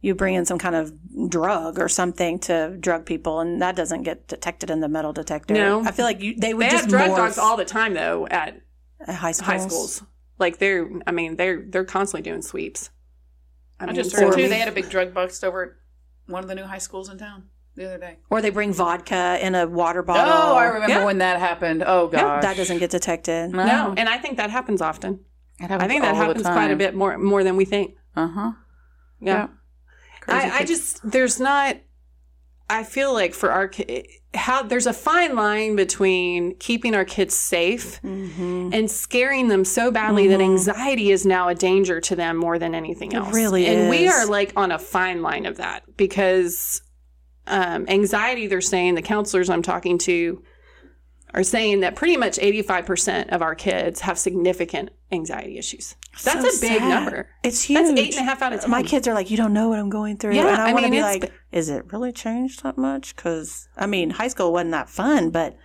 you 0.00 0.14
bring 0.14 0.36
in 0.36 0.46
some 0.46 0.58
kind 0.58 0.74
of 0.74 0.90
drug 1.28 1.78
or 1.78 1.86
something 1.86 2.38
to 2.38 2.78
drug 2.80 3.04
people, 3.04 3.40
and 3.40 3.60
that 3.60 3.76
doesn't 3.76 4.04
get 4.04 4.26
detected 4.26 4.70
in 4.70 4.80
the 4.80 4.88
metal 4.88 5.12
detector. 5.12 5.52
No. 5.52 5.82
I 5.84 5.90
feel 5.90 6.06
like 6.06 6.22
you, 6.22 6.34
they 6.34 6.54
would 6.54 6.64
They 6.64 6.70
just 6.70 6.84
have 6.84 6.90
drug 6.90 7.10
morph 7.10 7.16
dogs 7.16 7.38
all 7.38 7.58
the 7.58 7.66
time, 7.66 7.92
though, 7.92 8.26
at 8.30 8.62
at 9.06 9.16
high 9.16 9.32
schools. 9.32 9.46
high 9.46 9.58
schools. 9.58 10.02
Like 10.38 10.56
they're, 10.56 10.90
I 11.06 11.12
mean, 11.12 11.36
they're 11.36 11.62
they're 11.68 11.84
constantly 11.84 12.22
doing 12.30 12.40
sweeps. 12.40 12.88
I 13.78 13.84
mean, 13.84 13.94
just 13.94 14.16
heard 14.16 14.32
too. 14.32 14.48
They 14.48 14.58
had 14.58 14.68
a 14.68 14.72
big 14.72 14.88
drug 14.88 15.12
bust 15.12 15.44
over 15.44 15.62
at 15.62 15.70
one 16.32 16.42
of 16.42 16.48
the 16.48 16.54
new 16.54 16.64
high 16.64 16.78
schools 16.78 17.10
in 17.10 17.18
town 17.18 17.50
the 17.76 17.86
other 17.86 17.98
day. 17.98 18.16
Or 18.30 18.42
they 18.42 18.50
bring 18.50 18.72
vodka 18.72 19.38
in 19.40 19.54
a 19.54 19.66
water 19.66 20.02
bottle. 20.02 20.32
Oh, 20.32 20.54
I 20.56 20.64
remember 20.66 20.88
Yeah. 20.94 21.04
when 21.04 21.18
that 21.18 21.38
happened. 21.40 21.82
Oh 21.86 22.08
gosh, 22.08 22.42
That 22.42 22.56
doesn't 22.56 22.78
get 22.78 22.90
detected. 22.90 23.50
no, 23.52 23.94
and 23.96 24.08
I 24.08 24.18
think 24.18 24.36
that 24.38 24.50
happens 24.50 24.82
often. 24.82 25.20
It 25.60 25.70
I 25.70 25.86
think 25.88 26.02
that 26.02 26.14
happens 26.16 26.42
quite 26.42 26.70
a 26.70 26.76
bit 26.76 26.94
more 26.94 27.16
more 27.18 27.44
than 27.44 27.56
we 27.56 27.64
think. 27.64 27.94
Uh 28.16 28.28
huh. 28.28 28.52
Yeah, 29.20 29.48
I, 30.26 30.60
I 30.60 30.64
just 30.64 31.08
there's 31.10 31.38
not. 31.38 31.76
I 32.70 32.84
feel 32.84 33.12
like 33.12 33.34
for 33.34 33.50
our 33.50 33.70
how 34.32 34.62
there's 34.62 34.86
a 34.86 34.92
fine 34.92 35.34
line 35.34 35.74
between 35.76 36.54
keeping 36.58 36.94
our 36.94 37.04
kids 37.04 37.34
safe 37.34 38.00
Mm-hmm. 38.02 38.70
and 38.72 38.88
scaring 38.90 39.48
them 39.48 39.64
so 39.64 39.90
badly 39.90 40.28
that 40.28 40.40
anxiety 40.40 41.10
is 41.10 41.26
now 41.26 41.48
a 41.48 41.54
danger 41.54 42.00
to 42.00 42.14
them 42.16 42.36
more 42.36 42.58
than 42.58 42.74
anything 42.74 43.12
else. 43.12 43.34
really 43.34 43.66
and 43.66 43.90
we 43.90 44.06
are 44.08 44.24
like 44.26 44.52
on 44.56 44.70
a 44.70 44.78
fine 44.78 45.20
line 45.20 45.46
of 45.46 45.56
that 45.56 45.82
because 45.96 46.80
um, 47.50 47.86
anxiety. 47.88 48.46
They're 48.46 48.60
saying 48.60 48.94
the 48.94 49.02
counselors 49.02 49.50
I'm 49.50 49.62
talking 49.62 49.98
to 49.98 50.42
are 51.32 51.44
saying 51.44 51.80
that 51.80 51.94
pretty 51.94 52.16
much 52.16 52.38
85% 52.38 53.28
of 53.28 53.40
our 53.42 53.54
kids 53.54 54.00
have 54.00 54.18
significant 54.18 54.90
anxiety 55.12 55.58
issues. 55.58 55.94
That's 56.24 56.40
So 56.40 56.66
a 56.66 56.70
big 56.70 56.80
sad. 56.80 56.88
number. 56.88 57.28
It's 57.44 57.62
huge. 57.62 57.78
That's 57.86 58.00
eight 58.00 58.16
and 58.16 58.26
a 58.26 58.28
half 58.30 58.42
out 58.42 58.52
of 58.52 58.60
10. 58.62 58.70
My 58.70 58.82
kids 58.82 59.06
are 59.06 59.14
like, 59.14 59.30
you 59.30 59.36
don't 59.36 59.52
know 59.52 59.68
what 59.68 59.78
I'm 59.78 59.90
going 59.90 60.16
through. 60.16 60.34
Yeah, 60.34 60.48
and 60.48 60.60
I, 60.60 60.70
I 60.70 60.72
want 60.72 60.86
to 60.86 60.90
be 60.90 61.02
like, 61.02 61.32
is 61.52 61.68
it 61.68 61.92
really 61.92 62.10
changed 62.10 62.64
that 62.64 62.76
much? 62.76 63.14
Because, 63.14 63.68
I 63.76 63.86
mean, 63.86 64.10
high 64.10 64.26
school 64.28 64.52
wasn't 64.52 64.72
that 64.72 64.88
fun, 64.90 65.30
but 65.30 65.56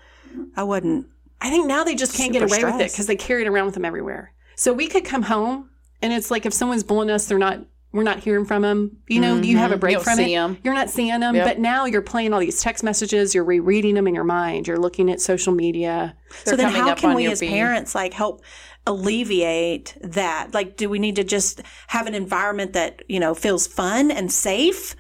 I 0.55 0.61
wasn't. 0.63 1.07
I 1.41 1.49
think 1.49 1.65
now 1.67 1.83
they 1.83 1.95
just 1.95 2.15
can't 2.15 2.31
get 2.31 2.43
away 2.43 2.63
with 2.63 2.79
it 2.81 2.91
because 2.91 3.07
they 3.07 3.15
carry 3.15 3.41
it 3.43 3.47
around 3.47 3.65
with 3.65 3.73
them 3.75 3.85
everywhere. 3.85 4.33
So 4.55 4.71
we 4.71 4.87
could 4.87 5.03
come 5.03 5.23
home 5.23 5.69
and 6.01 6.13
it's 6.13 6.29
like 6.29 6.45
if 6.45 6.53
someone's 6.53 6.83
bullying 6.83 7.09
us, 7.09 7.25
they're 7.25 7.37
not. 7.39 7.59
We're 7.95 8.03
not 8.03 8.19
hearing 8.19 8.43
from 8.43 8.62
them. 8.62 8.97
You 9.08 9.21
know, 9.21 9.38
you 9.38 9.55
have 9.58 9.71
a 9.71 9.77
break 9.77 9.93
You 9.93 9.97
don't 9.99 10.03
from 10.03 10.19
it. 10.19 10.29
'em. 10.29 10.58
You're 10.63 10.73
not 10.73 10.89
seeing 10.89 11.17
them. 11.21 11.34
Yep. 11.34 11.47
But 11.47 11.60
now 11.60 11.86
you're 11.86 12.01
playing 12.01 12.34
all 12.34 12.41
these 12.41 12.62
text 12.62 12.84
messages. 12.84 13.34
You're 13.34 13.45
rereading 13.45 13.95
them 13.95 14.05
in 14.05 14.13
your 14.13 14.25
mind. 14.25 14.67
You're 14.67 14.75
looking 14.77 15.10
at 15.10 15.21
social 15.21 15.53
media. 15.53 16.13
so 16.43 16.58
then, 16.58 16.73
how 16.73 16.93
can 16.93 17.13
we 17.15 17.25
as 17.27 17.39
parents 17.39 17.95
like 17.95 18.13
help 18.13 18.43
alleviate 18.86 19.97
that? 20.01 20.53
Like, 20.53 20.75
do 20.75 20.89
we 20.89 20.99
need 20.99 21.15
to 21.15 21.23
just 21.23 21.62
have 21.88 22.05
an 22.05 22.13
environment 22.15 22.73
that 22.73 23.01
you 23.08 23.19
know 23.19 23.34
feels 23.34 23.65
fun 23.65 24.12
and 24.12 24.29
safe? 24.29 24.93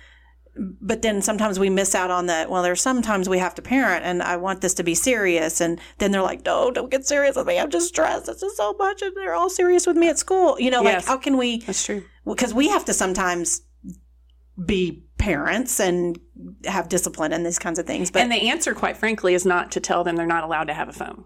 But 0.57 1.01
then 1.01 1.21
sometimes 1.21 1.59
we 1.59 1.69
miss 1.69 1.93
out 1.93 2.11
on 2.11 2.27
that. 2.27 2.49
Well, 2.49 2.63
there's 2.63 2.81
sometimes 2.81 3.27
we 3.27 3.39
have 3.39 3.55
to 3.55 3.61
parent, 3.61 4.05
and 4.05 4.23
I 4.23 4.37
want 4.37 4.61
this 4.61 4.73
to 4.75 4.83
be 4.83 4.95
serious. 4.95 5.59
And 5.59 5.79
then 5.97 6.11
they're 6.11 6.21
like, 6.21 6.45
"No, 6.45 6.71
don't 6.71 6.89
get 6.89 7.05
serious 7.05 7.35
with 7.35 7.47
me. 7.47 7.59
I'm 7.59 7.69
just 7.69 7.89
stressed. 7.89 8.27
This 8.27 8.41
is 8.41 8.55
so 8.55 8.73
much." 8.73 9.01
And 9.01 9.15
they're 9.15 9.33
all 9.33 9.49
serious 9.49 9.85
with 9.85 9.97
me 9.97 10.07
at 10.09 10.17
school. 10.17 10.59
You 10.59 10.71
know, 10.71 10.81
like 10.81 11.05
how 11.05 11.17
can 11.17 11.37
we? 11.37 11.59
That's 11.59 11.85
true. 11.85 12.03
because 12.25 12.53
we 12.53 12.69
have 12.69 12.85
to 12.85 12.93
sometimes 12.93 13.61
be 14.63 15.03
parents 15.17 15.79
and 15.79 16.19
have 16.65 16.87
discipline 16.87 17.33
and 17.33 17.45
these 17.45 17.59
kinds 17.59 17.79
of 17.79 17.85
things. 17.85 18.11
But 18.11 18.21
and 18.21 18.31
the 18.31 18.49
answer, 18.49 18.73
quite 18.73 18.97
frankly, 18.97 19.33
is 19.33 19.45
not 19.45 19.71
to 19.71 19.79
tell 19.79 20.03
them 20.03 20.15
they're 20.15 20.25
not 20.25 20.43
allowed 20.43 20.65
to 20.65 20.73
have 20.73 20.87
a 20.87 20.93
phone. 20.93 21.25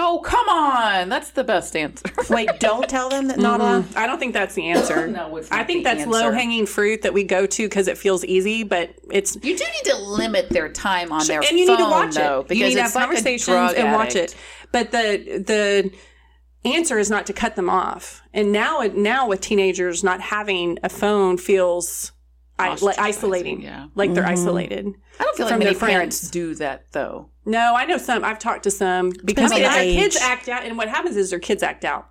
Oh 0.00 0.20
come 0.24 0.48
on, 0.48 1.08
that's 1.08 1.30
the 1.30 1.44
best 1.44 1.74
answer. 1.76 2.04
wait, 2.30 2.48
don't 2.60 2.88
tell 2.88 3.08
them 3.08 3.28
that 3.28 3.38
not 3.38 3.60
allowed. 3.60 3.84
Mm-hmm. 3.84 3.98
I 3.98 4.06
don't 4.06 4.18
think 4.18 4.32
that's 4.32 4.54
the 4.54 4.68
answer. 4.68 5.08
No, 5.08 5.36
it's 5.36 5.50
I 5.50 5.64
think 5.64 5.80
the 5.80 5.84
that's 5.90 6.00
answer. 6.02 6.10
low 6.10 6.30
hanging 6.30 6.66
fruit 6.66 7.02
that 7.02 7.12
we 7.12 7.24
go 7.24 7.46
to 7.46 7.68
because 7.68 7.88
it 7.88 7.98
feels 7.98 8.24
easy, 8.24 8.62
but 8.62 8.90
it's 9.10 9.34
You 9.36 9.56
do 9.56 9.64
need 9.64 9.84
to 9.90 9.96
limit 9.96 10.50
their 10.50 10.68
time 10.68 11.10
on 11.12 11.26
their 11.26 11.42
phone. 11.42 11.48
and 11.50 11.58
you 11.58 11.66
phone, 11.66 11.76
need 11.78 11.84
to 11.84 11.90
watch 11.90 12.14
though, 12.14 12.40
it. 12.40 12.48
because 12.48 12.60
You 12.60 12.66
need 12.68 12.74
to 12.74 12.80
have 12.82 12.86
it's 12.88 12.94
like 12.94 13.04
a 13.04 13.06
conversations 13.06 13.44
drug 13.46 13.76
and 13.76 13.92
watch 13.92 14.16
addict. 14.16 14.32
it. 14.32 14.36
But 14.72 14.90
the 14.92 15.44
the 16.64 16.70
answer 16.70 16.98
is 16.98 17.10
not 17.10 17.26
to 17.26 17.32
cut 17.32 17.56
them 17.56 17.68
off. 17.70 18.22
And 18.32 18.52
now 18.52 18.80
it 18.82 18.94
now 18.96 19.28
with 19.28 19.40
teenagers 19.40 20.04
not 20.04 20.20
having 20.20 20.78
a 20.82 20.88
phone 20.88 21.38
feels 21.38 22.12
I, 22.58 22.74
like 22.76 22.98
isolating. 22.98 23.62
yeah. 23.62 23.86
Like 23.94 24.14
they're 24.14 24.22
Mm-hmm. 24.24 24.32
isolated. 24.32 24.86
I 25.20 25.24
don't 25.24 25.36
feel 25.36 25.46
like 25.46 25.58
many 25.58 25.74
parents 25.74 26.28
do 26.30 26.54
that 26.56 26.84
though. 26.92 27.30
No, 27.44 27.74
I 27.76 27.84
know 27.86 27.98
some. 27.98 28.24
I've 28.24 28.38
talked 28.38 28.64
to 28.64 28.70
some 28.70 29.12
because 29.24 29.52
on 29.52 29.60
their 29.60 29.70
the 29.84 29.94
kids 29.94 30.16
act 30.16 30.48
out, 30.48 30.64
and 30.64 30.76
what 30.76 30.88
happens 30.88 31.16
is 31.16 31.30
their 31.30 31.38
kids 31.38 31.62
act 31.62 31.84
out. 31.84 32.08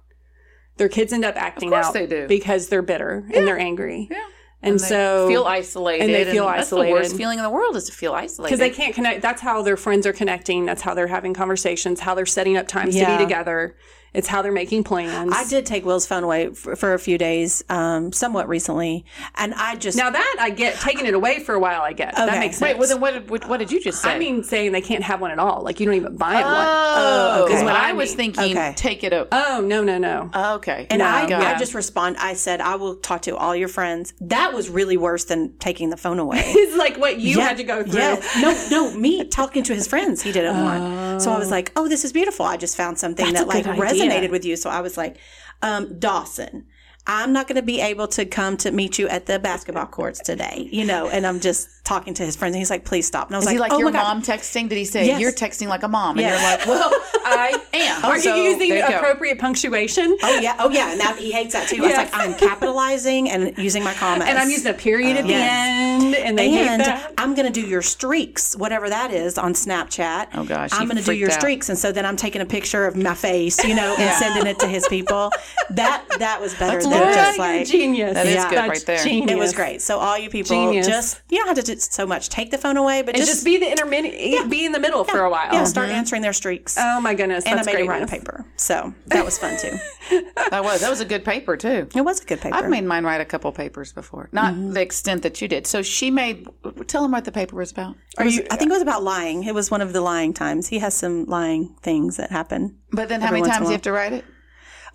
their 0.77 0.89
kids 0.89 1.11
end 1.13 1.25
up 1.25 1.35
acting 1.35 1.69
course 1.69 1.87
out 1.87 1.93
they 1.93 2.05
do. 2.07 2.27
because 2.27 2.69
they're 2.69 2.81
bitter 2.81 3.27
and 3.33 3.47
they're 3.47 3.59
angry. 3.59 4.07
Yeah. 4.11 4.23
And, 4.63 4.79
they 4.79 4.87
so 4.87 5.27
feel 5.27 5.43
isolated. 5.45 6.05
and 6.05 6.13
they 6.13 6.25
feel 6.31 6.45
That's 6.45 6.69
the 6.71 6.77
isolated. 6.77 6.93
worst 6.93 7.15
feeling 7.15 7.37
in 7.37 7.43
the 7.43 7.49
world 7.49 7.75
is 7.75 7.85
to 7.85 7.91
feel 7.91 8.13
isolated. 8.13 8.49
because 8.55 8.59
they 8.59 8.71
can't 8.71 8.95
connect. 8.95 9.21
That's 9.21 9.39
how 9.41 9.61
their 9.61 9.77
friends 9.77 10.07
are 10.07 10.13
connecting. 10.13 10.65
That's 10.65 10.81
how 10.81 10.95
they're 10.95 11.05
having 11.07 11.33
conversations. 11.35 11.99
How 11.99 12.15
they're 12.15 12.25
setting 12.25 12.57
up 12.57 12.67
times 12.67 12.95
Yeah. 12.95 13.11
to 13.11 13.17
be 13.17 13.23
together. 13.23 13.75
It's 14.17 14.27
how 14.27 14.41
they're 14.41 14.51
making 14.51 14.83
plans. 14.83 15.31
I 15.31 15.47
did 15.47 15.67
take 15.67 15.85
Will's 15.85 16.07
phone 16.07 16.23
away 16.23 16.49
for, 16.49 16.75
for 16.75 16.95
a 16.95 16.99
few 16.99 17.19
days, 17.19 17.63
um, 17.69 18.11
somewhat 18.11 18.49
recently, 18.49 19.05
and 19.35 19.53
I 19.53 19.75
just 19.75 19.95
now 19.95 20.09
that 20.09 20.37
I 20.39 20.49
get 20.49 20.79
taking 20.79 21.05
it 21.05 21.13
away 21.13 21.39
for 21.39 21.53
a 21.53 21.59
while. 21.59 21.83
I 21.83 21.93
get 21.93 22.15
that 22.15 22.39
makes 22.39 22.57
sense. 22.57 22.71
Wait, 22.71 22.79
well 22.79 22.87
then 22.87 22.99
what, 22.99 23.13
did- 23.13 23.29
what, 23.29 23.47
what 23.47 23.57
did 23.57 23.71
you 23.71 23.79
just 23.79 24.01
say? 24.01 24.15
I 24.15 24.17
mean, 24.19 24.43
saying 24.43 24.71
they 24.71 24.81
can't 24.81 25.03
have 25.03 25.21
one 25.21 25.29
at 25.29 25.37
all. 25.37 25.61
Like 25.61 25.79
you 25.79 25.85
don't 25.85 25.93
even 25.93 26.17
buy 26.17 26.33
them 26.33 26.43
oh, 26.47 27.43
one. 27.43 27.51
is 27.51 27.57
okay. 27.57 27.63
what 27.65 27.75
I 27.75 27.89
I 27.89 27.93
was 27.93 28.09
mean. 28.09 28.33
thinking. 28.33 28.57
Okay. 28.57 28.73
Take 28.75 29.03
it 29.03 29.13
up. 29.13 29.27
Oh 29.31 29.61
no 29.63 29.83
no 29.83 29.99
no. 29.99 30.31
okay. 30.55 30.87
And 30.89 31.03
I, 31.03 31.27
Got 31.29 31.43
I 31.43 31.59
just 31.59 31.75
respond. 31.75 32.17
I 32.17 32.33
said, 32.33 32.59
I 32.59 32.75
will 32.75 32.95
talk 32.95 33.21
to 33.23 33.37
all 33.37 33.55
your 33.55 33.67
friends. 33.67 34.13
That 34.21 34.51
was 34.51 34.67
really 34.67 34.97
worse 34.97 35.25
than 35.25 35.55
taking 35.59 35.91
the 35.91 35.97
phone 35.97 36.19
away. 36.19 36.43
It's 36.57 36.75
like 36.75 36.97
what 36.97 37.19
you 37.19 37.37
Yeah, 37.37 37.49
had 37.49 37.57
to 37.57 37.63
go 37.63 37.83
through. 37.83 37.99
Yeah. 37.99 38.19
No, 38.41 38.67
no, 38.71 38.97
me 38.97 39.23
talking 39.25 39.63
to 39.63 39.75
his 39.75 39.87
friends. 39.87 40.23
He 40.23 40.31
didn't 40.31 40.61
want. 40.63 41.21
So 41.21 41.31
I 41.31 41.37
was 41.37 41.51
like, 41.51 41.71
oh, 41.75 41.87
this 41.87 42.03
is 42.03 42.11
beautiful. 42.11 42.45
I 42.45 42.57
just 42.57 42.75
found 42.75 42.97
something 42.97 43.25
That's 43.25 43.39
that 43.39 43.47
like 43.47 43.65
good 43.65 43.77
resonated 44.09 44.29
with 44.31 44.45
you. 44.45 44.55
So 44.55 44.69
I 44.69 44.81
was 44.81 44.97
like, 44.97 45.17
um, 45.61 45.99
Dawson. 45.99 46.65
I'm 47.07 47.31
not 47.33 47.47
going 47.47 47.55
to 47.55 47.61
be 47.61 47.79
able 47.81 48.07
to 48.09 48.25
come 48.25 48.57
to 48.57 48.71
meet 48.71 48.99
you 48.99 49.07
at 49.07 49.25
the 49.25 49.39
basketball 49.39 49.85
courts 49.87 50.19
today, 50.19 50.67
you 50.71 50.83
know. 50.85 51.07
And 51.09 51.25
I'm 51.25 51.39
just 51.39 51.69
talking 51.85 52.13
to 52.15 52.23
his 52.25 52.35
friends, 52.35 52.53
and 52.53 52.59
he's 52.59 52.69
like, 52.69 52.83
"Please 52.85 53.07
stop." 53.07 53.27
And 53.27 53.35
I 53.35 53.39
was 53.39 53.43
Is 53.43 53.47
like, 53.47 53.53
he 53.55 53.59
like 53.59 53.71
"Oh 53.71 53.79
your 53.79 53.87
my 53.91 53.97
god!" 53.97 54.03
mom 54.15 54.21
texting? 54.21 54.67
Did 54.69 54.77
he 54.77 54.85
say 54.85 55.05
Yes. 55.07 55.21
you're 55.21 55.31
texting 55.31 55.67
like 55.69 55.83
a 55.83 55.87
mom? 55.87 56.17
And 56.17 56.21
Yes. 56.27 56.41
you're 56.41 56.75
like, 56.75 56.81
well, 56.81 56.91
I 57.25 57.59
am. 57.73 58.05
Are 58.11 58.19
So, 58.19 58.35
you 58.35 58.43
using 58.51 58.69
you 58.69 58.81
go. 58.87 58.97
appropriate 58.97 59.39
punctuation? 59.39 60.17
Oh 60.21 60.39
yeah, 60.41 60.55
oh 60.59 60.69
yeah, 60.69 60.91
and 60.91 60.99
that 60.99 61.17
he 61.17 61.31
hates 61.31 61.53
that 61.53 61.67
too. 61.69 61.77
I 61.83 61.87
was 61.87 61.95
like, 61.97 62.09
I'm 62.13 62.33
capitalizing 62.35 63.29
and 63.29 63.57
using 63.57 63.83
my 63.83 63.93
commas, 63.93 64.27
And 64.27 64.37
I'm 64.37 64.49
using 64.49 64.69
a 64.71 64.77
period 64.77 65.15
at 65.17 65.23
the 65.25 65.31
Yes. 65.33 66.03
end, 66.03 66.15
and 66.15 66.37
they 66.37 66.49
hate 66.51 66.65
that. 66.79 67.13
I'm 67.17 67.35
going 67.35 67.51
to 67.51 67.61
do 67.61 67.65
your 67.65 67.81
streaks, 67.81 68.55
whatever 68.55 68.89
that 68.89 69.11
is, 69.11 69.37
on 69.37 69.53
Snapchat. 69.53 70.27
Oh, 70.33 70.43
gosh, 70.43 70.69
I'm 70.73 70.87
going 70.87 70.97
to 70.97 71.03
do 71.03 71.13
your 71.13 71.31
out. 71.31 71.39
streaks, 71.39 71.69
and 71.69 71.77
so 71.77 71.91
then 71.91 72.05
I'm 72.05 72.15
taking 72.17 72.41
a 72.41 72.45
picture 72.45 72.85
of 72.85 72.95
my 72.97 73.13
face, 73.15 73.63
you 73.63 73.75
know, 73.75 73.95
and 73.97 74.13
sending 74.19 74.45
it 74.45 74.59
to 74.59 74.67
his 74.67 74.85
people. 74.87 75.31
That 75.71 76.03
that 76.19 76.41
was 76.41 76.53
better 76.55 76.79
That's 76.99 77.15
than 77.15 77.15
Laura, 77.15 77.25
just 77.25 77.37
You're 77.37 77.47
like. 77.47 77.67
genius. 77.67 78.13
That 78.13 78.25
is 78.25 78.35
Yeah. 78.35 78.49
good 78.49 78.57
That's 78.57 78.69
right 78.69 78.85
there. 78.85 79.03
Genius. 79.03 79.31
It 79.31 79.37
was 79.37 79.53
great. 79.53 79.81
So 79.81 79.99
all 79.99 80.17
you 80.17 80.29
people, 80.29 80.55
Genius. 80.55 80.87
just 80.87 81.21
you 81.29 81.37
don't 81.37 81.47
have 81.47 81.57
to 81.57 81.63
do 81.63 81.79
so 81.79 82.05
much. 82.05 82.29
Take 82.29 82.51
the 82.51 82.57
phone 82.57 82.77
away, 82.77 83.01
but 83.01 83.15
just, 83.15 83.29
just, 83.29 83.45
be 83.45 83.57
the 83.57 83.69
intermediate, 83.69 84.49
be 84.49 84.65
in 84.65 84.71
the 84.71 84.79
middle 84.79 85.03
for 85.03 85.21
a 85.21 85.29
while. 85.29 85.53
yeah, 85.53 85.63
start 85.63 85.87
mm-hmm. 85.87 85.97
answering 85.97 86.21
their 86.21 86.33
streaks. 86.33 86.77
Oh 86.79 87.01
my 87.01 87.13
goodness, 87.13 87.45
and 87.45 87.53
I 87.53 87.55
that's 87.57 87.65
made 87.65 87.73
great. 87.73 87.83
him 87.83 87.89
write 87.89 88.03
a 88.03 88.07
paper, 88.07 88.45
so 88.55 88.93
that 89.07 89.23
was 89.23 89.37
fun 89.37 89.57
too. 89.57 89.77
That 90.49 90.63
was 90.63 90.79
that 90.79 90.89
was 90.89 91.01
a 91.01 91.05
good 91.05 91.25
paper 91.25 91.57
too. 91.57 91.89
It 91.93 92.01
was 92.01 92.21
a 92.21 92.25
good 92.25 92.39
paper. 92.39 92.55
I've 92.55 92.69
made 92.69 92.85
mine 92.85 93.03
write 93.03 93.19
a 93.19 93.25
couple 93.25 93.51
papers 93.51 93.91
before, 93.91 94.29
not 94.31 94.53
mm-hmm. 94.53 94.71
the 94.71 94.81
extent 94.81 95.23
that 95.23 95.41
you 95.41 95.49
did. 95.49 95.67
So 95.67 95.81
she 95.81 96.09
made. 96.09 96.47
Tell 96.87 97.03
him 97.03 97.11
what 97.11 97.25
the 97.25 97.31
paper 97.31 97.57
was 97.57 97.71
about. 97.71 97.95
It 98.17 98.23
was- 98.23 98.39
I 98.49 98.55
think 98.55 98.71
it 98.71 98.73
was 98.73 98.81
about 98.81 99.03
lying. 99.03 99.43
It 99.43 99.53
was 99.53 99.69
one 99.69 99.81
of 99.81 99.91
the 99.91 99.99
lying 99.99 100.33
times. 100.33 100.67
He 100.67 100.79
has 100.79 100.93
some 100.93 101.25
lying 101.25 101.75
things 101.81 102.15
that 102.15 102.31
happen. 102.31 102.77
But 102.91 103.09
then, 103.09 103.19
how 103.19 103.31
many 103.31 103.41
once 103.41 103.49
in 103.49 103.51
a 103.51 103.57
times 103.57 103.67
do 103.67 103.71
you 103.71 103.73
have 103.73 103.81
to 103.81 103.91
write 103.91 104.13
it? 104.13 104.25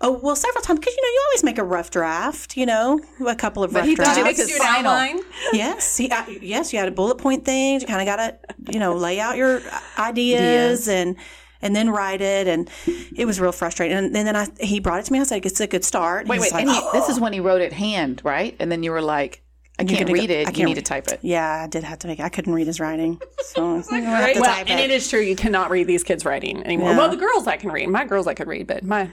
Oh 0.01 0.11
well, 0.21 0.35
several 0.35 0.61
times 0.61 0.79
because 0.79 0.95
you 0.95 1.01
know 1.01 1.07
you 1.07 1.21
always 1.29 1.43
make 1.43 1.57
a 1.57 1.63
rough 1.63 1.91
draft. 1.91 2.57
You 2.57 2.65
know, 2.65 2.99
a 3.27 3.35
couple 3.35 3.63
of 3.63 3.73
rough 3.73 3.85
he 3.85 3.95
thought 3.95 4.03
drafts. 4.15 4.19
it 4.19 4.23
Make 4.23 4.37
was 4.37 4.49
his 4.49 4.57
final. 4.57 4.91
outline. 4.91 5.19
yes, 5.53 5.97
he, 5.97 6.09
uh, 6.09 6.25
yes, 6.41 6.73
you 6.73 6.79
had 6.79 6.87
a 6.87 6.91
bullet 6.91 7.17
point 7.17 7.45
thing. 7.45 7.79
You 7.79 7.87
kind 7.87 8.01
of 8.01 8.05
got 8.05 8.17
to, 8.17 8.73
you 8.73 8.79
know, 8.79 8.95
lay 8.95 9.19
out 9.19 9.37
your 9.37 9.61
ideas 9.97 10.87
and 10.87 11.15
and 11.61 11.75
then 11.75 11.89
write 11.89 12.21
it. 12.21 12.47
And 12.47 12.69
it 13.15 13.25
was 13.25 13.39
real 13.39 13.51
frustrating. 13.51 13.95
And, 13.97 14.15
then 14.15 14.25
then 14.25 14.35
I 14.35 14.47
he 14.59 14.79
brought 14.79 14.99
it 14.99 15.05
to 15.05 15.13
me. 15.13 15.19
I 15.19 15.23
said, 15.23 15.45
"It's 15.45 15.59
a 15.59 15.67
good 15.67 15.85
start." 15.85 16.27
Wait, 16.27 16.39
wait. 16.39 16.51
like, 16.51 16.65
and 16.65 16.71
he, 16.71 16.81
this 16.93 17.09
is 17.09 17.19
when 17.19 17.33
he 17.33 17.39
wrote 17.39 17.61
it 17.61 17.73
hand, 17.73 18.21
right? 18.23 18.55
And 18.59 18.71
then 18.71 18.83
you 18.83 18.91
were 18.91 19.01
like, 19.01 19.41
I 19.79 19.83
can't 19.85 20.01
gonna 20.01 20.05
go- 20.05 20.13
read 20.13 20.29
it. 20.29 20.47
I 20.47 20.49
you 20.51 20.55
can't 20.55 20.67
need 20.69 20.75
to 20.75 20.81
type 20.81 21.07
it. 21.07 21.19
Yeah, 21.21 21.63
I 21.63 21.67
did 21.67 21.83
have 21.83 21.99
to 21.99 22.07
make. 22.07 22.19
I 22.19 22.29
couldn't 22.29 22.53
read 22.53 22.67
his 22.67 22.79
writing, 22.79 23.21
so 23.41 23.75
I'm 23.75 23.81
gonna 23.81 24.05
Right? 24.11 24.35
Well, 24.35 24.43
type 24.45 24.69
and 24.69 24.79
it 24.79 24.91
is 24.91 25.09
true. 25.09 25.21
You 25.21 25.35
cannot 25.35 25.69
read 25.71 25.87
these 25.87 26.03
kids' 26.03 26.25
writing 26.25 26.63
anymore. 26.63 26.91
Yeah. 26.91 26.97
Well, 26.97 27.09
the 27.09 27.17
girls 27.17 27.47
I 27.47 27.57
can 27.57 27.71
read. 27.71 27.89
My 27.89 28.05
girls 28.05 28.27
I 28.27 28.33
could 28.33 28.47
read, 28.47 28.67
but 28.67 28.83
my 28.83 29.09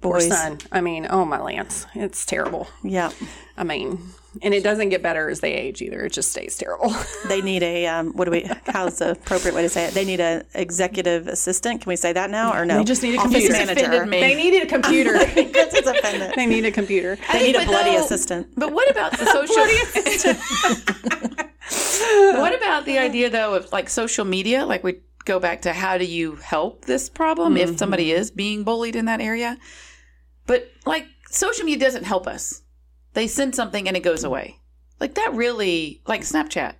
poor 0.00 0.14
Boys. 0.14 0.28
son. 0.28 0.58
I 0.72 0.80
mean, 0.80 1.06
oh 1.10 1.24
my 1.24 1.40
lance, 1.40 1.86
it's 1.94 2.24
terrible. 2.26 2.68
Yeah, 2.82 3.10
I 3.56 3.64
mean, 3.64 3.98
and 4.42 4.52
it 4.52 4.62
doesn't 4.64 4.88
get 4.90 5.02
better 5.02 5.28
as 5.30 5.40
they 5.40 5.52
age 5.54 5.80
either. 5.80 6.04
It 6.04 6.12
just 6.12 6.30
stays 6.30 6.56
terrible. 6.56 6.92
they 7.28 7.40
need 7.40 7.62
a. 7.62 7.86
Um, 7.86 8.12
what 8.12 8.24
do 8.26 8.30
we? 8.32 8.48
How's 8.66 8.98
the 8.98 9.12
appropriate 9.12 9.54
way 9.54 9.62
to 9.62 9.68
say 9.68 9.84
it? 9.86 9.94
They 9.94 10.04
need 10.04 10.20
a 10.20 10.44
executive 10.54 11.26
assistant. 11.28 11.80
Can 11.82 11.88
we 11.90 11.96
say 11.96 12.12
that 12.12 12.30
now 12.30 12.52
or 12.52 12.64
no? 12.66 12.78
They 12.78 12.84
just 12.84 13.02
need 13.02 13.14
a 13.14 13.18
Office 13.18 13.32
computer. 13.32 13.52
manager. 13.54 13.80
offended 13.86 14.08
me. 14.08 14.20
they 14.20 14.34
needed 14.34 14.62
a 14.64 14.66
computer. 14.74 15.12
That's 15.24 15.86
offended. 15.86 16.32
they 16.36 16.46
need 16.46 16.64
a 16.66 16.72
computer. 16.72 17.16
They 17.32 17.52
need 17.52 17.56
a 17.56 17.64
bloody 17.64 17.92
though- 17.96 18.04
assistant. 18.04 18.48
But 18.56 18.72
what 18.72 18.90
about 18.90 19.12
the 19.12 19.26
social? 19.26 19.54
what 22.40 22.54
about 22.54 22.84
the 22.84 22.98
idea 22.98 23.30
though 23.30 23.54
of 23.54 23.70
like 23.72 23.88
social 23.88 24.24
media? 24.24 24.66
Like 24.66 24.84
we 24.84 25.00
go 25.24 25.38
back 25.38 25.62
to 25.62 25.72
how 25.72 25.98
do 25.98 26.04
you 26.04 26.36
help 26.36 26.84
this 26.84 27.08
problem 27.08 27.56
if 27.56 27.68
mm-hmm. 27.68 27.76
somebody 27.76 28.12
is 28.12 28.30
being 28.30 28.64
bullied 28.64 28.96
in 28.96 29.06
that 29.06 29.20
area? 29.20 29.58
But 30.46 30.70
like 30.86 31.06
social 31.30 31.64
media 31.64 31.86
doesn't 31.86 32.04
help 32.04 32.26
us. 32.26 32.62
They 33.14 33.26
send 33.26 33.54
something 33.54 33.86
and 33.88 33.96
it 33.96 34.02
goes 34.02 34.24
away. 34.24 34.60
Like 35.00 35.14
that 35.14 35.34
really 35.34 36.02
like 36.06 36.22
Snapchat. 36.22 36.74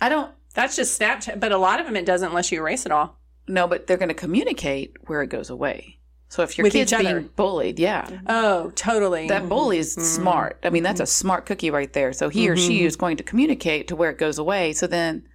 I 0.00 0.08
don't 0.08 0.32
That's 0.54 0.76
just 0.76 1.00
Snapchat, 1.00 1.40
but 1.40 1.52
a 1.52 1.58
lot 1.58 1.80
of 1.80 1.86
them 1.86 1.96
it 1.96 2.06
doesn't 2.06 2.28
unless 2.28 2.50
you 2.50 2.58
erase 2.58 2.86
it 2.86 2.92
all. 2.92 3.18
No, 3.46 3.66
but 3.66 3.86
they're 3.86 3.96
going 3.96 4.08
to 4.08 4.14
communicate 4.14 4.96
where 5.06 5.22
it 5.22 5.28
goes 5.28 5.50
away. 5.50 5.98
So 6.28 6.44
if 6.44 6.56
your 6.56 6.62
With 6.62 6.74
kid's 6.74 6.92
being 6.92 7.28
bullied, 7.34 7.80
yeah, 7.80 8.08
Oh, 8.28 8.70
totally. 8.76 9.26
that 9.26 9.48
bully 9.48 9.78
is 9.78 9.96
mm-hmm. 9.96 10.04
smart. 10.04 10.60
I 10.62 10.70
mean, 10.70 10.84
that's 10.84 11.00
a 11.00 11.06
smart 11.06 11.44
cookie 11.44 11.72
right 11.72 11.92
there. 11.92 12.12
So 12.12 12.28
he 12.28 12.48
or 12.48 12.56
she 12.56 12.78
mm-hmm. 12.78 12.86
is 12.86 12.94
going 12.94 13.16
to 13.16 13.24
communicate 13.24 13.88
to 13.88 13.96
where 13.96 14.10
it 14.10 14.18
goes 14.18 14.38
away. 14.38 14.72
So 14.72 14.86
then, 14.86 15.26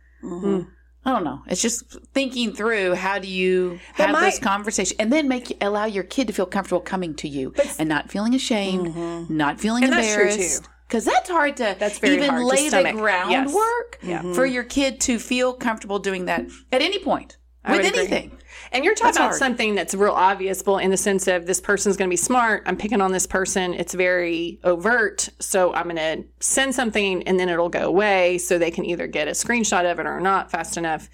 I 1.06 1.12
don't 1.12 1.24
know. 1.24 1.44
It's 1.48 1.62
just 1.62 1.84
thinking 2.14 2.54
through 2.54 2.96
how 2.96 3.20
do 3.20 3.28
you 3.28 3.80
have 3.94 4.12
my- 4.12 4.22
this 4.26 4.40
conversation 4.40 4.98
and 5.00 5.14
then 5.14 5.28
make 5.28 5.56
allow 5.62 5.86
your 5.86 6.04
kid 6.04 6.28
to 6.28 6.34
feel 6.34 6.48
comfortable 6.48 6.82
coming 6.82 7.14
to 7.16 7.28
you 7.30 7.54
and 7.78 7.88
not 7.88 8.10
feeling 8.10 8.34
ashamed, 8.34 8.88
mm-hmm. 8.88 9.38
not 9.38 9.60
feeling 9.60 9.84
And 9.84 9.94
embarrassed. 9.94 10.68
Because 10.88 11.06
that's 11.06 11.30
hard 11.30 11.58
to 11.58 11.76
That's 11.80 11.98
very 12.00 12.16
even 12.16 12.30
hard 12.30 12.42
to 12.42 12.48
lay 12.48 12.70
the 12.70 12.92
groundwork 12.92 14.00
Yes. 14.04 14.24
Yeah. 14.24 14.34
for 14.34 14.46
your 14.46 14.64
kid 14.64 15.00
to 15.02 15.18
feel 15.20 15.54
comfortable 15.54 16.00
doing 16.00 16.26
that 16.26 16.46
at 16.72 16.82
any 16.82 17.00
point 17.00 17.38
with 17.72 17.78
would 17.78 17.86
agree. 17.88 18.00
anything. 18.02 18.38
And 18.72 18.84
you're 18.84 18.96
talking 18.96 19.08
That's 19.08 19.18
about 19.18 19.28
hard. 19.30 19.40
something 19.40 19.76
that's 19.76 19.94
real 19.94 20.12
obvious, 20.12 20.64
well, 20.66 20.80
in 20.80 20.92
the 20.92 20.98
sense 20.98 21.28
of 21.28 21.46
this 21.46 21.62
person's 21.62 21.98
going 21.98 22.10
to 22.10 22.14
be 22.14 22.18
smart. 22.18 22.64
I'm 22.66 22.76
picking 22.78 23.00
on 23.00 23.12
this 23.12 23.28
person. 23.28 23.74
It's 23.74 23.94
very 23.94 24.60
overt. 24.64 25.30
So 25.40 25.74
I'm 25.74 25.86
going 25.86 25.96
to 25.96 26.26
send 26.40 26.76
something 26.76 27.24
and 27.24 27.40
then 27.40 27.48
it'll 27.48 27.70
go 27.70 27.88
away 27.88 28.38
so 28.38 28.58
they 28.58 28.72
can 28.72 28.86
either 28.86 29.08
get 29.08 29.28
a 29.28 29.32
screenshot 29.32 29.90
of 29.90 30.00
it 30.00 30.06
or 30.06 30.20
not 30.20 30.52
fast 30.52 30.78
enough. 30.78 31.10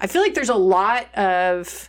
I 0.00 0.06
feel 0.06 0.22
like 0.22 0.34
there's 0.34 0.48
a 0.48 0.54
lot 0.54 1.12
of 1.14 1.88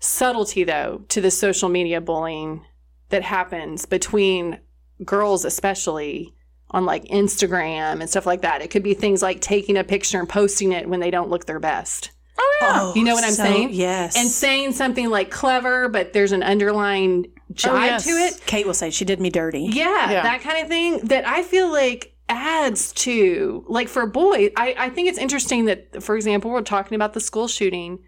subtlety, 0.00 0.64
though, 0.64 1.02
to 1.08 1.20
the 1.20 1.30
social 1.30 1.68
media 1.68 2.00
bullying 2.00 2.64
that 3.10 3.22
happens 3.22 3.86
between 3.86 4.58
girls, 5.04 5.44
especially 5.44 6.34
on 6.70 6.84
like 6.84 7.04
Instagram 7.04 8.00
and 8.00 8.08
stuff 8.10 8.26
like 8.26 8.42
that. 8.42 8.62
It 8.62 8.70
could 8.70 8.82
be 8.82 8.94
things 8.94 9.22
like 9.22 9.40
taking 9.40 9.76
a 9.76 9.84
picture 9.84 10.18
and 10.18 10.28
posting 10.28 10.72
it 10.72 10.88
when 10.88 11.00
they 11.00 11.10
don't 11.10 11.30
look 11.30 11.46
their 11.46 11.60
best. 11.60 12.10
Oh, 12.40 12.58
yeah, 12.60 12.92
You 13.00 13.04
know 13.04 13.14
what 13.14 13.24
I'm 13.24 13.30
so- 13.32 13.42
saying? 13.44 13.70
Yes. 13.72 14.16
And 14.16 14.28
saying 14.28 14.72
something 14.72 15.10
like 15.10 15.30
clever, 15.30 15.88
but 15.88 16.12
there's 16.12 16.32
an 16.32 16.42
underlying 16.42 17.26
jive 17.52 17.70
Oh, 17.70 17.84
yes. 17.84 18.04
to 18.04 18.10
it. 18.10 18.40
Kate 18.46 18.66
will 18.66 18.74
say 18.74 18.90
she 18.90 19.04
did 19.04 19.20
me 19.20 19.30
dirty. 19.30 19.62
Yeah, 19.72 20.10
Yeah. 20.10 20.22
that 20.22 20.40
kind 20.42 20.62
of 20.62 20.68
thing 20.68 20.98
that 21.08 21.26
I 21.26 21.42
feel 21.42 21.70
like 21.70 22.14
adds 22.28 22.92
to, 22.92 23.64
like 23.68 23.88
for 23.88 24.06
boys, 24.06 24.50
I, 24.56 24.74
I 24.78 24.88
think 24.90 25.08
it's 25.08 25.18
interesting 25.18 25.64
that, 25.64 26.02
for 26.02 26.14
example, 26.14 26.50
we're 26.50 26.60
talking 26.62 26.94
about 26.94 27.14
the 27.14 27.20
school 27.20 27.48
shooting. 27.48 28.00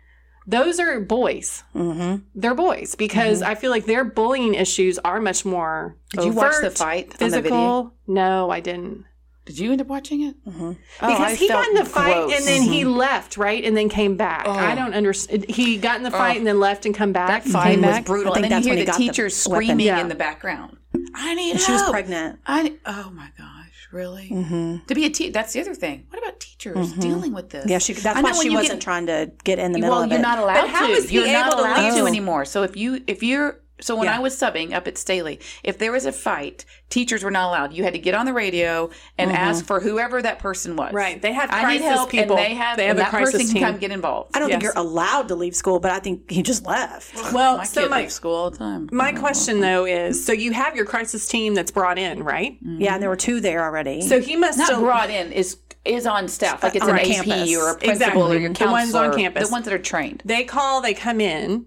Those 0.46 0.78
are 0.80 1.00
boys. 1.00 1.62
Mm-hmm. 1.74 2.22
They're 2.34 2.54
boys 2.54 2.94
because 2.94 3.40
I 3.42 3.54
feel 3.54 3.70
like 3.70 3.86
their 3.86 4.04
bullying 4.04 4.54
issues 4.54 4.98
are 5.00 5.20
much 5.20 5.44
more. 5.44 5.96
Did 6.10 6.24
you 6.24 6.32
watch 6.32 6.52
the 6.52 6.66
overt, 6.66 6.78
fight 6.78 7.04
on 7.22 7.30
the 7.30 7.36
video? 7.42 7.42
Physical? 7.42 7.94
No, 8.06 8.50
I 8.50 8.60
didn't. 8.60 9.04
Did 9.50 9.58
you 9.58 9.72
end 9.72 9.80
up 9.80 9.88
watching 9.88 10.22
it? 10.22 10.36
Mm-hmm. 10.46 10.72
Oh, 11.02 11.08
because 11.08 11.36
he 11.36 11.48
got 11.48 11.66
in 11.66 11.74
the 11.74 11.84
fight 11.84 12.30
and 12.30 12.46
then 12.46 12.62
he 12.62 12.82
mm-hmm. 12.82 12.92
left, 12.92 13.36
right, 13.36 13.64
and 13.64 13.76
then 13.76 13.88
came 13.88 14.16
back. 14.16 14.44
Oh. 14.46 14.52
I 14.52 14.76
don't 14.76 14.94
understand. 14.94 15.50
He 15.50 15.76
got 15.76 15.96
in 15.96 16.04
the 16.04 16.12
fight 16.12 16.36
oh. 16.36 16.38
and 16.38 16.46
then 16.46 16.60
left 16.60 16.86
and 16.86 16.94
come 16.94 17.12
back. 17.12 17.42
that 17.42 17.50
fight 17.50 17.80
was 17.80 17.98
brutal. 18.04 18.30
I 18.30 18.36
think 18.36 18.36
and 18.36 18.44
then 18.44 18.50
that's 18.50 18.66
you 18.66 18.74
hear 18.74 18.84
the 18.84 18.86
got 18.86 18.98
the 18.98 19.06
teachers 19.06 19.34
screaming 19.34 19.86
Yeah. 19.86 20.00
in 20.00 20.06
the 20.06 20.14
background. 20.14 20.76
I 21.16 21.34
need 21.34 21.56
help. 21.56 21.66
She 21.66 21.72
was 21.72 21.80
help. 21.80 21.92
pregnant. 21.92 22.38
I 22.46 22.76
oh 22.86 23.10
my 23.12 23.30
gosh, 23.36 23.88
really? 23.90 24.30
Mm-hmm. 24.30 24.86
To 24.86 24.94
be 24.94 25.04
a 25.04 25.10
teacher, 25.10 25.32
that's 25.32 25.52
the 25.52 25.60
other 25.62 25.74
thing. 25.74 26.06
What 26.10 26.22
about 26.22 26.38
teachers 26.38 26.92
mm-hmm. 26.92 27.00
dealing 27.00 27.32
with 27.32 27.50
this? 27.50 27.66
Yeah, 27.66 27.78
she, 27.78 27.94
that's 27.94 28.20
I 28.20 28.22
why 28.22 28.32
she 28.32 28.50
wasn't 28.50 28.74
get- 28.74 28.80
trying 28.82 29.06
to 29.06 29.32
get 29.42 29.58
in 29.58 29.72
the 29.72 29.80
middle 29.80 29.96
well, 29.96 30.04
of 30.04 30.12
you're 30.12 30.20
not 30.20 30.38
allowed 30.38 30.60
But 30.60 30.70
how 30.70 30.86
to. 30.86 30.92
is 30.92 31.08
he 31.08 31.16
you're 31.16 31.26
not 31.26 31.48
able 31.48 31.56
to 31.56 31.62
allowed 31.64 31.82
leave 31.82 31.94
to 31.94 32.06
anymore. 32.06 32.44
So 32.44 32.62
if 32.62 32.76
you 32.76 33.02
if 33.08 33.24
you're 33.24 33.58
So 33.80 33.96
when 33.96 34.06
Yeah. 34.06 34.16
I 34.16 34.18
was 34.20 34.34
subbing 34.36 34.72
up 34.72 34.86
at 34.86 34.98
Staley, 34.98 35.40
if 35.62 35.78
there 35.78 35.92
was 35.92 36.06
a 36.06 36.12
fight, 36.12 36.64
teachers 36.88 37.22
were 37.22 37.30
not 37.30 37.48
allowed. 37.48 37.72
You 37.72 37.84
had 37.84 37.92
to 37.94 37.98
get 37.98 38.14
on 38.14 38.26
the 38.26 38.32
radio 38.32 38.90
and 39.18 39.30
mm-hmm. 39.30 39.36
ask 39.40 39.64
for 39.64 39.80
whoever 39.80 40.20
that 40.22 40.38
person 40.38 40.76
was. 40.76 40.92
Right. 40.92 41.20
They 41.20 41.32
have 41.32 41.50
I 41.52 41.60
need 41.72 41.78
crisis 41.80 41.86
help, 41.88 42.10
people. 42.10 42.36
and 42.36 42.44
they 42.46 42.54
have, 42.54 42.76
They 42.76 42.86
have 42.86 42.90
and 42.96 43.00
a 43.00 43.02
that 43.02 43.10
crisis 43.10 43.32
person 43.34 43.46
team. 43.46 43.62
can 43.62 43.72
come 43.72 43.80
get 43.80 43.90
involved. 43.92 44.36
I 44.36 44.40
don't 44.40 44.48
think 44.50 44.62
you're 44.62 44.72
allowed 44.76 45.28
to 45.28 45.34
leave 45.34 45.54
school, 45.54 45.78
but 45.80 45.90
I 45.92 46.00
think 46.00 46.30
he 46.30 46.42
just 46.42 46.66
left. 46.66 47.14
Well, 47.32 47.58
My 47.58 47.64
so 47.64 47.88
my 47.88 48.06
school 48.08 48.34
all 48.34 48.50
the 48.50 48.58
time. 48.58 48.88
my 48.92 49.12
oh, 49.14 49.18
question 49.18 49.60
though 49.60 49.84
is, 49.86 50.24
so 50.24 50.32
you 50.32 50.52
have 50.52 50.74
your 50.76 50.84
crisis 50.84 51.28
team 51.28 51.54
that's 51.54 51.70
brought 51.70 51.98
in, 51.98 52.22
right? 52.22 52.52
Mm-hmm. 52.64 52.80
Yeah, 52.80 52.94
and 52.94 53.02
there 53.02 53.10
were 53.10 53.16
two 53.16 53.40
there 53.40 53.64
already. 53.64 54.00
So 54.02 54.20
he 54.20 54.36
must 54.36 54.58
not 54.58 54.66
still 54.66 54.80
brought 54.80 55.10
in 55.10 55.32
is 55.32 55.58
is 55.84 56.06
on 56.06 56.28
staff, 56.28 56.62
like 56.62 56.74
it's 56.74 56.84
uh, 56.84 56.90
on 56.90 56.98
an 56.98 57.06
AP 57.10 57.24
campus. 57.24 57.56
or 57.56 57.70
a 57.70 57.74
principal 57.78 57.90
Exactly. 57.92 58.36
or 58.36 58.40
your 58.40 58.52
The 58.52 58.66
ones 58.66 58.94
on 58.94 59.16
campus. 59.16 59.48
the 59.48 59.52
ones 59.52 59.64
that 59.64 59.72
are 59.72 59.78
trained. 59.78 60.22
they 60.26 60.44
call, 60.44 60.82
they 60.82 60.92
come 60.92 61.20
in. 61.22 61.66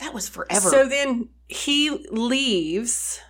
That 0.00 0.14
was 0.14 0.28
forever. 0.28 0.70
So 0.70 0.88
then 0.88 1.28
he 1.52 1.90
leaves 2.10 3.20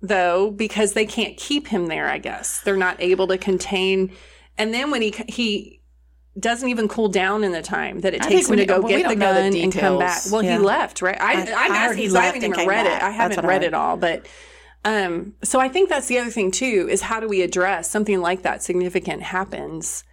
though 0.00 0.50
because 0.50 0.92
they 0.92 1.06
can't 1.06 1.36
keep 1.36 1.68
him 1.68 1.86
there, 1.86 2.08
I 2.08 2.18
guess. 2.18 2.60
They're 2.60 2.76
not 2.76 3.00
able 3.00 3.26
to 3.28 3.38
contain 3.38 4.12
and 4.56 4.72
then 4.74 4.90
when 4.90 5.02
he 5.02 5.10
he 5.28 5.74
doesn't 6.38 6.68
even 6.68 6.86
cool 6.86 7.08
down 7.08 7.42
in 7.42 7.50
the 7.52 7.62
time 7.62 8.00
that 8.00 8.14
it 8.14 8.22
I 8.24 8.28
takes 8.28 8.48
him 8.48 8.56
to 8.58 8.64
go 8.66 8.80
well, 8.80 8.88
get 8.88 8.98
the 8.98 9.02
don't 9.02 9.18
the 9.18 9.24
gun 9.24 9.56
and 9.56 9.72
come 9.72 9.98
back. 9.98 10.22
Well, 10.30 10.42
Yeah. 10.44 10.58
he 10.58 10.64
left, 10.64 11.02
right? 11.02 11.20
I, 11.20 11.32
I- 11.32 11.46
I, 11.52 11.86
I 11.88 11.94
he 11.94 12.02
because 12.02 12.14
I 12.14 12.18
left 12.20 12.34
haven't 12.36 12.44
even 12.54 12.68
read 12.68 12.84
back. 12.84 13.02
it. 13.02 13.04
I 13.04 13.10
haven't 13.10 13.44
I 13.44 13.48
read 13.48 13.64
it 13.64 13.74
all, 13.74 13.96
but 13.96 14.26
um, 14.84 15.34
so 15.42 15.58
I 15.58 15.68
think 15.68 15.88
that's 15.88 16.06
the 16.06 16.18
other 16.18 16.30
thing 16.30 16.52
too 16.52 16.86
is 16.88 17.02
how 17.02 17.18
do 17.18 17.26
we 17.28 17.42
address 17.42 17.90
something 17.90 18.20
like 18.20 18.42
that 18.42 18.62
significant 18.62 19.22
happens? 19.24 20.04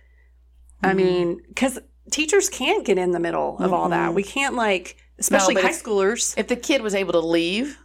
I 0.82 0.88
Mm-hmm. 0.88 0.98
mean, 0.98 1.42
because 1.48 1.78
teachers 2.12 2.50
can't 2.50 2.84
get 2.86 2.98
in 2.98 3.12
the 3.12 3.20
middle 3.20 3.58
of 3.60 3.72
all 3.74 3.90
that. 3.90 4.14
We 4.16 4.24
can't 4.24 4.56
like, 4.56 4.98
especially 5.20 5.54
but 5.56 5.64
high 5.64 5.70
if- 5.72 5.84
schoolers. 5.84 6.34
if 6.38 6.48
the 6.48 6.56
kid 6.56 6.82
was 6.82 6.94
able 6.96 7.14
to 7.14 7.20
leave, 7.20 7.78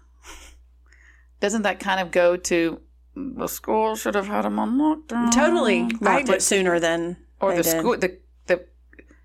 doesn't 1.41 1.63
that 1.63 1.81
kind 1.81 2.01
of 2.01 2.11
go 2.11 2.37
to 2.37 2.81
mm, 3.17 3.37
the 3.39 3.47
school 3.47 3.97
should 3.97 4.15
have 4.15 4.27
had 4.27 4.45
him 4.45 4.59
on 4.59 4.77
lockdown? 4.79 5.33
Totally. 5.33 5.81
I 6.03 6.15
locked 6.15 6.27
did- 6.27 6.37
it 6.37 6.43
sooner 6.43 6.79
than 6.81 7.17
Or 7.41 7.51
they 7.51 7.59
the 7.59 7.63
did. 7.63 7.79
school 7.79 7.93
the 7.97 7.99
the 8.09 8.19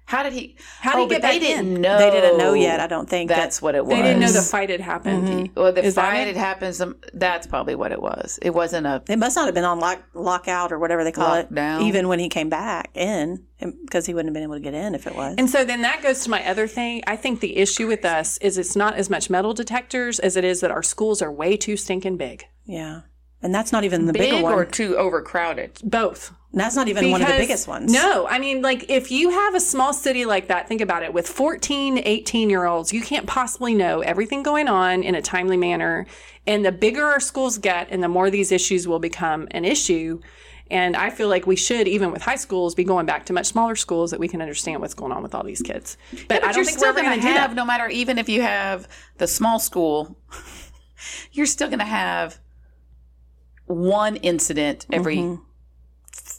how 0.05 0.21
did 0.23 0.33
he 0.33 0.55
How 0.79 0.91
did 0.93 0.99
he 0.99 1.05
oh, 1.05 1.07
get 1.09 1.21
but 1.21 1.27
they 1.27 1.35
in? 1.37 1.41
didn't 1.41 1.81
know 1.81 1.97
They 1.97 2.11
didn't 2.11 2.37
know 2.37 2.53
yet. 2.53 2.79
I 2.79 2.87
don't 2.87 3.09
think 3.09 3.29
that's 3.29 3.61
what 3.61 3.73
it 3.75 3.85
was. 3.85 3.95
They 3.95 4.03
didn't 4.03 4.19
know 4.19 4.31
the 4.31 4.41
fight 4.41 4.69
had 4.69 4.81
happened. 4.81 5.27
Mm-hmm. 5.27 5.39
Mm-hmm. 5.39 5.59
Well, 5.59 5.73
the 5.73 5.83
Is 5.83 5.95
fight 5.95 6.27
had 6.27 6.35
happened. 6.37 6.75
Some, 6.75 6.89
um, 6.89 6.95
that's 7.13 7.47
probably 7.47 7.75
what 7.75 7.91
it 7.91 8.01
was. 8.01 8.37
It 8.41 8.51
wasn't 8.51 8.85
a. 8.85 9.01
It 9.09 9.17
must 9.17 9.35
not 9.35 9.45
have 9.45 9.55
been 9.55 9.63
on 9.63 9.79
lock 9.79 10.03
lockout 10.13 10.71
or 10.71 10.79
whatever 10.79 11.03
they 11.03 11.11
call 11.11 11.35
Lockdown. 11.43 11.81
it. 11.81 11.85
Even 11.87 12.07
when 12.07 12.19
he 12.19 12.29
came 12.29 12.49
back 12.49 12.91
in, 12.95 13.45
because 13.59 14.05
he 14.05 14.13
wouldn't 14.13 14.29
have 14.29 14.33
been 14.35 14.43
able 14.43 14.55
to 14.55 14.59
get 14.59 14.73
in 14.75 14.93
if 14.93 15.07
it 15.07 15.15
was. 15.15 15.35
And 15.37 15.49
so 15.49 15.65
then 15.65 15.81
that 15.81 16.03
goes 16.03 16.23
to 16.25 16.29
my 16.29 16.45
other 16.47 16.67
thing. 16.67 17.01
I 17.07 17.15
think 17.15 17.39
the 17.39 17.57
issue 17.57 17.87
with 17.87 18.05
us 18.05 18.37
is 18.37 18.57
it's 18.57 18.75
not 18.75 18.93
as 18.95 19.09
much 19.09 19.29
metal 19.29 19.53
detectors 19.53 20.19
as 20.19 20.35
it 20.37 20.43
is 20.43 20.61
that 20.61 20.71
our 20.71 20.83
schools 20.83 21.21
are 21.21 21.31
way 21.31 21.57
too 21.57 21.77
stinking 21.77 22.17
big. 22.17 22.45
yeah, 22.65 23.01
and 23.41 23.53
that's 23.53 23.71
not 23.71 23.83
even 23.83 24.05
the 24.07 24.13
bigger 24.13 24.35
Big 24.37 24.43
one. 24.43 24.53
or 24.53 24.65
too 24.65 24.97
overcrowded. 24.97 25.79
Both. 25.83 26.31
That's 26.55 26.75
not 26.75 26.87
even 26.87 27.11
one 27.11 27.21
of 27.21 27.27
the 27.27 27.33
biggest 27.33 27.67
ones. 27.67 27.91
No, 27.91 28.27
I 28.27 28.39
mean, 28.39 28.61
like, 28.61 28.89
if 28.89 29.11
you 29.11 29.29
have 29.29 29.55
a 29.55 29.59
small 29.59 29.91
city 29.91 30.23
like 30.23 30.47
that, 30.47 30.69
think 30.69 30.79
about 30.79 31.03
it 31.03 31.13
with 31.13 31.27
14, 31.27 32.01
18 32.03 32.49
year 32.49 32.65
olds, 32.65 32.93
you 32.93 33.01
can't 33.01 33.27
possibly 33.27 33.75
know 33.75 33.99
everything 33.99 34.41
going 34.41 34.69
on 34.69 35.03
in 35.03 35.15
a 35.15 35.21
timely 35.21 35.57
manner. 35.57 36.07
And 36.47 36.65
the 36.65 36.71
bigger 36.71 37.05
our 37.05 37.19
schools 37.19 37.57
get 37.57 37.89
and 37.91 38.01
the 38.01 38.07
more 38.07 38.29
these 38.29 38.53
issues 38.53 38.87
will 38.87 38.99
become 38.99 39.49
an 39.51 39.65
issue. 39.65 40.21
And 40.71 40.95
I 40.95 41.09
feel 41.09 41.27
like 41.27 41.45
we 41.45 41.57
should, 41.57 41.89
even 41.89 42.11
with 42.11 42.21
high 42.21 42.37
schools, 42.37 42.73
be 42.73 42.85
going 42.85 43.05
back 43.05 43.25
to 43.25 43.33
much 43.33 43.47
smaller 43.47 43.75
schools 43.75 44.11
that 44.11 44.19
we 44.19 44.29
can 44.29 44.41
understand 44.41 44.79
what's 44.79 44.93
going 44.93 45.11
on 45.11 45.21
with 45.21 45.35
all 45.35 45.43
these 45.43 45.61
kids. 45.61 45.97
But, 46.29 46.37
I 46.37 46.47
don't 46.47 46.55
you're 46.55 46.65
think 46.65 46.77
still 46.77 46.93
we're 46.93 47.01
going 47.01 47.19
to 47.19 47.27
have, 47.27 47.53
no 47.53 47.65
matter 47.65 47.87
even 47.89 48.17
if 48.17 48.29
you 48.29 48.41
have 48.41 48.87
the 49.17 49.27
small 49.27 49.59
school, 49.59 50.17
you're 51.33 51.45
still 51.45 51.67
going 51.67 51.79
to 51.79 51.85
have 51.85 52.39
one 53.65 54.15
incident 54.17 54.85
every 54.91 55.17
Mm-hmm. 55.17 55.43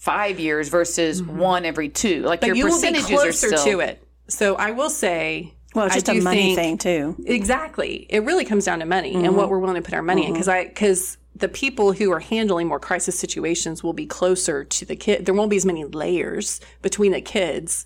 Five 0.07 0.38
years 0.40 0.68
versus 0.68 1.22
one 1.22 1.64
every 1.64 1.88
two. 1.88 2.22
Like 2.22 2.40
But 2.40 2.46
your 2.48 2.57
you 2.57 2.64
will 2.66 2.70
be 2.70 2.76
percentages 2.76 3.11
are 3.11 3.14
closer 3.16 3.48
still 3.48 3.64
to 3.64 3.80
it. 3.80 4.02
So 4.28 4.54
I 4.54 4.70
will 4.70 4.88
say, 4.90 5.52
well, 5.74 5.86
it's 5.86 5.96
just 5.96 6.09
a 6.09 6.12
do 6.14 6.22
money 6.22 6.54
think- 6.54 6.80
thing 6.80 7.14
too. 7.16 7.22
Exactly. 7.26 8.07
It 8.09 8.20
really 8.24 8.44
comes 8.44 8.64
down 8.64 8.78
to 8.78 8.86
money 8.86 9.14
and 9.14 9.24
Mm-hmm. 9.24 9.36
what 9.36 9.50
we're 9.50 9.59
willing 9.59 9.76
to 9.76 9.82
put 9.82 9.94
our 9.94 10.02
money 10.02 10.26
in. 10.26 10.32
Because 10.32 10.48
I 10.48 10.64
because 10.64 11.18
the 11.34 11.48
people 11.48 11.92
who 11.92 12.11
are 12.12 12.20
handling 12.20 12.66
more 12.66 12.80
crisis 12.80 13.18
situations 13.18 13.82
will 13.84 13.92
be 13.92 14.07
closer 14.07 14.64
to 14.64 14.84
the 14.86 14.96
kid. 14.96 15.26
There 15.26 15.34
won't 15.34 15.50
be 15.50 15.57
as 15.57 15.66
many 15.66 15.84
layers 15.84 16.61
between 16.82 17.12
the 17.12 17.20
kids 17.20 17.84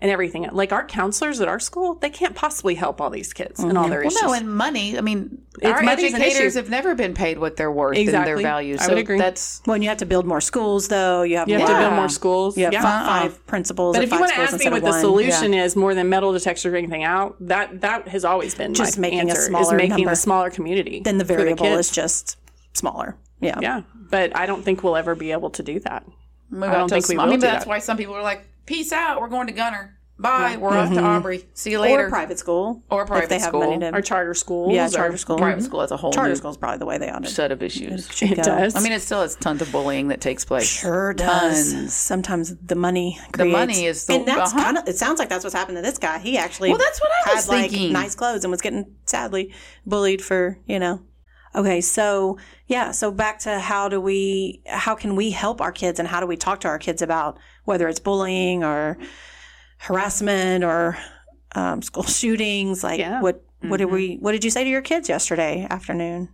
and 0.00 0.10
everything. 0.10 0.48
Like 0.52 0.72
our 0.72 0.84
counselors 0.86 1.40
at 1.40 1.48
our 1.48 1.58
school, 1.58 1.94
they 1.94 2.10
can't 2.10 2.34
possibly 2.34 2.74
help 2.74 3.00
all 3.00 3.10
these 3.10 3.32
kids 3.32 3.60
and 3.60 3.76
all 3.76 3.84
mm-hmm. 3.84 3.90
their 3.90 4.00
Well, 4.00 4.08
issues. 4.08 4.22
no, 4.22 4.32
and 4.32 4.54
money. 4.54 4.96
I 4.96 5.00
mean, 5.00 5.42
It's- 5.60 5.72
our 5.72 5.82
educators 5.88 6.54
have 6.54 6.70
never 6.70 6.94
been 6.94 7.14
paid 7.14 7.38
what 7.38 7.56
they're 7.56 7.72
worth 7.72 7.96
and 7.96 8.02
Exactly. 8.08 8.34
their 8.34 8.42
value. 8.42 8.76
I 8.78 8.88
would 8.88 8.98
agree. 8.98 9.18
that's 9.18 9.60
Well, 9.66 9.76
you 9.76 9.88
have 9.88 9.98
to 9.98 10.06
build 10.06 10.26
more 10.26 10.40
schools, 10.40 10.88
though. 10.88 11.22
You 11.22 11.38
have 11.38 11.48
you 11.48 11.58
have 11.58 11.68
more, 11.68 11.76
to 11.78 11.82
build 11.84 11.94
more 11.94 12.08
schools. 12.08 12.56
you 12.56 12.64
have 12.64 12.72
yeah. 12.72 12.82
fi- 12.82 13.06
five 13.22 13.34
uh, 13.34 13.38
principals. 13.46 13.96
But 13.96 14.04
if 14.04 14.12
you 14.12 14.20
want 14.20 14.32
to 14.32 14.38
ask 14.38 14.58
me 14.58 14.70
what 14.70 14.82
the 14.82 14.90
one. 14.90 15.00
solution 15.00 15.52
is 15.54 15.74
more 15.76 15.94
than 15.94 16.08
metal 16.08 16.32
detectors 16.32 16.66
or 16.66 16.76
anything 16.76 17.04
out, 17.04 17.36
that 17.40 17.80
that 17.80 18.08
has 18.08 18.24
always 18.24 18.54
been 18.54 18.74
Just 18.74 18.98
my 18.98 19.02
making 19.02 19.18
a 19.18 19.22
answer, 19.22 19.40
is 19.40 19.46
smaller 19.46 19.76
making 19.76 20.08
a 20.08 20.16
smaller 20.16 20.50
community. 20.50 21.00
then 21.04 21.18
the 21.18 21.24
for 21.24 21.34
variable 21.36 21.64
kids. 21.66 21.88
is 21.88 21.94
just 21.94 22.36
smaller. 22.74 23.16
Yeah. 23.40 23.58
yeah. 23.60 23.82
But 24.10 24.36
I 24.36 24.46
don't 24.46 24.62
think 24.64 24.82
we'll 24.82 24.96
ever 24.96 25.14
be 25.14 25.32
able 25.32 25.50
to 25.50 25.62
do 25.62 25.80
that. 25.80 26.04
move 26.50 26.62
I 26.62 26.72
don't 26.72 26.82
out 26.82 26.88
to 26.88 26.94
think 26.94 27.08
we 27.08 27.16
will 27.16 27.24
I 27.24 27.26
mean, 27.26 27.40
do 27.40 27.46
that's 27.46 27.64
that. 27.64 27.68
why 27.68 27.78
some 27.78 27.96
people 27.96 28.14
are 28.14 28.22
like, 28.22 28.47
"Peace 28.68 28.92
out, 28.92 29.20
we're 29.20 29.28
going 29.28 29.46
to 29.48 29.52
Gunter. 29.52 29.94
Bye, 30.20 30.56
we're 30.58 30.76
off 30.76 30.92
to 30.92 31.00
Aubrey. 31.00 31.44
See 31.54 31.70
you 31.70 31.78
later." 31.80 32.06
Or 32.06 32.08
private 32.08 32.40
school. 32.40 32.82
Or 32.90 33.02
if 33.02 33.08
private 33.08 33.28
they 33.28 33.38
have 33.38 33.48
school. 33.50 33.60
money 33.60 33.78
to. 33.78 33.94
Or 33.94 34.02
charter 34.02 34.34
schools. 34.34 34.74
yeah, 34.74 34.86
or- 34.86 34.90
charter 34.90 35.16
school. 35.16 35.38
Private 35.38 35.62
school 35.62 35.80
as 35.80 35.92
a 35.92 35.96
whole 35.96 36.12
Charter 36.12 36.30
new 36.30 36.36
school 36.36 36.50
is 36.50 36.56
probably 36.56 36.78
the 36.78 36.86
way 36.86 36.98
they 36.98 37.08
ought 37.08 37.22
to. 37.22 37.30
set 37.30 37.52
of 37.52 37.62
issues. 37.62 38.20
It 38.20 38.36
go. 38.36 38.42
does. 38.42 38.74
I 38.74 38.80
mean, 38.80 38.92
it 38.92 39.00
still 39.00 39.20
has 39.22 39.36
tons 39.36 39.62
of 39.62 39.70
bullying 39.70 40.08
that 40.08 40.20
takes 40.20 40.44
place. 40.44 40.66
Sure 40.68 41.14
does. 41.14 41.72
Tons. 41.72 41.94
Sometimes 41.94 42.56
the 42.56 42.74
money 42.74 43.16
The 43.32 43.38
creates. 43.38 43.52
money 43.52 43.86
is 43.86 44.06
the 44.06 44.14
and 44.14 44.26
that's 44.26 44.52
uh-huh. 44.52 44.64
kind 44.64 44.78
of. 44.78 44.88
It 44.88 44.96
sounds 44.96 45.20
like 45.20 45.28
that's 45.28 45.44
what's 45.44 45.54
happened 45.54 45.78
to 45.78 45.82
this 45.82 45.98
guy. 45.98 46.18
He 46.18 46.36
actually. 46.36 46.70
Well, 46.70 46.78
that's 46.78 47.00
what 47.00 47.10
I 47.24 47.34
was 47.34 47.44
had, 47.44 47.52
like, 47.52 47.70
thinking. 47.70 47.92
Nice 47.92 48.14
clothes 48.16 48.44
and 48.44 48.50
was 48.50 48.60
getting 48.60 48.96
sadly 49.06 49.54
bullied 49.86 50.20
for 50.20 50.58
you 50.66 50.80
know. 50.80 51.00
Okay, 51.54 51.80
so 51.80 52.38
yeah, 52.66 52.90
so 52.90 53.10
back 53.10 53.38
to 53.40 53.58
how 53.58 53.88
do 53.88 54.00
we, 54.00 54.62
how 54.66 54.94
can 54.94 55.16
we 55.16 55.30
help 55.30 55.60
our 55.60 55.72
kids, 55.72 55.98
and 55.98 56.06
how 56.06 56.20
do 56.20 56.26
we 56.26 56.36
talk 56.36 56.60
to 56.60 56.68
our 56.68 56.78
kids 56.78 57.00
about 57.00 57.38
whether 57.68 57.86
it's 57.88 58.00
bullying 58.00 58.64
or 58.64 58.98
harassment 59.78 60.64
or 60.64 60.98
um, 61.54 61.82
school 61.82 62.02
shootings? 62.20 62.82
Like, 62.82 62.98
Yeah. 62.98 63.20
what 63.22 63.44
what 63.60 63.76
did 63.78 63.86
we, 63.86 64.16
what 64.20 64.32
did 64.32 64.44
you 64.44 64.50
say 64.50 64.62
to 64.64 64.70
your 64.70 64.82
kids 64.82 65.08
yesterday 65.08 65.66
afternoon? 65.68 66.28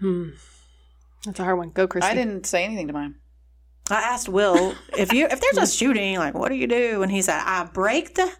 Hmm. 0.00 0.30
That's 1.26 1.40
a 1.40 1.44
hard 1.44 1.58
one. 1.58 1.70
Go, 1.70 1.86
Christy. 1.86 2.10
I 2.10 2.14
didn't 2.14 2.46
say 2.46 2.64
anything 2.64 2.86
to 2.86 2.92
mine. 2.92 3.16
I 3.90 3.96
asked 4.00 4.28
Will 4.28 4.74
if 4.96 5.12
you 5.12 5.26
if 5.26 5.40
there's 5.40 5.58
a 5.58 5.72
shooting, 5.72 6.16
like 6.18 6.34
what 6.34 6.48
do 6.50 6.54
you 6.54 6.66
do? 6.66 7.02
And 7.02 7.10
he 7.12 7.20
said, 7.22 7.40
I 7.44 7.64
break 7.64 8.14
the 8.14 8.30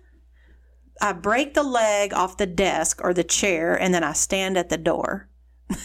I 1.01 1.13
break 1.13 1.55
the 1.55 1.63
leg 1.63 2.13
off 2.15 2.37
the 2.39 2.47
desk 2.47 3.01
or 3.05 3.13
the 3.15 3.25
chair, 3.25 3.75
and 3.75 3.93
then 3.95 4.03
I 4.05 4.13
stand 4.15 4.57
at 4.57 4.69
the 4.69 4.79
door. 4.79 5.29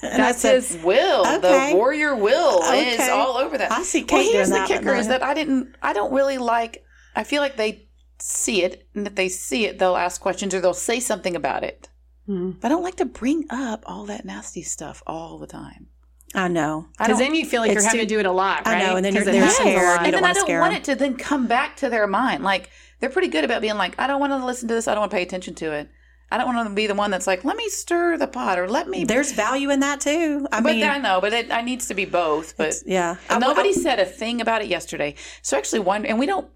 and 0.12 0.22
That's 0.22 0.40
said, 0.40 0.54
his. 0.56 0.76
Will 0.82 1.26
Okay. 1.26 1.70
the 1.70 1.76
warrior 1.76 2.14
will 2.16 2.62
is 2.72 3.08
all 3.08 3.36
over 3.36 3.58
that. 3.58 3.70
I 3.72 3.82
see 3.82 4.04
Well, 4.10 4.22
here's 4.22 4.48
the 4.48 4.54
that, 4.56 4.68
kicker: 4.68 4.94
is 4.94 5.08
that 5.08 5.22
I 5.22 5.34
didn't. 5.34 5.74
I 5.82 5.92
don't 5.92 6.12
really 6.12 6.38
like. 6.38 6.84
I 7.16 7.24
feel 7.24 7.42
like 7.42 7.56
they 7.56 7.88
see 8.18 8.62
it, 8.62 8.86
and 8.94 9.06
if 9.06 9.14
they 9.14 9.28
see 9.28 9.66
it, 9.66 9.78
they'll 9.78 9.96
ask 9.96 10.20
questions 10.20 10.54
or 10.54 10.60
they'll 10.60 10.74
say 10.74 11.00
something 11.00 11.34
about 11.36 11.64
it. 11.64 11.88
Hmm. 12.26 12.50
But 12.60 12.66
I 12.66 12.68
don't 12.70 12.82
like 12.82 12.96
to 12.96 13.04
bring 13.06 13.44
up 13.50 13.82
all 13.86 14.04
that 14.06 14.24
nasty 14.24 14.62
stuff 14.62 15.02
all 15.06 15.38
the 15.38 15.46
time. 15.46 15.88
I 16.34 16.46
know. 16.46 16.86
Because 16.96 17.18
then 17.18 17.34
you 17.34 17.44
feel 17.44 17.60
like 17.60 17.72
you're 17.72 17.82
having 17.82 18.00
too- 18.00 18.06
to 18.06 18.14
do 18.14 18.20
it 18.20 18.26
a 18.26 18.30
lot, 18.30 18.62
I 18.66 18.78
know, 18.84 18.94
and 18.96 19.04
then 19.04 19.14
you're- 19.14 19.24
they're 19.24 19.42
a 19.44 19.50
scared. 19.50 20.00
and 20.02 20.14
then 20.14 20.24
I 20.24 20.32
don't 20.32 20.48
want 20.60 20.72
them. 20.72 20.80
it 20.80 20.84
to 20.84 20.94
then 20.94 21.16
come 21.16 21.48
back 21.48 21.76
to 21.78 21.88
their 21.88 22.06
mind. 22.06 22.44
Like 22.44 22.70
they're 23.00 23.10
pretty 23.10 23.26
good 23.28 23.42
about 23.44 23.62
being 23.62 23.76
like, 23.76 23.98
I 23.98 24.06
don't 24.06 24.20
want 24.20 24.32
to 24.32 24.44
listen 24.46 24.68
to 24.68 24.74
this. 24.74 24.86
I 24.86 24.92
don't 24.94 25.00
want 25.00 25.10
to 25.10 25.16
pay 25.16 25.22
attention 25.24 25.54
to 25.56 25.72
it. 25.72 25.88
I 26.32 26.38
don't 26.38 26.46
want 26.54 26.68
to 26.68 26.74
be 26.74 26.86
the 26.86 26.94
one 26.94 27.10
that's 27.10 27.26
like, 27.26 27.44
let 27.44 27.56
me 27.56 27.68
stir 27.68 28.16
the 28.16 28.28
pot 28.28 28.58
or 28.58 28.68
let 28.68 28.88
me. 28.88 29.04
There's 29.04 29.32
value 29.32 29.70
in 29.70 29.80
that 29.80 30.00
too. 30.00 30.46
I 30.52 30.60
but 30.60 30.76
mean, 30.76 30.84
I 30.84 30.98
know, 30.98 31.20
but 31.20 31.32
it, 31.32 31.50
I 31.50 31.60
needs 31.62 31.88
to 31.88 31.94
be 31.94 32.04
both. 32.04 32.56
But 32.56 32.74
yeah. 32.86 33.16
And 33.28 33.42
I- 33.42 33.48
nobody 33.48 33.70
I- 33.70 33.72
said 33.72 33.98
a 33.98 34.04
thing 34.06 34.40
about 34.40 34.62
it 34.62 34.68
yesterday. 34.68 35.16
So 35.42 35.56
actually, 35.58 35.80
one 35.80 36.06
and 36.06 36.18
we 36.18 36.26
don't 36.26 36.48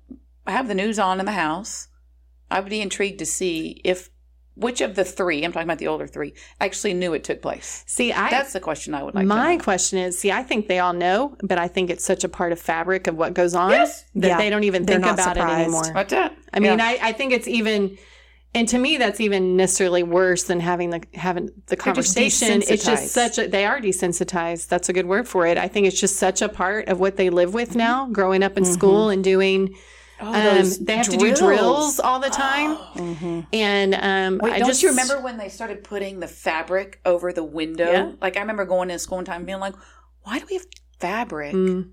have 0.46 0.68
the 0.68 0.74
news 0.74 0.98
on 0.98 1.18
in 1.20 1.26
the 1.26 1.32
house. 1.32 1.88
I 2.50 2.60
would 2.60 2.70
be 2.70 2.80
intrigued 2.80 3.18
to 3.18 3.26
see 3.26 3.80
if 3.84 4.10
which 4.56 4.80
of 4.80 4.94
the 4.94 5.04
three 5.04 5.44
I'm 5.44 5.50
talking 5.50 5.66
about 5.66 5.78
the 5.78 5.88
older 5.88 6.06
three 6.06 6.34
actually 6.60 6.94
knew 6.94 7.12
it 7.12 7.24
took 7.24 7.42
place. 7.42 7.82
See, 7.88 8.12
I 8.12 8.30
That's 8.30 8.52
the 8.52 8.60
question 8.60 8.94
I 8.94 9.02
would 9.02 9.12
like. 9.16 9.26
my 9.26 9.52
to 9.54 9.58
know. 9.58 9.64
question 9.64 9.98
is, 9.98 10.16
see, 10.16 10.30
I 10.30 10.44
think 10.44 10.68
they 10.68 10.78
all 10.78 10.92
know, 10.92 11.36
but 11.42 11.58
I 11.58 11.66
think 11.66 11.90
it's 11.90 12.04
such 12.04 12.22
a 12.22 12.28
part 12.28 12.52
of 12.52 12.60
fabric 12.60 13.08
of 13.08 13.16
what 13.16 13.34
goes 13.34 13.56
on 13.56 13.70
Yes. 13.72 14.04
that 14.14 14.28
Yeah. 14.28 14.38
they 14.38 14.50
don't 14.50 14.62
even 14.62 14.84
They're 14.84 15.00
think 15.00 15.12
about 15.12 15.34
surprised. 15.34 15.58
it 15.58 15.62
anymore. 15.64 15.92
What's 15.92 16.12
that? 16.12 16.36
I 16.52 16.60
mean, 16.60 16.78
Yeah. 16.78 16.84
I, 16.86 16.98
I 17.08 17.12
think 17.12 17.32
it's 17.32 17.48
even, 17.48 17.98
and 18.54 18.68
to 18.68 18.78
me, 18.78 18.96
that's 18.98 19.20
even 19.20 19.56
necessarily 19.56 20.02
worse 20.02 20.44
than 20.44 20.60
having 20.60 20.90
the 20.90 21.02
having 21.14 21.46
the 21.66 21.74
just 21.76 21.78
conversation. 21.78 22.62
It's 22.62 22.84
just 22.84 23.08
such 23.08 23.38
a 23.38 23.48
they 23.48 23.66
are 23.66 23.80
desensitized. 23.80 24.68
That's 24.68 24.88
a 24.88 24.92
good 24.92 25.06
word 25.06 25.26
for 25.26 25.46
it. 25.46 25.58
I 25.58 25.66
think 25.68 25.86
it's 25.86 26.00
just 26.00 26.16
such 26.16 26.40
a 26.40 26.48
part 26.48 26.88
of 26.88 27.00
what 27.00 27.16
they 27.16 27.30
live 27.30 27.52
with 27.52 27.74
now, 27.74 28.06
growing 28.08 28.42
up 28.42 28.56
in 28.56 28.64
school 28.64 29.08
and 29.08 29.24
doing. 29.24 29.74
Oh, 30.20 30.28
Um, 30.32 30.70
they 30.80 30.96
have 30.96 31.08
to 31.08 31.16
do 31.16 31.34
drills 31.34 31.98
all 31.98 32.20
the 32.20 32.30
time, 32.30 33.46
and 33.52 33.94
um, 33.96 34.38
Wait, 34.40 34.52
I 34.52 34.58
don't 34.60 34.68
just 34.68 34.80
you 34.82 34.90
remember 34.90 35.20
when 35.20 35.36
they 35.38 35.48
started 35.48 35.82
putting 35.82 36.20
the 36.20 36.28
fabric 36.28 37.00
over 37.04 37.32
the 37.32 37.42
window? 37.42 37.90
Yeah. 37.90 38.12
Like 38.22 38.36
I 38.36 38.40
remember 38.40 38.64
going 38.64 38.90
in 38.90 38.98
school 39.00 39.18
one 39.18 39.24
time 39.24 39.38
and 39.38 39.46
being 39.46 39.58
like, 39.58 39.74
"Why 40.22 40.38
do 40.38 40.46
we 40.48 40.54
have 40.54 40.66
fabric?" 41.00 41.54
Mm. 41.54 41.90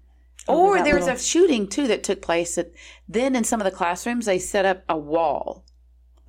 Or 0.48 0.84
there 0.84 0.96
was 0.96 1.06
little- 1.06 1.18
a 1.18 1.20
shooting 1.20 1.68
too 1.68 1.88
that 1.88 2.04
took 2.04 2.22
place. 2.22 2.56
That 2.56 2.72
then 3.10 3.36
in 3.36 3.44
some 3.44 3.60
of 3.60 3.66
the 3.66 3.72
classrooms 3.72 4.28
they 4.28 4.38
set 4.38 4.66
up 4.66 4.84
a 4.88 4.98
wall 4.98 5.66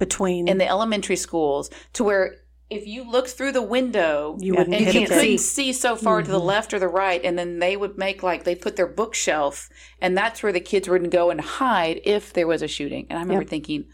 between 0.02 0.48
in 0.48 0.58
the 0.58 0.66
elementary 0.66 1.14
schools 1.14 1.70
to 1.92 2.02
where 2.02 2.34
if 2.70 2.88
you 2.88 3.08
looked 3.08 3.28
through 3.28 3.52
the 3.52 3.62
window 3.62 4.36
you 4.40 4.52
wouldn't 4.52 4.74
and 4.74 4.86
you 4.86 5.06
couldn't 5.06 5.06
kid. 5.06 5.38
see 5.38 5.72
so 5.72 5.94
far 5.94 6.22
to 6.22 6.28
the 6.28 6.38
mm-hmm. 6.38 6.46
left 6.46 6.74
or 6.74 6.80
the 6.80 6.88
right, 6.88 7.20
and 7.22 7.38
then 7.38 7.60
they 7.60 7.76
would 7.76 7.96
make 7.96 8.24
like 8.24 8.42
they 8.42 8.56
put 8.56 8.74
their 8.74 8.88
bookshelf, 8.88 9.68
and 10.00 10.18
that's 10.18 10.42
where 10.42 10.50
the 10.50 10.58
kids 10.58 10.88
would 10.88 11.08
go 11.12 11.30
and 11.30 11.40
hide 11.40 12.00
if 12.02 12.32
there 12.32 12.48
was 12.48 12.62
a 12.62 12.66
shooting. 12.66 13.06
And 13.10 13.18
I 13.20 13.22
remember 13.22 13.44
thinking, 13.44 13.84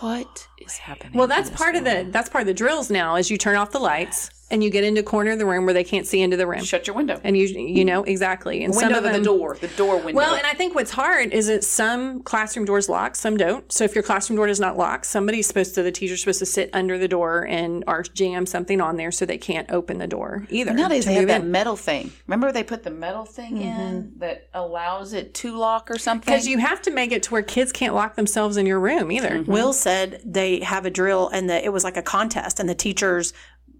what 0.00 0.48
is 0.62 0.78
happening? 0.78 1.12
Well, 1.12 1.26
that's 1.26 1.50
this 1.50 1.58
part 1.58 1.74
of 1.74 1.84
the 1.84 2.08
that's 2.10 2.30
part 2.30 2.40
of 2.40 2.46
the 2.46 2.54
drills 2.54 2.90
now. 2.90 3.16
Is 3.16 3.30
you 3.30 3.36
turn 3.36 3.56
off 3.56 3.70
the 3.70 3.80
lights 3.80 4.30
and 4.50 4.62
you 4.62 4.70
get 4.70 4.84
into 4.84 5.00
a 5.00 5.04
corner 5.04 5.32
of 5.32 5.38
the 5.38 5.46
room 5.46 5.64
where 5.64 5.74
they 5.74 5.84
can't 5.84 6.06
see 6.06 6.20
into 6.20 6.36
the 6.36 6.46
room, 6.46 6.62
shut 6.62 6.86
your 6.86 6.94
window. 6.94 7.20
and 7.24 7.36
you 7.36 7.46
you 7.46 7.84
know 7.84 8.04
exactly. 8.04 8.62
And 8.64 8.74
window 8.74 8.94
some 8.94 8.98
of 8.98 9.04
of 9.04 9.12
them, 9.12 9.22
the 9.22 9.28
door, 9.28 9.56
the 9.60 9.68
door 9.68 9.96
window. 9.96 10.16
Well, 10.16 10.34
and 10.34 10.46
I 10.46 10.54
think 10.54 10.74
what's 10.74 10.90
hard 10.90 11.32
is 11.32 11.46
that 11.46 11.64
some 11.64 12.22
classroom 12.22 12.64
doors 12.64 12.88
lock, 12.88 13.16
some 13.16 13.36
don't. 13.36 13.70
So 13.72 13.84
if 13.84 13.94
your 13.94 14.04
classroom 14.04 14.36
door 14.36 14.46
does 14.46 14.60
not 14.60 14.76
lock, 14.76 15.04
somebody's 15.04 15.46
supposed 15.46 15.74
to, 15.76 15.82
the 15.82 15.92
teacher's 15.92 16.20
supposed 16.20 16.40
to 16.40 16.46
sit 16.46 16.70
under 16.72 16.98
the 16.98 17.08
door 17.08 17.46
and 17.46 17.84
or 17.86 18.02
jam 18.02 18.46
something 18.46 18.80
on 18.80 18.96
there 18.96 19.10
so 19.10 19.24
they 19.24 19.38
can't 19.38 19.70
open 19.70 19.98
the 19.98 20.06
door 20.06 20.46
either. 20.50 20.72
Nowadays 20.72 21.04
to 21.04 21.10
they 21.10 21.14
have 21.14 21.22
move 21.22 21.28
that 21.28 21.42
in. 21.42 21.50
metal 21.50 21.76
thing. 21.76 22.12
Remember 22.26 22.52
they 22.52 22.64
put 22.64 22.82
the 22.82 22.90
metal 22.90 23.24
thing 23.24 23.60
in 23.60 24.02
mm-hmm. 24.04 24.18
that 24.18 24.48
allows 24.52 25.12
it 25.12 25.34
to 25.34 25.56
lock 25.56 25.90
or 25.90 25.98
something. 25.98 26.32
because 26.32 26.46
you 26.46 26.58
have 26.58 26.82
to 26.82 26.90
make 26.90 27.12
it 27.12 27.22
to 27.24 27.30
where 27.32 27.42
kids 27.42 27.72
can't 27.72 27.94
lock 27.94 28.16
themselves 28.16 28.56
in 28.56 28.66
your 28.66 28.80
room 28.80 29.10
either. 29.10 29.30
Mm-hmm. 29.30 29.52
Will 29.52 29.72
said 29.72 30.20
they 30.24 30.60
have 30.60 30.84
a 30.84 30.90
drill 30.90 31.28
and 31.28 31.48
that 31.48 31.64
it 31.64 31.72
was 31.72 31.84
like 31.84 31.96
a 31.96 32.02
contest 32.02 32.60
and 32.60 32.68
the 32.68 32.74
teachers 32.74 33.32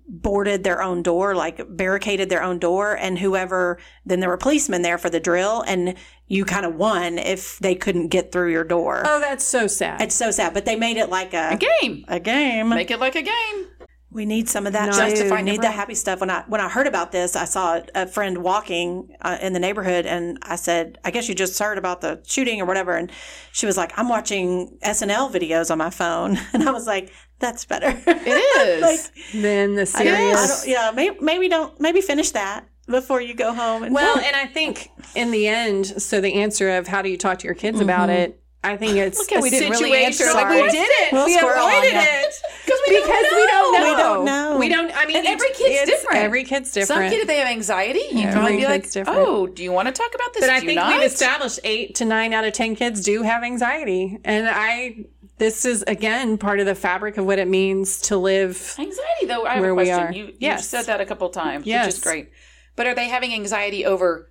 boarded 0.07 0.65
their 0.65 0.83
own 0.83 1.03
door, 1.03 1.35
like 1.35 1.61
barricaded 1.69 2.29
their 2.29 2.43
own 2.43 2.59
door 2.59 2.95
and 2.95 3.19
whoever 3.19 3.79
then 4.05 4.21
there 4.21 4.29
were 4.29 4.37
policemen 4.37 4.83
there 4.83 4.99
for 4.99 5.11
the 5.11 5.21
drill 5.21 5.63
and 5.67 5.95
you 6.27 6.45
kind 6.45 6.67
of 6.67 6.75
won 6.75 7.19
if 7.19 7.59
they 7.59 7.75
couldn't 7.75 8.09
get 8.09 8.33
through 8.33 8.51
your 8.51 8.65
door. 8.65 9.03
Oh, 9.05 9.21
that's 9.21 9.45
so 9.45 9.67
sad. 9.67 10.01
It's 10.01 10.15
so 10.15 10.31
sad, 10.31 10.55
but 10.55 10.65
they 10.65 10.77
made 10.77 10.97
it 10.97 11.09
like 11.11 11.35
a, 11.35 11.51
a 11.53 11.57
game. 11.57 12.05
a 12.09 12.21
game. 12.21 12.69
Make 12.71 12.91
it 12.91 13.01
like 13.01 13.15
a 13.15 13.23
game. 13.23 13.67
We 14.15 14.27
need 14.27 14.49
some 14.49 14.65
of 14.65 14.75
that 14.75 14.87
No. 14.87 14.93
Justify 14.93 15.41
need 15.41 15.61
the 15.61 15.73
happy 15.73 15.97
stuff. 15.97 16.21
When 16.21 16.31
I 16.31 16.45
when 16.47 16.61
I 16.61 16.69
heard 16.69 16.87
about 16.87 17.11
this, 17.11 17.35
I 17.35 17.45
saw 17.47 17.81
a 17.97 18.07
friend 18.07 18.39
walking 18.39 19.17
uh, 19.21 19.39
in 19.43 19.55
the 19.55 19.59
neighborhood, 19.59 20.07
and 20.07 20.39
I 20.41 20.55
said, 20.55 20.99
"I 21.05 21.11
guess 21.11 21.29
you 21.29 21.35
just 21.35 21.59
heard 21.59 21.79
about 21.79 22.01
the 22.01 22.23
shooting 22.25 22.61
or 22.61 22.65
whatever." 22.65 22.93
And 22.93 23.11
she 23.51 23.67
was 23.67 23.77
like, 23.77 23.93
"I'm 23.99 24.09
watching 24.09 24.79
SNL 24.85 25.33
videos 25.33 25.69
on 25.69 25.79
my 25.79 25.91
phone," 25.91 26.39
and 26.53 26.63
I 26.63 26.71
was 26.71 26.87
like, 26.87 27.11
"That's 27.39 27.65
better." 27.65 27.89
It 28.07 28.27
is. 28.83 28.83
like, 28.83 29.43
then 29.43 29.75
the 29.75 29.83
I 29.83 29.85
serious. 29.85 30.63
don't, 30.63 30.71
yeah, 30.71 30.93
maybe, 30.95 31.17
maybe 31.21 31.49
don't 31.49 31.79
maybe 31.81 32.01
finish 32.01 32.31
that 32.33 32.67
before 32.87 33.21
you 33.21 33.35
go 33.35 33.53
home. 33.55 33.83
And 33.85 33.95
Well, 33.95 34.19
and 34.25 34.37
I 34.37 34.47
think 34.47 34.91
in 35.15 35.31
the 35.31 35.49
end, 35.49 35.87
so 35.87 36.21
the 36.21 36.35
answer 36.35 36.71
of 36.71 36.87
how 36.87 37.03
do 37.03 37.09
you 37.09 37.17
talk 37.17 37.39
to 37.41 37.47
your 37.47 37.55
kids 37.55 37.81
about 37.81 38.09
mm-hmm. 38.09 38.33
it, 38.33 38.41
I 38.65 38.79
think 38.79 38.97
it's 38.97 39.19
Look 39.19 39.31
how 39.31 39.41
a 39.41 39.43
we 39.43 39.51
didn't 39.51 39.73
really 39.73 40.05
answer 40.05 40.25
like 40.33 40.49
we 40.49 40.71
didn't. 40.71 41.13
We'll 41.13 41.27
we 41.27 41.37
avoided 41.37 41.93
it 41.93 42.35
Because 42.65 42.81
we 42.89 43.01
because 43.01 43.23
don't 43.23 43.37
we 43.37 43.47
don't 43.47 43.73
know. 43.73 43.91
We 43.91 43.97
don't 43.97 44.25
know. 44.25 44.59
We 44.59 44.69
don't. 44.71 44.97
I 44.97 45.05
mean, 45.05 45.19
And 45.19 45.27
every 45.27 45.51
kid's 45.51 45.91
different. 45.91 46.17
Every 46.17 46.45
kid's 46.45 46.73
different. 46.73 46.89
Some 46.89 46.97
different. 46.97 47.13
kid, 47.13 47.21
if 47.21 47.27
they 47.27 47.39
have 47.39 47.49
anxiety, 47.49 48.01
you 48.11 48.21
can 48.21 48.29
Every 48.29 48.33
probably 48.33 48.57
be 48.57 48.65
like, 48.65 48.91
different. 48.91 49.19
"Oh, 49.19 49.47
do 49.47 49.63
you 49.63 49.71
want 49.71 49.89
to 49.89 49.93
talk 49.93 50.15
about 50.15 50.33
this? 50.33 50.41
But 50.41 50.51
I 50.51 50.61
think 50.61 50.77
not? 50.77 50.97
we've 50.97 51.07
established 51.07 51.61
eight 51.63 51.97
to 51.97 52.07
nine 52.07 52.33
out 52.33 52.45
of 52.45 52.55
ten 52.55 52.75
kids 52.75 53.03
do 53.03 53.23
have 53.23 53.43
anxiety, 53.43 54.19
and 54.25 54.49
I. 54.49 55.05
This 55.39 55.65
is 55.65 55.83
again 55.87 56.39
part 56.39 56.61
of 56.61 56.67
the 56.67 56.75
fabric 56.75 57.17
of 57.19 57.27
what 57.27 57.39
it 57.39 57.49
means 57.49 58.01
to 58.03 58.17
live. 58.17 58.75
anxiety, 58.79 59.27
though. 59.27 59.45
I 59.45 59.55
have 59.55 59.61
Where 59.63 59.73
a 59.73 59.75
question. 59.75 60.13
You, 60.13 60.33
you've 60.39 60.61
said 60.61 60.83
that 60.87 61.01
a 61.01 61.07
couple 61.07 61.29
times, 61.31 61.61
which 61.61 61.69
Yes. 61.69 61.97
is 61.97 62.03
great. 62.03 62.31
But 62.77 62.87
are 62.87 62.95
they 62.95 63.09
having 63.09 63.33
anxiety 63.33 63.85
over 63.85 64.31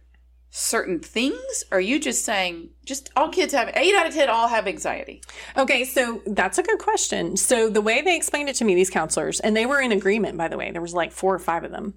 certain 0.49 0.99
things? 0.99 1.63
Or 1.71 1.77
are 1.77 1.81
you 1.81 1.99
just 1.99 2.23
saying 2.23 2.69
just 2.85 3.09
all 3.15 3.29
kids 3.29 3.53
have 3.53 3.71
eight 3.75 3.95
out 3.95 4.05
of 4.07 4.13
ten 4.13 4.29
all 4.29 4.47
have 4.47 4.67
anxiety? 4.67 5.21
Okay, 5.57 5.83
so 5.83 6.21
that's 6.27 6.57
a 6.57 6.63
good 6.63 6.79
question. 6.79 7.35
So 7.37 7.69
the 7.69 7.81
way 7.81 8.01
they 8.01 8.15
explained 8.15 8.49
it 8.49 8.55
to 8.57 8.65
me, 8.65 8.75
these 8.75 8.89
counselors, 8.89 9.39
and 9.39 9.57
they 9.57 9.65
were 9.65 9.81
in 9.81 9.91
agreement, 9.91 10.37
by 10.37 10.47
the 10.47 10.57
way, 10.57 10.71
there 10.71 10.81
was 10.81 10.93
like 10.93 11.11
four 11.11 11.33
or 11.33 11.39
five 11.39 11.63
of 11.63 11.71
them, 11.71 11.95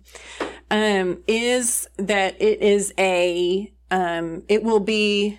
um, 0.70 1.22
is 1.28 1.88
that 1.98 2.40
it 2.40 2.61
is 2.62 2.94
a, 2.98 3.72
um, 3.90 4.42
it 4.48 4.62
will 4.64 4.80
be 4.80 5.38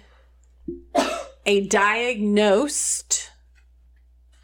a 1.45 1.67
diagnosed 1.67 3.31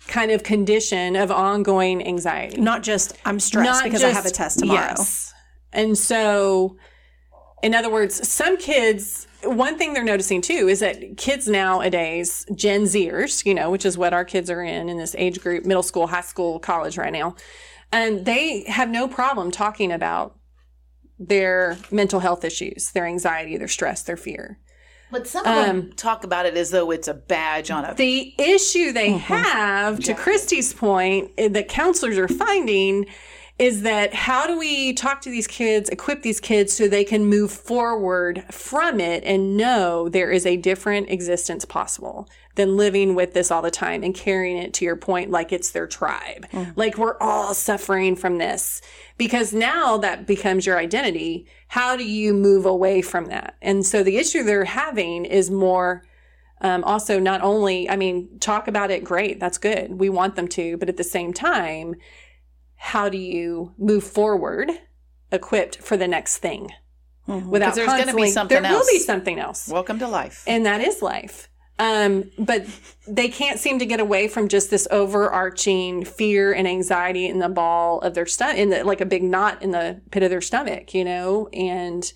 kind 0.08 0.32
of 0.32 0.44
condition 0.44 1.16
of 1.16 1.32
ongoing 1.32 2.06
anxiety. 2.06 2.60
not 2.60 2.84
just 2.84 3.18
I'm 3.26 3.40
stressed 3.40 3.84
because 3.84 4.04
I 4.04 4.10
have 4.10 4.26
a 4.26 4.32
test 4.32 4.60
tomorrow. 4.60 4.94
Yes. 4.98 5.34
And 5.72 5.98
so, 5.98 6.78
in 7.64 7.74
other 7.74 7.90
words, 7.90 8.28
some 8.28 8.58
kids, 8.58 9.28
one 9.44 9.78
thing 9.78 9.94
they're 9.94 10.04
noticing 10.04 10.42
too 10.42 10.68
is 10.68 10.82
that 10.82 11.18
kids 11.18 11.48
nowadays, 11.48 12.46
Gen 12.54 12.84
Zers, 12.84 13.46
you 13.46 13.54
know, 13.54 13.72
which 13.72 13.86
is 13.86 13.98
what 13.98 14.14
our 14.14 14.26
kids 14.26 14.50
are 14.50 14.62
in 14.62 14.90
in 14.90 14.98
this 14.98 15.16
age 15.18 15.42
group, 15.42 15.66
middle 15.66 15.84
school, 15.84 16.08
high 16.08 16.22
school, 16.22 16.60
college 16.60 16.98
right 16.98 17.14
now, 17.14 17.36
and 17.92 18.26
they 18.26 18.64
have 18.66 18.90
no 18.90 19.08
problem 19.08 19.52
talking 19.52 19.92
about 19.92 20.38
their 21.20 21.78
mental 21.92 22.20
health 22.20 22.44
issues, 22.44 22.92
their 22.92 23.06
anxiety, 23.06 23.58
their 23.58 23.68
stress, 23.68 24.04
their 24.04 24.18
fear. 24.18 24.60
But 25.14 25.28
some 25.28 25.46
of 25.46 25.66
them 25.66 25.94
talk 25.94 26.24
about 26.24 26.48
it 26.48 26.58
as 26.58 26.72
though 26.72 26.90
it's 26.90 27.08
a 27.08 27.14
badge 27.14 27.70
on 27.70 27.86
a. 27.86 27.94
The 27.94 28.34
issue 28.40 28.92
they 28.92 29.12
have, 29.12 30.00
to 30.00 30.16
Christy's 30.16 30.74
point, 30.74 31.32
eh, 31.38 31.50
that 31.50 31.68
counselors 31.68 32.18
are 32.18 32.28
finding 32.28 33.06
is 33.60 33.84
that 33.84 34.14
how 34.14 34.48
do 34.48 34.58
we 34.58 34.94
talk 34.94 35.22
to 35.22 35.30
these 35.30 35.46
kids, 35.46 35.88
equip 35.90 36.24
these 36.24 36.40
kids 36.40 36.74
so 36.74 36.88
they 36.88 37.04
can 37.04 37.26
move 37.26 37.52
forward 37.52 38.44
from 38.50 39.00
it 39.00 39.24
and 39.24 39.56
know 39.56 40.10
there 40.10 40.32
is 40.32 40.46
a 40.46 40.58
different 40.58 41.10
existence 41.10 41.64
possible 41.64 42.28
than 42.56 42.78
living 42.78 43.14
with 43.14 43.34
this 43.34 43.52
all 43.52 43.62
the 43.62 43.70
time 43.70 44.04
and 44.04 44.16
carrying 44.16 44.58
it 44.58 44.74
to 44.74 44.86
your 44.86 44.96
point 44.96 45.30
like 45.30 45.52
it's 45.52 45.72
their 45.72 45.86
tribe. 45.86 46.48
Like 46.76 46.98
we're 46.98 47.18
all 47.20 47.54
suffering 47.54 48.16
from 48.16 48.40
this 48.40 48.82
because 49.18 49.54
now 49.54 49.98
that 49.98 50.26
becomes 50.26 50.66
your 50.66 50.80
identity. 50.80 51.46
How 51.68 51.96
do 51.96 52.04
you 52.04 52.34
move 52.34 52.66
away 52.66 53.04
from 53.04 53.28
that? 53.28 53.56
And 53.62 53.86
so 53.86 54.02
the 54.04 54.18
issue 54.18 54.44
they're 54.44 54.66
having 54.66 55.26
is 55.26 55.52
more 55.52 56.04
um, 56.62 56.84
also 56.86 57.20
not 57.20 57.42
only 57.42 57.90
i 57.90 57.98
mean 57.98 58.40
talk 58.40 58.68
about 58.68 58.90
it 58.90 59.04
great 59.04 59.40
that's 59.40 59.58
good 59.58 60.00
we 60.00 60.10
want 60.10 60.36
them 60.36 60.48
to 60.48 60.78
but 60.78 60.88
at 60.88 60.96
the 60.96 61.04
same 61.04 61.34
time 61.34 61.96
how 62.84 63.08
do 63.08 63.18
you 63.18 63.72
move 63.78 64.04
forward 64.04 64.70
equipped 65.32 65.78
for 65.78 65.96
the 65.96 66.08
next 66.08 66.40
thing? 66.40 66.70
Without? 67.26 67.76
there's 67.76 67.88
gonna 67.88 68.14
be 68.14 68.30
something 68.30 68.62
there 68.62 68.72
will 68.74 68.86
be 68.92 69.00
something 69.00 69.40
else. 69.40 69.70
Welcome 69.70 70.00
to 70.00 70.08
life. 70.10 70.44
and 70.48 70.66
that 70.66 70.82
is 70.82 71.02
life. 71.02 71.50
Um, 71.80 72.30
but 72.38 72.66
they 73.08 73.30
can't 73.30 73.58
seem 73.58 73.80
to 73.80 73.86
get 73.86 74.02
away 74.02 74.28
from 74.28 74.50
just 74.50 74.70
this 74.70 74.86
overarching 74.92 76.04
fear 76.04 76.52
and 76.52 76.68
anxiety 76.68 77.26
in 77.26 77.40
the 77.40 77.48
ball 77.48 78.02
of 78.02 78.16
their 78.16 78.26
stomach 78.26 78.58
in 78.58 78.70
the 78.70 78.84
like 78.84 79.00
a 79.00 79.06
big 79.06 79.24
knot 79.24 79.64
in 79.64 79.72
the 79.72 80.02
pit 80.12 80.22
of 80.22 80.30
their 80.30 80.42
stomach 80.42 80.94
you 80.94 81.06
know? 81.06 81.48
And 81.54 82.12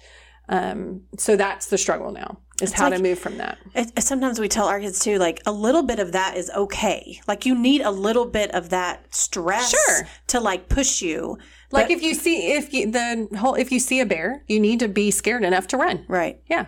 um, 0.49 1.03
so 1.17 1.37
that's 1.37 1.67
the 1.67 1.77
struggle 1.77 2.11
now 2.11 2.39
is 2.61 2.73
how 2.73 2.89
to 2.89 2.99
move 2.99 3.19
from 3.19 3.37
that 3.37 3.57
It, 3.75 4.01
sometimes 4.01 4.39
we 4.39 4.47
tell 4.47 4.67
our 4.67 4.79
kids 4.79 4.99
too, 4.99 5.17
like 5.19 5.41
a 5.45 5.51
little 5.51 5.83
bit 5.83 5.99
of 5.99 6.11
that 6.13 6.35
is 6.37 6.49
okay. 6.55 7.19
Like 7.27 7.45
you 7.45 7.53
need 7.55 7.81
a 7.81 7.91
little 7.91 8.25
bit 8.25 8.51
of 8.55 8.69
that 8.69 9.13
stress 9.13 9.69
Sure. 9.71 10.07
to 10.27 10.39
like 10.39 10.67
push 10.69 11.01
you. 11.01 11.37
Like 11.71 11.87
But- 11.87 11.91
if 11.97 12.01
you 12.01 12.13
see 12.15 12.53
if 12.53 12.73
you, 12.73 12.89
the 12.91 13.27
whole 13.37 13.55
if 13.55 13.71
you 13.71 13.79
see 13.79 13.99
a 13.99 14.05
bear, 14.05 14.43
you 14.47 14.59
need 14.59 14.79
to 14.79 14.87
be 14.87 15.11
scared 15.11 15.43
enough 15.43 15.67
to 15.67 15.77
run. 15.77 16.05
right. 16.07 16.41
Yeah. 16.49 16.65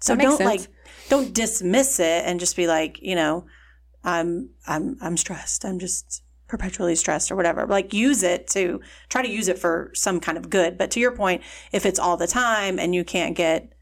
So 0.00 0.14
don't 0.16 0.36
sense. 0.38 0.48
like 0.48 0.68
don't 1.08 1.32
dismiss 1.34 1.98
it 2.00 2.24
and 2.26 2.38
just 2.40 2.56
be 2.56 2.66
like, 2.66 3.00
you 3.02 3.14
know, 3.14 3.46
I'm 4.04 4.50
I'm 4.66 4.96
I'm 5.00 5.16
stressed. 5.16 5.64
I'm 5.64 5.78
just 5.78 6.22
perpetually 6.48 6.94
stressed 6.94 7.30
or 7.30 7.36
whatever. 7.36 7.66
Like 7.66 7.92
use 7.92 8.22
it 8.22 8.46
to 8.48 8.80
try 9.08 9.20
to 9.22 9.28
use 9.28 9.48
it 9.48 9.58
for 9.58 9.90
some 9.94 10.20
kind 10.20 10.38
of 10.38 10.48
good. 10.48 10.78
But 10.78 10.90
to 10.92 11.00
your 11.00 11.10
point, 11.12 11.42
if 11.72 11.84
it's 11.84 11.98
all 11.98 12.16
the 12.16 12.26
time 12.28 12.78
and 12.78 12.94
you 12.94 13.04
can't 13.04 13.34
get 13.36 13.72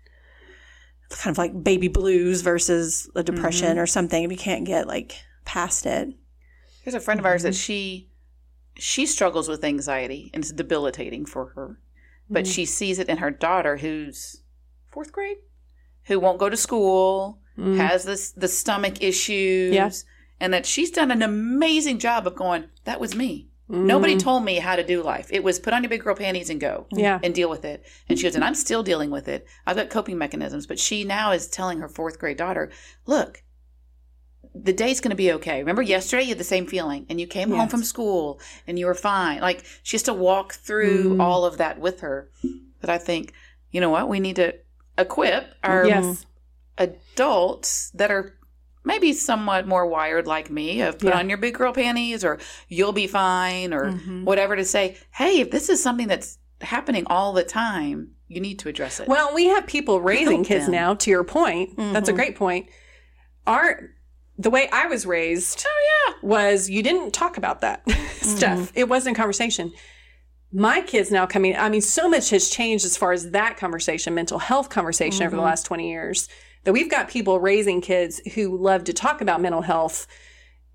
kind 1.10 1.34
of 1.34 1.38
like 1.38 1.62
baby 1.62 1.88
blues 1.88 2.40
versus 2.42 3.06
a 3.14 3.22
mm-hmm. 3.22 3.34
depression 3.34 3.70
Mm-hmm. 3.70 3.78
or 3.78 3.86
something, 3.86 4.24
if 4.24 4.30
you 4.30 4.36
can't 4.38 4.64
get 4.64 4.86
like 4.86 5.16
past 5.44 5.86
it. 5.86 6.08
There's 6.84 6.94
a 6.94 7.00
friend 7.00 7.20
of 7.20 7.26
ours 7.26 7.42
that 7.42 7.50
mm-hmm. 7.50 7.58
she 7.58 8.10
she 8.76 9.06
struggles 9.06 9.48
with 9.48 9.64
anxiety 9.64 10.30
and 10.34 10.42
it's 10.42 10.52
debilitating 10.52 11.26
for 11.26 11.46
her. 11.54 11.78
But 12.28 12.44
mm-hmm. 12.44 12.52
she 12.52 12.64
sees 12.64 12.98
it 12.98 13.08
in 13.08 13.18
her 13.18 13.30
daughter 13.30 13.76
who's 13.76 14.42
fourth 14.90 15.12
grade, 15.12 15.38
who 16.04 16.18
won't 16.18 16.38
go 16.38 16.48
to 16.48 16.56
school, 16.56 17.40
mm. 17.58 17.76
has 17.76 18.04
this 18.04 18.32
the 18.32 18.48
stomach 18.48 19.02
issues, 19.02 19.74
Yeah. 19.74 19.90
and 20.40 20.52
that 20.52 20.66
she's 20.66 20.90
done 20.90 21.10
an 21.10 21.22
amazing 21.22 21.98
job 21.98 22.26
of 22.26 22.34
going, 22.34 22.64
That 22.84 23.00
was 23.00 23.14
me. 23.14 23.48
Nobody 23.68 24.18
told 24.18 24.44
me 24.44 24.56
how 24.56 24.76
to 24.76 24.84
do 24.84 25.02
life. 25.02 25.28
It 25.32 25.42
was 25.42 25.58
put 25.58 25.72
on 25.72 25.82
your 25.82 25.88
big 25.88 26.02
girl 26.02 26.14
panties 26.14 26.50
and 26.50 26.60
go 26.60 26.86
Yeah. 26.92 27.18
and 27.22 27.34
deal 27.34 27.48
with 27.48 27.64
it. 27.64 27.82
And 28.08 28.18
she 28.18 28.24
goes, 28.24 28.34
and 28.34 28.44
I'm 28.44 28.54
still 28.54 28.82
dealing 28.82 29.10
with 29.10 29.26
it. 29.26 29.46
I've 29.66 29.76
got 29.76 29.88
coping 29.88 30.18
mechanisms. 30.18 30.66
But 30.66 30.78
she 30.78 31.02
now 31.02 31.32
is 31.32 31.48
telling 31.48 31.78
her 31.80 31.88
fourth 31.88 32.18
grade 32.18 32.36
daughter, 32.36 32.70
look, 33.06 33.42
the 34.54 34.72
day's 34.74 35.00
going 35.00 35.10
to 35.10 35.16
be 35.16 35.32
okay. 35.32 35.60
Remember 35.60 35.80
yesterday 35.82 36.24
you 36.24 36.28
had 36.30 36.38
the 36.38 36.44
same 36.44 36.66
feeling 36.66 37.06
and 37.08 37.18
you 37.18 37.26
came 37.26 37.50
home 37.50 37.68
from 37.68 37.82
school 37.82 38.38
and 38.66 38.78
you 38.78 38.84
were 38.86 38.94
fine. 38.94 39.40
Like 39.40 39.64
she 39.82 39.96
has 39.96 40.02
to 40.04 40.14
walk 40.14 40.52
through 40.54 41.14
Mm. 41.14 41.22
all 41.22 41.44
of 41.46 41.56
that 41.56 41.80
with 41.80 42.00
her. 42.00 42.30
But 42.80 42.90
I 42.90 42.98
think, 42.98 43.32
you 43.70 43.80
know 43.80 43.90
what? 43.90 44.08
We 44.10 44.20
need 44.20 44.36
to 44.36 44.54
equip 44.98 45.54
our 45.64 45.86
yes. 45.86 46.26
adults 46.78 47.90
that 47.94 48.10
are 48.10 48.34
maybe 48.84 49.12
somewhat 49.12 49.66
more 49.66 49.86
wired 49.86 50.26
like 50.26 50.50
me 50.50 50.82
of 50.82 50.98
put 50.98 51.08
Yeah. 51.08 51.18
on 51.18 51.28
your 51.28 51.38
big 51.38 51.54
girl 51.54 51.72
panties 51.72 52.24
or 52.24 52.38
you'll 52.68 52.92
be 52.92 53.06
fine 53.06 53.72
or 53.72 53.92
Mhm. 53.92 54.24
whatever 54.24 54.54
to 54.56 54.64
say, 54.64 54.96
hey, 55.12 55.40
if 55.40 55.50
this 55.50 55.68
is 55.68 55.82
something 55.82 56.06
that's 56.06 56.38
happening 56.60 57.04
all 57.06 57.32
the 57.32 57.44
time, 57.44 58.10
you 58.28 58.40
need 58.40 58.58
to 58.60 58.68
address 58.68 59.00
it. 59.00 59.08
Well, 59.08 59.34
we 59.34 59.46
have 59.46 59.66
people 59.66 60.00
raising 60.00 60.38
Help 60.38 60.46
kids 60.46 60.64
them. 60.66 60.72
now. 60.72 60.94
To 60.94 61.10
your 61.10 61.24
point, 61.24 61.76
that's 61.76 62.08
a 62.08 62.12
Mhm. 62.12 62.16
great 62.16 62.36
point. 62.36 62.68
Our 63.46 63.90
the 64.36 64.50
way 64.50 64.68
I 64.72 64.86
was 64.88 65.06
raised, 65.06 65.64
oh 65.64 66.08
yeah. 66.08 66.14
was 66.28 66.68
you 66.68 66.82
didn't 66.82 67.12
talk 67.12 67.36
about 67.36 67.60
that 67.60 67.82
stuff. 68.20 68.72
It 68.74 68.88
wasn't 68.88 69.16
conversation. 69.16 69.72
My 70.52 70.80
kids 70.80 71.10
now 71.12 71.24
coming, 71.26 71.56
I 71.56 71.68
mean, 71.68 71.80
so 71.80 72.08
much 72.08 72.30
has 72.30 72.48
changed 72.50 72.84
as 72.84 72.96
far 72.96 73.12
as 73.12 73.30
that 73.30 73.56
conversation, 73.56 74.12
mental 74.14 74.38
health 74.40 74.70
conversation 74.70 75.24
over 75.24 75.36
the 75.36 75.42
last 75.42 75.64
20 75.66 75.88
years, 75.88 76.28
that 76.64 76.72
we've 76.72 76.90
got 76.90 77.08
people 77.08 77.38
raising 77.40 77.80
kids 77.80 78.20
who 78.34 78.56
love 78.56 78.84
to 78.84 78.92
talk 78.92 79.20
about 79.20 79.40
mental 79.40 79.62
health. 79.62 80.06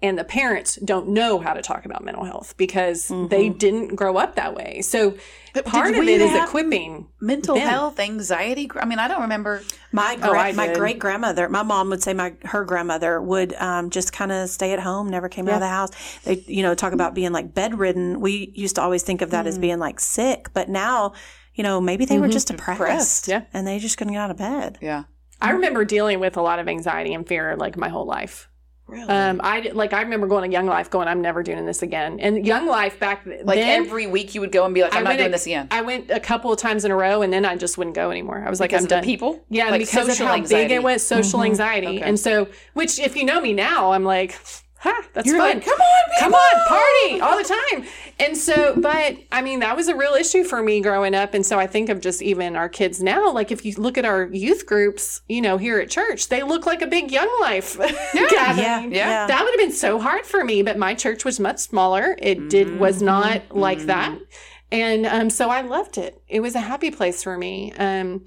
And 0.01 0.17
the 0.17 0.23
parents 0.23 0.75
don't 0.77 1.09
know 1.09 1.39
how 1.39 1.51
to 1.53 1.61
talk 1.61 1.85
about 1.85 2.05
mental 2.05 2.23
health 2.23 2.55
because 2.55 3.11
they 3.27 3.49
didn't 3.49 3.95
grow 3.97 4.15
up 4.15 4.35
that 4.35 4.55
way. 4.55 4.79
So 4.81 5.15
But 5.53 5.65
part 5.65 5.93
of 5.93 5.95
it 6.01 6.07
is 6.21 6.33
equipping. 6.41 7.09
mental 7.19 7.55
them. 7.55 7.67
health, 7.67 7.99
anxiety. 7.99 8.71
I 8.79 8.85
mean, 8.85 8.97
I 8.97 9.09
don't 9.09 9.23
remember. 9.23 9.61
My 9.91 10.15
Oh, 10.23 10.29
gra- 10.29 10.39
I 10.39 10.51
my 10.53 10.73
great 10.73 10.99
grandmother, 10.99 11.49
my 11.49 11.63
mom 11.63 11.89
would 11.89 12.01
say 12.01 12.13
my 12.13 12.33
her 12.45 12.63
grandmother 12.63 13.21
would 13.21 13.53
um, 13.55 13.89
just 13.89 14.13
kind 14.13 14.31
of 14.31 14.47
stay 14.49 14.71
at 14.71 14.79
home, 14.79 15.09
never 15.09 15.27
came 15.27 15.49
out 15.49 15.55
of 15.55 15.59
the 15.59 15.67
house. 15.67 15.89
They 16.23 16.35
you 16.47 16.63
know 16.63 16.75
talk 16.75 16.93
about 16.93 17.13
being 17.13 17.33
like 17.33 17.53
bedridden. 17.53 18.21
We 18.21 18.53
used 18.55 18.75
to 18.75 18.81
always 18.81 19.03
think 19.03 19.21
of 19.21 19.31
that 19.31 19.47
as 19.47 19.57
Mm. 19.57 19.61
being 19.61 19.79
like 19.79 19.99
sick, 19.99 20.47
but 20.53 20.69
now 20.69 21.11
you 21.55 21.63
know 21.65 21.81
maybe 21.81 22.05
they 22.05 22.19
were 22.19 22.29
just 22.29 22.47
depressed, 22.47 22.79
Depressed, 22.79 23.27
yeah. 23.27 23.41
and 23.53 23.67
they 23.67 23.79
just 23.79 23.97
couldn't 23.97 24.13
get 24.13 24.21
out 24.21 24.31
of 24.31 24.37
bed. 24.37 24.77
Yeah. 24.81 25.03
I 25.41 25.51
remember 25.51 25.85
dealing 25.85 26.19
with 26.19 26.37
a 26.37 26.41
lot 26.41 26.59
of 26.59 26.67
anxiety 26.67 27.13
and 27.13 27.27
fear 27.27 27.55
like 27.55 27.77
my 27.77 27.89
whole 27.89 28.05
life. 28.05 28.49
Really? 28.87 29.07
Um, 29.07 29.39
I 29.43 29.69
like 29.73 29.93
I 29.93 30.01
remember 30.01 30.25
going 30.25 30.49
to 30.49 30.51
Young 30.51 30.65
Life, 30.65 30.89
going, 30.89 31.07
I'm 31.07 31.21
never 31.21 31.43
doing 31.43 31.63
this 31.67 31.83
again. 31.83 32.19
And 32.19 32.43
Young 32.43 32.65
Life 32.65 32.99
back 32.99 33.23
like 33.25 33.45
then, 33.59 33.85
every 33.85 34.07
week 34.07 34.33
you 34.33 34.41
would 34.41 34.51
go 34.51 34.65
and 34.65 34.73
be 34.73 34.81
like, 34.81 34.95
I'm 34.95 35.03
not 35.03 35.15
doing 35.15 35.27
a- 35.27 35.31
this 35.31 35.45
again. 35.45 35.67
I 35.69 35.81
went 35.81 36.09
a 36.09 36.19
couple 36.19 36.51
of 36.51 36.57
times 36.57 36.85
in 36.85 36.89
a 36.91 36.95
row, 36.95 37.21
and 37.21 37.31
then 37.31 37.45
I 37.45 37.55
just 37.55 37.77
wouldn't 37.77 37.95
go 37.95 38.09
anymore. 38.09 38.43
I 38.43 38.49
was 38.49 38.59
because 38.59 38.81
like, 38.81 38.81
I'm 38.81 38.87
done. 38.87 39.03
people? 39.03 39.45
Yeah, 39.49 39.69
like 39.69 39.81
because 39.81 40.07
social 40.07 40.25
of 40.25 40.31
how 40.31 40.37
anxiety. 40.37 40.69
big 40.69 40.71
it 40.77 40.81
was, 40.83 41.05
social 41.05 41.43
anxiety, 41.43 41.87
Okay. 41.99 42.01
and 42.01 42.19
so 42.19 42.47
which 42.73 42.97
if 42.97 43.15
you 43.15 43.25
know 43.25 43.39
me 43.39 43.53
now, 43.53 43.91
I'm 43.91 44.03
like, 44.03 44.39
ha, 44.80 45.03
that's 45.13 45.27
You're 45.27 45.38
fun. 45.38 45.57
like, 45.57 45.65
come 45.65 45.80
on, 45.80 46.03
come 46.19 46.34
on, 46.34 46.67
party 46.67 47.21
all 47.21 47.38
the 47.38 47.43
time. 47.43 47.86
And 48.19 48.36
so, 48.36 48.75
but 48.80 49.17
I 49.32 49.41
mean, 49.41 49.59
that 49.59 49.75
was 49.75 49.88
a 49.88 49.95
real 49.95 50.13
issue 50.13 50.43
for 50.43 50.61
me 50.61 50.82
growing 50.82 51.13
up, 51.15 51.34
and 51.34 51.45
so 51.45 51.59
I 51.59 51.67
think 51.67 51.89
of 51.89 52.01
just 52.01 52.21
even 52.21 52.55
our 52.55 52.69
kids 52.69 53.01
now. 53.01 53.32
Like 53.32 53.51
if 53.51 53.65
you 53.65 53.73
look 53.77 53.97
at 53.97 54.05
our 54.05 54.25
youth 54.25 54.65
groups, 54.65 55.21
you 55.27 55.41
know, 55.41 55.57
here 55.57 55.80
at 55.80 55.89
church, 55.89 56.30
they 56.30 56.43
look 56.43 56.65
like 56.65 56.82
a 56.82 56.88
big 56.88 57.11
Young 57.11 57.30
Life 57.41 57.77
gathering. 58.13 58.91
Yeah. 58.93 59.09
yeah. 59.09 59.27
That 59.27 59.43
would 59.43 59.51
have 59.51 59.59
been 59.59 59.75
so 59.75 59.99
hard 59.99 60.25
for 60.25 60.43
me, 60.43 60.63
but 60.63 60.77
my 60.77 60.93
church 60.93 61.25
was 61.25 61.39
much 61.39 61.59
smaller. 61.59 62.15
It 62.19 62.49
did 62.49 62.80
was 62.80 63.01
not 63.01 63.55
like 63.55 63.80
that. 63.82 64.17
And 64.71 65.05
um, 65.05 65.30
so 65.30 65.49
I 65.49 65.61
loved 65.61 65.97
it. 65.97 66.21
It 66.27 66.41
was 66.41 66.55
a 66.55 66.59
happy 66.59 66.91
place 66.91 67.23
for 67.23 67.38
me. 67.38 67.73
Um, 67.73 68.25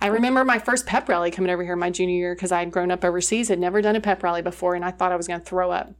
I 0.00 0.06
remember 0.06 0.44
my 0.44 0.58
first 0.58 0.86
pep 0.86 1.08
rally 1.08 1.30
coming 1.30 1.50
over 1.50 1.62
here 1.62 1.76
my 1.76 1.90
junior 1.90 2.16
year 2.16 2.34
because 2.34 2.52
I 2.52 2.60
had 2.60 2.70
grown 2.70 2.90
up 2.90 3.04
overseas, 3.04 3.48
had 3.48 3.58
never 3.58 3.82
done 3.82 3.96
a 3.96 4.00
pep 4.00 4.22
rally 4.22 4.42
before, 4.42 4.74
and 4.74 4.84
I 4.84 4.90
thought 4.90 5.12
I 5.12 5.16
was 5.16 5.28
going 5.28 5.40
to 5.40 5.46
throw 5.46 5.70
up. 5.70 5.92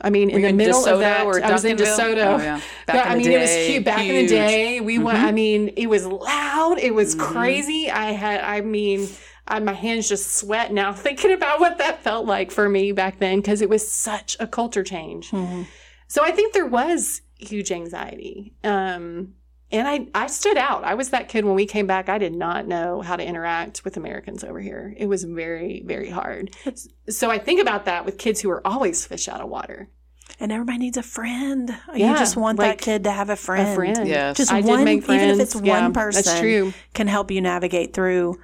I 0.00 0.10
mean, 0.10 0.30
in 0.30 0.42
the 0.42 0.48
in 0.48 0.56
middle 0.56 0.82
DeSoto 0.82 0.94
of 0.94 0.98
that, 1.00 1.24
or 1.24 1.42
I 1.42 1.52
was 1.52 1.64
in 1.64 1.76
DeSoto. 1.76 2.40
Oh, 2.40 2.42
yeah. 2.42 2.60
Back 2.86 3.06
I 3.06 3.14
mean, 3.14 3.30
it 3.30 3.40
was 3.40 3.50
day, 3.50 3.72
huge. 3.72 3.84
Back 3.84 4.00
in 4.00 4.08
the 4.08 4.20
huge. 4.20 4.30
Mm-hmm. 4.30 4.48
day, 4.48 4.80
we 4.80 4.98
went. 4.98 5.18
I 5.18 5.32
mean, 5.32 5.68
it 5.76 5.86
was 5.86 6.04
loud. 6.04 6.78
It 6.78 6.94
was 6.94 7.14
crazy. 7.14 7.90
I 7.90 8.12
had. 8.12 8.40
I 8.40 8.60
mean, 8.60 9.08
I, 9.46 9.60
my 9.60 9.72
hands 9.72 10.08
just 10.08 10.34
sweat 10.34 10.72
now 10.72 10.92
thinking 10.92 11.32
about 11.32 11.60
what 11.60 11.78
that 11.78 12.02
felt 12.02 12.26
like 12.26 12.50
for 12.50 12.68
me 12.68 12.92
back 12.92 13.18
then 13.18 13.38
because 13.38 13.62
it 13.62 13.68
was 13.68 13.88
such 13.88 14.36
a 14.40 14.46
culture 14.46 14.82
change. 14.82 15.30
Mm-hmm. 15.30 15.62
So 16.08 16.24
I 16.24 16.32
think 16.32 16.52
there 16.52 16.66
was 16.66 17.22
huge 17.38 17.70
anxiety. 17.70 18.54
Um, 18.64 19.34
and 19.72 19.88
I, 19.88 20.06
I 20.14 20.26
stood 20.26 20.56
out. 20.58 20.84
I 20.84 20.94
was 20.94 21.10
that 21.10 21.28
kid 21.28 21.44
when 21.44 21.54
we 21.54 21.66
came 21.66 21.86
back. 21.86 22.08
I 22.08 22.18
did 22.18 22.34
not 22.34 22.66
know 22.68 23.00
how 23.00 23.16
to 23.16 23.24
interact 23.24 23.84
with 23.84 23.96
Americans 23.96 24.44
over 24.44 24.60
here. 24.60 24.94
It 24.96 25.06
was 25.06 25.24
very, 25.24 25.82
very 25.84 26.10
hard. 26.10 26.54
So 27.08 27.30
I 27.30 27.38
think 27.38 27.60
about 27.60 27.86
that 27.86 28.04
with 28.04 28.18
kids 28.18 28.40
who 28.40 28.50
are 28.50 28.64
always 28.66 29.04
fish 29.06 29.28
out 29.28 29.40
of 29.40 29.48
water. 29.48 29.88
And 30.38 30.50
everybody 30.52 30.78
needs 30.78 30.96
a 30.96 31.02
friend. 31.02 31.68
Yeah, 31.94 32.12
you 32.12 32.18
just 32.18 32.36
want 32.36 32.58
like 32.58 32.78
that 32.78 32.84
kid 32.84 33.04
to 33.04 33.10
have 33.10 33.30
a 33.30 33.36
friend. 33.36 33.68
A 33.68 33.74
friend. 33.74 34.08
Yes. 34.08 34.36
Just 34.36 34.52
I 34.52 34.60
did 34.60 34.68
one, 34.68 34.84
make 34.84 35.04
friends. 35.04 35.22
even 35.22 35.40
if 35.40 35.40
it's 35.40 35.60
Yeah, 35.60 35.82
one 35.82 35.92
person, 35.92 36.22
That's 36.24 36.40
true. 36.40 36.72
can 36.94 37.06
help 37.06 37.30
you 37.30 37.40
navigate 37.40 37.94
through. 37.94 38.38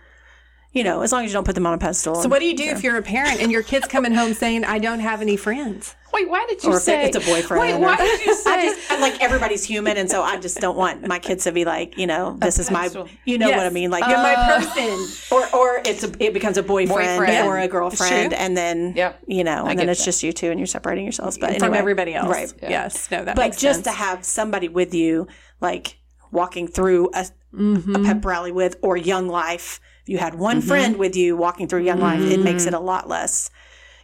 You 0.73 0.85
know, 0.85 1.01
as 1.01 1.12
long 1.12 1.25
as 1.25 1.31
you 1.31 1.35
don't 1.35 1.45
put 1.47 1.55
them 1.55 1.66
on 1.66 1.73
a 1.73 1.79
pedestal. 1.79 2.14
So 2.16 2.29
what 2.29 2.41
do 2.41 2.45
you 2.45 2.55
do 2.55 2.64
if 2.64 2.83
you're 2.85 2.99
a 2.99 3.03
parent 3.03 3.41
and 3.41 3.51
your 3.51 3.62
kid's 3.62 3.89
coming 3.89 4.12
home 4.12 4.35
saying, 4.35 4.64
"I 4.64 4.79
don't 4.79 5.01
have 5.01 5.23
any 5.23 5.37
friends"? 5.37 5.95
Wait, 6.12 6.29
why 6.29 6.45
did 6.49 6.62
you 6.62 6.71
or 6.71 6.79
say 6.81 7.05
it's 7.07 7.16
a 7.16 7.21
boyfriend. 7.21 7.61
Wait, 7.61 7.73
or- 7.75 7.79
why 7.81 7.97
did 7.97 8.25
you 8.27 8.35
say? 8.45 8.51
I 8.51 8.62
just 8.62 8.91
I 8.93 8.99
like 9.01 9.21
everybody's 9.23 9.64
human, 9.64 9.97
and 9.97 10.11
so 10.11 10.23
I 10.23 10.37
just 10.39 10.59
don't 10.61 10.77
want 10.77 11.07
my 11.09 11.19
kids 11.19 11.45
to 11.45 11.53
be 11.53 11.64
like, 11.64 11.97
you 11.97 12.07
know, 12.07 12.37
this 12.39 12.59
is 12.59 12.71
my, 12.71 12.91
you 13.25 13.39
know 13.39 13.49
Yes. 13.49 13.57
what 13.57 13.66
I 13.66 13.71
mean, 13.71 13.91
like 13.91 14.07
You're 14.07 14.19
my 14.19 14.35
Uh, 14.35 14.61
person. 14.61 15.09
or 15.31 15.47
or 15.57 15.81
it's 15.87 16.05
a, 16.05 16.12
it 16.23 16.35
becomes 16.35 16.59
a 16.59 16.62
boyfriend, 16.62 17.19
Boyfriend. 17.19 17.47
or 17.49 17.59
a 17.59 17.66
girlfriend, 17.69 18.35
and 18.35 18.55
then 18.57 18.93
Yep. 18.95 19.21
you 19.27 19.45
know, 19.45 19.64
I 19.66 19.71
and 19.71 19.79
then 19.79 19.89
it's 19.89 20.01
that. 20.01 20.05
just 20.05 20.23
you 20.23 20.33
two, 20.35 20.51
and 20.51 20.61
you're 20.61 20.66
separating 20.66 21.05
yourselves. 21.05 21.39
But 21.39 21.59
from 21.59 21.73
everybody 21.75 22.14
else. 22.14 22.29
right? 22.29 22.53
Yes. 22.62 23.09
No, 23.11 23.25
that 23.25 23.37
But 23.37 23.43
makes 23.47 23.57
just 23.59 23.85
sense. 23.85 23.97
to 23.97 24.03
have 24.03 24.23
somebody 24.25 24.69
with 24.69 24.93
you, 24.95 25.29
like 25.62 25.97
walking 26.31 26.69
through 26.69 27.09
a, 27.14 27.27
Mm-hmm. 27.57 27.95
a 27.97 28.05
pep 28.05 28.23
rally 28.27 28.53
with, 28.53 28.77
or 28.83 28.99
Young 28.99 29.27
Life. 29.29 29.81
You 30.09 30.18
had 30.18 30.34
one 30.34 30.61
friend 30.61 30.96
with 30.96 31.14
you 31.16 31.36
walking 31.36 31.68
through 31.68 31.82
Young 31.84 32.00
Life, 32.00 32.22
it 32.22 32.40
makes 32.42 32.62
Mm-hmm. 32.62 32.68
it 32.68 32.74
a 32.74 32.80
lot 32.80 33.09
less, 33.09 33.50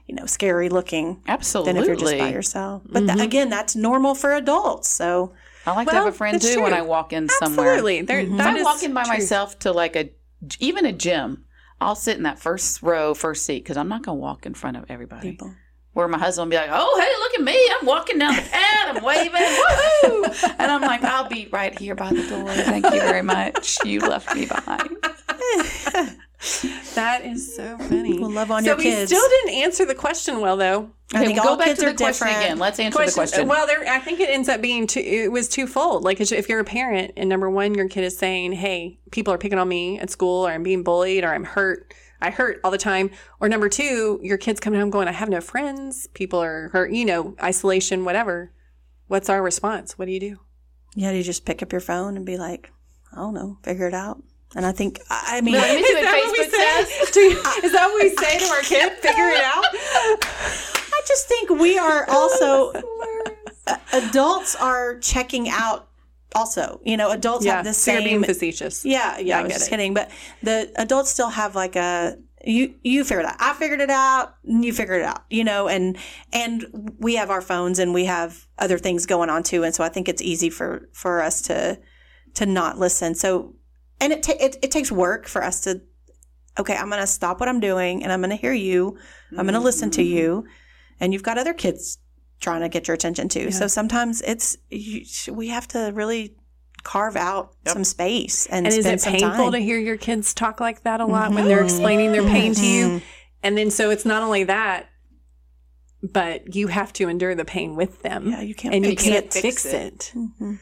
you 0.07 0.15
know, 0.15 0.27
scary 0.27 0.69
looking 0.69 1.23
Absolutely. 1.27 1.73
than 1.73 1.83
if 1.83 1.87
you're 1.89 1.97
just 1.97 2.19
by 2.19 2.31
yourself. 2.31 2.83
But 2.85 3.05
Mm-hmm. 3.05 3.21
again, 3.21 3.49
that's 3.51 3.75
normal 3.75 4.15
for 4.15 4.35
adults. 4.35 4.89
So 4.89 5.33
I 5.67 5.75
like 5.75 5.89
to 5.89 5.95
have 5.95 6.07
a 6.07 6.13
friend 6.13 6.41
too 6.41 6.61
when. 6.63 6.73
I 6.75 6.83
walk 6.83 7.13
in 7.13 7.29
somewhere. 7.29 7.69
Absolutely. 7.73 8.03
There, 8.03 8.19
If 8.21 8.41
I 8.41 8.63
walk 8.63 8.83
in 8.83 8.93
by 8.95 9.05
true. 9.05 9.15
myself 9.15 9.59
to 9.61 9.73
like 9.73 9.97
a 9.97 10.11
even 10.61 10.85
a 10.85 10.93
gym, 10.93 11.45
I'll 11.81 11.95
sit 11.95 12.17
in 12.19 12.23
that 12.25 12.39
first 12.39 12.83
row, 12.83 13.15
first 13.15 13.47
seat 13.47 13.65
because 13.65 13.77
I'm 13.79 13.89
not 13.89 14.03
going 14.03 14.19
to 14.19 14.21
walk 14.21 14.45
in 14.47 14.55
front 14.55 14.77
of 14.77 14.85
everybody. 14.91 15.31
people. 15.33 15.55
Where 15.95 16.09
my 16.09 16.19
husband 16.19 16.47
will 16.47 16.51
be 16.51 16.57
like, 16.57 16.71
"Oh, 16.73 17.01
hey, 17.01 17.09
look 17.21 17.35
at 17.39 17.45
me! 17.45 17.71
I'm 17.81 17.87
walking 17.87 18.19
down 18.19 18.35
the 18.37 18.43
path, 18.43 18.97
I'm 18.97 19.03
waving, 19.03 19.33
woohoo!" 19.33 20.55
And 20.59 20.71
I'm 20.71 20.83
like, 20.83 21.03
"I'll 21.05 21.29
be 21.29 21.49
right 21.53 21.77
here 21.79 21.95
by 21.95 22.11
the 22.11 22.27
door. 22.29 22.49
Thank 22.51 22.85
you 22.87 23.01
very 23.01 23.23
much. 23.23 23.79
You 23.85 24.01
left 24.01 24.35
me 24.35 24.47
behind." 24.47 24.97
That 26.95 27.23
is 27.25 27.57
so 27.57 27.79
funny. 27.79 28.19
We'll 28.19 28.31
love 28.31 28.51
on 28.51 28.63
so 28.65 28.71
your 28.71 28.77
we 28.77 29.07
still 29.07 29.29
didn't 29.29 29.55
answer 29.63 29.87
the 29.87 29.95
question 29.95 30.41
well, 30.41 30.57
though. 30.59 30.91
I 31.15 31.19
Okay, 31.19 31.27
think 31.27 31.41
we'll 31.41 31.49
all 31.51 31.55
go 31.57 31.59
back 31.61 31.69
kids 31.69 31.81
to 31.81 31.87
the 31.87 31.93
are 31.93 31.95
question 31.95 32.27
different. 32.27 32.45
again. 32.47 32.59
Let's 32.59 32.79
answer 32.79 33.07
the 33.07 33.13
question. 33.13 33.49
Well, 33.49 33.67
there, 33.67 33.87
I 33.89 33.99
think 33.99 34.21
it 34.21 34.29
ends 34.29 34.49
up 34.51 34.61
being 34.61 34.87
two. 34.87 35.01
It 35.01 35.33
was 35.33 35.49
twofold. 35.49 36.05
Like 36.05 36.21
if 36.21 36.49
you're 36.49 36.61
a 36.61 36.65
parent, 36.65 37.13
and 37.17 37.29
number 37.31 37.49
one, 37.49 37.75
your 37.75 37.89
kid 37.89 38.05
is 38.05 38.19
saying, 38.19 38.53
"Hey, 38.53 38.99
people 39.11 39.33
are 39.33 39.39
picking 39.39 39.59
on 39.59 39.69
me 39.69 39.99
at 39.99 40.11
school, 40.11 40.47
or 40.47 40.51
I'm 40.51 40.63
being 40.63 40.83
bullied, 40.83 41.25
or 41.25 41.33
I'm 41.33 41.45
hurt. 41.45 41.95
I 42.27 42.31
hurt 42.31 42.61
all 42.65 42.71
the 42.71 42.79
time." 42.79 43.11
Or 43.41 43.49
number 43.49 43.69
two, 43.69 44.19
your 44.23 44.39
kid's 44.39 44.61
coming 44.61 44.81
home 44.81 44.91
going, 44.91 45.09
"I 45.09 45.13
have 45.13 45.29
no 45.29 45.41
friends. 45.41 46.07
People 46.15 46.43
are 46.43 46.69
hurt. 46.71 46.91
You 46.93 47.05
know, 47.05 47.37
isolation, 47.43 48.05
whatever." 48.05 48.53
What's 49.07 49.29
our 49.29 49.43
response? 49.43 49.99
What 49.99 50.07
do 50.07 50.13
you 50.13 50.21
do? 50.21 50.39
Yeah, 50.97 51.11
do 51.13 51.19
you 51.19 51.23
just 51.23 51.45
pick 51.45 51.63
up 51.63 51.73
your 51.73 51.81
phone 51.83 52.17
and 52.17 52.25
be 52.25 52.37
like, 52.39 52.71
I 53.13 53.17
don't 53.17 53.35
know, 53.35 53.59
figure 53.63 53.87
it 53.87 53.93
out. 53.95 54.23
And 54.57 54.65
I 54.65 54.73
think, 54.73 55.01
I 55.11 55.39
I 55.39 55.41
mean, 55.43 55.55
Let 55.55 55.77
me 55.77 55.85
see 55.85 55.93
that 55.95 56.05
what 56.05 56.33
we 56.39 56.45
Facebook 56.45 56.51
say? 56.51 56.85
says. 56.85 57.11
Do- 57.11 57.67
is 57.67 57.73
that 57.73 57.87
what 57.87 58.03
we 58.03 58.17
say 58.17 58.39
to 58.39 58.45
our 58.47 58.61
kid? 58.63 58.93
Figure 59.03 59.29
it 59.29 59.43
out. 59.45 59.65
I 59.73 61.01
just 61.07 61.27
think 61.29 61.51
we 61.51 61.77
are 61.79 62.09
also, 62.09 62.73
uh, 63.67 63.77
adults 63.93 64.55
are 64.57 64.99
checking 65.01 65.49
out 65.51 65.89
also. 66.35 66.81
You 66.85 66.97
know, 66.97 67.11
adults 67.11 67.45
Yeah, 67.45 67.57
have 67.57 67.65
the 67.65 67.73
so 67.73 67.93
you're 67.93 68.03
being 68.03 68.25
facetious. 68.25 68.85
Yeah, 68.85 69.19
yeah, 69.19 69.39
I 69.39 69.41
I 69.41 69.43
was 69.45 69.53
just 69.53 69.67
it. 69.69 69.71
kidding. 69.71 69.95
But 69.95 70.11
the 70.43 70.73
adults 70.77 71.11
still 71.11 71.31
have 71.31 71.55
like 71.55 71.77
a 71.77 72.17
you 72.47 72.75
you 72.83 73.05
figured 73.05 73.25
it 73.25 73.31
out. 73.31 73.37
I 73.39 73.55
figured 73.55 73.81
it 73.81 73.91
out. 73.91 74.35
and 74.45 74.65
You 74.65 74.73
figured 74.73 75.01
it 75.01 75.05
out. 75.05 75.25
You 75.31 75.45
know, 75.45 75.69
and 75.69 75.97
and 76.33 76.95
we 76.99 77.17
have 77.17 77.31
our 77.31 77.41
phones 77.41 77.79
and 77.79 77.95
we 77.95 78.05
have 78.05 78.47
other 78.59 78.79
things 78.79 79.07
going 79.07 79.31
on 79.31 79.43
too. 79.43 79.65
And 79.65 79.75
so 79.75 79.85
I 79.85 79.89
think 79.89 80.09
it's 80.09 80.23
easy 80.23 80.51
for 80.51 80.89
for 80.93 81.23
us 81.23 81.43
to 81.43 81.79
to 82.35 82.47
not 82.47 82.79
listen. 82.79 83.15
So 83.15 83.55
and 84.01 84.13
it 84.13 84.23
ta- 84.23 84.35
it, 84.39 84.57
it 84.63 84.71
takes 84.71 84.93
work 84.93 85.27
for 85.27 85.43
us 85.43 85.61
to 85.63 85.81
okay. 86.59 86.77
I'm 86.77 86.89
going 86.89 87.01
to 87.01 87.07
stop 87.07 87.41
what 87.41 87.49
I'm 87.49 87.61
doing 87.61 88.03
and 88.03 88.13
I'm 88.13 88.21
going 88.21 88.31
to 88.31 88.37
hear 88.37 88.53
you. 88.53 88.99
I'm 89.31 89.47
going 89.47 89.55
to 89.55 89.61
listen 89.61 89.91
to 89.93 90.03
mm-hmm. 90.03 90.17
you. 90.17 90.45
And 91.01 91.13
you've 91.13 91.25
got 91.25 91.39
other 91.39 91.55
kids 91.55 91.99
trying 92.45 92.61
to 92.61 92.69
get 92.69 92.87
your 92.87 92.95
attention 92.95 93.29
too. 93.29 93.51
So 93.51 93.67
sometimes 93.67 94.21
it's 94.23 94.57
you, 94.71 95.05
we 95.33 95.49
have 95.49 95.67
to 95.69 95.91
really 95.95 96.37
carve 96.85 97.17
out 97.17 97.55
some 97.67 97.83
space 97.85 98.47
and, 98.47 98.67
And 98.67 98.75
is 98.75 98.85
spend 98.85 98.95
it 98.95 99.01
some 99.01 99.13
painful 99.15 99.31
time. 99.31 99.41
Mm-hmm. 99.41 99.53
to 99.55 99.59
hear 99.61 99.79
your 99.79 99.97
kids 99.97 100.35
talk 100.35 100.61
like 100.61 100.83
that 100.83 101.01
a 101.01 101.07
lot 101.07 101.33
when 101.33 101.47
they're 101.47 101.65
explaining 101.65 102.13
their 102.13 102.23
pain 102.23 102.55
to 102.55 102.67
you? 102.67 103.01
And 103.43 103.57
then 103.59 103.71
so 103.71 103.91
it's 103.91 104.05
not 104.05 104.23
only 104.23 104.45
that, 104.45 104.89
but 106.03 106.55
you 106.55 106.67
have 106.69 106.93
to 106.95 107.09
endure 107.09 107.35
the 107.35 107.45
pain 107.47 107.77
with 107.77 108.03
them. 108.03 108.31
Yeah, 108.31 108.43
you 108.43 108.55
can't 108.55 108.75
and 108.75 108.85
you 108.85 108.95
can't 108.97 109.25
it. 109.27 109.33
fix 109.33 109.63
Fix 109.63 109.67
it. 109.67 110.13
Mhm. 110.15 110.59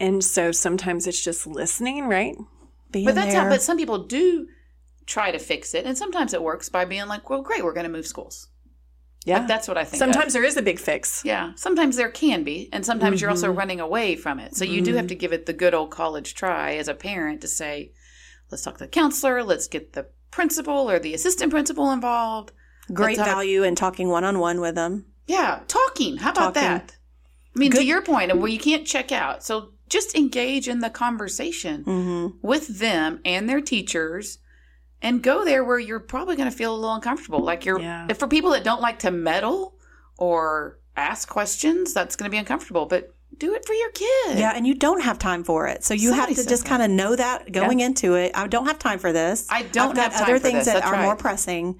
And 0.00 0.24
so 0.24 0.50
sometimes 0.52 1.06
it's 1.06 1.22
just 1.24 1.46
listening, 1.46 2.06
right? 2.08 2.34
Being 2.90 3.06
But 3.06 3.14
that's 3.14 3.32
there. 3.32 3.42
how. 3.44 3.48
But 3.48 3.62
some 3.62 3.76
people 3.78 3.98
do 4.04 4.48
try 5.06 5.30
to 5.30 5.38
fix 5.38 5.72
it, 5.74 5.86
and 5.86 5.96
sometimes 5.96 6.34
it 6.34 6.42
works 6.42 6.68
by 6.68 6.84
being 6.84 7.06
like, 7.06 7.30
"Well, 7.30 7.42
great, 7.42 7.64
we're 7.64 7.72
going 7.72 7.86
to 7.86 7.92
move 7.92 8.06
schools." 8.06 8.48
Yeah. 9.26 9.38
Like, 9.40 9.48
that's 9.48 9.68
what 9.68 9.76
I 9.76 9.84
think. 9.84 9.94
of. 9.94 9.98
sometimes 9.98 10.32
there 10.32 10.44
is 10.44 10.56
a 10.56 10.62
big 10.62 10.78
fix. 10.78 11.22
yeah. 11.24 11.52
Sometimes 11.56 11.96
there 11.96 12.08
can 12.10 12.44
be, 12.44 12.68
and 12.72 12.86
sometimes 12.86 13.20
you're 13.20 13.28
also 13.28 13.52
Mhm. 13.52 13.56
running 13.58 13.80
away 13.80 14.16
from 14.16 14.38
it. 14.38 14.54
So 14.56 14.64
you 14.64 14.80
do 14.80 14.94
have 14.94 15.08
to 15.08 15.14
give 15.14 15.32
it 15.32 15.46
the 15.46 15.52
good 15.52 15.74
old 15.74 15.90
college 15.90 16.34
try 16.34 16.76
as 16.76 16.86
a 16.88 16.94
parent 16.94 17.40
to 17.42 17.48
say, 17.48 17.92
"Let's 18.50 18.62
talk 18.62 18.78
to 18.78 18.84
the 18.84 18.88
counselor. 18.88 19.42
Let's 19.42 19.66
get 19.68 19.92
the 19.94 20.06
principal 20.30 20.88
or 20.90 20.98
the 20.98 21.12
assistant 21.12 21.50
principal 21.50 21.90
involved." 21.92 22.52
great 22.94 23.16
Let's 23.18 23.18
have 23.18 23.26
a- 23.26 23.40
value 23.40 23.62
in 23.64 23.74
talking 23.74 24.08
one 24.08 24.22
on 24.22 24.38
one 24.38 24.60
with 24.60 24.76
them. 24.76 25.06
Yeah, 25.26 25.60
talking. 25.66 26.18
How 26.18 26.30
about 26.30 26.54
Talking. 26.54 26.62
that? 26.62 26.96
I 27.54 27.58
mean, 27.58 27.72
to 27.72 27.84
your 27.84 28.00
point 28.02 28.30
of 28.30 28.38
where 28.38 28.48
you 28.48 28.60
can't 28.60 28.86
check 28.86 29.10
out. 29.10 29.42
So 29.42 29.70
just 29.88 30.14
engage 30.14 30.68
in 30.68 30.78
the 30.80 30.90
conversation 30.90 31.82
hmm 31.82 32.26
with 32.42 32.78
them 32.78 33.18
and 33.24 33.48
their 33.48 33.60
teachers 33.60 34.38
and 35.06 35.22
go 35.22 35.44
there 35.44 35.64
where 35.64 35.78
you're 35.78 36.00
probably 36.00 36.36
going 36.36 36.50
to 36.50 36.56
feel 36.56 36.74
a 36.74 36.76
little 36.76 36.94
uncomfortable. 36.94 37.40
Like 37.40 37.64
you're, 37.64 37.80
Yeah. 37.80 38.06
if 38.10 38.18
for 38.18 38.26
people 38.28 38.50
that 38.50 38.64
don't 38.64 38.80
like 38.82 38.98
to 39.00 39.10
meddle 39.10 39.76
or 40.18 40.78
ask 40.96 41.28
questions, 41.28 41.94
that's 41.94 42.16
going 42.16 42.24
to 42.28 42.30
be 42.30 42.38
uncomfortable, 42.38 42.86
but 42.86 43.14
do 43.38 43.54
it 43.54 43.66
for 43.66 43.74
your 43.74 43.90
kid. 43.90 44.38
Yeah, 44.38 44.52
and 44.56 44.66
you 44.66 44.74
don't 44.74 45.02
have 45.02 45.18
time 45.18 45.44
for 45.44 45.66
it, 45.68 45.84
so 45.84 45.92
you 45.94 46.08
Somebody 46.10 46.34
have 46.34 46.42
to 46.44 46.48
just 46.48 46.64
kind 46.64 46.82
of 46.82 46.90
know 46.90 47.14
that 47.16 47.52
going 47.52 47.80
into 47.80 48.14
it. 48.14 48.32
I 48.34 48.46
don't 48.46 48.66
have 48.66 48.78
time 48.78 48.98
for 48.98 49.12
this. 49.12 49.46
I 49.50 49.62
don't 49.62 49.90
I've 49.90 49.96
got 49.96 50.02
have 50.04 50.12
time 50.14 50.22
other 50.24 50.34
for 50.38 50.42
things 50.42 50.58
this. 50.64 50.66
that 50.66 50.74
That's 50.80 50.86
are 50.86 50.92
right. 50.94 51.04
more 51.04 51.16
pressing. 51.16 51.78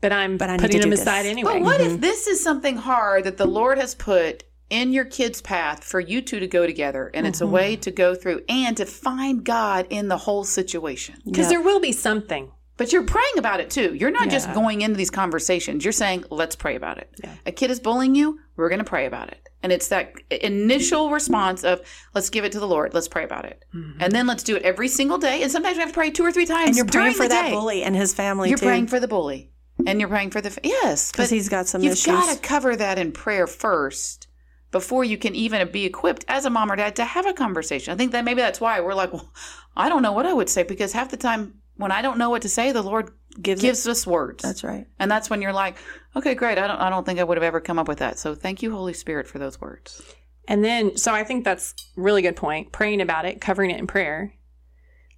But 0.00 0.12
I'm 0.12 0.36
But 0.36 0.48
I 0.50 0.52
need 0.52 0.60
putting 0.60 0.76
to 0.76 0.80
them 0.82 0.90
do 0.96 1.00
aside 1.02 1.24
this. 1.24 1.32
anyway. 1.32 1.54
But 1.54 1.62
what 1.62 1.80
Mm-hmm. 1.80 1.94
if 1.96 2.00
this 2.00 2.28
is 2.28 2.40
something 2.42 2.76
hard 2.76 3.24
that 3.24 3.36
the 3.36 3.46
Lord 3.46 3.78
has 3.78 3.94
put 3.96 4.44
in 4.70 4.92
your 4.92 5.04
kid's 5.04 5.40
path 5.40 5.82
for 5.84 6.00
you 6.00 6.20
two 6.20 6.40
to 6.40 6.46
go 6.46 6.66
together 6.66 7.10
and 7.14 7.26
it's 7.26 7.40
a 7.40 7.44
Mm-hmm. 7.44 7.52
way 7.54 7.76
to 7.76 7.90
go 7.90 8.14
through 8.14 8.42
and 8.48 8.76
to 8.76 8.84
find 8.86 9.44
God 9.44 9.86
in 9.90 10.08
the 10.08 10.18
whole 10.18 10.44
situation? 10.44 11.16
Because 11.24 11.46
Yeah. 11.46 11.58
there 11.58 11.62
will 11.62 11.80
be 11.80 11.92
something. 11.92 12.52
But 12.76 12.92
you're 12.92 13.02
praying 13.02 13.38
about 13.38 13.58
it 13.58 13.70
too. 13.70 13.94
You're 13.94 14.12
not 14.12 14.28
just 14.30 14.52
going 14.54 14.82
into 14.82 14.96
these 14.96 15.10
conversations. 15.10 15.84
You're 15.84 15.90
saying, 15.92 16.24
let's 16.30 16.54
pray 16.54 16.76
about 16.76 16.98
it. 16.98 17.10
Yeah. 17.24 17.34
A 17.44 17.50
kid 17.50 17.72
is 17.72 17.80
bullying 17.80 18.14
you, 18.14 18.38
we're 18.56 18.68
going 18.68 18.78
to 18.78 18.84
pray 18.84 19.06
about 19.06 19.30
it. 19.30 19.48
And 19.64 19.72
it's 19.72 19.88
that 19.88 20.12
initial 20.30 21.10
response 21.10 21.64
of, 21.64 21.80
let's 22.14 22.30
give 22.30 22.44
it 22.44 22.52
to 22.52 22.60
the 22.60 22.68
Lord, 22.68 22.94
let's 22.94 23.08
pray 23.08 23.24
about 23.24 23.46
it. 23.46 23.64
And 23.72 24.12
then 24.12 24.28
let's 24.28 24.44
do 24.44 24.54
it 24.54 24.62
every 24.62 24.86
single 24.86 25.18
day. 25.18 25.42
And 25.42 25.50
sometimes 25.50 25.76
we 25.76 25.80
have 25.80 25.90
to 25.90 25.94
pray 25.94 26.10
two 26.10 26.24
or 26.24 26.30
three 26.30 26.46
times. 26.46 26.68
And 26.68 26.76
you're 26.76 26.86
during 26.86 27.06
praying 27.06 27.16
for 27.16 27.22
the 27.24 27.28
that 27.30 27.50
bully 27.50 27.82
and 27.82 27.96
his 27.96 28.14
family 28.14 28.48
You're 28.50 28.58
too, 28.58 28.66
praying 28.66 28.86
for 28.86 29.00
the 29.00 29.08
bully. 29.08 29.50
And 29.84 29.98
you're 29.98 30.08
praying 30.08 30.30
for 30.30 30.40
the, 30.40 30.56
yes. 30.62 31.10
because 31.10 31.30
but 31.30 31.34
he's 31.34 31.48
got 31.48 31.66
some 31.66 31.82
issues. 31.82 32.06
You've 32.06 32.14
got 32.16 32.32
to 32.36 32.40
cover 32.40 32.76
that 32.76 32.98
in 33.00 33.10
prayer 33.10 33.48
first 33.48 34.27
before 34.70 35.04
you 35.04 35.16
can 35.16 35.34
even 35.34 35.70
be 35.70 35.84
equipped 35.84 36.24
as 36.28 36.44
a 36.44 36.50
mom 36.50 36.70
or 36.70 36.76
dad 36.76 36.96
to 36.96 37.04
have 37.04 37.26
a 37.26 37.32
conversation. 37.32 37.92
I 37.92 37.96
think 37.96 38.12
that 38.12 38.24
maybe 38.24 38.40
that's 38.40 38.60
why 38.60 38.80
we're 38.80 38.94
like, 38.94 39.12
well, 39.12 39.32
I 39.76 39.88
don't 39.88 40.02
know 40.02 40.12
what 40.12 40.26
I 40.26 40.32
would 40.32 40.48
say 40.48 40.62
because 40.62 40.92
half 40.92 41.10
the 41.10 41.16
time 41.16 41.60
when 41.76 41.92
I 41.92 42.02
don't 42.02 42.18
know 42.18 42.30
what 42.30 42.42
to 42.42 42.48
say, 42.48 42.72
the 42.72 42.82
Lord 42.82 43.12
Gives 43.40 43.62
gives 43.62 43.86
us 43.86 44.06
words. 44.06 44.42
That's 44.42 44.64
right. 44.64 44.86
And 44.98 45.10
that's 45.10 45.30
when 45.30 45.40
you're 45.40 45.52
like, 45.52 45.76
okay, 46.16 46.34
great. 46.34 46.58
I 46.58 46.66
don't 46.66 46.80
I 46.80 46.90
don't 46.90 47.06
think 47.06 47.20
I 47.20 47.24
would 47.24 47.36
have 47.36 47.44
ever 47.44 47.60
come 47.60 47.78
up 47.78 47.86
with 47.86 47.98
that. 47.98 48.18
So 48.18 48.34
thank 48.34 48.62
you, 48.62 48.72
Holy 48.72 48.92
Spirit, 48.92 49.28
for 49.28 49.38
those 49.38 49.60
words. 49.60 50.02
And 50.48 50.64
then, 50.64 50.96
so 50.96 51.12
I 51.12 51.24
think 51.24 51.44
that's 51.44 51.74
really 51.94 52.22
good 52.22 52.34
point. 52.34 52.72
Praying 52.72 53.00
about 53.00 53.26
it, 53.26 53.40
covering 53.40 53.70
it 53.70 53.78
in 53.78 53.86
prayer, 53.86 54.34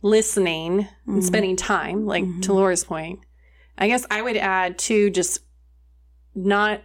listening, 0.02 0.88
and 1.06 1.16
mm-hmm. 1.16 1.20
spending 1.20 1.56
time, 1.56 2.04
like 2.04 2.24
to 2.24 2.30
mm-hmm. 2.30 2.52
Laura's 2.52 2.84
point. 2.84 3.20
I 3.78 3.86
guess 3.86 4.04
I 4.10 4.20
would 4.20 4.36
add 4.36 4.78
to 4.80 5.08
just 5.08 5.40
not 6.34 6.82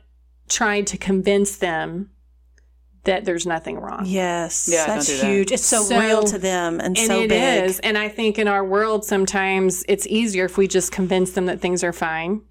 trying 0.48 0.86
to 0.86 0.98
convince 0.98 1.58
them 1.58 2.12
that 3.06 3.26
there's 3.26 3.46
nothing 3.48 3.78
wrong. 3.80 4.04
Yes, 4.06 4.68
Yeah, 4.72 4.86
that's 4.86 5.08
do 5.08 5.18
that. 5.18 5.26
huge. 5.28 5.52
It's 5.52 5.66
so, 5.66 5.82
So- 5.84 6.00
real 6.00 6.24
to 6.24 6.38
them 6.38 6.80
and, 6.80 6.98
And 6.98 7.08
so 7.08 7.22
it 7.22 7.30
big. 7.30 7.64
is. 7.70 7.80
And 7.80 7.98
I 7.98 8.10
think 8.10 8.38
in 8.38 8.48
our 8.48 8.64
world, 8.66 9.06
sometimes 9.06 9.84
it's 9.88 10.06
easier 10.08 10.46
if 10.46 10.58
we 10.58 10.68
just 10.68 10.92
convince 10.92 11.32
them 11.32 11.46
that 11.46 11.62
things 11.62 11.84
are 11.84 11.94
fine. 11.94 12.42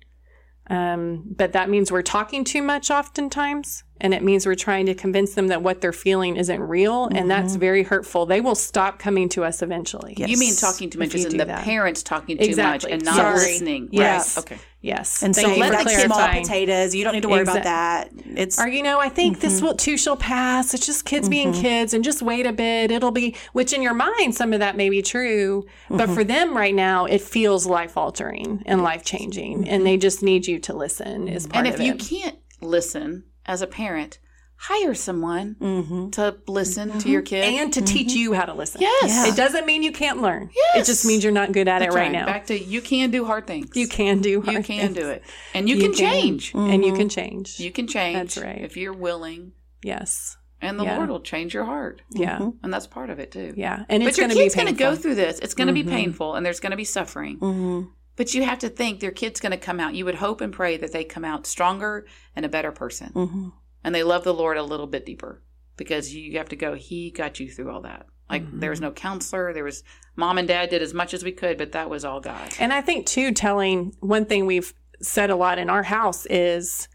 Um, 0.71 1.25
but 1.37 1.53
that 1.53 1.69
means 1.69 1.93
we're 1.93 2.03
talking 2.03 2.43
too 2.43 2.63
much 2.63 2.91
oftentimes. 2.91 3.85
And 4.05 4.13
it 4.13 4.23
means 4.23 4.45
we're 4.45 4.55
trying 4.55 4.85
to 4.85 4.95
convince 4.95 5.33
them 5.33 5.49
that 5.49 5.63
what 5.63 5.81
they're 5.81 5.91
feeling 5.91 6.37
isn't 6.37 6.61
real. 6.61 7.07
And 7.07 7.17
mm-hmm. 7.17 7.29
that's 7.29 7.55
very 7.55 7.85
hurtful. 7.85 8.27
They 8.27 8.43
will 8.43 8.55
stop 8.55 8.99
coming 8.99 9.31
to 9.31 9.45
us 9.45 9.63
eventually. 9.63 10.13
Yes. 10.19 10.29
You 10.29 10.37
mean 10.37 10.55
talking 10.55 10.91
too 10.91 10.99
much 10.99 11.15
you 11.15 11.21
as 11.21 11.25
in 11.25 11.31
do 11.31 11.39
the 11.39 11.47
that. 11.47 11.65
parents 11.65 12.03
talking 12.03 12.37
too 12.37 12.45
Exactly. 12.45 12.91
much 12.91 12.93
and 12.93 13.03
not 13.03 13.17
Sorry. 13.17 13.35
listening. 13.35 13.89
Yes. 13.93 14.37
Right. 14.37 14.45
Okay. 14.45 14.59
Yes. 14.83 15.23
And 15.23 15.35
Thank 15.35 15.47
so 15.47 15.55
you 15.55 15.61
let 15.61 15.79
for 15.79 15.85
the 15.85 15.91
small 15.91 16.19
clarifying. 16.19 16.43
potatoes. 16.43 16.95
You 16.95 17.03
don't 17.03 17.15
need 17.15 17.23
to 17.23 17.31
worry 17.31 17.45
about 17.45 17.63
that. 17.63 18.11
It's 18.37 18.61
Or, 18.61 18.69
you 18.69 18.83
know, 18.83 19.01
I 19.01 19.09
think 19.09 19.41
this 19.41 19.55
mm-hmm. 19.55 19.65
will 19.69 19.75
too 19.75 19.97
shall 19.97 20.19
pass. 20.19 20.75
It's 20.75 20.85
just 20.85 21.07
kids 21.07 21.31
being 21.31 21.53
mm-hmm. 21.53 21.63
kids 21.63 21.95
and 21.95 22.05
just 22.05 22.21
wait 22.21 22.45
a 22.45 22.53
bit. 22.53 22.91
It'll 22.91 23.11
be, 23.11 23.35
which 23.55 23.73
in 23.73 23.81
your 23.81 23.95
mind, 23.95 24.35
some 24.35 24.53
of 24.53 24.61
that 24.61 24.77
may 24.77 24.91
be 24.91 25.01
true. 25.01 25.65
But 25.89 26.11
for 26.11 26.25
them 26.25 26.55
right 26.55 26.75
now, 26.75 27.07
it 27.07 27.23
feels 27.23 27.65
life 27.65 27.97
altering 27.97 28.63
and 28.67 28.83
life 28.83 29.03
changing. 29.03 29.67
And 29.67 29.87
they 29.87 29.97
just 29.97 30.23
need 30.23 30.47
you 30.47 30.59
to 30.59 30.75
listen 30.75 31.27
is 31.27 31.47
part 31.47 31.67
of 31.67 31.73
it. 31.73 31.81
And 31.81 31.89
if 31.89 31.95
of 32.03 32.11
you 32.13 32.21
can't 32.21 32.39
listen 32.61 33.25
as 33.47 33.63
a 33.63 33.67
parent, 33.67 34.19
hire 34.57 34.95
someone 34.95 35.57
Mhm. 35.61 36.13
to 36.13 36.37
listen 36.47 36.99
to 37.01 37.09
your 37.11 37.23
kid. 37.23 37.45
and 37.45 37.73
to 37.73 37.83
teach 37.83 38.13
you 38.13 38.33
how 38.33 38.45
to 38.45 38.55
listen. 38.55 38.81
yes. 38.81 39.03
Yeah. 39.09 39.27
It 39.33 39.37
doesn't 39.37 39.67
mean 39.67 39.83
you 39.83 39.93
can't 39.93 40.23
learn. 40.23 40.51
Yes. 40.55 40.77
It 40.89 40.91
just 40.93 41.05
means 41.05 41.23
you're 41.25 41.33
not 41.33 41.53
good 41.53 41.69
at 41.69 41.81
That's 41.81 41.95
it 41.95 41.99
right, 41.99 42.11
now. 42.13 42.25
Back 42.25 42.47
to 42.47 42.59
you 42.59 42.81
can 42.81 43.11
do 43.11 43.25
hard 43.25 43.47
things. 43.47 43.71
you 43.75 43.89
can 43.89 44.21
do 44.21 44.31
You 44.31 44.41
can 44.43 44.63
things. 44.63 44.95
do 44.97 45.09
it. 45.11 45.23
And 45.55 45.69
you, 45.69 45.75
You 45.77 45.83
can, 45.83 45.93
can. 45.93 46.11
change. 46.11 46.53
And 46.55 46.85
you 46.85 46.93
can 46.95 47.09
change. 47.09 47.59
You 47.61 47.71
can 47.73 47.87
change. 47.87 48.17
That's 48.17 48.39
right. 48.39 48.61
If 48.63 48.77
you're 48.77 48.93
willing. 48.95 49.53
yes. 49.83 50.37
And 50.63 50.81
the 50.81 50.85
Yeah. 50.85 50.97
Lord 50.97 51.11
will 51.11 51.21
change 51.21 51.53
your 51.53 51.65
heart. 51.65 52.01
Yeah. 52.13 52.49
And 52.63 52.73
that's 52.73 52.87
part 52.87 53.11
of 53.11 53.19
it 53.19 53.33
too. 53.33 53.53
Yeah. 53.55 53.85
And 53.91 54.03
But 54.03 54.17
your 54.17 54.23
going 54.27 54.31
to 54.31 54.37
be 54.37 54.45
kid's 54.45 54.55
going 54.55 54.69
to 54.69 54.73
go 54.73 54.97
through 54.97 55.17
this. 55.17 55.39
It's 55.41 55.53
going 55.53 55.67
to 55.67 55.75
be 55.75 55.85
Mhm. 55.85 55.91
painful 55.91 56.35
and 56.37 56.47
there's 56.47 56.61
going 56.61 56.71
to 56.71 56.77
be 56.77 56.85
suffering. 56.85 57.37
Mhm. 57.39 57.89
But 58.17 58.35
you 58.35 58.45
have 58.45 58.59
to 58.61 58.69
think 58.69 59.01
their 59.01 59.11
kid's 59.11 59.41
going 59.41 59.53
to 59.53 59.59
come 59.59 59.81
out. 59.81 59.95
You 59.95 60.05
would 60.05 60.15
hope 60.17 60.41
and 60.41 60.53
pray 60.53 60.77
that 60.77 60.93
they 60.93 61.05
come 61.05 61.25
out 61.25 61.47
stronger 61.47 62.07
and 62.37 62.47
a 62.47 62.49
better 62.49 62.71
person. 62.73 63.11
Mhm. 63.15 63.53
And 63.83 63.95
they 63.95 64.03
love 64.05 64.25
the 64.25 64.33
Lord 64.35 64.57
a 64.57 64.63
little 64.63 64.87
bit 64.87 65.05
deeper 65.05 65.43
because 65.77 66.15
you 66.15 66.39
have 66.39 66.49
to 66.51 66.57
go, 66.57 66.75
He 66.75 67.11
got 67.11 67.41
you 67.41 67.51
through 67.51 67.71
all 67.71 67.81
that. 67.83 68.07
Like 68.31 68.43
Mm-hmm. 68.45 68.61
there 68.61 68.71
was 68.71 68.81
no 68.81 68.91
counselor. 68.93 69.53
There 69.53 69.65
was 69.65 69.83
mom 70.17 70.39
and 70.39 70.49
dad 70.49 70.71
did 70.71 70.81
as 70.81 70.95
much 70.95 71.13
as 71.13 71.25
we 71.25 71.33
could, 71.33 71.59
but 71.59 71.73
that 71.73 71.91
was 71.91 72.05
all 72.05 72.21
God. 72.21 72.55
And 72.59 72.73
I 72.73 72.81
think 72.81 73.07
too, 73.07 73.33
telling 73.33 73.95
one 74.01 74.25
thing 74.27 74.47
we've 74.47 74.73
said 75.03 75.29
a 75.29 75.37
lot 75.37 75.59
in 75.59 75.69
our 75.69 75.83
house 75.83 76.25
is 76.27 76.89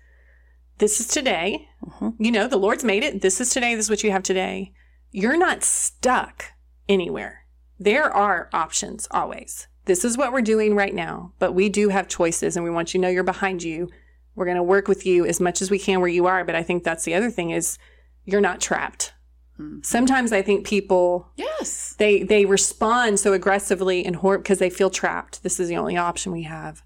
this 0.79 0.99
is 1.01 1.07
today. 1.07 1.67
Mhm. 1.85 2.15
You 2.17 2.31
know, 2.31 2.47
the 2.47 2.57
Lord's 2.57 2.83
made 2.85 3.03
it. 3.03 3.21
This 3.21 3.41
is 3.41 3.49
today. 3.51 3.75
This 3.75 3.85
is 3.85 3.89
what 3.89 4.03
you 4.03 4.11
have 4.11 4.23
today. 4.23 4.73
You're 5.11 5.37
not 5.37 5.63
stuck 5.63 6.45
anywhere. 6.87 7.45
There 7.77 8.11
are 8.11 8.49
options 8.53 9.07
always. 9.11 9.67
This 9.89 10.05
is 10.05 10.19
what 10.19 10.31
we're 10.31 10.43
doing 10.43 10.75
right 10.75 10.93
now, 10.93 11.33
but 11.39 11.53
we 11.55 11.67
do 11.67 11.89
have 11.89 12.07
choices 12.07 12.55
and 12.55 12.63
we 12.63 12.69
want 12.69 12.93
you 12.93 12.99
to 12.99 13.01
know 13.01 13.09
you're 13.09 13.23
behind 13.23 13.63
you. 13.63 13.89
We're 14.35 14.45
going 14.45 14.55
to 14.57 14.61
work 14.61 14.87
with 14.87 15.03
you 15.03 15.25
as 15.25 15.39
much 15.39 15.63
as 15.63 15.71
we 15.71 15.79
can 15.79 15.99
where 15.99 16.07
you 16.07 16.27
are. 16.27 16.45
But 16.45 16.53
I 16.53 16.61
think 16.61 16.83
that's 16.83 17.05
the 17.05 17.15
other 17.15 17.31
thing 17.31 17.49
is 17.49 17.79
you're 18.23 18.39
not 18.39 18.61
trapped. 18.61 19.13
Mhm. 19.59 19.83
Sometimes 19.83 20.31
I 20.31 20.43
think 20.43 20.63
people 20.67 21.27
Yes. 21.37 21.95
they 21.97 22.21
they 22.21 22.45
respond 22.45 23.19
so 23.19 23.33
aggressively 23.33 24.05
and 24.05 24.17
horror 24.17 24.37
because 24.37 24.59
they 24.59 24.69
feel 24.69 24.91
trapped. 24.91 25.41
This 25.41 25.59
is 25.59 25.69
the 25.69 25.77
only 25.77 25.97
option 25.97 26.31
we 26.31 26.43
have. 26.43 26.83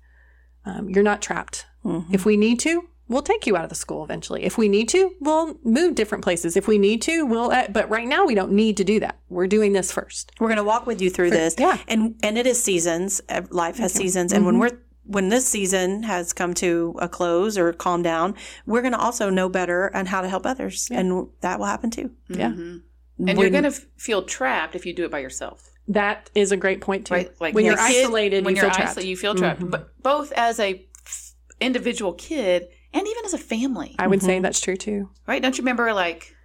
Um, 0.66 0.88
you're 0.90 1.04
not 1.04 1.22
trapped. 1.22 1.66
Mhm. 1.84 2.06
If 2.10 2.26
we 2.26 2.38
need 2.38 2.58
to, 2.62 2.88
we'll 3.14 3.22
take 3.22 3.48
you 3.48 3.56
out 3.56 3.64
of 3.64 3.70
the 3.70 3.76
school 3.76 4.04
eventually. 4.04 4.44
If 4.44 4.58
we 4.58 4.68
need 4.68 4.90
to, 4.90 5.12
we'll 5.22 5.58
move 5.64 5.96
different 5.96 6.24
places. 6.24 6.58
If 6.58 6.68
we 6.68 6.78
need 6.78 7.02
to, 7.04 7.26
we'll. 7.26 7.52
Uh, 7.52 7.68
but 7.70 7.90
right 7.90 8.08
now, 8.08 8.26
we 8.26 8.36
don't 8.36 8.52
need 8.52 8.76
to 8.78 8.84
do 8.84 9.00
that. 9.00 9.20
We're 9.30 9.48
doing 9.48 9.74
this 9.74 9.92
first. 9.92 10.32
We're 10.40 10.48
going 10.50 10.58
to 10.58 10.64
walk 10.64 10.86
with 10.86 11.02
you 11.02 11.10
through 11.10 11.30
this. 11.30 11.56
yeah. 11.58 11.78
And 11.88 12.16
and 12.24 12.38
it 12.38 12.46
is 12.48 12.62
seasons. 12.62 13.22
Life 13.52 13.78
has 13.78 13.94
seasons. 13.94 14.34
And 14.34 14.46
when 14.46 14.60
we're 14.60 14.80
when 15.06 15.30
this 15.30 15.46
season 15.48 16.04
has 16.04 16.32
come 16.34 16.54
to 16.56 16.96
a 17.00 17.10
close 17.10 17.58
or 17.58 17.74
calm 17.74 18.02
down, 18.04 18.36
we're 18.66 18.82
going 18.82 18.94
to 18.94 19.00
also 19.00 19.30
know 19.30 19.50
better 19.50 19.94
on 19.96 20.06
how 20.06 20.22
to 20.22 20.30
help 20.30 20.46
others, 20.46 20.88
and 20.92 21.28
that 21.42 21.60
will 21.60 21.66
happen 21.66 21.90
too. 21.92 22.12
Yeah. 22.30 22.52
Mhm. 22.52 22.82
And 23.28 23.38
you're 23.40 23.50
going 23.52 23.64
to 23.64 23.70
f- 23.70 23.86
feel 23.98 24.24
trapped 24.24 24.76
if 24.76 24.86
you 24.86 24.94
do 24.94 25.04
it 25.06 25.12
by 25.12 25.20
yourself. 25.20 25.70
That 25.90 26.30
is 26.34 26.52
a 26.54 26.58
great 26.58 26.80
point 26.82 27.06
too. 27.08 27.14
Right? 27.16 27.32
Like 27.42 27.54
when 27.54 27.66
you're 27.66 27.76
the 27.76 27.82
kid- 27.82 28.06
isolated, 28.06 28.46
when 28.46 28.56
you 28.56 28.62
you're 28.62 28.70
feel 28.70 28.76
trapped. 28.76 28.92
isolated, 28.92 29.10
you 29.10 29.18
feel 29.18 29.36
trapped. 29.36 29.62
Mhm. 29.62 29.70
But 29.72 30.02
both 30.02 30.32
as 30.32 30.58
a 30.60 30.86
f- 31.06 31.34
individual 31.60 32.14
kid 32.14 32.68
and 32.94 33.08
even 33.08 33.26
as 33.26 33.34
a 33.34 33.38
family, 33.38 33.96
I 34.00 34.08
would 34.08 34.22
say 34.22 34.40
that's 34.40 34.60
true 34.60 34.76
too. 34.78 35.10
right? 35.28 35.42
Don't 35.42 35.58
you 35.58 35.62
remember 35.64 35.94
like 35.94 36.36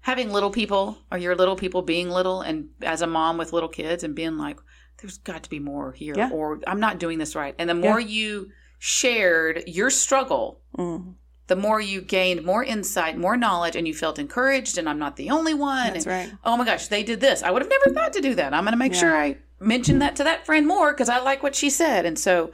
having 0.00 0.30
little 0.32 0.50
people 0.50 0.98
or 1.10 1.18
your 1.18 1.34
little 1.34 1.56
people 1.56 1.82
being 1.82 2.10
little, 2.10 2.40
and 2.42 2.68
as 2.82 3.02
a 3.02 3.06
mom 3.06 3.38
with 3.38 3.52
little 3.52 3.68
kids, 3.68 4.04
and 4.04 4.14
being 4.14 4.36
like, 4.38 4.58
"There's 4.98 5.18
got 5.18 5.42
to 5.44 5.50
be 5.50 5.58
more 5.58 5.92
here," 5.92 6.14
Yeah. 6.16 6.30
or 6.32 6.60
"I'm 6.66 6.80
not 6.80 6.98
doing 6.98 7.18
this 7.18 7.34
right." 7.34 7.54
And 7.58 7.68
the 7.70 7.74
more 7.74 8.00
you 8.00 8.50
shared 8.78 9.64
your 9.66 9.90
struggle, 9.90 10.60
Mm. 10.76 11.14
the 11.48 11.56
more 11.56 11.80
you 11.80 12.00
gained 12.02 12.44
more 12.44 12.62
insight, 12.62 13.16
more 13.16 13.36
knowledge, 13.36 13.74
and 13.76 13.86
you 13.88 13.94
felt 13.94 14.18
encouraged. 14.18 14.78
And 14.78 14.88
I'm 14.88 14.98
not 14.98 15.16
the 15.16 15.30
only 15.30 15.54
one. 15.54 15.92
That's 15.94 16.04
and, 16.06 16.12
right. 16.14 16.32
Oh 16.44 16.56
my 16.56 16.64
gosh, 16.64 16.88
they 16.88 17.02
did 17.02 17.20
this. 17.20 17.42
I 17.42 17.50
would 17.50 17.62
have 17.62 17.70
never 17.70 17.90
thought 17.94 18.12
to 18.14 18.20
do 18.20 18.34
that. 18.34 18.52
I'm 18.52 18.64
going 18.64 18.72
to 18.72 18.78
make 18.78 18.92
Yeah. 18.92 19.00
sure 19.00 19.16
I 19.16 19.38
mention 19.58 19.98
that 20.00 20.14
to 20.16 20.24
that 20.24 20.44
friend 20.44 20.66
more 20.66 20.92
because 20.92 21.08
I 21.08 21.18
like 21.18 21.42
what 21.42 21.54
she 21.54 21.70
said. 21.70 22.04
And 22.04 22.18
so 22.18 22.52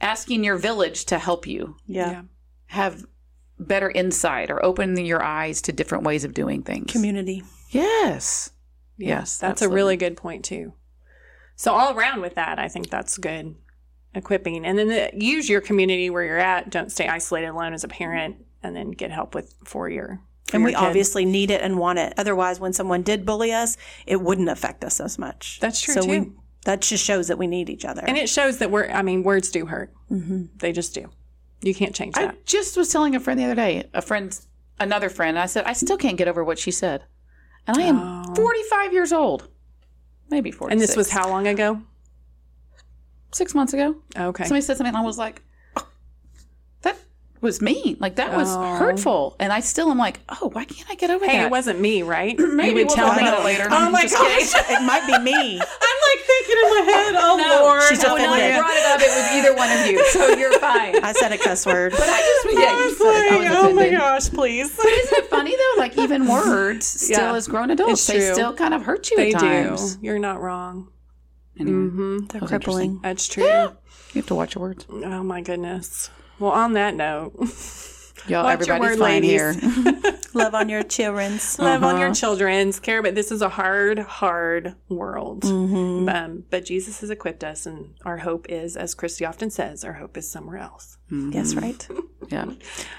asking 0.00 0.44
your 0.44 0.56
village 0.56 1.06
to 1.06 1.18
help 1.18 1.46
you 1.46 1.76
Yeah. 1.86 2.22
Have 2.68 3.04
better 3.58 3.90
insight 3.90 4.50
or 4.50 4.64
open 4.64 4.96
your 5.04 5.22
eyes 5.22 5.60
to 5.62 5.72
different 5.72 6.04
ways 6.04 6.24
of 6.24 6.32
doing 6.32 6.62
things. 6.62 6.92
Community. 6.92 7.42
Yes. 7.70 8.50
Yes. 8.96 9.38
That's 9.38 9.62
a 9.62 9.68
really 9.68 9.96
good 9.96 10.16
point 10.16 10.44
too. 10.44 10.72
So 11.56 11.72
all 11.72 11.96
around 11.96 12.20
with 12.20 12.36
that, 12.36 12.58
I 12.58 12.68
think 12.68 12.88
that's 12.88 13.18
good 13.18 13.56
equipping. 14.14 14.64
And 14.64 14.78
then 14.78 14.88
the, 14.88 15.10
use 15.14 15.48
your 15.48 15.60
community 15.60 16.08
where 16.08 16.24
you're 16.24 16.38
at. 16.38 16.70
Don't 16.70 16.90
stay 16.90 17.08
isolated 17.08 17.48
alone 17.48 17.72
as 17.72 17.84
a 17.84 17.88
parent, 17.88 18.36
and 18.62 18.74
then 18.74 18.90
get 18.92 19.10
help 19.10 19.34
with 19.34 19.54
for 19.64 19.88
your. 19.88 20.20
for 20.46 20.56
And 20.56 20.62
your 20.62 20.68
we 20.70 20.74
kid. 20.74 20.80
obviously 20.84 21.24
need 21.24 21.50
it 21.50 21.60
and 21.60 21.78
want 21.78 21.98
it. 21.98 22.14
Otherwise, 22.16 22.58
when 22.60 22.72
someone 22.72 23.02
did 23.02 23.26
bully 23.26 23.52
us, 23.52 23.76
it 24.06 24.20
wouldn't 24.20 24.48
affect 24.48 24.84
us 24.84 25.00
as 25.00 25.18
much. 25.18 25.58
That's 25.60 25.80
true, 25.80 25.94
so 25.94 26.06
We, 26.06 26.30
that 26.64 26.80
just 26.80 27.04
shows 27.04 27.28
that 27.28 27.38
we 27.38 27.46
need 27.46 27.68
each 27.70 27.84
other. 27.84 28.02
and 28.06 28.16
it 28.16 28.28
shows 28.28 28.58
that 28.58 28.70
we're. 28.70 28.88
I 28.90 29.02
mean, 29.02 29.22
words 29.22 29.50
do 29.50 29.66
hurt. 29.66 29.92
Mm-hmm. 30.10 30.44
They 30.56 30.72
just 30.72 30.94
do. 30.94 31.10
You 31.60 31.74
can't 31.74 31.94
change 31.94 32.14
that. 32.14 32.30
I 32.30 32.36
just 32.44 32.76
was 32.76 32.90
telling 32.90 33.16
a 33.16 33.20
friend 33.20 33.38
the 33.38 33.44
other 33.44 33.54
day, 33.54 33.88
a 33.92 34.02
friend, 34.02 34.38
another 34.78 35.08
friend, 35.08 35.36
and 35.36 35.42
I 35.42 35.46
said, 35.46 35.64
I 35.64 35.72
still 35.72 35.96
can't 35.96 36.16
get 36.16 36.28
over 36.28 36.44
what 36.44 36.58
she 36.58 36.70
said. 36.70 37.04
And 37.66 37.76
I 37.76 37.82
am 37.82 38.34
45 38.34 38.92
years 38.92 39.12
old. 39.12 39.48
Maybe 40.30 40.50
46. 40.50 40.72
and 40.72 40.80
this 40.80 40.96
was 40.96 41.10
how 41.10 41.28
long 41.28 41.46
ago? 41.46 41.82
Six 43.32 43.54
months 43.54 43.72
ago. 43.74 43.96
Okay. 44.16 44.44
Somebody 44.44 44.62
said 44.62 44.76
something, 44.76 44.94
and 44.94 44.96
I 44.96 45.02
was 45.02 45.18
like, 45.18 45.42
"Oh, 45.42 45.47
was 47.40 47.60
mean. 47.62 47.96
Like, 48.00 48.16
that 48.16 48.34
was 48.36 48.48
Oh. 48.54 48.76
hurtful. 48.76 49.36
And 49.38 49.52
I 49.52 49.60
still 49.60 49.90
am 49.90 49.98
like, 49.98 50.20
oh, 50.28 50.50
why 50.52 50.64
can't 50.64 50.88
I 50.90 50.94
get 50.94 51.10
over 51.10 51.24
hey, 51.26 51.38
that? 51.38 51.46
it 51.46 51.50
wasn't 51.50 51.80
me, 51.80 52.02
right? 52.02 52.38
Maybe 52.38 52.68
you 52.68 52.74
would 52.74 52.86
we'll 52.88 52.96
tell 52.96 53.08
talk 53.08 53.16
me 53.20 53.28
about 53.28 53.40
it 53.40 53.44
later. 53.44 53.66
Oh 53.70 53.90
my 53.90 54.02
gosh! 54.02 54.52
it 54.54 54.82
might 54.84 55.06
be 55.06 55.18
me. 55.18 55.32
I'm 55.60 55.98
like 56.08 56.24
thinking 56.26 56.56
in 56.56 56.68
my 56.86 56.92
head. 56.92 57.14
Oh 57.16 57.62
Lord, 57.62 57.82
She's 57.88 58.02
how 58.02 58.14
when 58.14 58.24
I 58.28 58.36
offended. 58.38 58.58
brought 58.60 58.76
it 58.76 58.86
up, 58.86 59.00
it 59.00 59.08
was 59.08 59.36
either 59.38 59.54
one 59.56 59.70
of 59.70 59.86
you, 59.86 60.04
so 60.10 60.28
you're 60.36 60.58
fine. 60.58 61.04
I 61.04 61.12
said 61.12 61.32
a 61.32 61.38
cuss 61.38 61.64
word. 61.66 61.92
But 61.92 62.02
I 62.08 62.18
just, 62.20 62.58
yeah, 62.58 62.78
you 62.78 62.94
said 62.94 63.26
it. 63.26 63.32
I 63.32 63.36
was 63.38 63.48
oh 63.70 63.74
my 63.74 63.88
gosh, 63.90 64.28
please. 64.30 64.74
But 64.76 64.86
isn't 64.86 65.18
it 65.18 65.26
funny 65.26 65.54
though? 65.56 65.74
Like 65.80 65.96
even 65.98 66.26
words, 66.28 66.86
still 66.86 67.20
Yeah. 67.20 67.34
as 67.34 67.46
grown 67.48 67.70
adults, 67.70 68.06
they 68.06 68.20
still 68.32 68.54
kind 68.54 68.74
of 68.74 68.82
hurt 68.82 69.10
you 69.10 69.16
They 69.16 69.32
at 69.32 69.40
times. 69.40 69.96
do. 69.96 70.06
You're 70.06 70.18
not 70.18 70.40
wrong. 70.40 70.88
Anyway, 71.60 71.76
Mm-hmm. 71.76 72.18
They're 72.26 72.40
was 72.40 72.50
crippling. 72.50 73.00
That's 73.02 73.26
true. 73.26 73.44
you 73.44 73.70
have 74.14 74.26
to 74.26 74.34
watch 74.34 74.54
your 74.54 74.62
words. 74.62 74.86
Oh 74.90 75.22
my 75.22 75.40
goodness. 75.40 76.10
Well, 76.38 76.52
on 76.52 76.72
that 76.74 76.94
note, 76.94 77.34
Y'all, 78.26 78.44
Watch 78.44 78.66
your 78.66 78.74
everybody's 78.76 78.98
word, 78.98 78.98
fine 78.98 79.22
ladies. 79.22 79.30
here. 79.30 80.14
Love 80.34 80.54
on 80.54 80.68
your 80.68 80.82
children's. 80.82 81.58
love 81.58 81.82
on 81.82 81.94
Uh-huh. 81.94 82.04
your 82.04 82.14
children's 82.14 82.78
care, 82.78 83.02
but 83.02 83.14
this 83.14 83.32
is 83.32 83.40
a 83.40 83.48
hard, 83.48 83.98
hard 84.00 84.74
world. 84.90 85.42
Mm-hmm. 85.44 86.08
Um, 86.08 86.44
but 86.50 86.66
Jesus 86.66 87.00
has 87.00 87.08
equipped 87.10 87.42
us, 87.42 87.64
and 87.64 87.94
our 88.04 88.18
hope 88.18 88.46
is, 88.50 88.76
as 88.76 88.92
Christy 88.94 89.24
often 89.24 89.50
says, 89.50 89.84
our 89.84 89.94
hope 89.94 90.16
is 90.18 90.30
somewhere 90.30 90.58
else. 90.58 90.98
Yes, 91.10 91.54
right. 91.54 91.88
yeah, 92.28 92.44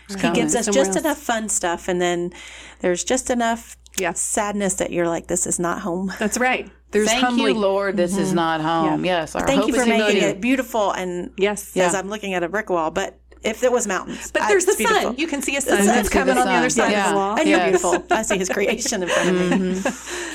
He 0.08 0.32
gives 0.32 0.56
us 0.56 0.66
Somewhere 0.66 0.84
just 0.86 0.96
else. 0.96 1.06
enough 1.06 1.18
fun 1.20 1.48
stuff, 1.50 1.88
and 1.88 2.02
then 2.02 2.34
there's 2.80 3.04
just 3.04 3.30
enough 3.30 3.78
Yeah. 4.00 4.14
sadness 4.14 4.76
that 4.76 4.92
you're 4.92 5.08
like, 5.08 5.28
this 5.28 5.46
is 5.46 5.60
not 5.60 5.82
home. 5.82 6.12
That's 6.18 6.40
right. 6.40 6.72
There's 6.92 7.08
Thank 7.08 7.24
humbly. 7.24 7.52
you, 7.52 7.60
Lord. 7.60 7.96
This 7.98 8.18
is 8.18 8.34
not 8.34 8.62
home. 8.62 9.06
Yes, 9.06 9.36
our 9.36 9.46
Thank 9.46 9.60
hope 9.60 9.68
you 9.70 9.76
for 9.76 9.82
is 9.82 9.88
making 9.88 10.24
it 10.24 10.42
beautiful. 10.42 10.90
And 10.92 11.32
Yes. 11.38 11.78
as 11.78 11.94
I'm 11.94 12.10
looking 12.10 12.34
at 12.34 12.42
a 12.42 12.50
brick 12.50 12.72
wall, 12.72 12.90
but 12.90 13.19
if 13.44 13.64
it 13.64 13.72
was 13.72 13.88
mountains, 13.88 14.32
But 14.32 14.42
I- 14.44 14.48
there's 14.50 14.66
the 14.66 14.76
beautiful. 14.78 15.02
sun. 15.02 15.16
You 15.18 15.28
can 15.28 15.42
see 15.42 15.56
a 15.56 15.62
sun 15.62 15.78
sun. 15.78 15.86
that's 15.88 16.10
See 16.10 16.14
the 16.14 16.20
coming 16.20 16.38
on 16.38 16.46
the 16.46 16.54
other 16.54 16.70
side 16.70 16.92
Yeah. 16.92 17.06
of 17.06 17.10
the 17.12 17.16
wall. 17.16 17.36
And 17.40 17.48
you're 17.50 17.58
Yes. 17.60 17.82
beautiful. 17.82 18.04
I 18.18 18.22
see 18.24 18.38
his 18.38 18.50
creation 18.50 19.02
in 19.04 19.10
front 19.10 19.30
of 19.30 19.60
me. 19.62 19.82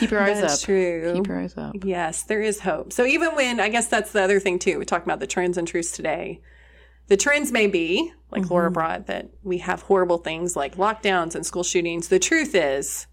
Keep 0.01 0.11
your 0.11 0.21
eyes 0.21 0.41
That's 0.41 0.55
up. 0.63 0.67
true. 0.67 1.13
Keep 1.15 1.27
your 1.27 1.41
eyes 1.41 1.55
up. 1.57 1.75
Yes, 1.85 2.23
there 2.23 2.41
is 2.41 2.61
hope. 2.61 2.93
So 2.93 3.05
even 3.05 3.35
when 3.35 3.61
I 3.61 3.69
guess 3.69 3.87
that's 3.89 4.13
the 4.13 4.23
other 4.23 4.41
thing 4.41 4.59
too, 4.59 4.79
we 4.79 4.85
talk 4.85 5.05
about 5.05 5.21
the 5.21 5.27
trends 5.27 5.59
and 5.59 5.69
truths 5.69 5.91
today. 5.93 6.41
The 7.09 7.17
trends 7.19 7.53
may 7.53 7.67
be, 7.67 8.13
like 8.31 8.49
Laura 8.49 8.71
brought, 8.71 9.07
that 9.09 9.29
we 9.43 9.59
have 9.59 9.83
horrible 9.83 10.17
things 10.19 10.57
like 10.57 10.77
lockdowns 10.77 11.35
and 11.35 11.45
school 11.45 11.63
shootings. 11.63 12.09
The 12.09 12.19
truth 12.19 12.55
is, 12.55 13.07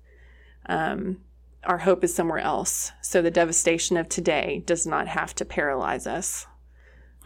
um, 0.68 1.18
our 1.66 1.80
hope 1.80 2.02
is 2.04 2.14
somewhere 2.16 2.40
else. 2.40 2.94
So 3.02 3.22
the 3.22 3.30
devastation 3.30 3.98
of 3.98 4.08
today 4.08 4.64
does 4.66 4.88
not 4.88 5.08
have 5.10 5.36
to 5.36 5.46
paralyze 5.46 6.08
us. 6.08 6.48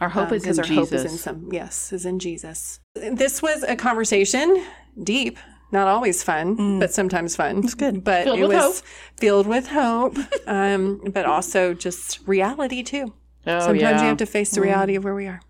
Our 0.00 0.08
hope 0.10 0.32
is 0.32 0.42
in 0.44 0.50
because 0.50 0.58
our 0.58 0.64
Jesus. 0.64 0.90
hope 0.90 0.92
is 0.92 1.12
in 1.12 1.18
some 1.18 1.48
yes, 1.52 1.92
is 1.92 2.04
in 2.04 2.18
Jesus. 2.18 2.80
This 2.94 3.40
was 3.40 3.62
a 3.62 3.76
conversation, 3.76 4.62
deep, 5.02 5.38
not 5.72 5.88
always 5.88 6.22
fun, 6.22 6.78
but 6.78 6.92
sometimes 6.92 7.34
fun. 7.34 7.58
It's 7.64 7.74
good. 7.74 8.04
but 8.04 8.24
Filled 8.24 8.38
it 8.38 8.46
was 8.48 8.80
hope. 8.80 8.86
filled 9.16 9.46
with 9.46 9.68
hope, 9.68 10.16
um, 10.46 11.00
but 11.12 11.24
also 11.24 11.72
just 11.74 12.20
reality 12.26 12.82
too. 12.82 13.14
oh, 13.46 13.58
Sometimes 13.60 13.80
yeah. 13.80 14.00
you 14.02 14.08
have 14.08 14.16
to 14.18 14.26
face 14.26 14.50
the 14.50 14.60
reality 14.60 14.96
of 14.96 15.04
where 15.04 15.14
we 15.14 15.26
are. 15.26 15.40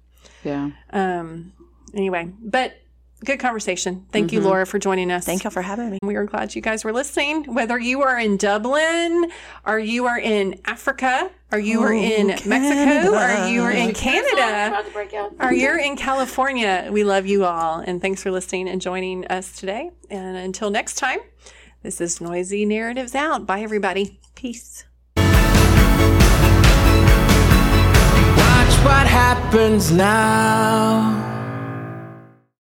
Yeah. 0.45 0.71
Um, 0.91 1.53
anyway, 1.93 2.31
but 2.41 2.75
good 3.27 3.41
conversation. 3.41 4.07
Thank 4.13 4.33
you, 4.33 4.39
mm-hmm. 4.39 4.49
Laura, 4.49 4.67
for 4.67 4.79
joining 4.79 5.11
us. 5.11 5.27
Thank 5.27 5.45
you 5.45 5.51
for 5.51 5.63
having 5.63 5.91
me. 5.91 5.99
We 6.03 6.17
are 6.17 6.25
glad 6.25 6.55
you 6.55 6.63
guys 6.63 6.85
were 6.85 6.93
listening. 6.93 7.53
Whether 7.53 7.79
you 7.79 8.03
are 8.03 8.19
in 8.19 8.37
Dublin, 8.37 9.31
or 9.67 9.79
you 9.79 10.07
are 10.07 10.19
in 10.19 10.61
Africa, 10.65 11.31
or 11.53 11.59
you 11.59 11.83
are 11.83 11.93
oh, 11.93 11.97
in 11.97 12.29
Mexico, 12.29 13.15
or 13.15 13.49
you 13.49 13.63
are 13.63 13.73
in 13.73 13.93
Canada, 13.93 14.83
to 14.93 15.31
or 15.41 15.53
you're 15.53 15.79
in 15.79 15.97
California, 15.97 16.89
we 16.91 17.05
love 17.05 17.27
you 17.27 17.45
all. 17.45 17.81
And 17.81 18.01
thanks 18.01 18.23
for 18.23 18.31
listening 18.31 18.69
and 18.69 18.81
joining 18.81 19.27
us 19.27 19.53
today. 19.53 19.91
And 20.09 20.37
until 20.37 20.71
next 20.71 20.95
time, 20.95 21.19
this 21.83 22.01
is 22.01 22.21
Noisy 22.21 22.65
Narratives 22.65 23.15
Out. 23.15 23.47
Bye, 23.47 23.61
everybody. 23.61 24.19
Peace. 24.35 24.85
Watch 25.17 25.27
what 28.85 29.07
happens 29.07 29.93
now. 29.93 31.36